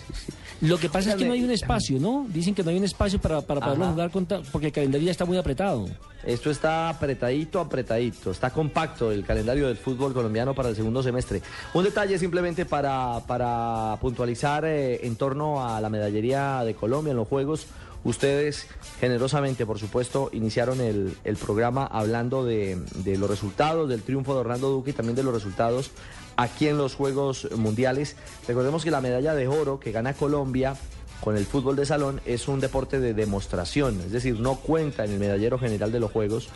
Lo 0.61 0.77
que 0.77 0.89
pasa 0.89 1.11
es 1.11 1.15
que 1.15 1.25
no 1.25 1.33
hay 1.33 1.43
un 1.43 1.51
espacio, 1.51 1.99
¿no? 1.99 2.25
Dicen 2.33 2.55
que 2.55 2.63
no 2.63 2.71
hay 2.71 2.77
un 2.77 2.83
espacio 2.83 3.19
para, 3.19 3.41
para 3.41 3.61
poderlo 3.61 3.83
Ajá. 3.85 3.93
jugar 3.93 4.11
con 4.11 4.25
ta- 4.25 4.41
porque 4.51 4.67
el 4.67 4.73
calendario 4.73 5.05
ya 5.05 5.11
está 5.11 5.25
muy 5.25 5.37
apretado. 5.37 5.87
Esto 6.25 6.49
está 6.49 6.89
apretadito, 6.89 7.59
apretadito. 7.59 8.31
Está 8.31 8.49
compacto 8.49 9.11
el 9.11 9.23
calendario 9.23 9.67
del 9.67 9.77
fútbol 9.77 10.13
colombiano 10.13 10.53
para 10.55 10.69
el 10.69 10.75
segundo 10.75 11.01
semestre. 11.03 11.41
Un 11.73 11.83
detalle 11.85 12.17
simplemente 12.17 12.65
para, 12.65 12.96
para 13.27 13.97
puntualizar 14.01 14.65
eh, 14.65 15.05
en 15.05 15.15
torno 15.15 15.67
a 15.67 15.81
la 15.81 15.89
medallería 15.89 16.63
de 16.63 16.75
Colombia 16.75 17.11
en 17.11 17.17
los 17.17 17.27
Juegos. 17.27 17.67
Ustedes 18.03 18.67
generosamente, 18.99 19.65
por 19.65 19.79
supuesto, 19.79 20.29
iniciaron 20.31 20.79
el, 20.79 21.37
programa 21.41 21.85
hablando 21.85 22.45
de, 22.45 22.77
de 23.03 23.17
los 23.17 23.29
resultados, 23.29 23.89
del 23.89 24.03
triunfo 24.03 24.33
de 24.33 24.41
Orlando 24.41 24.69
Duque 24.69 24.91
y 24.91 24.93
también 24.93 25.15
de 25.15 25.23
los 25.23 25.33
resultados 25.33 25.91
aquí 26.37 26.67
en 26.67 26.77
los 26.77 26.95
Juegos 26.95 27.49
Mundiales. 27.55 28.15
Recordemos 28.47 28.83
que 28.83 28.91
la 28.91 29.01
medalla 29.01 29.33
de 29.33 29.47
oro 29.47 29.79
que 29.79 29.91
gana 29.91 30.13
Colombia 30.13 30.75
con 31.19 31.35
el 31.35 31.45
fútbol 31.45 31.75
de 31.75 31.85
salón 31.85 32.21
es 32.25 32.47
un 32.47 32.59
deporte 32.59 32.99
de 32.99 33.13
demostración, 33.13 33.99
es 34.01 34.11
decir, 34.11 34.39
no 34.39 34.55
cuenta 34.55 35.03
en 35.03 35.11
el 35.11 35.19
medallero 35.19 35.59
general 35.59 35.91
de 35.91 35.99
los 35.99 36.11
Juegos. 36.11 36.49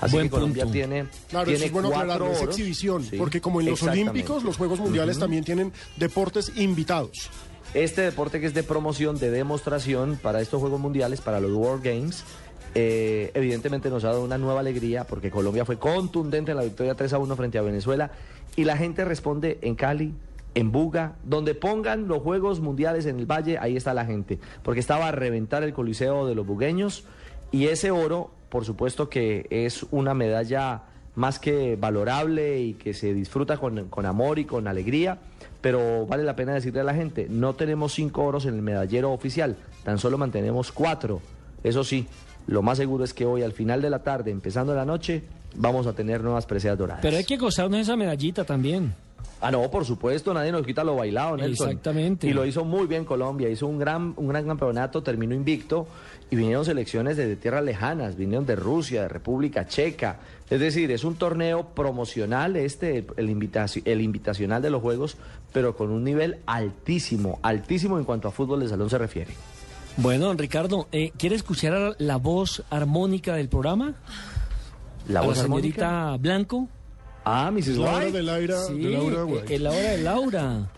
Así 0.00 0.12
Buen 0.12 0.26
que 0.26 0.30
Colombia 0.30 0.64
punto. 0.64 0.72
tiene, 0.72 1.06
Claro, 1.28 1.44
tiene 1.44 1.56
eso 1.56 1.66
es 1.66 1.72
bueno 1.72 1.88
aclararlo, 1.88 2.32
es 2.32 2.42
exhibición, 2.42 3.04
Sí, 3.04 3.16
porque 3.16 3.40
como 3.40 3.60
en 3.60 3.70
los. 3.70 3.82
Olímpicos, 3.82 4.44
los 4.44 4.56
Juegos 4.56 4.80
Mundiales 4.80 5.18
también 5.18 5.44
tienen 5.44 5.72
deportes 5.96 6.52
invitados. 6.56 7.30
Este 7.74 8.02
deporte 8.02 8.40
que 8.40 8.46
es 8.46 8.54
de 8.54 8.62
promoción, 8.62 9.18
de 9.18 9.30
demostración 9.30 10.18
para 10.22 10.40
estos 10.40 10.60
Juegos 10.60 10.80
Mundiales, 10.80 11.20
para 11.20 11.40
los 11.40 11.50
World 11.52 11.82
Games, 11.84 12.24
eh, 12.76 13.30
evidentemente 13.34 13.90
nos 13.90 14.04
ha 14.04 14.08
dado 14.08 14.24
una 14.24 14.38
nueva 14.38 14.60
alegría 14.60 15.04
porque 15.04 15.30
Colombia 15.30 15.64
fue 15.64 15.78
contundente 15.78 16.50
en 16.50 16.56
la 16.56 16.64
victoria 16.64 16.94
3 16.94 17.12
a 17.12 17.18
1 17.18 17.36
frente 17.36 17.58
a 17.58 17.62
Venezuela 17.62 18.10
y 18.56 18.64
la 18.64 18.76
gente 18.76 19.04
responde 19.04 19.58
en 19.62 19.74
Cali, 19.74 20.14
en 20.54 20.72
Buga, 20.72 21.16
donde 21.24 21.54
pongan 21.54 22.06
los 22.08 22.22
Juegos 22.22 22.60
Mundiales 22.60 23.06
en 23.06 23.18
el 23.18 23.26
Valle, 23.26 23.58
ahí 23.58 23.76
está 23.76 23.94
la 23.94 24.04
gente, 24.06 24.38
porque 24.62 24.80
estaba 24.80 25.08
a 25.08 25.12
reventar 25.12 25.62
el 25.62 25.72
Coliseo 25.72 26.26
de 26.26 26.34
los 26.34 26.46
bugueños 26.46 27.04
y 27.50 27.66
ese 27.66 27.90
oro, 27.90 28.30
por 28.54 28.64
supuesto 28.64 29.08
que 29.08 29.48
es 29.50 29.84
una 29.90 30.14
medalla 30.14 30.82
más 31.16 31.40
que 31.40 31.74
valorable 31.74 32.60
y 32.60 32.74
que 32.74 32.94
se 32.94 33.12
disfruta 33.12 33.56
con, 33.56 34.06
amor 34.06 34.38
y 34.38 34.44
con 34.44 34.68
alegría, 34.68 35.18
pero 35.60 36.06
vale 36.06 36.22
la 36.22 36.36
pena 36.36 36.54
decirle 36.54 36.78
a 36.78 36.84
la 36.84 36.94
gente, 36.94 37.26
no 37.28 37.54
tenemos 37.54 37.94
cinco 37.94 38.22
oros 38.22 38.46
en 38.46 38.54
el 38.54 38.62
medallero 38.62 39.10
oficial, 39.10 39.56
tan 39.82 39.98
solo 39.98 40.18
mantenemos 40.18 40.70
cuatro. 40.70 41.20
Eso 41.64 41.82
sí, 41.82 42.06
lo 42.46 42.62
más 42.62 42.78
seguro 42.78 43.02
es 43.02 43.12
que 43.12 43.26
hoy 43.26 43.42
al 43.42 43.54
final 43.54 43.82
de 43.82 43.90
la 43.90 44.04
tarde, 44.04 44.30
empezando 44.30 44.72
la 44.72 44.84
noche, 44.84 45.24
vamos 45.56 45.88
a 45.88 45.92
tener 45.92 46.22
nuevas 46.22 46.46
preseas 46.46 46.78
doradas. 46.78 47.02
Pero 47.02 47.16
hay 47.16 47.24
que 47.24 47.36
gozarnos 47.36 47.80
esa 47.80 47.96
medallita 47.96 48.44
también. 48.44 48.94
Ah, 49.46 49.50
no, 49.50 49.70
por 49.70 49.84
supuesto, 49.84 50.32
nadie 50.32 50.50
nos 50.52 50.64
quita 50.64 50.82
lo 50.84 50.96
bailado, 50.96 51.36
Nelson. 51.36 51.68
Exactamente. 51.68 52.26
Y 52.26 52.32
lo 52.32 52.46
hizo 52.46 52.64
muy 52.64 52.86
bien 52.86 53.04
Colombia, 53.04 53.50
hizo 53.50 53.66
un 53.66 53.78
gran, 53.78 54.14
un 54.16 54.28
gran 54.28 54.46
campeonato, 54.46 55.02
terminó 55.02 55.34
invicto 55.34 55.86
y 56.30 56.36
vinieron 56.36 56.64
selecciones 56.64 57.18
desde 57.18 57.36
tierras 57.36 57.62
lejanas, 57.62 58.16
vinieron 58.16 58.46
de 58.46 58.56
Rusia, 58.56 59.02
de 59.02 59.08
República 59.08 59.66
Checa. 59.66 60.18
Es 60.48 60.60
decir, 60.60 60.90
es 60.90 61.04
un 61.04 61.16
torneo 61.16 61.74
promocional 61.74 62.56
este, 62.56 63.06
el, 63.18 63.28
invitaci- 63.28 63.82
el 63.84 64.00
invitacional 64.00 64.62
de 64.62 64.70
los 64.70 64.80
Juegos, 64.80 65.18
pero 65.52 65.76
con 65.76 65.90
un 65.90 66.04
nivel 66.04 66.38
altísimo, 66.46 67.38
altísimo 67.42 67.98
en 67.98 68.04
cuanto 68.04 68.28
a 68.28 68.30
fútbol 68.30 68.60
de 68.60 68.68
salón 68.68 68.88
se 68.88 68.96
refiere. 68.96 69.34
Bueno, 69.98 70.24
don 70.26 70.38
Ricardo, 70.38 70.88
eh, 70.90 71.12
¿quiere 71.18 71.36
escuchar 71.36 71.96
la 71.98 72.16
voz 72.16 72.64
armónica 72.70 73.34
del 73.36 73.50
programa? 73.50 73.92
¿La 75.06 75.20
¿A 75.20 75.22
voz 75.22 75.36
señorita 75.38 76.16
Blanco? 76.18 76.68
Ah, 77.24 77.50
Mrs. 77.50 77.76
La 77.78 77.90
hora 77.90 77.98
White. 78.06 78.12
de 78.18 78.22
Laura, 78.22 78.62
Sí, 78.66 78.74
de 78.78 78.90
Laura 78.90 79.20
eh, 79.20 79.24
White. 79.24 79.54
eh, 79.54 79.58
la 79.58 79.70
hora 79.70 79.90
de 79.90 79.98
Laura. 79.98 80.70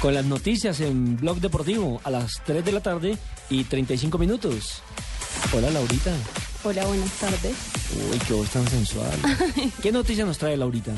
Con 0.00 0.14
las 0.14 0.24
noticias 0.24 0.80
en 0.80 1.16
Blog 1.16 1.40
Deportivo 1.40 2.00
a 2.04 2.10
las 2.10 2.40
3 2.44 2.64
de 2.64 2.72
la 2.72 2.80
tarde 2.80 3.18
y 3.50 3.64
35 3.64 4.18
minutos. 4.18 4.82
Hola, 5.52 5.70
Laurita. 5.70 6.12
Hola, 6.64 6.86
buenas 6.86 7.10
tardes. 7.12 7.54
Uy, 8.10 8.18
qué 8.26 8.32
voz 8.34 8.48
tan 8.50 8.66
sensual. 8.68 9.10
¿Qué 9.82 9.92
noticia 9.92 10.24
nos 10.24 10.38
trae 10.38 10.56
Laurita? 10.56 10.92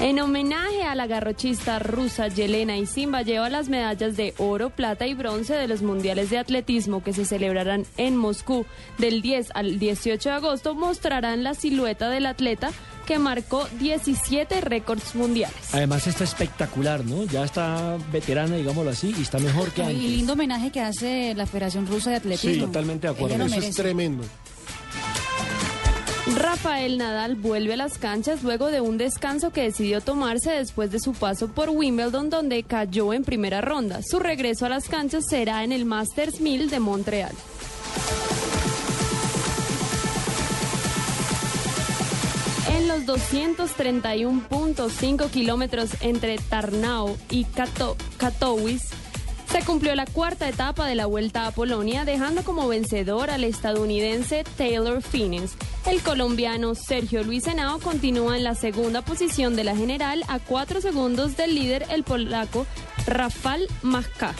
En 0.00 0.18
homenaje 0.20 0.82
a 0.82 0.94
la 0.96 1.06
garrochista 1.06 1.78
rusa 1.78 2.26
Yelena 2.26 2.76
Isimba 2.76 3.22
lleva 3.22 3.48
las 3.50 3.68
medallas 3.68 4.16
de 4.16 4.34
oro, 4.38 4.70
plata 4.70 5.06
y 5.06 5.14
bronce 5.14 5.54
de 5.54 5.68
los 5.68 5.82
mundiales 5.82 6.28
de 6.30 6.38
atletismo 6.38 7.04
que 7.04 7.12
se 7.12 7.24
celebrarán 7.24 7.86
en 7.98 8.16
Moscú 8.16 8.66
del 8.98 9.22
10 9.22 9.50
al 9.54 9.78
18 9.78 10.28
de 10.28 10.34
agosto. 10.34 10.74
Mostrarán 10.74 11.44
la 11.44 11.54
silueta 11.54 12.08
del 12.10 12.26
atleta 12.26 12.70
que 13.02 13.18
marcó 13.18 13.66
17 13.78 14.60
récords 14.60 15.14
mundiales. 15.14 15.56
Además 15.72 16.06
está 16.06 16.24
espectacular, 16.24 17.04
¿no? 17.04 17.24
Ya 17.24 17.44
está 17.44 17.96
veterana, 18.12 18.56
digámoslo 18.56 18.90
así, 18.90 19.14
y 19.18 19.22
está 19.22 19.38
mejor 19.38 19.70
que 19.72 19.82
Y 19.82 19.84
antes. 19.84 20.02
lindo 20.02 20.32
homenaje 20.34 20.70
que 20.70 20.80
hace 20.80 21.34
la 21.34 21.46
Federación 21.46 21.86
Rusa 21.86 22.10
de 22.10 22.16
Atletismo. 22.16 22.54
Sí, 22.54 22.60
totalmente 22.60 23.06
de 23.06 23.12
acuerdo. 23.14 23.44
Eso 23.44 23.56
es. 23.56 23.74
Tremendo. 23.76 24.24
Rafael 26.36 26.98
Nadal 26.98 27.34
vuelve 27.34 27.74
a 27.74 27.76
las 27.76 27.98
canchas 27.98 28.42
luego 28.44 28.68
de 28.68 28.80
un 28.80 28.96
descanso 28.96 29.50
que 29.50 29.62
decidió 29.62 30.00
tomarse 30.00 30.52
después 30.52 30.90
de 30.92 31.00
su 31.00 31.12
paso 31.14 31.48
por 31.48 31.68
Wimbledon 31.70 32.30
donde 32.30 32.62
cayó 32.62 33.12
en 33.12 33.24
primera 33.24 33.60
ronda. 33.60 34.00
Su 34.08 34.20
regreso 34.20 34.66
a 34.66 34.68
las 34.68 34.88
canchas 34.88 35.24
será 35.28 35.64
en 35.64 35.72
el 35.72 35.84
Masters 35.84 36.40
1000 36.40 36.70
de 36.70 36.78
Montreal. 36.80 37.32
En 42.82 42.88
los 42.88 43.06
231.5 43.06 45.30
kilómetros 45.30 45.90
entre 46.00 46.36
Tarnao 46.38 47.16
y 47.30 47.44
Kato- 47.44 47.96
Katowice, 48.16 48.88
se 49.48 49.64
cumplió 49.64 49.94
la 49.94 50.04
cuarta 50.04 50.48
etapa 50.48 50.84
de 50.88 50.96
la 50.96 51.06
Vuelta 51.06 51.46
a 51.46 51.52
Polonia, 51.52 52.04
dejando 52.04 52.42
como 52.42 52.66
vencedor 52.66 53.30
al 53.30 53.44
estadounidense 53.44 54.42
Taylor 54.58 55.00
Phineas. 55.00 55.52
El 55.86 56.02
colombiano 56.02 56.74
Sergio 56.74 57.22
Luis 57.22 57.46
Henao 57.46 57.78
continúa 57.78 58.36
en 58.36 58.42
la 58.42 58.56
segunda 58.56 59.02
posición 59.02 59.54
de 59.54 59.62
la 59.62 59.76
general 59.76 60.24
a 60.26 60.40
cuatro 60.40 60.80
segundos 60.80 61.36
del 61.36 61.54
líder, 61.54 61.86
el 61.88 62.02
polaco 62.02 62.66
Rafal 63.06 63.68
Majka. 63.82 64.34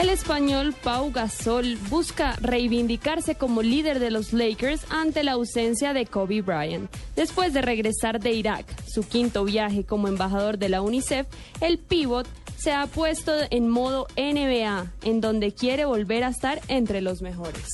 El 0.00 0.08
español 0.08 0.74
Pau 0.82 1.12
Gasol 1.12 1.76
busca 1.88 2.34
reivindicarse 2.40 3.36
como 3.36 3.62
líder 3.62 4.00
de 4.00 4.10
los 4.10 4.32
Lakers 4.32 4.84
ante 4.90 5.22
la 5.22 5.32
ausencia 5.32 5.92
de 5.92 6.04
Kobe 6.04 6.42
Bryant. 6.42 6.90
Después 7.14 7.52
de 7.52 7.62
regresar 7.62 8.18
de 8.18 8.32
Irak, 8.32 8.66
su 8.88 9.06
quinto 9.06 9.44
viaje 9.44 9.84
como 9.84 10.08
embajador 10.08 10.58
de 10.58 10.68
la 10.68 10.82
UNICEF, 10.82 11.28
el 11.60 11.78
pivot 11.78 12.26
se 12.56 12.72
ha 12.72 12.88
puesto 12.88 13.32
en 13.50 13.68
modo 13.68 14.08
NBA, 14.16 14.92
en 15.04 15.20
donde 15.20 15.52
quiere 15.52 15.84
volver 15.84 16.24
a 16.24 16.28
estar 16.28 16.60
entre 16.66 17.00
los 17.00 17.22
mejores. 17.22 17.68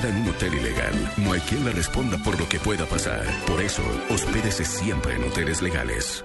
Hospeda 0.00 0.08
en 0.08 0.22
un 0.22 0.28
hotel 0.28 0.54
ilegal, 0.54 1.12
no 1.18 1.32
hay 1.32 1.40
quien 1.40 1.64
le 1.64 1.72
responda 1.72 2.16
por 2.18 2.38
lo 2.38 2.48
que 2.48 2.58
pueda 2.58 2.86
pasar. 2.86 3.24
Por 3.46 3.60
eso, 3.60 3.82
hospédese 4.10 4.64
siempre 4.64 5.14
en 5.14 5.24
hoteles 5.24 5.62
legales. 5.62 6.24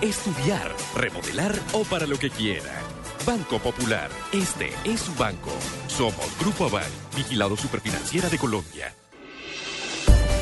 estudiar, 0.00 0.70
remodelar 0.94 1.52
o 1.72 1.84
para 1.84 2.06
lo 2.06 2.18
que 2.18 2.30
quiera. 2.30 2.80
Banco 3.26 3.58
Popular, 3.58 4.10
este 4.32 4.72
es 4.84 5.00
su 5.00 5.14
banco. 5.14 5.50
Somos 5.88 6.26
Grupo 6.38 6.66
Aval, 6.66 6.90
vigilado 7.16 7.56
superfinanciera 7.56 8.28
de 8.28 8.38
Colombia. 8.38 8.94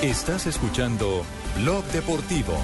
Estás 0.02 0.46
escuchando 0.46 1.24
Blog 1.56 1.84
Deportivo. 1.92 2.54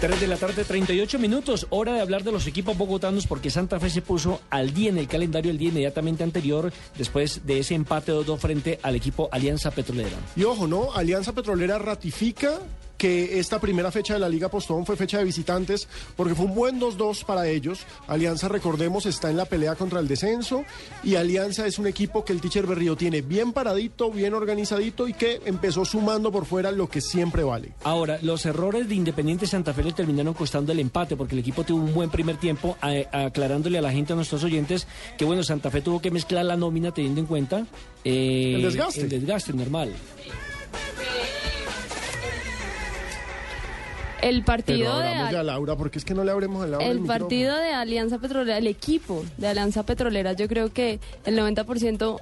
3 0.00 0.20
de 0.20 0.28
la 0.28 0.36
tarde, 0.36 0.64
38 0.64 1.18
minutos. 1.18 1.66
Hora 1.70 1.92
de 1.92 2.00
hablar 2.00 2.22
de 2.22 2.30
los 2.30 2.46
equipos 2.46 2.78
bogotanos 2.78 3.26
porque 3.26 3.50
Santa 3.50 3.80
Fe 3.80 3.90
se 3.90 4.00
puso 4.00 4.40
al 4.48 4.72
día 4.72 4.90
en 4.90 4.98
el 4.98 5.08
calendario 5.08 5.50
el 5.50 5.58
día 5.58 5.70
inmediatamente 5.70 6.22
anterior 6.22 6.72
después 6.96 7.44
de 7.44 7.58
ese 7.58 7.74
empate 7.74 8.12
2-2 8.12 8.38
frente 8.38 8.78
al 8.82 8.94
equipo 8.94 9.28
Alianza 9.32 9.72
Petrolera. 9.72 10.16
Y 10.36 10.44
ojo, 10.44 10.68
¿no? 10.68 10.92
Alianza 10.92 11.32
Petrolera 11.32 11.78
ratifica 11.78 12.60
que 12.98 13.38
esta 13.38 13.60
primera 13.60 13.90
fecha 13.90 14.14
de 14.14 14.20
la 14.20 14.28
Liga 14.28 14.48
Postón 14.48 14.84
fue 14.84 14.96
fecha 14.96 15.18
de 15.18 15.24
visitantes 15.24 15.88
porque 16.16 16.34
fue 16.34 16.46
un 16.46 16.54
buen 16.54 16.80
2-2 16.80 17.24
para 17.24 17.46
ellos. 17.48 17.80
Alianza, 18.08 18.48
recordemos, 18.48 19.06
está 19.06 19.30
en 19.30 19.36
la 19.36 19.44
pelea 19.44 19.76
contra 19.76 20.00
el 20.00 20.08
descenso 20.08 20.64
y 21.04 21.14
Alianza 21.14 21.66
es 21.66 21.78
un 21.78 21.86
equipo 21.86 22.24
que 22.24 22.32
el 22.32 22.40
teacher 22.40 22.66
Berrío 22.66 22.96
tiene 22.96 23.22
bien 23.22 23.52
paradito, 23.52 24.10
bien 24.10 24.34
organizadito 24.34 25.06
y 25.06 25.14
que 25.14 25.40
empezó 25.44 25.84
sumando 25.84 26.32
por 26.32 26.44
fuera 26.44 26.72
lo 26.72 26.88
que 26.88 27.00
siempre 27.00 27.44
vale. 27.44 27.72
Ahora, 27.84 28.18
los 28.22 28.44
errores 28.44 28.88
de 28.88 28.96
Independiente 28.96 29.46
Santa 29.46 29.72
Fe 29.72 29.84
le 29.84 29.92
terminaron 29.92 30.34
costando 30.34 30.72
el 30.72 30.80
empate 30.80 31.16
porque 31.16 31.34
el 31.34 31.40
equipo 31.40 31.62
tuvo 31.64 31.84
un 31.84 31.94
buen 31.94 32.10
primer 32.10 32.36
tiempo 32.36 32.76
aclarándole 33.12 33.78
a 33.78 33.82
la 33.82 33.92
gente, 33.92 34.12
a 34.12 34.16
nuestros 34.16 34.42
oyentes, 34.42 34.88
que 35.16 35.24
bueno, 35.24 35.44
Santa 35.44 35.70
Fe 35.70 35.80
tuvo 35.82 36.00
que 36.00 36.10
mezclar 36.10 36.44
la 36.44 36.56
nómina 36.56 36.92
teniendo 36.92 37.20
en 37.20 37.26
cuenta 37.26 37.66
eh, 38.04 38.54
El 38.56 38.62
desgaste. 38.62 39.02
El 39.02 39.08
desgaste 39.08 39.52
normal. 39.52 39.92
El 44.22 44.42
Pero 44.42 44.46
partido 44.46 44.98
de 44.98 45.08
hablamos 45.08 45.32
ya, 45.32 45.42
Laura, 45.42 45.76
porque 45.76 45.98
es 45.98 46.04
que 46.04 46.14
no 46.14 46.24
le 46.24 46.32
abremos 46.32 46.64
el 46.66 46.74
El 46.80 47.00
partido 47.00 47.56
de 47.56 47.72
Alianza 47.72 48.18
Petrolera, 48.18 48.58
el 48.58 48.66
equipo 48.66 49.24
de 49.36 49.48
Alianza 49.48 49.84
Petrolera, 49.84 50.32
yo 50.32 50.48
creo 50.48 50.72
que 50.72 51.00
el 51.24 51.38
90% 51.38 52.20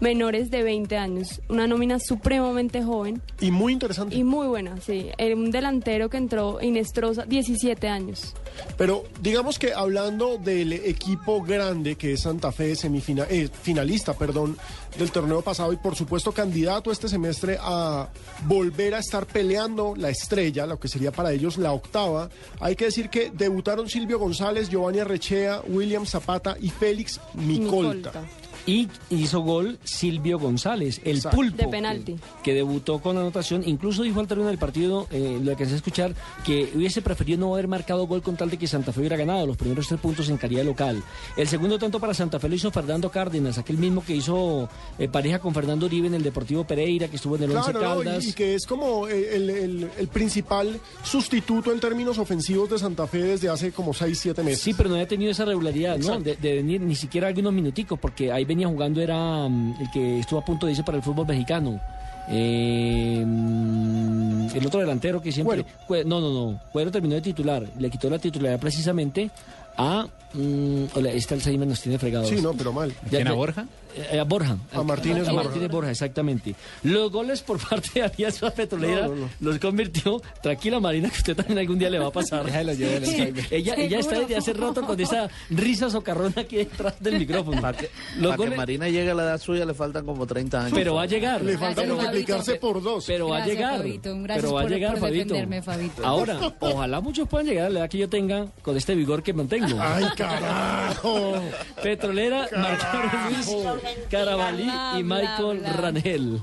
menores 0.00 0.50
de 0.50 0.62
20 0.62 0.96
años. 0.96 1.40
Una 1.48 1.66
nómina 1.66 1.98
supremamente 1.98 2.82
joven. 2.82 3.20
Y 3.40 3.50
muy 3.50 3.72
interesante. 3.72 4.14
Y 4.16 4.24
muy 4.24 4.46
buena, 4.46 4.80
sí. 4.80 5.08
Era 5.18 5.34
un 5.34 5.50
delantero 5.50 6.08
que 6.10 6.16
entró 6.16 6.60
Inestrosa, 6.62 7.24
17 7.24 7.88
años. 7.88 8.34
Pero 8.78 9.04
digamos 9.20 9.58
que 9.58 9.72
hablando 9.74 10.38
del 10.38 10.72
equipo 10.72 11.42
grande 11.42 11.96
que 11.96 12.14
es 12.14 12.20
Santa 12.22 12.52
Fe, 12.52 12.74
semifina- 12.74 13.26
eh, 13.28 13.48
finalista, 13.62 14.14
perdón, 14.14 14.56
del 14.98 15.10
torneo 15.10 15.42
pasado 15.42 15.72
y 15.74 15.76
por 15.76 15.94
supuesto 15.94 16.32
candidato 16.32 16.90
este 16.90 17.06
semestre 17.08 17.58
a 17.60 18.08
volver 18.46 18.94
a 18.94 18.98
estar 19.00 19.26
peleando 19.26 19.94
la 19.94 20.08
estrella, 20.08 20.64
lo 20.66 20.78
que 20.80 20.88
sería 20.88 21.12
para 21.12 21.32
ellos 21.32 21.58
la 21.58 21.72
octava, 21.72 22.30
hay 22.60 22.76
que 22.76 22.86
decir 22.86 23.10
que 23.10 23.30
debutaron 23.30 23.90
Silvio 23.90 24.18
González, 24.18 24.70
Giovanni 24.70 25.00
Arrechea, 25.00 25.60
William 25.68 26.06
Zapata 26.06 26.56
y 26.58 26.70
Félix 26.70 27.20
Micolta. 27.34 28.24
Y 28.66 28.88
hizo 29.10 29.40
gol 29.40 29.78
Silvio 29.84 30.38
González, 30.40 31.00
el 31.04 31.16
Exacto. 31.16 31.36
pulpo. 31.36 31.56
De 31.56 31.68
penalti. 31.68 32.16
Que 32.42 32.52
debutó 32.52 32.98
con 32.98 33.16
anotación. 33.16 33.62
Incluso 33.64 34.02
dijo 34.02 34.18
al 34.20 34.26
término 34.26 34.48
del 34.48 34.58
partido, 34.58 35.06
eh, 35.12 35.38
lo 35.42 35.52
alcancé 35.52 35.74
a 35.74 35.76
escuchar, 35.76 36.14
que 36.44 36.72
hubiese 36.74 37.00
preferido 37.00 37.38
no 37.38 37.54
haber 37.54 37.68
marcado 37.68 38.06
gol 38.08 38.22
con 38.22 38.36
tal 38.36 38.50
de 38.50 38.56
que 38.58 38.66
Santa 38.66 38.92
Fe 38.92 39.00
hubiera 39.00 39.16
ganado 39.16 39.46
los 39.46 39.56
primeros 39.56 39.86
tres 39.86 40.00
puntos 40.00 40.28
en 40.28 40.36
calidad 40.36 40.64
local. 40.64 41.02
El 41.36 41.46
segundo 41.48 41.78
tanto 41.78 42.00
para 42.00 42.12
Santa 42.12 42.40
Fe 42.40 42.48
lo 42.48 42.56
hizo 42.56 42.70
Fernando 42.72 43.10
Cárdenas, 43.10 43.56
aquel 43.58 43.78
mismo 43.78 44.04
que 44.04 44.16
hizo 44.16 44.68
eh, 44.98 45.08
pareja 45.08 45.38
con 45.38 45.54
Fernando 45.54 45.86
Uribe 45.86 46.08
en 46.08 46.14
el 46.14 46.22
Deportivo 46.24 46.64
Pereira, 46.66 47.06
que 47.08 47.16
estuvo 47.16 47.36
en 47.36 47.44
el 47.44 47.52
Once 47.52 47.70
Claro, 47.70 47.94
¿no? 47.96 48.04
Caldas. 48.04 48.24
y, 48.24 48.30
y 48.30 48.32
que 48.32 48.54
es 48.56 48.66
como 48.66 49.06
el, 49.06 49.48
el- 49.50 49.90
el 49.96 50.08
principal 50.08 50.80
sustituto 51.04 51.72
en 51.72 51.78
términos 51.80 52.18
ofensivos 52.18 52.68
de 52.68 52.78
Santa 52.78 53.06
Fe 53.06 53.18
desde 53.22 53.48
hace 53.48 53.70
como 53.72 53.94
6, 53.94 54.18
7 54.18 54.42
meses. 54.42 54.60
Sí, 54.60 54.74
pero 54.74 54.88
no 54.88 54.96
había 54.96 55.06
tenido 55.06 55.30
esa 55.30 55.44
regularidad, 55.44 55.96
¿no? 55.98 56.18
De, 56.20 56.34
de 56.36 56.54
venir 56.56 56.80
ni 56.80 56.94
siquiera 56.96 57.28
algunos 57.28 57.52
minuticos, 57.52 57.98
porque 57.98 58.32
ahí 58.32 58.44
venía 58.56 58.68
jugando, 58.68 59.02
era 59.02 59.48
mm, 59.48 59.74
el 59.80 59.90
que 59.90 60.20
estuvo 60.20 60.38
a 60.38 60.44
punto 60.44 60.64
de 60.66 60.72
irse 60.72 60.82
para 60.82 60.96
el 60.96 61.02
fútbol 61.02 61.26
mexicano. 61.26 61.78
Eh, 62.28 63.22
mm, 63.24 64.48
el 64.54 64.66
otro 64.66 64.80
delantero 64.80 65.20
que 65.20 65.30
siempre. 65.30 65.64
No, 66.06 66.20
no, 66.20 66.32
no. 66.32 66.60
Cuero 66.72 66.90
terminó 66.90 67.14
de 67.14 67.20
titular. 67.20 67.62
Le 67.78 67.90
quitó 67.90 68.08
la 68.08 68.18
titularidad 68.18 68.58
precisamente 68.58 69.30
a 69.76 70.06
Mm, 70.36 70.84
hola, 70.94 71.10
este 71.12 71.34
Alzheimer 71.34 71.66
nos 71.66 71.80
tiene 71.80 71.98
fregados. 71.98 72.28
Sí, 72.28 72.36
no, 72.42 72.52
pero 72.52 72.72
mal. 72.72 72.92
¿Quién, 73.08 73.26
a 73.28 73.32
Borja? 73.32 73.66
a 74.20 74.24
Borja. 74.24 74.58
A 74.74 74.82
Martínez 74.82 75.26
a 75.26 75.32
Borja. 75.32 75.44
Martínez 75.48 75.70
Borja, 75.70 75.90
exactamente. 75.90 76.54
Los 76.82 77.10
goles 77.10 77.40
por 77.40 77.58
parte 77.68 77.88
de 77.94 78.02
Alianza 78.02 78.50
Petrolera 78.50 79.06
No, 79.06 79.14
no, 79.14 79.20
no. 79.22 79.30
los 79.40 79.58
convirtió. 79.58 80.20
Tranquila, 80.42 80.78
Marina, 80.80 81.08
que 81.08 81.16
usted 81.16 81.34
también 81.36 81.60
algún 81.60 81.78
día 81.78 81.88
le 81.88 81.98
va 81.98 82.08
a 82.08 82.12
pasar. 82.12 82.44
Déjalo, 82.44 82.72
el 82.72 82.84
Alzheimer. 82.96 83.46
ella, 83.50 83.74
ella 83.78 83.98
está 83.98 84.18
desde 84.20 84.36
hace 84.36 84.52
rato 84.52 84.82
con 84.82 85.00
esa 85.00 85.30
risa 85.48 85.88
socarrona 85.88 86.34
aquí 86.42 86.56
detrás 86.56 87.00
del 87.00 87.18
micrófono. 87.18 87.58
Para 87.62 87.78
que, 87.78 87.88
Los 88.18 88.32
para 88.32 88.36
que 88.36 88.42
goles- 88.42 88.56
Marina 88.58 88.88
llegue 88.90 89.10
a 89.10 89.14
la 89.14 89.22
edad 89.22 89.40
suya 89.40 89.64
le 89.64 89.72
faltan 89.72 90.04
como 90.04 90.26
30 90.26 90.60
años. 90.60 90.72
Pero 90.74 90.96
va 90.96 91.02
a 91.04 91.06
llegar. 91.06 91.42
Le 91.42 91.56
falta 91.56 91.82
multiplicarse 91.86 92.56
por 92.56 92.82
dos. 92.82 93.04
Pero 93.06 93.28
va 93.28 93.42
a 93.42 93.46
llegar. 93.46 93.78
Fabito. 93.78 94.14
Gracias 94.20 94.42
pero 94.44 94.52
va 94.54 94.60
a 94.60 94.64
por- 94.64 94.72
llegar, 94.72 94.90
por 94.98 95.00
Fabito. 95.08 95.34
Fabito. 95.62 96.06
Ahora, 96.06 96.38
ojalá 96.60 97.00
muchos 97.00 97.26
puedan 97.26 97.46
llegar 97.46 97.66
a 97.68 97.70
la 97.70 97.78
edad 97.80 97.88
que 97.88 97.96
yo 97.96 98.10
tenga 98.10 98.46
con 98.60 98.76
este 98.76 98.94
vigor 98.94 99.22
que 99.22 99.32
mantengo. 99.32 99.78
¡Ay, 99.80 100.04
carajo! 100.28 101.34
Petrolera, 101.82 102.48
Marcelo 102.56 103.10
Luis 103.28 103.96
Carabalí 104.10 104.70
y 104.98 105.02
Michael 105.02 105.64
Rangel. 105.64 106.42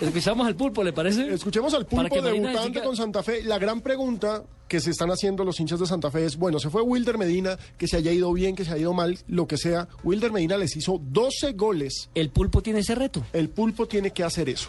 Escuchamos 0.00 0.46
al 0.46 0.56
pulpo, 0.56 0.82
¿le 0.84 0.92
parece? 0.92 1.32
Escuchemos 1.32 1.74
al 1.74 1.86
pulpo 1.86 2.20
debutante 2.20 2.82
con 2.82 2.96
Santa 2.96 3.22
Fe. 3.22 3.42
La 3.42 3.58
gran 3.58 3.80
pregunta 3.80 4.42
que 4.68 4.80
se 4.80 4.90
están 4.90 5.10
haciendo 5.10 5.44
los 5.44 5.58
hinchas 5.60 5.80
de 5.80 5.86
Santa 5.86 6.10
Fe 6.10 6.26
es, 6.26 6.36
bueno, 6.36 6.58
se 6.58 6.70
fue 6.70 6.82
Wilder 6.82 7.18
Medina, 7.18 7.58
que 7.78 7.88
se 7.88 7.96
haya 7.96 8.12
ido 8.12 8.32
bien, 8.32 8.54
que 8.54 8.64
se 8.64 8.72
haya 8.72 8.82
ido 8.82 8.92
mal, 8.92 9.18
lo 9.26 9.46
que 9.46 9.56
sea. 9.56 9.88
Wilder 10.04 10.30
Medina 10.30 10.56
les 10.58 10.76
hizo 10.76 11.00
12 11.02 11.52
goles. 11.52 12.10
El 12.14 12.30
pulpo 12.30 12.62
tiene 12.62 12.80
ese 12.80 12.94
reto. 12.94 13.24
El 13.32 13.48
pulpo 13.48 13.88
tiene 13.88 14.10
que 14.10 14.24
hacer 14.24 14.48
eso. 14.48 14.68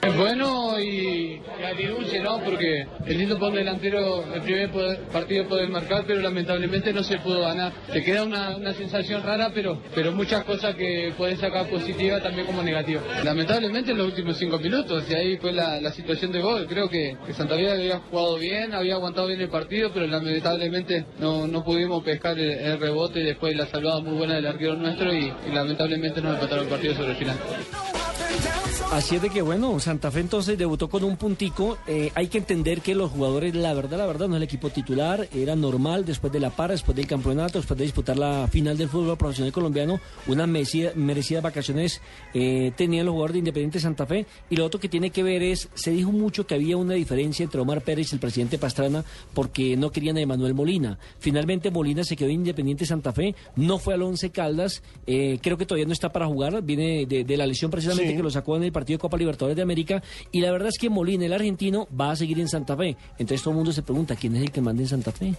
Es 0.00 0.16
bueno 0.16 0.78
y, 0.78 1.42
agridulce, 1.64 2.20
¿no? 2.20 2.38
Porque 2.44 2.86
es 3.04 3.16
lindo 3.16 3.36
un 3.36 3.54
delantero 3.54 4.24
el 4.32 4.42
primer 4.42 4.70
partido 5.12 5.48
poder 5.48 5.68
marcar, 5.70 6.04
pero 6.06 6.20
lamentablemente 6.20 6.92
no 6.92 7.02
se 7.02 7.18
pudo 7.18 7.40
ganar. 7.40 7.72
Te 7.92 8.02
queda 8.04 8.22
una, 8.22 8.56
una 8.56 8.72
sensación 8.74 9.22
rara, 9.24 9.50
pero, 9.52 9.82
pero 9.94 10.12
muchas 10.12 10.44
cosas 10.44 10.76
que 10.76 11.12
puedes 11.16 11.40
sacar 11.40 11.66
positiva 11.68 12.22
también 12.22 12.46
como 12.46 12.62
negativa. 12.62 13.02
Lamentablemente 13.24 13.90
en 13.90 13.98
los 13.98 14.06
últimos 14.06 14.36
cinco 14.36 14.58
minutos, 14.58 15.04
y 15.10 15.14
ahí 15.14 15.36
fue 15.36 15.52
la, 15.52 15.80
la 15.80 15.90
situación 15.90 16.30
de 16.30 16.40
gol. 16.40 16.66
Creo 16.68 16.88
que, 16.88 17.16
Santa 17.36 17.56
Fe 17.56 17.70
había 17.70 17.98
jugado 17.98 18.36
bien, 18.36 18.74
había 18.74 18.94
aguantado 18.94 19.26
bien 19.26 19.40
el 19.40 19.48
partido, 19.48 19.90
pero 19.92 20.06
lamentablemente 20.06 21.06
no, 21.18 21.48
no 21.48 21.64
pudimos 21.64 22.04
pescar 22.04 22.38
el, 22.38 22.50
el 22.50 22.80
rebote 22.80 23.20
y 23.20 23.24
después 23.24 23.56
la 23.56 23.66
salvada 23.66 24.00
muy 24.00 24.16
buena 24.16 24.34
del 24.34 24.46
arquero 24.46 24.76
nuestro 24.76 25.12
y, 25.12 25.32
y 25.48 25.52
lamentablemente 25.52 26.20
nos 26.20 26.34
empataron 26.34 26.64
el 26.64 26.70
partido 26.70 26.94
sobre 26.94 27.10
el 27.10 27.16
final. 27.16 27.36
Así 28.90 29.16
es 29.16 29.22
de 29.22 29.28
que, 29.28 29.42
bueno, 29.42 29.78
Santa 29.88 30.10
Fe 30.10 30.20
entonces 30.20 30.56
debutó 30.58 30.88
con 30.88 31.02
un 31.04 31.16
puntico. 31.16 31.78
Eh, 31.86 32.10
hay 32.14 32.28
que 32.28 32.38
entender 32.38 32.80
que 32.80 32.94
los 32.94 33.10
jugadores, 33.10 33.54
la 33.54 33.72
verdad, 33.74 33.98
la 33.98 34.06
verdad, 34.06 34.28
no 34.28 34.34
es 34.34 34.38
el 34.38 34.42
equipo 34.44 34.70
titular. 34.70 35.28
Era 35.34 35.56
normal 35.56 36.04
después 36.04 36.32
de 36.32 36.40
la 36.40 36.50
para, 36.50 36.72
después 36.74 36.94
del 36.96 37.06
campeonato, 37.06 37.58
después 37.58 37.76
de 37.78 37.84
disputar 37.84 38.18
la 38.18 38.46
final 38.48 38.76
del 38.76 38.88
fútbol 38.88 39.16
profesional 39.16 39.52
colombiano, 39.52 40.00
unas 40.26 40.46
merecida- 40.48 40.92
merecidas 40.94 41.42
vacaciones 41.42 42.00
eh, 42.34 42.72
tenían 42.76 43.06
los 43.06 43.12
jugadores 43.12 43.32
de 43.34 43.38
Independiente 43.40 43.80
Santa 43.80 44.06
Fe. 44.06 44.26
Y 44.50 44.56
lo 44.56 44.64
otro 44.66 44.78
que 44.78 44.88
tiene 44.88 45.10
que 45.10 45.22
ver 45.22 45.42
es, 45.42 45.68
se 45.74 45.90
dijo 45.90 46.12
mucho 46.12 46.46
que 46.46 46.54
había 46.54 46.76
una 46.76 46.94
diferencia 46.94 47.42
entre 47.44 47.60
Omar 47.60 47.80
Pérez 47.82 48.12
y 48.12 48.14
el 48.16 48.20
presidente 48.20 48.58
Pastrana 48.58 49.04
porque 49.34 49.76
no 49.76 49.90
querían 49.90 50.16
a 50.16 50.20
Emanuel 50.20 50.54
Molina. 50.54 50.98
Finalmente 51.18 51.70
Molina 51.70 52.04
se 52.04 52.14
quedó 52.16 52.28
en 52.28 52.36
Independiente 52.36 52.84
Santa 52.86 53.12
Fe, 53.12 53.34
no 53.56 53.78
fue 53.78 53.94
al 53.94 54.02
Once 54.02 54.30
Caldas, 54.30 54.82
eh, 55.06 55.38
creo 55.42 55.56
que 55.56 55.64
todavía 55.66 55.86
no 55.86 55.92
está 55.92 56.10
para 56.12 56.26
jugar, 56.26 56.62
viene 56.62 57.06
de, 57.06 57.24
de 57.24 57.36
la 57.36 57.46
lesión 57.46 57.70
precisamente 57.70 58.10
Sí. 58.10 58.16
que 58.16 58.22
lo 58.22 58.30
sacó 58.30 58.56
en 58.56 58.64
el 58.64 58.72
partido 58.72 58.96
de 58.96 59.00
Copa 59.00 59.16
Libertadores 59.16 59.56
de 59.56 59.62
América 59.62 59.77
y 60.32 60.40
la 60.40 60.50
verdad 60.50 60.68
es 60.68 60.78
que 60.78 60.90
Molina, 60.90 61.26
el 61.26 61.32
argentino, 61.32 61.88
va 61.98 62.10
a 62.12 62.16
seguir 62.16 62.40
en 62.40 62.48
Santa 62.48 62.76
Fe. 62.76 62.96
Entonces 63.18 63.42
todo 63.42 63.50
el 63.52 63.56
mundo 63.56 63.72
se 63.72 63.82
pregunta, 63.82 64.16
¿quién 64.16 64.36
es 64.36 64.42
el 64.42 64.50
que 64.50 64.60
manda 64.60 64.82
en 64.82 64.88
Santa 64.88 65.12
Fe? 65.12 65.34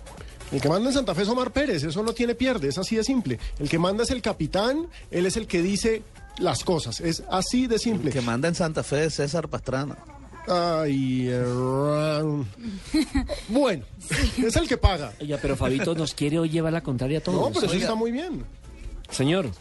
El 0.52 0.61
que 0.61 0.70
manda 0.70 0.90
en 0.90 0.94
Santa 0.94 1.14
Fe 1.14 1.24
es 1.24 1.30
Omar 1.30 1.52
Pérez, 1.52 1.84
eso 1.84 2.02
no 2.03 2.14
tiene 2.14 2.36
pierde, 2.36 2.70
es 2.70 2.78
así 2.78 2.95
de 2.95 3.03
simple. 3.03 3.40
El 3.60 3.70
que 3.70 3.78
manda 3.78 4.03
es 4.03 4.11
el 4.11 4.22
capitán, 4.22 4.88
él 5.11 5.26
es 5.26 5.38
el 5.38 5.48
que 5.48 5.61
dice 5.61 6.02
las 6.40 6.64
cosas, 6.64 7.02
es 7.02 7.24
así 7.30 7.68
de 7.68 7.78
simple. 7.78 8.10
El 8.10 8.14
que 8.14 8.22
manda 8.22 8.48
en 8.48 8.56
Santa 8.56 8.84
Fe 8.84 9.06
es 9.06 9.16
César 9.16 9.48
Pastrana. 9.48 9.98
Ay, 10.48 11.30
bueno, 13.49 13.84
es 14.38 14.56
el 14.56 14.68
que 14.68 14.78
paga. 14.78 15.14
Oiga, 15.22 15.38
pero 15.40 15.56
Fabito 15.56 15.94
nos 15.94 16.16
quiere 16.16 16.40
hoy 16.40 16.49
llevar 16.49 16.74
la 16.74 16.82
contraria 16.82 17.20
a 17.20 17.22
todos. 17.22 17.40
No, 17.40 17.48
pero 17.49 17.68
eso 17.68 17.76
Oiga. 17.76 17.84
está 17.84 17.94
muy 17.94 18.11
bien. 18.11 18.44
Señor, 19.11 19.52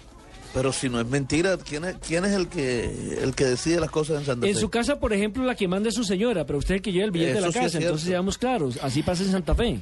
Pero 0.54 0.72
si 0.72 0.88
no 0.88 1.00
es 1.00 1.06
mentira, 1.06 1.56
¿quién 1.58 1.84
es, 1.84 1.96
quién 1.98 2.24
es 2.24 2.32
el 2.32 2.48
que 2.48 3.18
el 3.22 3.34
que 3.34 3.44
decide 3.44 3.80
las 3.80 3.90
cosas 3.90 4.20
en 4.20 4.26
Santa 4.26 4.46
en 4.46 4.54
Fe? 4.54 4.60
su 4.60 4.70
casa, 4.70 4.98
por 4.98 5.12
ejemplo, 5.12 5.44
la 5.44 5.54
que 5.54 5.68
manda 5.68 5.88
es 5.88 5.94
su 5.94 6.04
señora, 6.04 6.46
pero 6.46 6.58
usted 6.58 6.74
es 6.74 6.78
el 6.78 6.82
que 6.82 6.92
lleva 6.92 7.04
el 7.04 7.10
billete 7.10 7.34
de 7.34 7.40
la 7.40 7.48
sí 7.48 7.58
casa, 7.58 7.78
entonces 7.78 8.08
seamos 8.08 8.38
claros, 8.38 8.78
así 8.82 9.02
pasa 9.02 9.24
en 9.24 9.30
Santa 9.30 9.54
Fe. 9.54 9.80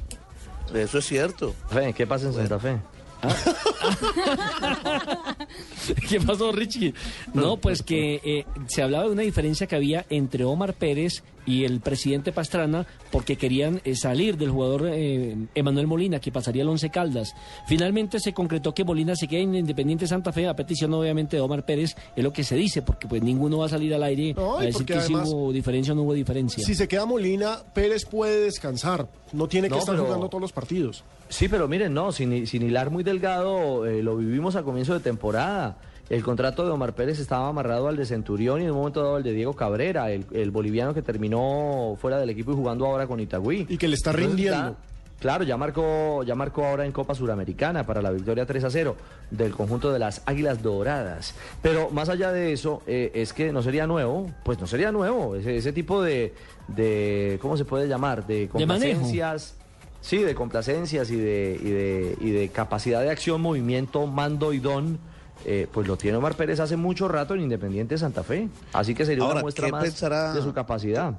Eso 0.73 0.97
es 0.97 1.05
cierto. 1.05 1.55
Fe, 1.69 1.93
¿Qué 1.93 2.05
pasa 2.05 2.27
en 2.27 2.33
Santa 2.33 2.59
Fe? 2.59 2.77
¿Qué 6.09 6.21
pasó, 6.21 6.51
Richie? 6.51 6.93
No, 7.33 7.57
pues 7.57 7.81
que 7.81 8.21
eh, 8.23 8.45
se 8.67 8.83
hablaba 8.83 9.05
de 9.05 9.11
una 9.11 9.23
diferencia 9.23 9.65
que 9.65 9.75
había 9.75 10.05
entre 10.09 10.43
Omar 10.43 10.73
Pérez 10.73 11.23
y 11.47 11.63
el 11.63 11.79
presidente 11.79 12.31
Pastrana 12.31 12.85
porque 13.11 13.37
querían 13.37 13.81
eh, 13.85 13.95
salir 13.95 14.37
del 14.37 14.51
jugador 14.51 14.89
eh, 14.91 15.35
Emanuel 15.55 15.87
Molina, 15.87 16.19
que 16.19 16.31
pasaría 16.31 16.61
al 16.61 16.69
Once 16.69 16.89
Caldas. 16.91 17.33
Finalmente 17.67 18.19
se 18.19 18.33
concretó 18.33 18.73
que 18.75 18.83
Molina 18.83 19.15
se 19.15 19.27
quede 19.27 19.41
en 19.41 19.55
Independiente 19.55 20.05
Santa 20.07 20.31
Fe, 20.31 20.47
a 20.47 20.55
petición 20.55 20.93
obviamente 20.93 21.37
de 21.37 21.41
Omar 21.41 21.65
Pérez, 21.65 21.95
es 22.15 22.23
lo 22.23 22.31
que 22.33 22.43
se 22.43 22.55
dice, 22.55 22.81
porque 22.83 23.07
pues 23.07 23.23
ninguno 23.23 23.57
va 23.59 23.65
a 23.65 23.69
salir 23.69 23.93
al 23.95 24.03
aire 24.03 24.33
No, 24.35 24.59
a 24.59 24.63
decir 24.63 24.85
que 24.85 24.93
si 24.93 24.99
además- 25.13 25.29
hubo 25.29 25.51
diferencia 25.51 25.93
o 25.93 25.95
no 25.95 26.03
hubo 26.03 26.13
diferencia. 26.13 26.63
Si 26.63 26.75
se 26.75 26.87
queda 26.87 27.05
Molina, 27.05 27.59
Pérez 27.73 28.05
puede 28.05 28.41
descansar, 28.41 29.07
no 29.31 29.47
tiene 29.47 29.69
que 29.69 29.75
No, 29.75 29.79
estar 29.79 29.95
pero- 29.95 30.05
jugando 30.05 30.29
todos 30.29 30.41
los 30.41 30.51
partidos. 30.51 31.03
Sí, 31.29 31.47
pero 31.47 31.67
miren, 31.67 31.93
no, 31.93 32.11
sin, 32.11 32.45
sin 32.47 32.63
hilar 32.63 32.89
muy 32.89 33.03
delgado, 33.03 33.85
eh, 33.85 34.03
lo 34.03 34.15
vivimos 34.17 34.55
a 34.55 34.63
comienzo 34.63 34.93
de 34.93 34.99
temporada. 34.99 35.77
El 36.09 36.23
contrato 36.23 36.65
de 36.65 36.71
Omar 36.71 36.93
Pérez 36.95 37.19
estaba 37.19 37.49
amarrado 37.49 37.89
al 37.89 37.97
de 37.97 38.05
Centurión 38.05 38.61
y 38.61 38.65
en 38.65 38.71
un 38.71 38.77
momento 38.77 39.03
dado 39.03 39.17
al 39.17 39.23
de 39.23 39.33
Diego 39.33 39.53
Cabrera, 39.53 40.09
el, 40.11 40.25
el 40.31 40.51
boliviano 40.51 40.93
que 40.93 41.01
terminó 41.01 41.97
fuera 41.99 42.17
del 42.17 42.29
equipo 42.29 42.53
y 42.53 42.55
jugando 42.55 42.85
ahora 42.85 43.07
con 43.07 43.19
Itagüí. 43.19 43.65
Y 43.67 43.77
que 43.77 43.89
le 43.89 43.95
está 43.95 44.11
Entonces, 44.11 44.29
rindiendo. 44.29 44.77
claro, 45.19 45.43
ya 45.43 45.57
marcó, 45.57 46.23
ya 46.23 46.33
marcó 46.33 46.63
ahora 46.65 46.85
en 46.85 46.93
Copa 46.93 47.13
Suramericana 47.13 47.85
para 47.85 48.01
la 48.01 48.11
victoria 48.11 48.45
3 48.45 48.63
a 48.63 48.69
0 48.69 48.95
del 49.31 49.51
conjunto 49.51 49.91
de 49.91 49.99
las 49.99 50.21
Águilas 50.25 50.63
Doradas. 50.63 51.35
Pero 51.61 51.89
más 51.89 52.07
allá 52.07 52.31
de 52.31 52.53
eso, 52.53 52.83
eh, 52.87 53.11
es 53.13 53.33
que 53.33 53.51
no 53.51 53.61
sería 53.61 53.85
nuevo, 53.85 54.31
pues 54.45 54.61
no 54.61 54.67
sería 54.67 54.93
nuevo, 54.93 55.35
ese, 55.35 55.57
ese 55.57 55.73
tipo 55.73 56.01
de, 56.01 56.33
de, 56.69 57.37
¿cómo 57.41 57.57
se 57.57 57.65
puede 57.65 57.89
llamar? 57.89 58.25
De 58.25 58.47
complacencias. 58.47 59.55
Sí, 59.99 60.19
de 60.19 60.35
complacencias 60.35 61.09
y 61.11 61.17
de, 61.17 61.59
y 61.61 61.69
de, 61.69 62.17
y 62.21 62.29
de 62.31 62.47
capacidad 62.47 63.01
de 63.01 63.09
acción, 63.09 63.41
movimiento, 63.41 64.07
mando 64.07 64.53
y 64.53 64.59
don, 64.59 64.99
eh, 65.45 65.67
pues 65.71 65.87
lo 65.87 65.97
tiene 65.97 66.17
Omar 66.17 66.35
Pérez 66.35 66.59
hace 66.59 66.75
mucho 66.77 67.07
rato 67.07 67.33
en 67.33 67.41
Independiente 67.41 67.97
Santa 67.97 68.23
Fe. 68.23 68.49
Así 68.73 68.93
que 68.95 69.05
sería 69.05 69.23
Ahora, 69.23 69.35
una 69.35 69.41
muestra 69.43 69.65
¿qué 69.67 69.71
más 69.71 69.83
pensará- 69.83 70.33
de 70.33 70.41
su 70.41 70.53
capacidad. 70.53 71.13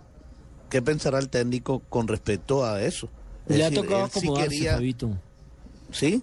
¿Qué 0.71 0.83
pensará 0.83 1.19
el 1.19 1.29
técnico 1.29 1.81
con 1.89 2.09
respecto 2.09 2.65
a 2.65 2.83
eso? 2.83 3.09
Es 3.49 3.57
Le 3.57 3.65
ha 3.65 3.71
decir, 3.71 3.83
tocado 3.85 4.05
él 4.05 4.11
sí 4.13 4.19
acomodarse, 4.19 4.49
quería-. 4.51 4.77
¿Sí? 5.93 6.23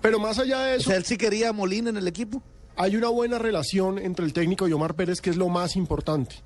Pero 0.00 0.18
más 0.20 0.38
allá 0.38 0.60
de 0.60 0.74
O 0.74 0.76
eso, 0.76 0.90
sea, 0.90 0.96
él 0.96 1.04
sí 1.04 1.16
quería 1.16 1.48
a 1.48 1.52
Molina 1.52 1.90
en 1.90 1.96
el 1.96 2.06
equipo. 2.06 2.42
hay 2.76 2.96
una 2.96 3.08
buena 3.08 3.38
relación 3.38 3.98
entre 3.98 4.24
el 4.24 4.32
técnico 4.32 4.66
y 4.68 4.72
Omar 4.72 4.94
Pérez, 4.94 5.20
que 5.20 5.30
es 5.30 5.36
lo 5.36 5.48
más 5.48 5.76
importante. 5.76 6.36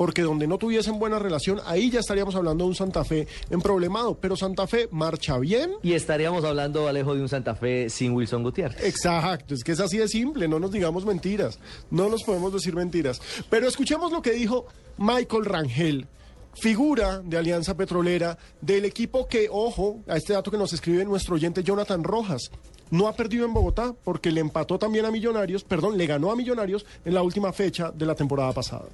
Porque 0.00 0.22
donde 0.22 0.46
no 0.46 0.56
tuviesen 0.56 0.98
buena 0.98 1.18
relación, 1.18 1.60
ahí 1.66 1.90
ya 1.90 2.00
estaríamos 2.00 2.34
hablando 2.34 2.64
de 2.64 2.70
un 2.70 2.74
Santa 2.74 3.04
Fe 3.04 3.28
en 3.50 3.60
problemado. 3.60 4.14
Pero 4.14 4.34
Santa 4.34 4.66
Fe 4.66 4.88
marcha 4.90 5.36
bien. 5.36 5.72
Y 5.82 5.92
estaríamos 5.92 6.42
hablando, 6.42 6.88
Alejo, 6.88 7.14
de 7.14 7.20
un 7.20 7.28
Santa 7.28 7.54
Fe 7.54 7.90
sin 7.90 8.14
Wilson 8.14 8.42
Gutiérrez. 8.42 8.82
Exacto, 8.82 9.52
es 9.52 9.62
que 9.62 9.72
es 9.72 9.80
así 9.80 9.98
de 9.98 10.08
simple, 10.08 10.48
no 10.48 10.58
nos 10.58 10.72
digamos 10.72 11.04
mentiras, 11.04 11.58
no 11.90 12.08
nos 12.08 12.22
podemos 12.22 12.50
decir 12.50 12.74
mentiras. 12.74 13.20
Pero 13.50 13.68
escuchemos 13.68 14.10
lo 14.10 14.22
que 14.22 14.30
dijo 14.30 14.64
Michael 14.96 15.44
Rangel, 15.44 16.06
figura 16.54 17.20
de 17.22 17.36
Alianza 17.36 17.76
Petrolera, 17.76 18.38
del 18.62 18.86
equipo 18.86 19.28
que, 19.28 19.48
ojo, 19.52 20.00
a 20.08 20.16
este 20.16 20.32
dato 20.32 20.50
que 20.50 20.56
nos 20.56 20.72
escribe 20.72 21.04
nuestro 21.04 21.34
oyente 21.34 21.62
Jonathan 21.62 22.04
Rojas, 22.04 22.50
no 22.90 23.06
ha 23.06 23.12
perdido 23.12 23.44
en 23.44 23.52
Bogotá 23.52 23.94
porque 24.02 24.32
le 24.32 24.40
empató 24.40 24.78
también 24.78 25.04
a 25.04 25.10
Millonarios, 25.10 25.62
perdón, 25.62 25.98
le 25.98 26.06
ganó 26.06 26.30
a 26.30 26.36
Millonarios 26.36 26.86
en 27.04 27.12
la 27.12 27.20
última 27.20 27.52
fecha 27.52 27.90
de 27.90 28.06
la 28.06 28.14
temporada 28.14 28.54
pasada. 28.54 28.86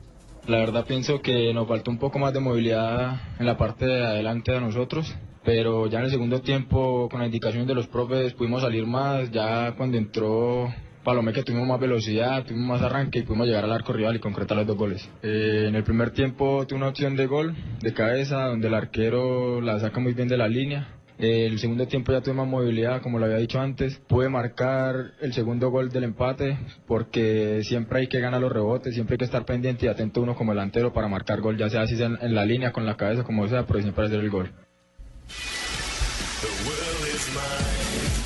La 0.48 0.58
verdad 0.58 0.86
pienso 0.86 1.20
que 1.22 1.52
nos 1.52 1.66
faltó 1.66 1.90
un 1.90 1.98
poco 1.98 2.20
más 2.20 2.32
de 2.32 2.38
movilidad 2.38 3.20
en 3.40 3.46
la 3.46 3.56
parte 3.56 3.84
de 3.84 4.06
adelante 4.06 4.52
de 4.52 4.60
nosotros, 4.60 5.12
pero 5.44 5.88
ya 5.88 5.98
en 5.98 6.04
el 6.04 6.10
segundo 6.12 6.40
tiempo 6.40 7.08
con 7.10 7.18
la 7.18 7.26
indicación 7.26 7.66
de 7.66 7.74
los 7.74 7.88
profes 7.88 8.32
pudimos 8.32 8.62
salir 8.62 8.86
más, 8.86 9.28
ya 9.32 9.72
cuando 9.76 9.98
entró 9.98 10.72
Palomé 11.02 11.32
que 11.32 11.42
tuvimos 11.42 11.66
más 11.66 11.80
velocidad, 11.80 12.44
tuvimos 12.44 12.68
más 12.68 12.82
arranque 12.82 13.18
y 13.18 13.22
pudimos 13.22 13.48
llegar 13.48 13.64
al 13.64 13.72
arco 13.72 13.92
rival 13.92 14.14
y 14.14 14.20
concretar 14.20 14.56
los 14.56 14.68
dos 14.68 14.76
goles. 14.76 15.10
Eh, 15.24 15.64
en 15.66 15.74
el 15.74 15.82
primer 15.82 16.12
tiempo 16.12 16.64
tuve 16.64 16.78
una 16.78 16.88
opción 16.88 17.16
de 17.16 17.26
gol 17.26 17.56
de 17.80 17.92
cabeza 17.92 18.44
donde 18.46 18.68
el 18.68 18.74
arquero 18.74 19.60
la 19.60 19.80
saca 19.80 19.98
muy 19.98 20.14
bien 20.14 20.28
de 20.28 20.36
la 20.36 20.46
línea. 20.46 20.95
Eh, 21.18 21.46
el 21.46 21.58
segundo 21.58 21.86
tiempo 21.88 22.12
ya 22.12 22.20
tuve 22.20 22.34
más 22.34 22.46
movilidad, 22.46 23.00
como 23.00 23.18
lo 23.18 23.24
había 23.24 23.38
dicho 23.38 23.58
antes. 23.58 23.98
Pude 24.06 24.28
marcar 24.28 25.12
el 25.20 25.32
segundo 25.32 25.70
gol 25.70 25.88
del 25.90 26.04
empate 26.04 26.58
porque 26.86 27.62
siempre 27.64 28.00
hay 28.00 28.06
que 28.08 28.20
ganar 28.20 28.40
los 28.40 28.52
rebotes, 28.52 28.94
siempre 28.94 29.14
hay 29.14 29.18
que 29.18 29.24
estar 29.24 29.44
pendiente 29.46 29.86
y 29.86 29.88
atento 29.88 30.20
uno 30.20 30.34
como 30.36 30.52
delantero 30.52 30.92
para 30.92 31.08
marcar 31.08 31.40
gol, 31.40 31.56
ya 31.56 31.70
sea 31.70 31.82
así 31.82 31.96
sea 31.96 32.06
en, 32.06 32.18
en 32.20 32.34
la 32.34 32.44
línea, 32.44 32.72
con 32.72 32.84
la 32.84 32.96
cabeza, 32.96 33.22
como 33.24 33.48
sea, 33.48 33.66
pero 33.66 33.80
siempre 33.80 34.04
hacer 34.04 34.20
el 34.20 34.30
gol. 34.30 34.52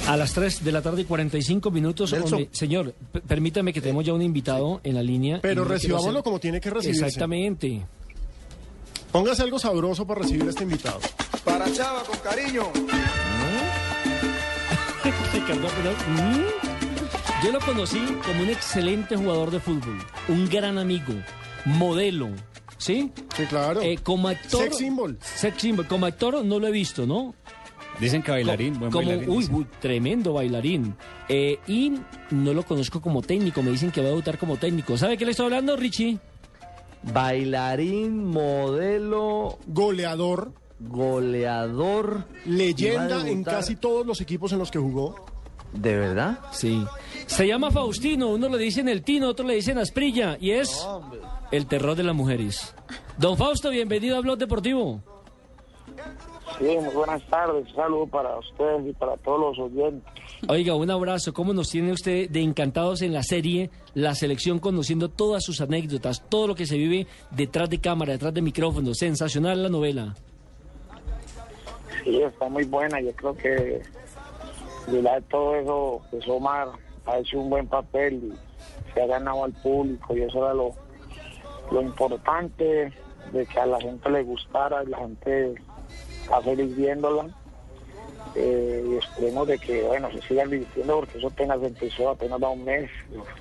A 0.08 0.16
las 0.16 0.32
3 0.32 0.64
de 0.64 0.72
la 0.72 0.82
tarde 0.82 1.02
y 1.02 1.04
45 1.04 1.70
minutos. 1.70 2.12
Hombre, 2.12 2.48
señor, 2.50 2.94
permítame 3.28 3.72
que 3.72 3.80
tenemos 3.80 4.04
ya 4.04 4.12
un 4.12 4.22
invitado 4.22 4.80
en 4.82 4.94
la 4.96 5.02
línea. 5.02 5.38
Pero 5.40 5.64
recibámoslo 5.64 6.10
hacer- 6.10 6.22
como 6.24 6.40
tiene 6.40 6.60
que 6.60 6.70
recibirse. 6.70 7.06
Exactamente. 7.06 7.82
Póngase 9.12 9.42
algo 9.42 9.58
sabroso 9.58 10.06
para 10.06 10.22
recibir 10.22 10.42
a 10.46 10.50
este 10.50 10.64
invitado. 10.64 10.98
Para 11.44 11.72
Chava, 11.72 12.02
con 12.04 12.18
cariño. 12.18 12.64
Ricardo 15.32 15.68
¿mm? 16.08 17.44
Yo 17.44 17.52
lo 17.52 17.60
conocí 17.60 18.00
como 18.26 18.42
un 18.42 18.50
excelente 18.50 19.16
jugador 19.16 19.50
de 19.50 19.60
fútbol, 19.60 19.98
un 20.28 20.48
gran 20.48 20.76
amigo, 20.76 21.14
modelo, 21.64 22.28
¿sí? 22.76 23.10
Sí, 23.34 23.44
claro. 23.46 23.80
Eh, 23.80 23.98
como 24.02 24.28
actor. 24.28 24.64
Sex 24.64 24.76
symbol. 24.76 25.18
Sex 25.22 25.60
symbol. 25.60 25.86
Como 25.86 26.06
actor 26.06 26.44
no 26.44 26.58
lo 26.58 26.66
he 26.66 26.70
visto, 26.70 27.06
¿no? 27.06 27.34
Dicen 27.98 28.22
que 28.22 28.30
bailarín, 28.30 28.78
buen 28.78 28.90
como, 28.90 29.08
bailarín. 29.08 29.30
Uy, 29.30 29.66
tremendo 29.80 30.32
bailarín. 30.32 30.94
Eh, 31.28 31.58
y 31.66 31.94
no 32.30 32.52
lo 32.52 32.64
conozco 32.64 33.00
como 33.00 33.22
técnico, 33.22 33.62
me 33.62 33.70
dicen 33.70 33.90
que 33.90 34.00
va 34.00 34.06
a 34.06 34.10
debutar 34.10 34.38
como 34.38 34.56
técnico. 34.56 34.98
¿Sabe 34.98 35.16
qué 35.16 35.24
le 35.24 35.30
estoy 35.30 35.46
hablando, 35.46 35.76
Richie? 35.76 36.18
Bailarín, 37.02 38.26
modelo, 38.26 39.58
Goleador, 39.66 40.52
goleador. 40.80 42.24
¿Y 42.44 42.50
va 42.50 42.54
a 42.54 42.56
leyenda 42.56 43.28
en 43.28 43.44
casi 43.44 43.76
todos 43.76 44.06
los 44.06 44.20
equipos 44.20 44.52
en 44.52 44.58
los 44.58 44.70
que 44.70 44.78
jugó. 44.78 45.14
¿De 45.72 45.96
verdad? 45.96 46.38
Sí. 46.50 46.84
Se 47.26 47.46
llama 47.46 47.70
Faustino, 47.70 48.30
uno 48.30 48.48
le 48.48 48.58
dicen 48.58 48.88
el 48.88 49.02
Tino, 49.02 49.28
otro 49.28 49.46
le 49.46 49.54
dicen 49.54 49.78
Asprilla, 49.78 50.36
y 50.40 50.50
es 50.50 50.86
el 51.52 51.66
terror 51.66 51.94
de 51.94 52.02
las 52.02 52.14
mujeres. 52.14 52.74
Don 53.18 53.36
Fausto, 53.36 53.70
bienvenido 53.70 54.16
a 54.16 54.20
Blog 54.20 54.38
Deportivo. 54.38 55.00
Sí, 56.58 56.64
muy 56.64 56.92
buenas 56.92 57.24
tardes. 57.28 57.68
Un 57.68 57.74
saludo 57.74 58.06
para 58.08 58.36
ustedes 58.38 58.88
y 58.88 58.92
para 58.94 59.16
todos 59.18 59.56
los 59.56 59.58
oyentes. 59.58 60.02
Oiga, 60.48 60.74
un 60.74 60.90
abrazo. 60.90 61.32
¿Cómo 61.32 61.52
nos 61.52 61.70
tiene 61.70 61.92
usted 61.92 62.28
de 62.28 62.42
encantados 62.42 63.02
en 63.02 63.12
la 63.12 63.22
serie 63.22 63.70
La 63.94 64.14
Selección, 64.14 64.58
conociendo 64.58 65.08
todas 65.08 65.44
sus 65.44 65.60
anécdotas, 65.60 66.28
todo 66.28 66.48
lo 66.48 66.54
que 66.56 66.66
se 66.66 66.76
vive 66.76 67.06
detrás 67.30 67.70
de 67.70 67.80
cámara, 67.80 68.12
detrás 68.12 68.34
de 68.34 68.42
micrófono? 68.42 68.92
Sensacional 68.94 69.62
la 69.62 69.68
novela. 69.68 70.16
Sí, 72.04 72.22
está 72.22 72.48
muy 72.48 72.64
buena. 72.64 73.00
Yo 73.00 73.12
creo 73.12 73.34
que 73.36 73.82
de 74.86 75.02
lado 75.02 75.16
de 75.16 75.22
todo 75.28 75.56
eso, 75.56 76.02
pues 76.10 76.28
Omar 76.28 76.68
ha 77.06 77.18
hecho 77.18 77.38
un 77.40 77.50
buen 77.50 77.66
papel 77.66 78.14
y 78.32 78.92
se 78.94 79.02
ha 79.02 79.06
ganado 79.06 79.44
al 79.44 79.52
público 79.52 80.16
y 80.16 80.22
eso 80.22 80.38
era 80.44 80.54
lo, 80.54 80.70
lo 81.70 81.82
importante 81.82 82.92
de 83.32 83.46
que 83.46 83.60
a 83.60 83.66
la 83.66 83.80
gente 83.80 84.10
le 84.10 84.22
gustara 84.22 84.82
y 84.84 84.86
la 84.88 84.98
gente 84.98 85.54
está 86.22 86.40
feliz 86.40 86.74
viéndola. 86.76 87.28
Eh, 88.36 88.84
y 88.92 88.94
esperemos 88.96 89.48
de 89.48 89.58
que, 89.58 89.82
bueno, 89.82 90.08
se 90.12 90.20
sigan 90.22 90.50
divirtiendo 90.50 91.00
porque 91.00 91.18
eso 91.18 91.26
apenas 91.28 91.58
empezó, 91.62 92.10
apenas 92.10 92.38
da 92.38 92.48
un 92.48 92.64
mes, 92.64 92.88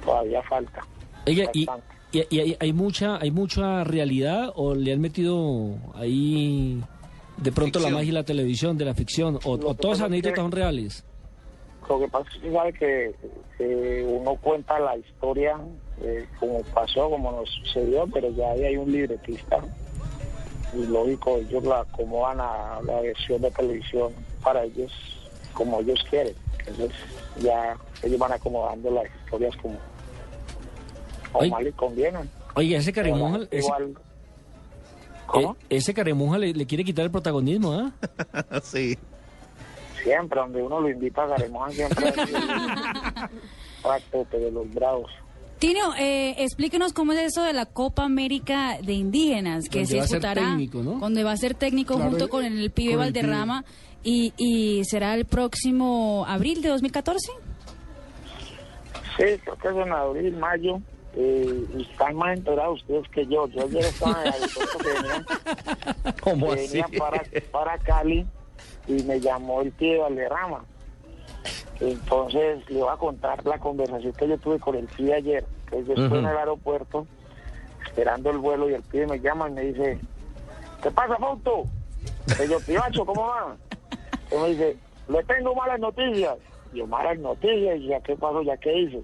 todavía 0.04 0.42
falta. 0.44 0.82
Oiga, 1.28 1.50
y, 1.54 1.68
y- 2.12 2.26
y 2.32 2.40
hay, 2.40 2.58
hay 2.60 2.74
mucha 2.74 3.18
hay 3.18 3.30
mucha 3.30 3.84
realidad 3.84 4.52
o 4.56 4.74
le 4.74 4.94
han 4.94 5.02
metido 5.02 5.76
ahí 5.94 6.82
de 7.42 7.52
pronto 7.52 7.80
la 7.80 7.90
magia 7.90 8.10
y 8.10 8.12
la 8.12 8.24
televisión 8.24 8.78
de 8.78 8.86
la 8.86 8.94
ficción 8.94 9.40
o, 9.44 9.52
o 9.52 9.74
todas 9.76 10.02
anécdotas 10.02 10.38
son 10.40 10.52
reales? 10.52 11.04
Lo 11.88 12.00
que 12.00 12.08
pasa 12.08 12.30
es 12.36 12.42
que 12.42 12.52
sabe 12.54 12.74
que, 12.74 13.16
que 13.58 14.06
uno 14.08 14.36
cuenta 14.36 14.80
la 14.80 14.96
historia 14.98 15.58
eh, 16.02 16.28
como 16.40 16.62
pasó, 16.64 17.10
como 17.10 17.32
nos 17.32 17.50
sucedió, 17.50 18.06
pero 18.14 18.30
ya 18.32 18.52
ahí 18.52 18.64
hay 18.64 18.78
un 18.78 18.92
libretista 18.92 19.60
y 20.74 20.86
lógico, 20.86 21.38
ellos 21.38 21.64
la 21.64 21.80
acomodan 21.80 22.40
a 22.42 22.80
la 22.86 23.02
versión 23.02 23.42
de 23.42 23.50
televisión 23.52 24.12
para 24.44 24.64
ellos 24.66 24.92
como 25.54 25.80
ellos 25.80 26.00
quieren. 26.10 26.36
Entonces 26.68 26.92
ya 27.42 27.76
ellos 28.04 28.20
van 28.20 28.34
acomodando 28.34 28.92
las 28.92 29.06
historias 29.24 29.56
como, 29.58 29.78
como 31.32 31.40
Oye. 31.42 31.50
más 31.52 31.64
les 31.64 31.74
convienen. 31.76 32.30
Oiga, 32.56 32.78
ese 32.78 32.92
Igual- 32.92 33.48
ese, 33.50 33.66
igual- 33.66 33.94
eh, 35.36 35.48
ese 35.70 35.94
caremonja 35.94 36.38
le, 36.38 36.54
le 36.54 36.66
quiere 36.66 36.84
quitar 36.84 37.06
el 37.06 37.12
protagonismo, 37.12 37.74
¿ah? 37.74 37.92
sí. 38.64 38.98
Siempre, 40.04 40.40
donde 40.40 40.62
uno 40.62 40.80
lo 40.80 40.90
invita 40.90 41.24
a 41.24 41.28
Garemón, 41.28 41.72
siempre 41.72 42.06
hay 42.08 42.14
un 44.14 44.30
de 44.32 44.52
los 44.52 44.74
bravos. 44.74 45.12
Tino, 45.60 45.94
eh, 45.98 46.36
explíquenos 46.38 46.94
cómo 46.94 47.12
es 47.12 47.20
eso 47.20 47.44
de 47.44 47.52
la 47.52 47.66
Copa 47.66 48.06
América 48.06 48.78
de 48.82 48.94
Indígenas, 48.94 49.68
que 49.68 49.80
Donde 49.80 49.90
se 49.92 49.98
va 49.98 50.04
a 50.04 50.08
ser 50.08 50.20
disputará, 50.20 50.50
técnico, 50.52 50.84
¿no? 50.84 51.00
donde 51.00 51.24
va 51.24 51.34
a 51.34 51.38
ser 51.38 51.54
técnico 51.54 51.96
Claro, 51.96 52.12
junto 52.12 52.30
con 52.30 52.46
el 52.46 52.72
pibe 52.72 52.94
con 52.94 53.04
el 53.04 53.08
Valderrama, 53.14 53.66
y, 54.02 54.32
y 54.38 54.86
será 54.86 55.16
el 55.16 55.26
próximo 55.26 56.24
abril 56.30 56.62
de 56.62 56.70
2014. 56.70 57.32
Sí, 59.18 59.24
creo 59.44 59.58
que 59.58 59.68
es 59.68 59.76
en 59.76 59.92
abril, 59.92 60.38
mayo. 60.38 60.80
Eh, 61.16 61.66
y 61.76 61.82
están 61.82 62.16
más 62.16 62.38
enterados 62.38 62.82
ustedes 62.82 63.08
que 63.10 63.26
yo. 63.26 63.48
Yo 63.48 63.64
ayer 63.64 63.86
estaba 63.86 64.22
en 64.22 64.28
el 64.28 64.34
aeropuerto 64.34 64.78
que 64.78 64.88
venía, 64.88 65.26
¿Cómo 66.22 66.50
que 66.50 66.56
venía 66.56 66.86
así? 66.86 66.98
para, 66.98 67.24
para 67.52 67.78
Cali 67.80 68.26
y 68.88 69.04
me 69.04 69.20
llamó 69.20 69.62
el 69.62 69.72
tío 69.74 70.02
Valderrama. 70.02 70.64
Entonces 71.80 72.70
le 72.70 72.80
voy 72.82 72.90
a 72.92 72.98
contar 72.98 73.46
la 73.46 73.58
conversación 73.58 74.14
que 74.14 74.28
yo 74.28 74.38
tuve 74.38 74.60
con 74.60 74.76
el 74.76 74.88
tío 74.88 75.14
ayer. 75.14 75.46
Entonces 75.66 75.88
yo 75.88 76.04
estoy 76.04 76.20
en 76.20 76.26
el 76.26 76.38
aeropuerto 76.38 77.08
esperando 77.86 78.30
el 78.30 78.38
vuelo 78.38 78.70
y 78.70 78.74
el 78.74 78.84
tío 78.84 79.08
me 79.08 79.20
llama 79.20 79.50
y 79.50 79.54
me 79.54 79.62
dice, 79.62 80.00
¿qué 80.82 80.92
pasa, 80.92 81.16
Fausto? 81.18 81.64
Y 82.44 82.48
yo, 82.48 83.06
¿cómo 83.06 83.28
va? 83.28 83.56
Y 84.32 84.36
me 84.36 84.50
dice, 84.50 84.78
le 85.08 85.24
tengo 85.24 85.56
malas 85.56 85.80
noticias. 85.80 86.38
Y 86.74 86.78
yo, 86.78 86.88
malas 86.88 87.18
noticias, 87.20 87.78
y 87.80 87.88
ya 87.88 88.00
qué 88.02 88.16
pasó, 88.16 88.42
ya 88.42 88.58
qué 88.58 88.78
hice. 88.78 89.02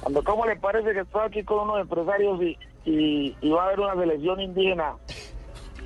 Cuando, 0.00 0.24
¿cómo 0.24 0.46
le 0.46 0.56
parece 0.56 0.92
que 0.92 1.00
estoy 1.00 1.22
aquí 1.24 1.42
con 1.44 1.68
unos 1.68 1.80
empresarios 1.80 2.40
y, 2.42 2.58
y, 2.84 3.50
va 3.50 3.62
a 3.62 3.66
haber 3.66 3.80
una 3.80 3.94
selección 3.94 4.40
indígena 4.40 4.96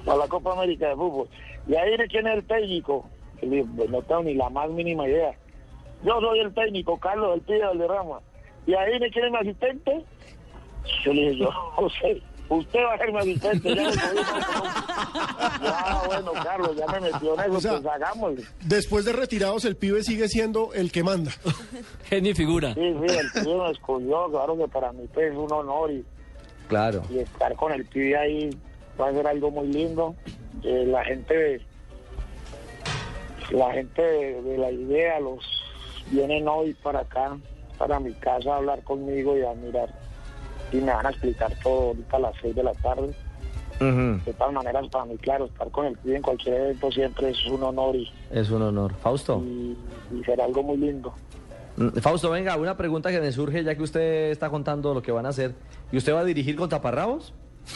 a 0.06 0.16
la 0.16 0.28
Copa 0.28 0.52
América 0.52 0.88
de 0.88 0.96
Fútbol? 0.96 1.28
Y 1.66 1.74
ahí 1.74 1.96
de 1.96 2.06
quién 2.08 2.26
es 2.26 2.38
el 2.38 2.46
técnico. 2.46 3.08
Y 3.42 3.46
le 3.46 3.56
digo, 3.56 3.68
"Pues 3.76 3.90
no 3.90 4.02
tengo 4.02 4.22
ni 4.22 4.34
la 4.34 4.48
más 4.50 4.70
mínima 4.70 5.08
idea. 5.08 5.34
Yo 6.04 6.20
soy 6.20 6.40
el 6.40 6.54
técnico, 6.54 6.98
Carlos 6.98 7.30
del 7.30 7.40
Pío 7.40 7.68
del 7.70 7.78
Derrama. 7.78 8.20
Y 8.66 8.74
ahí 8.74 8.98
de 8.98 9.10
quién 9.10 9.26
es 9.26 9.30
mi 9.32 9.38
asistente. 9.38 10.04
Yo 11.04 11.12
le 11.12 11.30
dije, 11.30 11.36
yo 11.36 11.50
no 11.80 11.88
sé. 11.90 12.22
Usted 12.48 12.78
va 12.80 12.94
a 12.94 12.98
ser 12.98 13.10
mi 13.12 13.18
asistente. 13.18 13.74
Ya, 13.74 13.82
me 13.84 13.92
ya 15.64 16.02
bueno, 16.06 16.32
Carlos, 16.42 16.76
ya 16.76 16.86
me 16.86 17.00
metió 17.00 17.34
en 17.34 17.40
eso, 17.40 17.52
O 17.56 17.60
sea, 17.60 17.72
pues 17.80 17.86
hagámosle. 17.86 18.44
Después 18.64 19.04
de 19.04 19.12
retirados, 19.12 19.64
el 19.64 19.76
pibe 19.76 20.02
sigue 20.02 20.28
siendo 20.28 20.72
el 20.74 20.92
que 20.92 21.02
manda. 21.02 21.32
Genio 22.04 22.34
figura. 22.34 22.74
Sí, 22.74 22.80
sí, 23.06 23.16
el 23.16 23.30
pibe 23.44 23.56
me 23.56 23.70
escogió, 23.70 24.30
claro 24.30 24.56
que 24.58 24.68
para 24.68 24.92
mí 24.92 25.08
pues, 25.12 25.32
es 25.32 25.36
un 25.36 25.50
honor 25.52 25.90
y, 25.90 26.04
Claro. 26.68 27.02
y 27.10 27.18
estar 27.18 27.54
con 27.56 27.72
el 27.72 27.84
pibe 27.86 28.16
ahí 28.16 28.50
va 29.00 29.08
a 29.08 29.12
ser 29.12 29.26
algo 29.26 29.50
muy 29.50 29.68
lindo. 29.68 30.14
Eh, 30.62 30.84
la 30.86 31.04
gente, 31.04 31.60
la 33.50 33.72
gente 33.72 34.02
de, 34.02 34.42
de 34.42 34.58
la 34.58 34.70
idea 34.70 35.18
los 35.20 35.38
vienen 36.10 36.46
hoy 36.48 36.74
para 36.74 37.00
acá, 37.00 37.36
para 37.78 37.98
mi 38.00 38.12
casa 38.14 38.52
a 38.54 38.56
hablar 38.58 38.82
conmigo 38.82 39.36
y 39.36 39.42
a 39.44 39.52
mirar 39.54 39.88
y 40.74 40.80
me 40.80 40.92
van 40.92 41.06
a 41.06 41.10
explicar 41.10 41.52
todo 41.62 41.88
ahorita 41.88 42.16
a 42.16 42.20
las 42.20 42.34
seis 42.42 42.54
de 42.54 42.62
la 42.62 42.72
tarde. 42.74 43.14
De 43.78 44.32
todas 44.38 44.52
maneras, 44.52 44.86
para 44.88 45.04
mí, 45.04 45.16
claro, 45.18 45.46
estar 45.46 45.68
con 45.70 45.86
el 45.86 45.96
pibe 45.98 46.16
en 46.16 46.22
cualquier 46.22 46.54
evento 46.54 46.92
siempre 46.92 47.30
es 47.30 47.44
un 47.46 47.62
honor 47.62 47.96
y, 47.96 48.10
Es 48.30 48.50
un 48.50 48.62
honor. 48.62 48.94
Fausto. 48.94 49.42
y 49.44 49.76
será 50.24 50.44
algo 50.44 50.62
muy 50.62 50.76
lindo. 50.76 51.12
Mm, 51.76 51.88
Fausto, 52.00 52.30
venga, 52.30 52.56
una 52.56 52.76
pregunta 52.76 53.10
que 53.10 53.20
me 53.20 53.32
surge 53.32 53.64
ya 53.64 53.74
que 53.74 53.82
usted 53.82 54.30
está 54.30 54.48
contando 54.48 54.94
lo 54.94 55.02
que 55.02 55.12
van 55.12 55.26
a 55.26 55.30
hacer. 55.30 55.54
¿Y 55.90 55.96
usted 55.96 56.14
va 56.14 56.20
a 56.20 56.24
dirigir 56.24 56.56
con 56.56 56.68
taparrabos? 56.68 57.34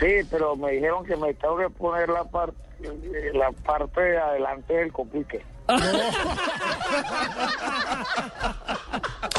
Sí, 0.00 0.14
pero 0.30 0.56
me 0.56 0.72
dijeron 0.72 1.04
que 1.04 1.14
me 1.16 1.34
tengo 1.34 1.58
que 1.58 1.68
poner 1.70 2.08
la 2.08 2.24
parte 2.24 2.56
la 3.34 3.52
parte 3.52 4.00
de 4.00 4.18
adelante 4.18 4.74
del 4.74 4.92
complique. 4.92 5.44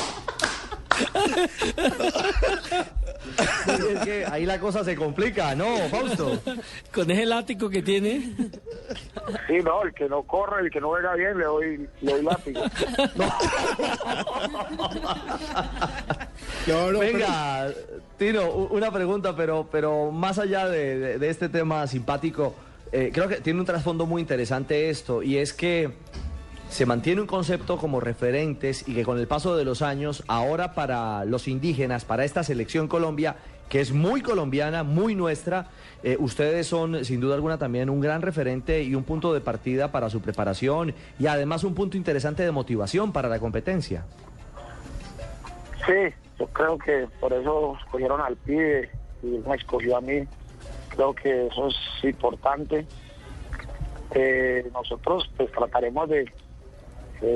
es 3.91 3.99
que 4.03 4.25
ahí 4.25 4.45
la 4.45 4.59
cosa 4.59 4.83
se 4.83 4.95
complica, 4.95 5.55
¿no, 5.55 5.77
Fausto? 5.89 6.39
Con 6.93 7.09
ese 7.11 7.25
látigo 7.25 7.69
que 7.69 7.81
tiene. 7.81 8.33
Sí, 9.47 9.53
no, 9.63 9.83
el 9.83 9.93
que 9.93 10.07
no 10.07 10.23
corre, 10.23 10.61
el 10.63 10.69
que 10.71 10.79
no 10.79 10.89
juega 10.89 11.13
bien, 11.15 11.37
le 11.37 11.45
doy, 11.45 11.89
le 12.01 12.11
doy 12.13 12.23
látigo. 12.23 12.61
Venga, 16.99 17.67
Tino, 18.17 18.49
una 18.49 18.91
pregunta, 18.91 19.35
pero, 19.35 19.67
pero 19.71 20.11
más 20.11 20.39
allá 20.39 20.67
de, 20.67 20.97
de- 20.97 21.19
de 21.19 21.29
este 21.29 21.49
tema 21.49 21.85
simpático, 21.87 22.55
eh, 22.91 23.11
creo 23.13 23.27
que 23.27 23.37
tiene 23.37 23.59
un 23.59 23.65
trasfondo 23.65 24.05
muy 24.05 24.21
interesante 24.21 24.89
esto, 24.89 25.21
y 25.23 25.37
es 25.37 25.53
que 25.53 25.91
se 26.69 26.85
mantiene 26.85 27.21
un 27.21 27.27
concepto 27.27 27.77
como 27.77 27.99
referentes 27.99 28.87
y 28.87 28.95
que 28.95 29.03
con 29.03 29.19
el 29.19 29.27
paso 29.27 29.55
de 29.55 29.65
los 29.65 29.81
años, 29.81 30.23
ahora 30.27 30.73
para 30.73 31.25
los 31.25 31.47
indígenas, 31.47 32.05
para 32.05 32.25
esta 32.25 32.43
selección 32.43 32.87
Colombia, 32.87 33.37
que 33.69 33.79
es 33.79 33.91
muy 33.91 34.21
colombiana, 34.21 34.83
muy 34.83 35.15
nuestra. 35.15 35.67
Eh, 36.03 36.17
ustedes 36.19 36.67
son, 36.67 37.05
sin 37.05 37.19
duda 37.19 37.35
alguna, 37.35 37.57
también 37.57 37.89
un 37.89 37.99
gran 37.99 38.21
referente 38.21 38.83
y 38.83 38.95
un 38.95 39.03
punto 39.03 39.33
de 39.33 39.41
partida 39.41 39.91
para 39.91 40.09
su 40.09 40.21
preparación 40.21 40.93
y 41.19 41.27
además 41.27 41.63
un 41.63 41.73
punto 41.73 41.97
interesante 41.97 42.43
de 42.43 42.51
motivación 42.51 43.11
para 43.11 43.29
la 43.29 43.39
competencia. 43.39 44.05
Sí, 45.85 46.13
yo 46.39 46.47
creo 46.47 46.77
que 46.77 47.07
por 47.19 47.31
eso 47.33 47.77
escogieron 47.79 48.21
al 48.21 48.35
pibe 48.37 48.89
y 49.23 49.27
me 49.47 49.55
escogió 49.55 49.97
a 49.97 50.01
mí. 50.01 50.27
Creo 50.89 51.13
que 51.13 51.47
eso 51.47 51.67
es 51.67 52.03
importante. 52.03 52.85
Eh, 54.11 54.69
nosotros 54.73 55.29
pues 55.35 55.51
trataremos 55.51 56.09
de, 56.09 56.31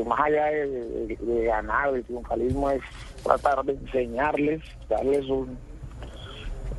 más 0.05 0.19
allá 0.19 0.45
de, 0.45 1.17
ganar, 1.45 1.93
el 1.95 2.03
triunfalismo 2.03 2.69
es 2.71 2.81
tratar 3.23 3.63
de 3.65 3.73
enseñarles, 3.73 4.61
darles 4.89 5.25
un, 5.27 5.57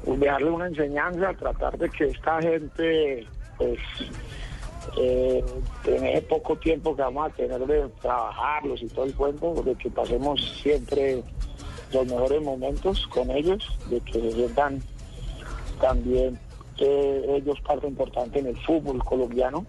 un- 0.05 0.21
dejarles 0.21 0.53
una 0.53 0.67
enseñanza, 0.67 1.33
tratar 1.35 1.77
de 1.79 1.89
que 1.91 2.05
esta 2.07 2.41
gente 2.43 3.27
pues 3.59 3.79
eh, 4.99 5.45
en 5.87 6.07
ese 6.07 6.23
poco 6.23 6.57
tiempo 6.57 6.97
que 6.97 7.03
vamos 7.03 7.31
a 7.31 7.35
tener 7.35 7.61
de 7.67 7.89
trabajarlos 8.01 8.83
y 8.83 8.87
todo 8.89 9.05
el 9.05 9.15
cuento, 9.15 9.55
de 9.63 9.75
que 9.75 9.91
pasemos 9.91 10.41
siempre 10.63 11.23
los 11.93 12.07
mejores 12.07 12.43
momentos 12.43 13.07
con 13.09 13.31
ellos, 13.31 13.77
de 13.91 14.01
que 14.01 14.13
se 14.21 14.33
sientan 14.33 14.83
también 15.81 16.39
que 16.77 17.37
ellos 17.37 17.61
parte 17.61 17.87
importante 17.89 18.39
en 18.39 18.47
el 18.47 18.57
fútbol 18.59 19.03
colombiano. 19.05 19.67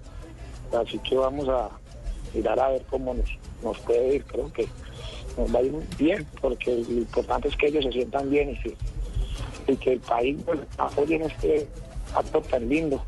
Así 0.71 0.97
que 0.99 1.17
vamos 1.17 1.49
a 1.49 1.69
mirar 2.33 2.59
a 2.59 2.69
ver 2.69 2.83
cómo 2.89 3.13
nos, 3.13 3.29
nos 3.63 3.77
puede 3.79 4.15
ir. 4.15 4.23
Creo 4.25 4.51
que 4.51 4.67
nos 5.37 5.53
va 5.53 5.59
a 5.59 5.63
ir 5.63 5.73
bien, 5.97 6.27
porque 6.41 6.75
lo 6.75 6.97
importante 6.97 7.47
es 7.47 7.55
que 7.55 7.67
ellos 7.67 7.85
se 7.85 7.91
sientan 7.91 8.29
bien 8.29 8.49
y 8.49 9.75
que, 9.77 9.93
el 9.93 9.99
país 9.99 10.37
pues, 10.45 10.59
apoye 10.77 11.15
en 11.15 11.23
este 11.23 11.67
acto 12.13 12.41
tan 12.41 12.67
lindo. 12.67 13.03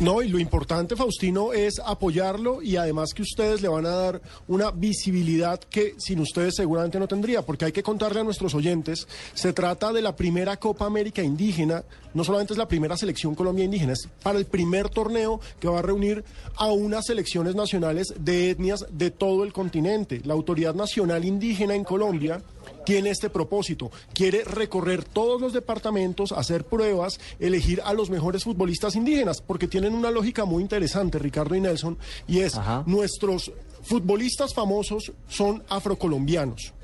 No, 0.00 0.22
y 0.22 0.28
lo 0.28 0.38
importante, 0.38 0.96
Faustino, 0.96 1.52
es 1.52 1.78
apoyarlo 1.78 2.62
y 2.62 2.76
además 2.76 3.12
que 3.12 3.20
ustedes 3.20 3.60
le 3.60 3.68
van 3.68 3.84
a 3.84 3.90
dar 3.90 4.22
una 4.48 4.70
visibilidad 4.70 5.60
que 5.60 5.94
sin 5.98 6.20
ustedes 6.20 6.54
seguramente 6.56 6.98
no 6.98 7.06
tendría, 7.06 7.42
porque 7.42 7.66
hay 7.66 7.72
que 7.72 7.82
contarle 7.82 8.20
a 8.20 8.24
nuestros 8.24 8.54
oyentes, 8.54 9.06
se 9.34 9.52
trata 9.52 9.92
de 9.92 10.00
la 10.00 10.16
primera 10.16 10.56
Copa 10.56 10.86
América 10.86 11.22
indígena, 11.22 11.84
no 12.14 12.24
solamente 12.24 12.54
es 12.54 12.58
la 12.58 12.66
primera 12.66 12.96
selección 12.96 13.34
Colombia 13.34 13.66
indígena, 13.66 13.92
es 13.92 14.08
para 14.22 14.38
el 14.38 14.46
primer 14.46 14.88
torneo 14.88 15.38
que 15.60 15.68
va 15.68 15.80
a 15.80 15.82
reunir 15.82 16.24
a 16.56 16.72
unas 16.72 17.04
selecciones 17.04 17.54
nacionales 17.54 18.14
de 18.18 18.48
etnias 18.48 18.86
de 18.90 19.10
todo 19.10 19.44
el 19.44 19.52
continente. 19.52 20.22
La 20.24 20.32
Autoridad 20.32 20.74
Nacional 20.74 21.26
Indígena 21.26 21.74
en 21.74 21.84
Colombia 21.84 22.40
tiene 22.84 23.10
este 23.10 23.30
propósito. 23.30 23.90
Quiere 24.12 24.44
recorrer 24.44 25.04
todos 25.04 25.40
los 25.40 25.52
departamentos, 25.52 26.32
hacer 26.32 26.64
pruebas, 26.64 27.20
elegir 27.38 27.80
a 27.84 27.94
los 27.94 28.10
mejores 28.10 28.44
futbolistas 28.44 28.96
indígenas, 28.96 29.40
porque 29.40 29.68
tienen 29.68 29.94
una 29.94 30.10
lógica 30.10 30.44
muy 30.44 30.62
interesante, 30.62 31.18
Ricardo 31.18 31.54
y 31.54 31.60
Nelson, 31.60 31.98
y 32.26 32.40
es 32.40 32.58
nuestros 32.86 33.52
futbolistas 33.82 34.54
famosos 34.54 35.12
son 35.28 35.62
afrocolombianos. 35.68 36.74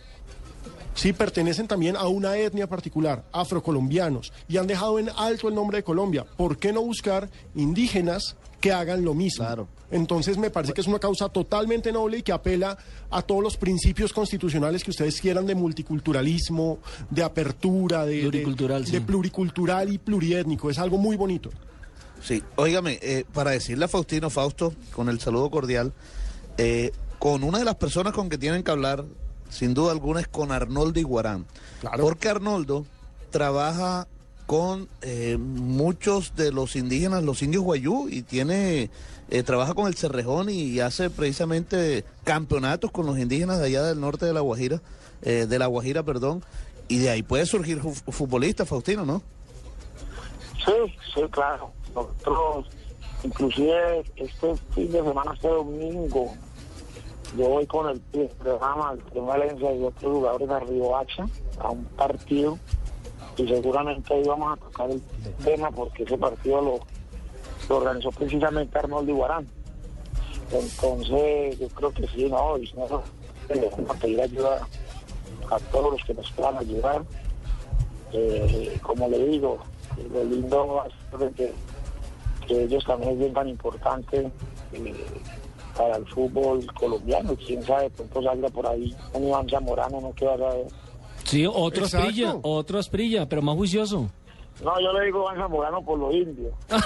Sí, 0.97 1.12
pertenecen 1.12 1.68
también 1.68 1.94
a 1.94 2.09
una 2.09 2.36
etnia 2.39 2.66
particular, 2.66 3.23
afrocolombianos, 3.31 4.32
y 4.48 4.56
han 4.56 4.66
dejado 4.66 4.98
en 4.98 5.10
alto 5.10 5.48
el 5.48 5.55
nombre 5.55 5.78
de 5.78 5.85
Colombia. 5.85 6.24
¿Por 6.24 6.56
qué 6.56 6.73
no 6.73 6.81
buscar 6.82 7.28
indígenas 7.55 8.36
que 8.62 8.73
hagan 8.73 9.05
lo 9.05 9.12
mismo? 9.12 9.68
Entonces 9.90 10.39
me 10.39 10.51
parece 10.51 10.73
que 10.73 10.81
es 10.81 10.86
una 10.86 10.98
causa 10.98 11.28
totalmente 11.28 11.93
noble 11.93 12.18
y 12.18 12.23
que 12.23 12.32
apela 12.32 12.78
a 13.10 13.20
todos 13.20 13.43
los 13.43 13.59
principios 13.59 14.12
constitucionales 14.12 14.82
que 14.82 14.90
ustedes 14.90 15.20
quieran 15.20 15.47
de 15.47 15.55
multiculturalismo, 15.55 16.78
de 17.10 17.23
apertura, 17.23 18.06
de 18.06 18.23
Pluricultural, 18.23 18.81
de, 18.85 18.86
sí. 18.86 18.93
de 18.94 19.01
pluricultural 19.02 19.93
y 19.93 19.98
pluriétnico. 19.98 20.70
Es 20.70 20.78
algo 20.78 20.97
muy 20.97 21.16
bonito. 21.16 21.51
Sí, 22.23 22.43
óigame, 22.56 22.98
eh, 23.02 23.24
para 23.35 23.51
decirle 23.51 23.85
a 23.85 23.89
Faustino 23.89 24.31
Fausto, 24.31 24.73
con 24.93 25.10
el 25.10 25.20
saludo 25.20 25.51
cordial, 25.51 25.93
eh, 26.56 26.90
con 27.18 27.44
una 27.44 27.59
de 27.59 27.66
las 27.66 27.77
personas 27.77 28.14
con 28.14 28.31
que 28.31 28.39
tienen 28.39 28.62
que 28.62 28.70
hablar, 28.70 29.05
sin 29.51 29.74
duda 29.74 29.93
alguna, 29.93 30.20
es 30.20 30.28
con 30.28 30.52
Arnoldo 30.52 31.01
Iguarán. 31.01 31.47
Porque 32.01 32.28
Arnoldo 32.28 32.85
trabaja 33.31 34.06
con 34.47 34.89
eh, 35.02 35.36
muchos 35.39 36.35
de 36.36 36.52
los 36.52 36.77
indígenas, 36.77 37.23
los 37.24 37.43
indios 37.43 37.64
guayú, 37.64 38.09
y 38.09 38.23
tiene, 38.23 38.90
eh, 39.31 39.43
trabaja 39.43 39.74
con 39.74 39.86
el 39.89 39.94
Cerrejón 39.97 40.48
y 40.51 40.78
hace 40.81 41.10
precisamente 41.10 42.05
campeonatos 42.24 42.90
con 42.93 43.06
los 43.06 43.18
indígenas 43.18 43.59
de 43.59 43.66
allá 43.66 43.82
del 43.82 44.01
norte 44.01 44.24
de 44.27 44.32
la 44.32 44.40
Guajira, 44.40 44.81
eh, 45.23 45.47
de 45.48 45.59
la 45.59 45.66
Guajira, 45.66 46.02
perdón, 46.05 46.44
y 46.89 46.98
de 46.98 47.10
ahí 47.10 47.23
puede 47.24 47.44
surgir 47.47 47.81
fu- 47.81 47.93
futbolistas, 48.12 48.68
Faustino, 48.68 49.05
¿no? 49.05 49.20
Sí, 50.64 50.73
sí, 51.14 51.20
claro. 51.31 51.73
Nosotros, 51.94 52.66
inclusive 53.24 54.05
este 54.16 54.55
fin 54.74 54.93
de 54.93 55.02
semana, 55.02 55.32
este 55.35 55.48
domingo, 55.48 56.35
yo 57.36 57.48
voy 57.48 57.66
con 57.66 57.89
el 57.89 58.01
programa, 58.39 58.93
el 58.93 58.98
primer 58.98 59.28
Valencia 59.28 59.74
y 59.74 59.82
otros 59.82 60.12
jugadores 60.12 60.48
de 60.48 60.61
Río 60.61 60.97
Hacha 60.97 61.27
a 61.59 61.70
un 61.70 61.85
partido 61.85 62.59
y 63.36 63.47
seguramente 63.47 64.15
ahí 64.15 64.23
vamos 64.24 64.57
a 64.57 64.61
tocar 64.61 64.90
el 64.90 65.03
tema 65.44 65.70
porque 65.70 66.05
ese 66.05 66.16
partido 66.16 66.61
lo, 67.69 67.77
organizó 67.77 68.11
precisamente 68.12 68.78
Arnoldo 68.78 69.12
Iguarán. 69.12 69.47
Entonces, 70.53 71.59
yo 71.59 71.69
creo 71.69 71.90
que 71.93 72.07
sí, 72.09 72.28
no, 72.31 72.57
y 72.57 72.73
no, 72.74 72.86
vamos 72.89 73.90
a 73.90 73.94
pedir 73.94 74.20
ayuda 74.20 74.66
a 75.51 75.59
todos 75.59 75.93
los 75.93 76.05
que 76.05 76.15
nos 76.15 76.31
puedan 76.32 76.57
ayudar. 76.57 77.03
Eh, 78.12 78.78
como 78.82 79.09
le 79.09 79.27
digo, 79.27 79.59
lo 80.12 80.24
lindo 80.24 80.85
ser 81.19 81.31
que, 81.32 81.53
que 82.47 82.62
ellos 82.62 82.85
también 82.85 83.12
es 83.12 83.19
bien 83.19 83.35
tan 83.35 83.48
importante 83.48 84.31
eh, 84.73 84.94
para 85.77 85.97
el 85.97 86.07
fútbol 86.07 86.66
colombiano. 86.74 87.36
Quién 87.36 87.62
sabe, 87.62 87.90
pronto 87.90 88.23
salga 88.23 88.48
por 88.48 88.66
ahí 88.66 88.94
un 89.12 89.28
Iván 89.28 89.48
Zamorano, 89.48 90.01
no 90.01 90.12
queda 90.15 90.36
saber. 90.39 90.66
Sí, 91.24 91.47
otro 91.47 91.85
Exacto. 91.85 92.07
Asprilla, 92.09 92.36
otro 92.43 92.78
Asprilla, 92.78 93.28
pero 93.28 93.43
más 93.43 93.57
juicioso. 93.57 94.09
No, 94.65 94.81
yo 94.81 94.93
le 94.93 95.05
digo 95.07 95.23
Iván 95.24 95.36
Zamorano 95.36 95.82
por 95.85 95.98
los 95.98 96.15
indios. 96.15 96.55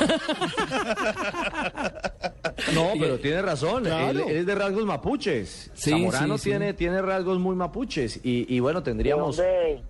No, 2.75 2.91
pero 2.99 3.19
tiene 3.19 3.43
razón. 3.43 3.85
Claro. 3.85 4.21
Él, 4.21 4.29
él 4.29 4.37
es 4.39 4.47
de 4.47 4.55
rasgos 4.55 4.85
mapuches. 4.85 5.71
Sí, 5.75 5.91
Zamorano 5.91 6.37
sí, 6.37 6.45
sí. 6.45 6.51
tiene, 6.51 6.75
tiene 6.75 7.01
rasgos 7.03 7.39
muy 7.39 7.57
mapuches. 7.57 8.21
Y, 8.23 8.55
y 8.55 8.61
bueno, 8.61 8.83
tendríamos. 8.83 9.37
¿De 9.37 9.45
dónde? 9.45 9.83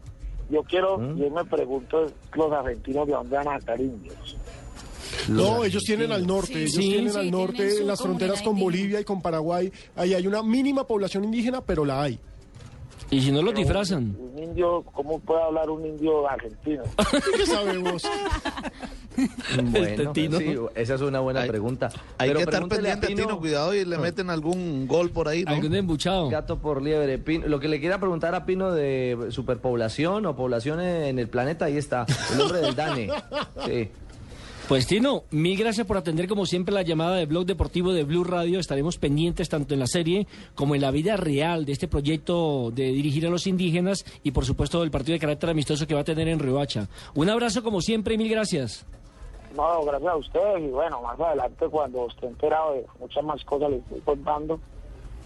Yo 0.50 0.62
quiero, 0.64 0.96
yo 1.16 1.30
me 1.30 1.44
pregunto, 1.44 2.06
los 2.34 2.52
argentinos 2.52 3.06
de 3.06 3.12
dónde 3.12 3.36
van 3.36 3.48
a 3.48 3.60
sacar 3.60 3.80
indios. 3.80 4.36
No, 5.28 5.64
ellos 5.64 5.82
tienen 5.84 6.12
al 6.12 6.26
norte, 6.26 6.54
ellos 6.58 6.72
Sí. 6.72 6.80
tienen 6.90 7.12
Sí, 7.12 7.18
al 7.18 7.30
norte, 7.30 7.56
tienen 7.56 7.78
en 7.78 7.86
las 7.86 8.00
fronteras 8.00 8.42
con. 8.42 8.58
Bolivia 8.58 9.00
y 9.00 9.04
con 9.04 9.20
Paraguay. 9.22 9.72
Ahí 9.96 10.14
hay 10.14 10.26
una 10.26 10.42
mínima 10.42 10.84
población 10.86 11.24
indígena, 11.24 11.60
pero 11.60 11.84
la 11.84 12.02
hay. 12.02 12.18
Y 13.12 13.20
si 13.22 13.32
no 13.32 13.42
los 13.42 13.54
disfrazan. 13.54 14.16
Un 14.20 14.40
indio, 14.42 14.82
¿cómo 14.92 15.18
puede 15.18 15.42
hablar 15.42 15.68
un 15.70 15.84
indio 15.84 16.28
argentino? 16.28 16.82
¿Qué 17.36 17.46
sabemos? 17.46 18.02
Bueno, 19.62 20.12
Tetino. 20.12 20.38
sí, 20.38 20.56
esa 20.76 20.94
es 20.94 21.00
una 21.02 21.20
buena 21.20 21.40
Hay- 21.42 21.48
pregunta. 21.48 21.90
Hay 22.16 22.28
Pero 22.28 22.38
que 22.38 22.44
estar 22.44 22.68
pendiente 22.68 23.06
a 23.06 23.08
Pino- 23.08 23.22
Tino, 23.26 23.38
cuidado 23.38 23.74
y 23.74 23.84
le 23.84 23.98
meten 23.98 24.30
algún 24.30 24.86
gol 24.86 25.10
por 25.10 25.28
ahí, 25.28 25.42
¿no? 25.44 25.50
Algún 25.52 25.74
embuchado. 25.74 26.30
Gato 26.30 26.58
por 26.58 26.80
liebre. 26.80 27.18
Pino- 27.18 27.46
lo 27.46 27.60
que 27.60 27.68
le 27.68 27.80
quiera 27.80 27.98
preguntar 27.98 28.34
a 28.34 28.46
Pino 28.46 28.72
de 28.72 29.26
superpoblación 29.30 30.24
o 30.24 30.36
población 30.36 30.80
en 30.80 31.18
el 31.18 31.28
planeta, 31.28 31.66
ahí 31.66 31.76
está. 31.76 32.06
El 32.32 32.38
nombre 32.38 32.60
del 32.60 32.74
DANE. 32.74 33.10
Sí. 33.66 33.88
Pues 34.70 34.86
Tino, 34.86 35.24
mil 35.32 35.58
gracias 35.58 35.84
por 35.84 35.96
atender 35.96 36.28
como 36.28 36.46
siempre 36.46 36.72
la 36.72 36.82
llamada 36.82 37.16
de 37.16 37.26
Blog 37.26 37.44
Deportivo 37.44 37.92
de 37.92 38.04
Blue 38.04 38.22
Radio. 38.22 38.60
Estaremos 38.60 38.98
pendientes 38.98 39.48
tanto 39.48 39.74
en 39.74 39.80
la 39.80 39.88
serie 39.88 40.28
como 40.54 40.76
en 40.76 40.80
la 40.80 40.92
vida 40.92 41.16
real 41.16 41.64
de 41.64 41.72
este 41.72 41.88
proyecto 41.88 42.70
de 42.70 42.84
dirigir 42.84 43.26
a 43.26 43.30
los 43.30 43.48
indígenas 43.48 44.04
y 44.22 44.30
por 44.30 44.44
supuesto 44.44 44.80
del 44.80 44.92
partido 44.92 45.14
de 45.14 45.18
carácter 45.18 45.50
amistoso 45.50 45.88
que 45.88 45.94
va 45.96 46.02
a 46.02 46.04
tener 46.04 46.28
en 46.28 46.38
Riohacha. 46.38 46.86
Un 47.16 47.28
abrazo 47.28 47.64
como 47.64 47.80
siempre 47.80 48.14
y 48.14 48.18
mil 48.18 48.30
gracias. 48.30 48.86
No, 49.56 49.82
gracias 49.82 50.12
a 50.12 50.16
ustedes 50.16 50.62
y 50.62 50.68
bueno, 50.68 51.02
más 51.02 51.18
adelante 51.18 51.66
cuando 51.68 52.06
esté 52.06 52.28
enterado 52.28 52.74
de 52.74 52.86
muchas 53.00 53.24
más 53.24 53.44
cosas 53.44 53.70
les 53.70 53.80
estoy 53.80 54.00
contando. 54.02 54.60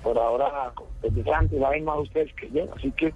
Por 0.02 0.18
ahora, 0.18 0.72
les 1.02 1.14
dije 1.14 1.30
antes, 1.30 1.60
saben 1.60 1.84
más 1.84 1.98
ustedes 1.98 2.32
que 2.32 2.50
yo, 2.50 2.64
así 2.74 2.90
que 2.92 3.12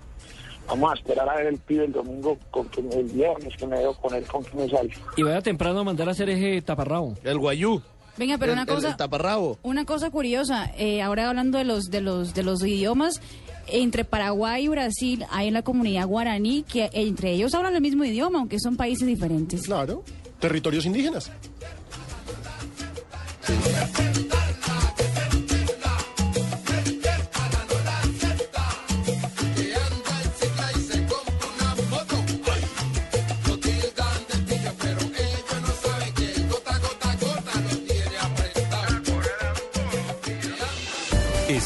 vamos 0.69 0.93
a 0.93 0.95
esperar 0.95 1.29
a 1.29 1.37
ver 1.37 1.47
el 1.47 1.59
pibe 1.59 1.85
el 1.87 1.93
domingo, 1.93 2.39
con 2.51 2.69
que, 2.69 2.81
el 2.81 3.05
viernes 3.07 3.57
que 3.57 3.67
me 3.67 3.79
veo 3.79 3.95
con 3.95 4.15
él, 4.15 4.25
con 4.27 4.45
que 4.45 4.57
me 4.57 4.69
sale. 4.69 4.91
Y 5.17 5.23
vaya 5.23 5.41
temprano 5.41 5.81
a 5.81 5.85
mandar 5.85 6.09
a 6.09 6.13
hacer 6.13 6.29
eje 6.31 6.61
taparrabo. 6.63 7.15
El 7.25 7.39
guayú. 7.39 7.81
Venga, 8.17 8.37
pero 8.39 8.53
el, 8.53 8.59
una 8.59 8.63
el- 8.63 8.69
cosa, 8.75 8.91
el 8.91 8.97
taparrabo. 8.97 9.59
una 9.63 9.85
cosa 9.85 10.11
curiosa, 10.11 10.71
eh, 10.77 11.01
ahora 11.03 11.29
hablando 11.29 11.57
de 11.59 11.65
los 11.65 11.85
de 11.91 12.01
los 12.01 12.35
de 12.35 12.43
los 12.43 12.63
idiomas, 12.65 13.21
entre 13.69 14.05
Paraguay 14.05 14.65
y 14.65 14.69
Brasil 14.69 15.25
hay 15.31 15.51
la 15.51 15.63
comunidad 15.63 16.07
guaraní 16.07 16.63
que 16.65 16.91
entre 16.93 17.33
ellos 17.33 17.55
hablan 17.55 17.75
el 17.77 17.81
mismo 17.81 18.05
idioma, 18.05 18.39
aunque 18.41 18.59
son 18.59 18.77
países 18.77 19.07
diferentes. 19.07 19.63
Claro, 19.63 20.03
territorios 20.41 20.85
indígenas. 20.87 21.31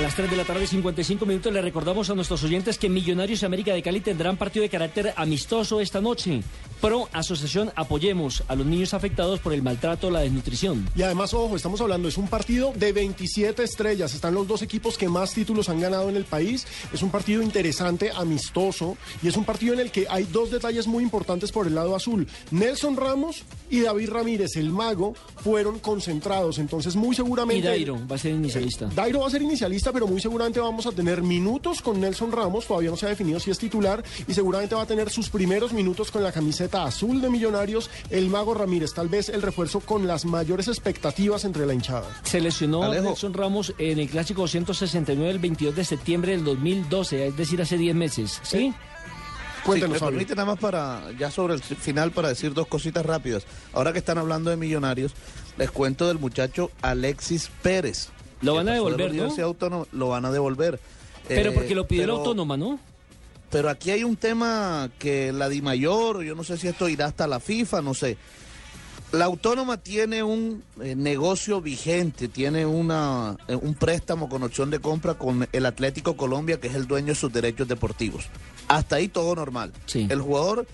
A 0.00 0.02
las 0.02 0.14
3 0.14 0.30
de 0.30 0.36
la 0.38 0.44
tarde, 0.44 0.66
55 0.66 1.26
minutos, 1.26 1.52
le 1.52 1.60
recordamos 1.60 2.08
a 2.08 2.14
nuestros 2.14 2.42
oyentes 2.42 2.78
que 2.78 2.88
Millonarios 2.88 3.42
y 3.42 3.44
América 3.44 3.74
de 3.74 3.82
Cali 3.82 4.00
tendrán 4.00 4.38
partido 4.38 4.62
de 4.62 4.70
carácter 4.70 5.12
amistoso 5.14 5.78
esta 5.78 6.00
noche. 6.00 6.42
Pro 6.80 7.10
Asociación 7.12 7.70
Apoyemos 7.76 8.42
a 8.48 8.54
los 8.54 8.64
niños 8.64 8.94
afectados 8.94 9.40
por 9.40 9.52
el 9.52 9.62
maltrato 9.62 10.10
la 10.10 10.20
desnutrición. 10.20 10.88
Y 10.96 11.02
además, 11.02 11.34
ojo, 11.34 11.54
estamos 11.54 11.82
hablando, 11.82 12.08
es 12.08 12.16
un 12.16 12.28
partido 12.28 12.72
de 12.74 12.92
27 12.92 13.62
estrellas. 13.62 14.14
Están 14.14 14.32
los 14.32 14.48
dos 14.48 14.62
equipos 14.62 14.96
que 14.96 15.06
más 15.06 15.34
títulos 15.34 15.68
han 15.68 15.80
ganado 15.80 16.08
en 16.08 16.16
el 16.16 16.24
país. 16.24 16.66
Es 16.94 17.02
un 17.02 17.10
partido 17.10 17.42
interesante, 17.42 18.10
amistoso. 18.10 18.96
Y 19.22 19.28
es 19.28 19.36
un 19.36 19.44
partido 19.44 19.74
en 19.74 19.80
el 19.80 19.90
que 19.90 20.06
hay 20.08 20.24
dos 20.24 20.50
detalles 20.50 20.86
muy 20.86 21.04
importantes 21.04 21.52
por 21.52 21.66
el 21.66 21.74
lado 21.74 21.94
azul. 21.94 22.26
Nelson 22.50 22.96
Ramos 22.96 23.42
y 23.68 23.80
David 23.80 24.08
Ramírez, 24.08 24.56
el 24.56 24.70
mago, 24.70 25.14
fueron 25.36 25.78
concentrados. 25.80 26.58
Entonces, 26.58 26.96
muy 26.96 27.14
seguramente. 27.14 27.66
Y 27.66 27.70
Dairo 27.70 28.00
va 28.10 28.16
a 28.16 28.18
ser 28.18 28.32
inicialista. 28.32 28.86
Dairo 28.86 29.20
va 29.20 29.26
a 29.26 29.30
ser 29.30 29.42
inicialista, 29.42 29.89
pero 29.92 30.06
muy 30.06 30.20
seguramente 30.20 30.60
vamos 30.60 30.86
a 30.86 30.92
tener 30.92 31.22
minutos 31.22 31.82
con 31.82 32.00
Nelson 32.00 32.32
Ramos. 32.32 32.66
Todavía 32.66 32.90
no 32.90 32.96
se 32.96 33.06
ha 33.06 33.10
definido 33.10 33.40
si 33.40 33.50
es 33.50 33.58
titular. 33.58 34.02
Y 34.26 34.34
seguramente 34.34 34.74
va 34.74 34.82
a 34.82 34.86
tener 34.86 35.10
sus 35.10 35.30
primeros 35.30 35.72
minutos 35.72 36.10
con 36.10 36.22
la 36.22 36.32
camiseta 36.32 36.84
azul 36.84 37.20
de 37.20 37.30
Millonarios, 37.30 37.90
el 38.10 38.28
Mago 38.28 38.54
Ramírez, 38.54 38.92
tal 38.94 39.08
vez 39.08 39.28
el 39.28 39.42
refuerzo 39.42 39.80
con 39.80 40.06
las 40.06 40.24
mayores 40.24 40.68
expectativas 40.68 41.44
entre 41.44 41.66
la 41.66 41.74
hinchada. 41.74 42.08
Se 42.24 42.40
lesionó 42.40 42.92
Nelson 42.92 43.34
Ramos 43.34 43.74
en 43.78 43.98
el 43.98 44.08
clásico 44.08 44.42
269 44.42 45.30
el 45.30 45.38
22 45.38 45.76
de 45.76 45.84
septiembre 45.84 46.32
del 46.32 46.44
2012, 46.44 47.28
es 47.28 47.36
decir, 47.36 47.60
hace 47.62 47.76
10 47.76 47.94
meses. 47.94 48.40
¿Sí? 48.42 48.72
Cuéntanos, 49.64 49.94
me 49.94 49.98
Fabio. 49.98 50.12
permite 50.12 50.34
nada 50.34 50.46
más 50.46 50.58
para, 50.58 51.02
ya 51.18 51.30
sobre 51.30 51.54
el 51.54 51.62
final, 51.62 52.12
para 52.12 52.28
decir 52.28 52.54
dos 52.54 52.66
cositas 52.66 53.04
rápidas. 53.04 53.44
Ahora 53.72 53.92
que 53.92 53.98
están 53.98 54.18
hablando 54.18 54.50
de 54.50 54.56
millonarios, 54.56 55.12
les 55.58 55.70
cuento 55.70 56.08
del 56.08 56.18
muchacho 56.18 56.70
Alexis 56.82 57.50
Pérez. 57.62 58.08
Lo 58.42 58.54
van 58.54 58.68
a 58.68 58.72
pasó 58.72 58.84
de 58.84 58.90
la 58.90 58.96
devolver, 58.96 59.38
¿no? 59.38 59.44
Autónoma, 59.44 59.86
lo 59.92 60.08
van 60.08 60.24
a 60.24 60.30
devolver. 60.30 60.80
Pero 61.28 61.50
Eh, 61.50 61.54
porque 61.54 61.74
lo 61.74 61.86
pidió 61.86 62.06
la 62.06 62.12
autónoma, 62.14 62.56
¿no? 62.56 62.78
Pero 63.50 63.68
aquí 63.68 63.90
hay 63.90 64.04
un 64.04 64.16
tema 64.16 64.90
que 64.98 65.32
la 65.32 65.48
Di 65.48 65.60
Mayor, 65.60 66.22
yo 66.22 66.34
no 66.34 66.44
sé 66.44 66.56
si 66.56 66.68
esto 66.68 66.88
irá 66.88 67.06
hasta 67.06 67.26
la 67.26 67.40
FIFA, 67.40 67.82
no 67.82 67.94
sé. 67.94 68.16
La 69.12 69.24
autónoma 69.24 69.76
tiene 69.78 70.22
un 70.22 70.62
eh, 70.80 70.94
negocio 70.94 71.60
vigente, 71.60 72.28
tiene 72.28 72.64
una, 72.64 73.36
eh, 73.48 73.56
un 73.56 73.74
préstamo 73.74 74.28
con 74.28 74.44
opción 74.44 74.70
de 74.70 74.78
compra 74.78 75.14
con 75.14 75.48
el 75.50 75.66
Atlético 75.66 76.16
Colombia, 76.16 76.60
que 76.60 76.68
es 76.68 76.76
el 76.76 76.86
dueño 76.86 77.08
de 77.08 77.14
sus 77.16 77.32
derechos 77.32 77.66
deportivos. 77.66 78.26
Hasta 78.68 78.96
ahí 78.96 79.08
todo 79.08 79.34
normal. 79.34 79.72
El 79.92 80.20
jugador 80.20 80.64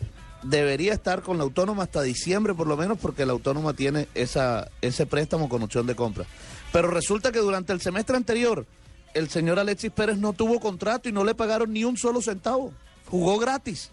debería 0.49 0.93
estar 0.93 1.23
con 1.23 1.39
la 1.39 1.45
autónoma 1.45 1.85
hasta 1.85 2.03
diciembre 2.03 2.55
por 2.55 2.67
lo 2.67 2.77
menos, 2.77 2.99
porque 2.99 3.27
la 3.27 3.33
autónoma 3.33 3.75
tiene 3.75 4.09
esa, 4.15 4.71
ese 4.81 5.07
préstamo 5.07 5.49
con 5.49 5.63
opción 5.63 5.87
de 5.87 5.95
compra. 5.95 6.25
Pero 6.73 6.89
resulta 6.89 7.33
que 7.33 7.39
durante 7.39 7.73
el 7.73 7.81
semestre 7.81 8.17
anterior, 8.17 8.67
el 9.15 9.29
señor 9.29 9.59
Alexis 9.59 9.91
Pérez 9.91 10.19
no 10.19 10.33
tuvo 10.33 10.61
contrato 10.61 11.09
y 11.09 11.13
no 11.13 11.25
le 11.25 11.35
pagaron 11.35 11.73
ni 11.73 11.85
un 11.85 11.97
solo 11.97 12.21
centavo. 12.21 12.73
Jugó 13.11 13.39
gratis. 13.39 13.91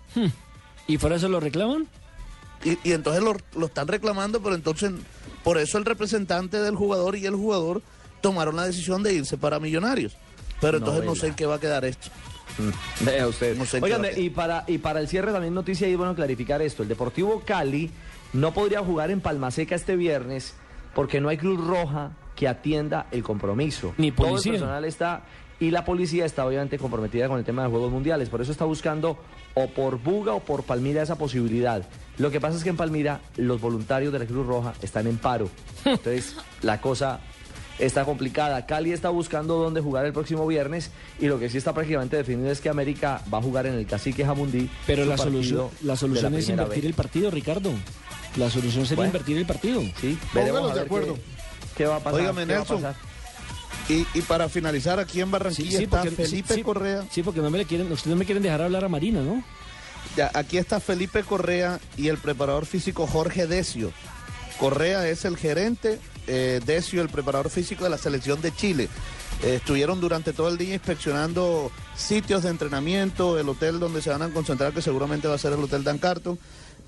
¿Y 0.88 0.98
por 0.98 1.14
eso 1.14 1.30
lo 1.30 1.40
reclaman? 1.40 1.88
Y, 2.64 2.78
y 2.84 2.94
entonces 2.94 3.24
lo, 3.24 3.36
lo 3.56 3.68
están 3.68 3.88
reclamando, 3.88 4.42
pero 4.42 4.56
entonces 4.56 4.92
por 5.44 5.58
eso 5.58 5.78
el 5.78 5.86
representante 5.86 6.60
del 6.60 6.76
jugador 6.76 7.16
y 7.16 7.26
el 7.26 7.36
jugador 7.36 7.82
tomaron 8.22 8.56
la 8.56 8.66
decisión 8.66 9.04
de 9.04 9.14
irse 9.14 9.38
para 9.38 9.60
Millonarios. 9.60 10.16
Pero 10.62 10.78
entonces 10.78 11.04
no 11.04 11.16
sé 11.16 11.28
en 11.28 11.36
qué 11.36 11.46
va 11.46 11.56
a 11.56 11.60
quedar 11.60 11.84
esto. 11.84 12.10
Vea 13.02 13.28
usted. 13.28 13.58
Quedar. 13.82 14.18
y 14.18 14.30
para, 14.30 14.64
y 14.68 14.78
para 14.78 15.00
el 15.00 15.08
cierre 15.08 15.32
también 15.32 15.54
noticia 15.54 15.88
y 15.88 15.96
bueno 15.96 16.16
clarificar 16.16 16.62
esto. 16.62 16.84
El 16.84 16.90
Deportivo 16.90 17.42
Cali 17.46 17.92
no 18.34 18.54
podría 18.54 18.80
jugar 18.84 19.12
en 19.12 19.22
Palmaseca 19.22 19.76
este 19.76 19.96
viernes 19.96 20.54
porque 20.94 21.22
no 21.22 21.30
hay 21.30 21.38
Cruz 21.38 21.66
Roja 21.66 22.12
que 22.36 22.48
atienda 22.48 23.08
el 23.12 23.24
compromiso. 23.24 23.94
Ni 23.98 24.12
Todo 24.12 24.30
policía. 24.30 24.54
el 24.54 24.60
personal 24.60 24.86
está 24.86 25.24
y 25.60 25.72
la 25.72 25.86
policía 25.86 26.26
está 26.26 26.46
obviamente 26.46 26.78
comprometida 26.78 27.28
con 27.28 27.38
el 27.38 27.46
tema 27.46 27.64
de 27.64 27.70
Juegos 27.70 27.92
Mundiales. 27.92 28.30
Por 28.30 28.42
eso 28.42 28.52
está 28.52 28.66
buscando 28.66 29.18
o 29.54 29.68
por 29.68 30.00
Buga 30.00 30.34
o 30.34 30.40
por 30.42 30.64
Palmira 30.64 31.02
esa 31.02 31.18
posibilidad. 31.18 31.88
Lo 32.18 32.32
que 32.32 32.42
pasa 32.42 32.58
es 32.58 32.64
que 32.64 32.70
en 32.70 32.78
Palmira 32.78 33.22
los 33.38 33.62
voluntarios 33.62 34.12
de 34.12 34.20
la 34.20 34.26
Cruz 34.26 34.46
Roja 34.46 34.74
están 34.82 35.08
en 35.08 35.18
paro. 35.18 35.50
Entonces 35.86 36.36
la 36.62 36.82
cosa 36.82 37.20
está 37.80 38.06
complicada. 38.06 38.66
Cali 38.66 38.92
está 38.92 39.10
buscando 39.10 39.56
dónde 39.58 39.82
jugar 39.82 40.06
el 40.06 40.14
próximo 40.14 40.46
viernes 40.48 40.92
y 41.20 41.28
lo 41.28 41.40
que 41.40 41.50
sí 41.50 41.58
está 41.58 41.74
prácticamente 41.74 42.18
definido 42.18 42.52
es 42.52 42.62
que 42.62 42.70
América 42.70 43.22
va 43.34 43.40
a 43.40 43.42
jugar 43.42 43.66
en 43.68 43.74
el 43.76 43.86
Cacique 43.86 44.26
Jamundí. 44.26 44.70
Pero 44.86 45.06
la 45.06 45.18
solución, 45.18 45.70
la 45.82 45.94
de 45.94 45.98
solución 46.00 46.34
es 46.36 46.50
invertir 46.50 46.86
el 46.86 46.94
partido, 46.94 47.32
Ricardo. 47.32 47.72
La 48.38 48.50
solución 48.50 48.86
sería 48.86 48.98
Bueno. 48.98 49.10
invertir 49.10 49.38
el 49.38 49.46
partido. 49.46 49.82
Sí, 50.02 50.18
veremos 50.34 50.72
a 50.72 50.74
ver 50.76 50.88
qué- 50.88 51.16
¿Qué, 51.78 51.86
va 51.86 51.98
a 51.98 52.00
pasar? 52.00 52.20
Óigame, 52.20 52.46
qué 52.46 52.52
va 52.54 52.56
a 52.56 52.60
Nelson, 52.60 52.82
pasar. 52.82 52.96
Y, 53.90 54.06
y 54.14 54.22
para 54.22 54.48
finalizar, 54.48 55.00
aquí 55.00 55.20
en 55.22 55.30
Barranquilla 55.32 55.80
está 55.80 56.04
Felipe 56.04 56.54
sí, 56.54 56.64
Correa. 56.64 57.04
Sí, 57.12 57.22
porque 57.22 57.42
no 57.42 57.50
me 57.50 57.58
le 57.58 57.66
quieren, 57.66 57.92
ustedes 57.92 58.12
no 58.12 58.16
me 58.16 58.26
quieren 58.26 58.42
dejar 58.44 58.62
hablar 58.62 58.86
a 58.86 58.90
Marina, 58.90 59.22
¿no? 59.22 59.44
Ya, 60.16 60.32
aquí 60.36 60.58
está 60.58 60.80
Felipe 60.80 61.24
Correa 61.24 61.80
y 61.98 62.08
el 62.08 62.18
preparador 62.18 62.66
físico 62.66 63.08
Jorge 63.08 63.48
Decio. 63.48 63.92
Correa 64.60 65.08
es 65.10 65.26
el 65.26 65.36
gerente, 65.38 66.00
eh, 66.28 66.60
Decio 66.66 67.02
el 67.02 67.10
preparador 67.10 67.50
físico 67.50 67.84
de 67.84 67.90
la 67.90 67.98
selección 67.98 68.42
de 68.42 68.54
Chile. 68.54 68.90
Eh, 69.44 69.56
estuvieron 69.56 70.00
durante 70.00 70.34
todo 70.34 70.50
el 70.50 70.58
día 70.58 70.76
inspeccionando 70.76 71.72
sitios 71.96 72.44
de 72.44 72.50
entrenamiento, 72.50 73.40
el 73.40 73.50
hotel 73.50 73.80
donde 73.80 74.02
se 74.02 74.10
van 74.10 74.22
a 74.22 74.30
concentrar, 74.30 74.74
que 74.74 74.82
seguramente 74.82 75.28
va 75.28 75.36
a 75.36 75.38
ser 75.38 75.54
el 75.54 75.60
Hotel 75.60 75.84
Dan 75.84 75.98
Carton, 75.98 76.38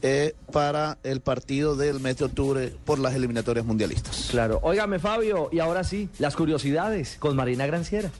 eh, 0.02 0.36
para 0.52 0.98
el 1.03 1.22
partido 1.22 1.76
del 1.76 1.99
mes 1.99 2.18
de 2.18 2.26
octubre 2.26 2.74
por 2.86 2.99
las 2.99 3.16
eliminatorias 3.16 3.66
mundialistas. 3.66 4.28
Claro. 4.30 4.60
Óigame, 4.62 4.99
Fabio, 4.99 5.49
y 5.52 5.60
ahora 5.60 5.84
sí, 5.84 6.10
las 6.20 6.36
curiosidades 6.36 7.16
con 7.18 7.36
Marina 7.36 7.66
Granciera. 7.66 8.12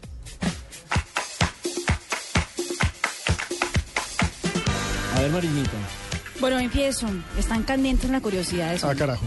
A 5.16 5.22
ver, 5.22 5.32
Marinita. 5.32 5.72
Bueno, 6.40 6.60
empiezo. 6.60 7.08
Están 7.38 7.64
candentes 7.64 8.10
las 8.10 8.22
curiosidades. 8.22 8.84
Ah, 8.84 8.96
carajo. 8.96 9.26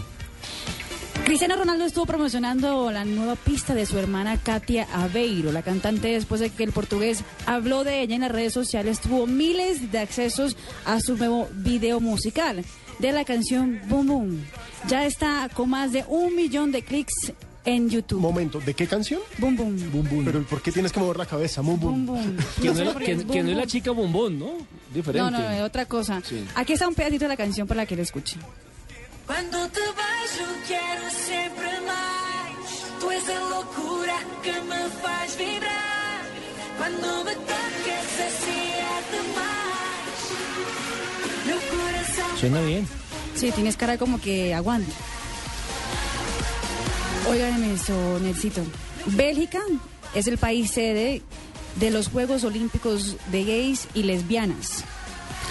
Cristiano 1.29 1.57
Ronaldo 1.57 1.85
estuvo 1.85 2.07
promocionando 2.07 2.89
la 2.91 3.05
nueva 3.05 3.35
pista 3.35 3.75
de 3.75 3.85
su 3.85 3.99
hermana 3.99 4.37
Katia 4.41 4.87
Aveiro. 4.91 5.51
La 5.51 5.61
cantante, 5.61 6.07
después 6.07 6.41
de 6.41 6.49
que 6.49 6.63
el 6.63 6.71
portugués 6.71 7.23
habló 7.45 7.83
de 7.83 8.01
ella 8.01 8.15
en 8.15 8.21
las 8.21 8.31
redes 8.31 8.51
sociales, 8.51 8.99
tuvo 8.99 9.27
miles 9.27 9.91
de 9.91 9.99
accesos 9.99 10.57
a 10.85 10.99
su 10.99 11.17
nuevo 11.17 11.47
video 11.53 11.99
musical 11.99 12.65
de 12.97 13.11
la 13.11 13.25
canción 13.25 13.79
Boom 13.87 14.07
Boom. 14.07 14.41
Ya 14.87 15.05
está 15.05 15.47
con 15.53 15.69
más 15.69 15.91
de 15.91 16.03
un 16.07 16.35
millón 16.35 16.71
de 16.71 16.81
clics 16.81 17.31
en 17.63 17.91
YouTube. 17.91 18.19
Momento, 18.21 18.59
¿de 18.59 18.73
qué 18.73 18.87
canción? 18.87 19.21
Boom 19.37 19.55
Boom. 19.55 19.91
Boom, 19.91 20.09
boom. 20.09 20.25
Pero 20.25 20.41
¿por 20.43 20.63
qué 20.63 20.71
tienes 20.71 20.91
que 20.91 20.99
mover 20.99 21.17
la 21.17 21.27
cabeza? 21.27 21.61
Boom, 21.61 21.79
boom. 21.79 22.05
Boom 22.07 22.23
Boom. 22.25 22.37
Que 22.61 22.69
no, 22.69 22.89
es- 22.89 22.95
que- 22.97 23.11
es 23.11 23.17
que 23.19 23.23
Boom 23.25 23.35
no 23.35 23.39
es 23.41 23.45
la 23.45 23.53
Boom. 23.53 23.67
chica 23.67 23.91
¿no? 23.93 24.51
Diferente. 24.91 25.19
No, 25.19 25.29
no, 25.29 25.47
es 25.51 25.61
otra 25.61 25.85
cosa. 25.85 26.21
Sí. 26.25 26.43
Aquí 26.55 26.73
está 26.73 26.87
un 26.87 26.95
pedacito 26.95 27.25
de 27.25 27.29
la 27.29 27.37
canción 27.37 27.67
para 27.67 27.85
que 27.85 27.95
la 27.95 28.01
escuchen. 28.01 28.41
Quando 29.29 29.59
te 29.69 29.85
vejo 30.01 30.47
quero 30.67 31.05
sempre 31.11 31.71
mais. 31.85 32.67
Tu 32.99 33.11
és 33.11 33.29
a 33.29 33.39
loucura 33.53 34.17
que 34.41 34.53
me 34.69 34.81
faz 35.01 35.35
vibrar. 35.35 36.21
Quando 36.79 37.07
me 37.25 37.35
tocas 37.35 38.09
assim 38.27 38.65
é 38.91 38.97
demais. 39.13 40.19
Meu 41.45 41.59
coração. 41.73 42.37
Suena 42.39 42.61
bien. 42.61 42.87
Sí, 43.35 43.51
tienes 43.51 43.77
cara 43.77 43.99
como 43.99 44.19
que 44.19 44.51
aguanta. 44.51 44.91
Oigan 47.29 47.63
eso, 47.65 47.93
Nelsito. 48.23 48.63
Bélgica 49.05 49.61
es 50.15 50.25
el 50.25 50.39
país 50.39 50.71
sede 50.71 51.21
de 51.75 51.91
los 51.91 52.07
Juegos 52.07 52.43
Olímpicos 52.43 53.15
de 53.31 53.43
gays 53.43 53.87
y 53.93 54.01
lesbianas. 54.03 54.83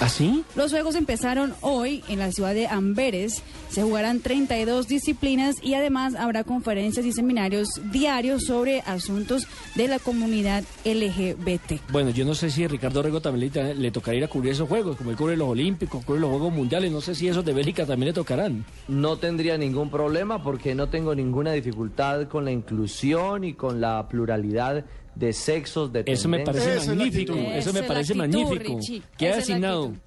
¿Así? 0.00 0.44
Los 0.54 0.70
juegos 0.70 0.94
empezaron 0.94 1.54
hoy 1.60 2.04
en 2.08 2.20
la 2.20 2.30
ciudad 2.30 2.54
de 2.54 2.68
Amberes. 2.68 3.42
Se 3.68 3.82
jugarán 3.82 4.20
32 4.20 4.86
disciplinas 4.86 5.56
y 5.60 5.74
además 5.74 6.14
habrá 6.14 6.44
conferencias 6.44 7.04
y 7.04 7.12
seminarios 7.12 7.68
diarios 7.90 8.44
sobre 8.44 8.80
asuntos 8.82 9.48
de 9.74 9.88
la 9.88 9.98
comunidad 9.98 10.62
LGBT. 10.84 11.90
Bueno, 11.90 12.10
yo 12.10 12.24
no 12.24 12.36
sé 12.36 12.50
si 12.50 12.62
a 12.64 12.68
Ricardo 12.68 13.02
Rego 13.02 13.20
también 13.20 13.50
le, 13.52 13.74
le 13.74 13.90
tocaría 13.90 14.18
ir 14.18 14.24
a 14.24 14.28
cubrir 14.28 14.52
esos 14.52 14.68
juegos, 14.68 14.96
como 14.96 15.10
él 15.10 15.16
cubre 15.16 15.36
los 15.36 15.48
Olímpicos, 15.48 16.04
cubre 16.04 16.20
los 16.20 16.30
Juegos 16.30 16.52
Mundiales. 16.52 16.92
No 16.92 17.00
sé 17.00 17.16
si 17.16 17.26
esos 17.26 17.44
de 17.44 17.52
Bélgica 17.52 17.84
también 17.84 18.08
le 18.08 18.12
tocarán. 18.12 18.64
No 18.86 19.16
tendría 19.16 19.58
ningún 19.58 19.90
problema 19.90 20.42
porque 20.44 20.76
no 20.76 20.88
tengo 20.88 21.14
ninguna 21.14 21.52
dificultad 21.52 22.28
con 22.28 22.44
la 22.44 22.52
inclusión 22.52 23.42
y 23.42 23.54
con 23.54 23.80
la 23.80 24.06
pluralidad 24.08 24.84
de 25.18 25.32
sexos, 25.32 25.92
de 25.92 26.04
Eso 26.06 26.28
me 26.28 26.40
parece 26.40 26.86
magnífico. 26.86 27.34
Eso 27.34 27.72
me 27.72 27.82
parece 27.82 28.12
actitud, 28.12 28.16
magnífico. 28.42 28.78
Richie. 28.78 29.02
Queda 29.16 29.30
Esa 29.30 29.38
es 29.40 29.48
la 29.48 29.54
asignado. 29.54 29.84
actitud. 29.86 29.98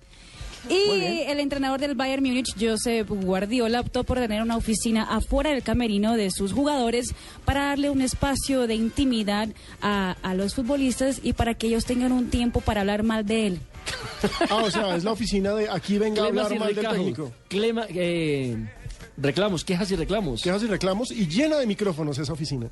Y 0.69 1.21
el 1.27 1.39
entrenador 1.39 1.79
del 1.79 1.95
Bayern 1.95 2.23
Múnich, 2.23 2.53
Josep 2.59 3.09
Guardiola, 3.09 3.79
optó 3.79 4.03
por 4.03 4.19
tener 4.19 4.43
una 4.43 4.57
oficina 4.57 5.03
afuera 5.03 5.49
del 5.49 5.63
camerino 5.63 6.15
de 6.15 6.29
sus 6.29 6.53
jugadores 6.53 7.15
para 7.45 7.65
darle 7.65 7.89
un 7.89 8.01
espacio 8.03 8.67
de 8.67 8.75
intimidad 8.75 9.49
a, 9.81 10.15
a 10.21 10.33
los 10.35 10.53
futbolistas 10.53 11.19
y 11.23 11.33
para 11.33 11.55
que 11.55 11.65
ellos 11.65 11.85
tengan 11.85 12.11
un 12.11 12.29
tiempo 12.29 12.61
para 12.61 12.81
hablar 12.81 13.01
mal 13.01 13.25
de 13.25 13.47
él. 13.47 13.59
Ah, 14.51 14.57
o 14.57 14.69
sea, 14.69 14.95
es 14.95 15.03
la 15.03 15.13
oficina 15.13 15.55
de 15.55 15.67
aquí 15.67 15.97
venga 15.97 16.21
a 16.21 16.25
Clemas 16.27 16.45
hablar 16.45 16.55
y 16.55 16.59
mal 16.59 16.75
del 16.75 16.87
técnico. 16.87 17.31
Clema- 17.49 17.87
eh, 17.89 18.55
reclamos, 19.17 19.63
quejas 19.63 19.91
y 19.91 19.95
reclamos. 19.95 20.41
Quejas 20.41 20.63
y 20.63 20.67
reclamos 20.67 21.11
y 21.11 21.27
llena 21.27 21.57
de 21.57 21.67
micrófonos 21.67 22.17
esa 22.17 22.33
oficina. 22.33 22.67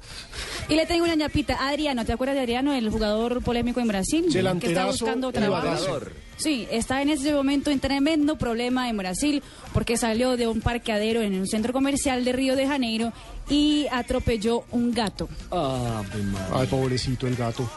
Y 0.67 0.75
le 0.75 0.85
tengo 0.85 1.05
una 1.05 1.15
ñapita. 1.15 1.67
Adriano, 1.67 2.05
¿te 2.05 2.13
acuerdas 2.13 2.35
de 2.35 2.41
Adriano, 2.41 2.73
el 2.73 2.89
jugador 2.89 3.41
polémico 3.43 3.79
en 3.79 3.87
Brasil? 3.87 4.21
que 4.21 4.27
está 4.27 4.37
Delanterazo 4.39 4.91
buscando 4.91 5.31
trabajo. 5.31 5.99
Sí, 6.39 6.67
está 6.71 7.01
en 7.01 7.09
ese 7.09 7.33
momento 7.33 7.69
en 7.69 7.79
tremendo 7.79 8.37
problema 8.37 8.89
en 8.89 8.95
Brasil 8.97 9.43
porque 9.73 9.97
salió 9.97 10.37
de 10.37 10.47
un 10.47 10.61
parqueadero 10.61 11.21
en 11.21 11.35
un 11.35 11.45
centro 11.47 11.73
comercial 11.73 12.23
de 12.23 12.31
Río 12.31 12.55
de 12.55 12.65
Janeiro 12.65 13.11
y 13.49 13.87
atropelló 13.91 14.63
un 14.71 14.93
gato. 14.93 15.27
Ay, 15.51 16.65
pobrecito 16.67 17.27
el 17.27 17.35
gato. 17.35 17.69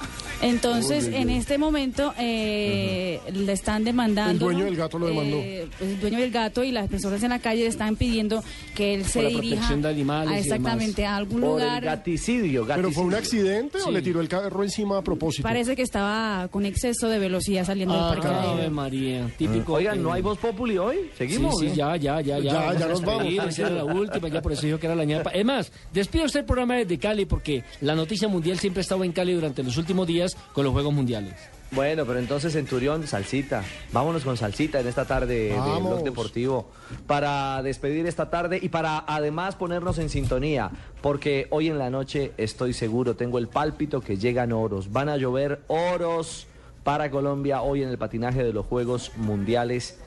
Entonces, 0.43 1.06
en 1.06 1.30
este 1.30 1.56
momento 1.59 2.12
eh, 2.18 3.20
le 3.32 3.52
están 3.52 3.82
demandando. 3.84 4.32
El 4.32 4.39
dueño 4.39 4.64
del 4.64 4.76
gato 4.76 4.98
lo 4.98 5.06
demandó. 5.06 5.36
Eh, 5.39 5.68
pues, 5.78 5.90
el 5.90 6.01
dueño 6.01 6.18
del 6.18 6.30
gato 6.30 6.62
y 6.64 6.72
las 6.72 6.89
personas 6.89 7.22
en 7.22 7.30
la 7.30 7.39
calle 7.39 7.62
le 7.62 7.68
están 7.68 7.97
pidiendo 7.97 8.43
que 8.74 8.94
él 8.94 9.05
se 9.05 9.14
Por 9.14 9.22
la 9.22 9.28
dirija 9.30 9.48
protección 9.55 9.82
de 9.82 9.89
animales 9.89 10.32
a 10.32 10.36
y 10.36 10.40
exactamente 10.43 11.06
a 11.06 11.16
algún 11.16 11.40
Por 11.40 11.48
el 11.60 11.66
lugar. 11.66 11.84
gaticidio, 11.84 12.66
¿Pero 12.66 12.90
fue 12.90 13.05
un 13.05 13.10
gaticidio. 13.10 13.43
accidente 13.44 13.78
o 13.86 13.90
le 13.90 14.02
tiró 14.02 14.20
el 14.20 14.28
carro 14.28 14.62
encima 14.62 14.98
a 14.98 15.02
propósito? 15.02 15.43
Parece 15.43 15.74
que 15.74 15.82
estaba 15.82 16.48
con 16.48 16.66
exceso 16.66 17.09
de 17.09 17.18
velocidad 17.18 17.64
saliendo 17.64 17.94
Ah, 17.94 18.10
del 18.10 18.20
parqueadero. 18.20 18.52
Ave 18.53 18.70
María, 18.70 19.27
típico. 19.37 19.74
Oigan, 19.74 20.03
¿no 20.03 20.12
hay 20.12 20.23
Voz 20.23 20.39
Populi 20.39 20.79
hoy? 20.79 21.11
¿Seguimos? 21.16 21.59
Sí, 21.59 21.70
sí, 21.70 21.77
ya, 21.77 21.97
ya, 21.97 22.20
ya, 22.20 22.39
ya. 22.39 22.74
Ya, 22.74 22.87
nos 22.87 23.03
vamos. 23.03 23.27
esa 23.49 23.62
era 23.62 23.70
la 23.70 23.85
última, 23.85 24.29
ya 24.29 24.43
por 24.43 24.53
eso 24.53 24.66
dijo 24.66 24.79
que 24.79 24.87
era 24.87 24.95
la 24.95 25.05
ñapa. 25.05 25.31
Es 25.31 25.45
más, 25.45 25.73
despido 25.93 26.24
usted 26.24 26.41
el 26.41 26.47
programa 26.47 26.77
desde 26.77 26.99
Cali 26.99 27.27
porque 27.27 27.65
la 27.81 27.95
noticia 27.95 28.29
mundial 28.29 28.59
siempre 28.59 28.81
ha 28.81 28.83
estado 28.83 29.05
en 29.05 29.12
Cali 29.12 29.33
durante 29.33 29.62
los 29.62 29.77
últimos 29.77 30.07
días 30.07 30.37
con 30.53 30.65
los 30.65 30.73
Juegos 30.73 30.93
Mundiales. 30.93 31.35
Bueno, 31.73 32.05
pero 32.05 32.19
entonces 32.19 32.53
Centurión, 32.53 33.07
salsita. 33.07 33.65
Vámonos 33.93 34.24
con 34.24 34.37
salsita 34.37 34.81
en 34.81 34.89
esta 34.89 35.07
tarde 35.07 35.49
de 35.49 35.57
Vamos. 35.57 35.91
Blog 35.91 36.05
Deportivo 36.05 36.70
para 37.07 37.62
despedir 37.62 38.07
esta 38.07 38.29
tarde 38.29 38.59
y 38.61 38.69
para 38.69 39.05
además 39.07 39.57
ponernos 39.57 39.99
en 39.99 40.11
sintonía, 40.11 40.70
porque 41.01 41.47
hoy 41.49 41.69
en 41.69 41.79
la 41.79 41.89
noche 41.89 42.33
estoy 42.37 42.74
seguro, 42.74 43.16
tengo 43.16 43.39
el 43.39 43.49
pálpito 43.49 44.03
que 44.03 44.19
llegan 44.19 44.53
oros. 44.53 44.93
Van 44.93 45.09
a 45.09 45.16
llover 45.16 45.62
oros 45.69 46.47
para 46.85 47.11
Colombia 47.11 47.63
hoy 47.63 47.83
en 47.83 47.89
el 47.89 47.99
patinaje 47.99 48.43
de 48.43 48.53
los 48.53 48.67
Juegos 48.67 49.13
Mundiales 49.17 49.99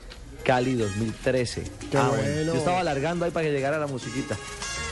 Cali 0.44 0.74
2013. 0.74 1.64
Qué 1.90 1.98
bueno. 1.98 2.52
Yo 2.52 2.54
estaba 2.54 2.80
alargando 2.80 3.24
ahí 3.24 3.30
para 3.30 3.46
que 3.46 3.52
llegara 3.52 3.78
la 3.78 3.86
musiquita. 3.86 4.36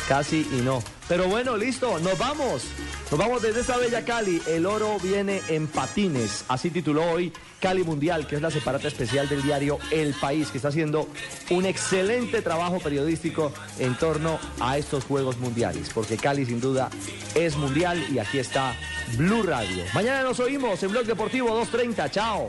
Casi 0.09 0.47
y 0.53 0.61
no. 0.63 0.83
Pero 1.09 1.29
bueno, 1.29 1.57
listo, 1.57 1.99
nos 1.99 2.19
vamos. 2.19 2.65
Nos 3.11 3.19
vamos 3.19 3.43
desde 3.43 3.61
esta 3.61 3.77
bella 3.77 4.05
Cali. 4.05 4.41
El 4.47 4.67
oro 4.67 4.99
viene 4.99 5.43
en 5.49 5.67
patines. 5.67 6.45
Así 6.49 6.71
tituló 6.71 7.05
hoy 7.11 7.33
Cali 7.61 7.85
Mundial, 7.85 8.27
que 8.27 8.37
es 8.37 8.43
la 8.43 8.51
separata 8.51 8.89
especial 8.89 9.29
del 9.29 9.43
diario 9.43 9.79
El 9.91 10.15
País, 10.15 10.51
que 10.51 10.59
está 10.59 10.69
haciendo 10.69 11.09
un 11.51 11.67
excelente 11.67 12.43
trabajo 12.43 12.81
periodístico 12.81 13.53
en 13.79 13.95
torno 13.97 14.39
a 14.61 14.79
estos 14.79 15.05
Juegos 15.05 15.39
Mundiales. 15.39 15.91
Porque 15.95 16.17
Cali 16.17 16.47
sin 16.47 16.61
duda 16.61 16.91
es 17.35 17.57
mundial 17.57 18.05
y 18.13 18.19
aquí 18.19 18.39
está 18.39 18.75
Blue 19.17 19.43
Radio. 19.43 19.85
Mañana 19.93 20.23
nos 20.23 20.41
oímos 20.41 20.83
en 20.83 20.91
Blog 20.91 21.05
Deportivo 21.05 21.49
2.30. 21.65 22.11
Chao. 22.11 22.49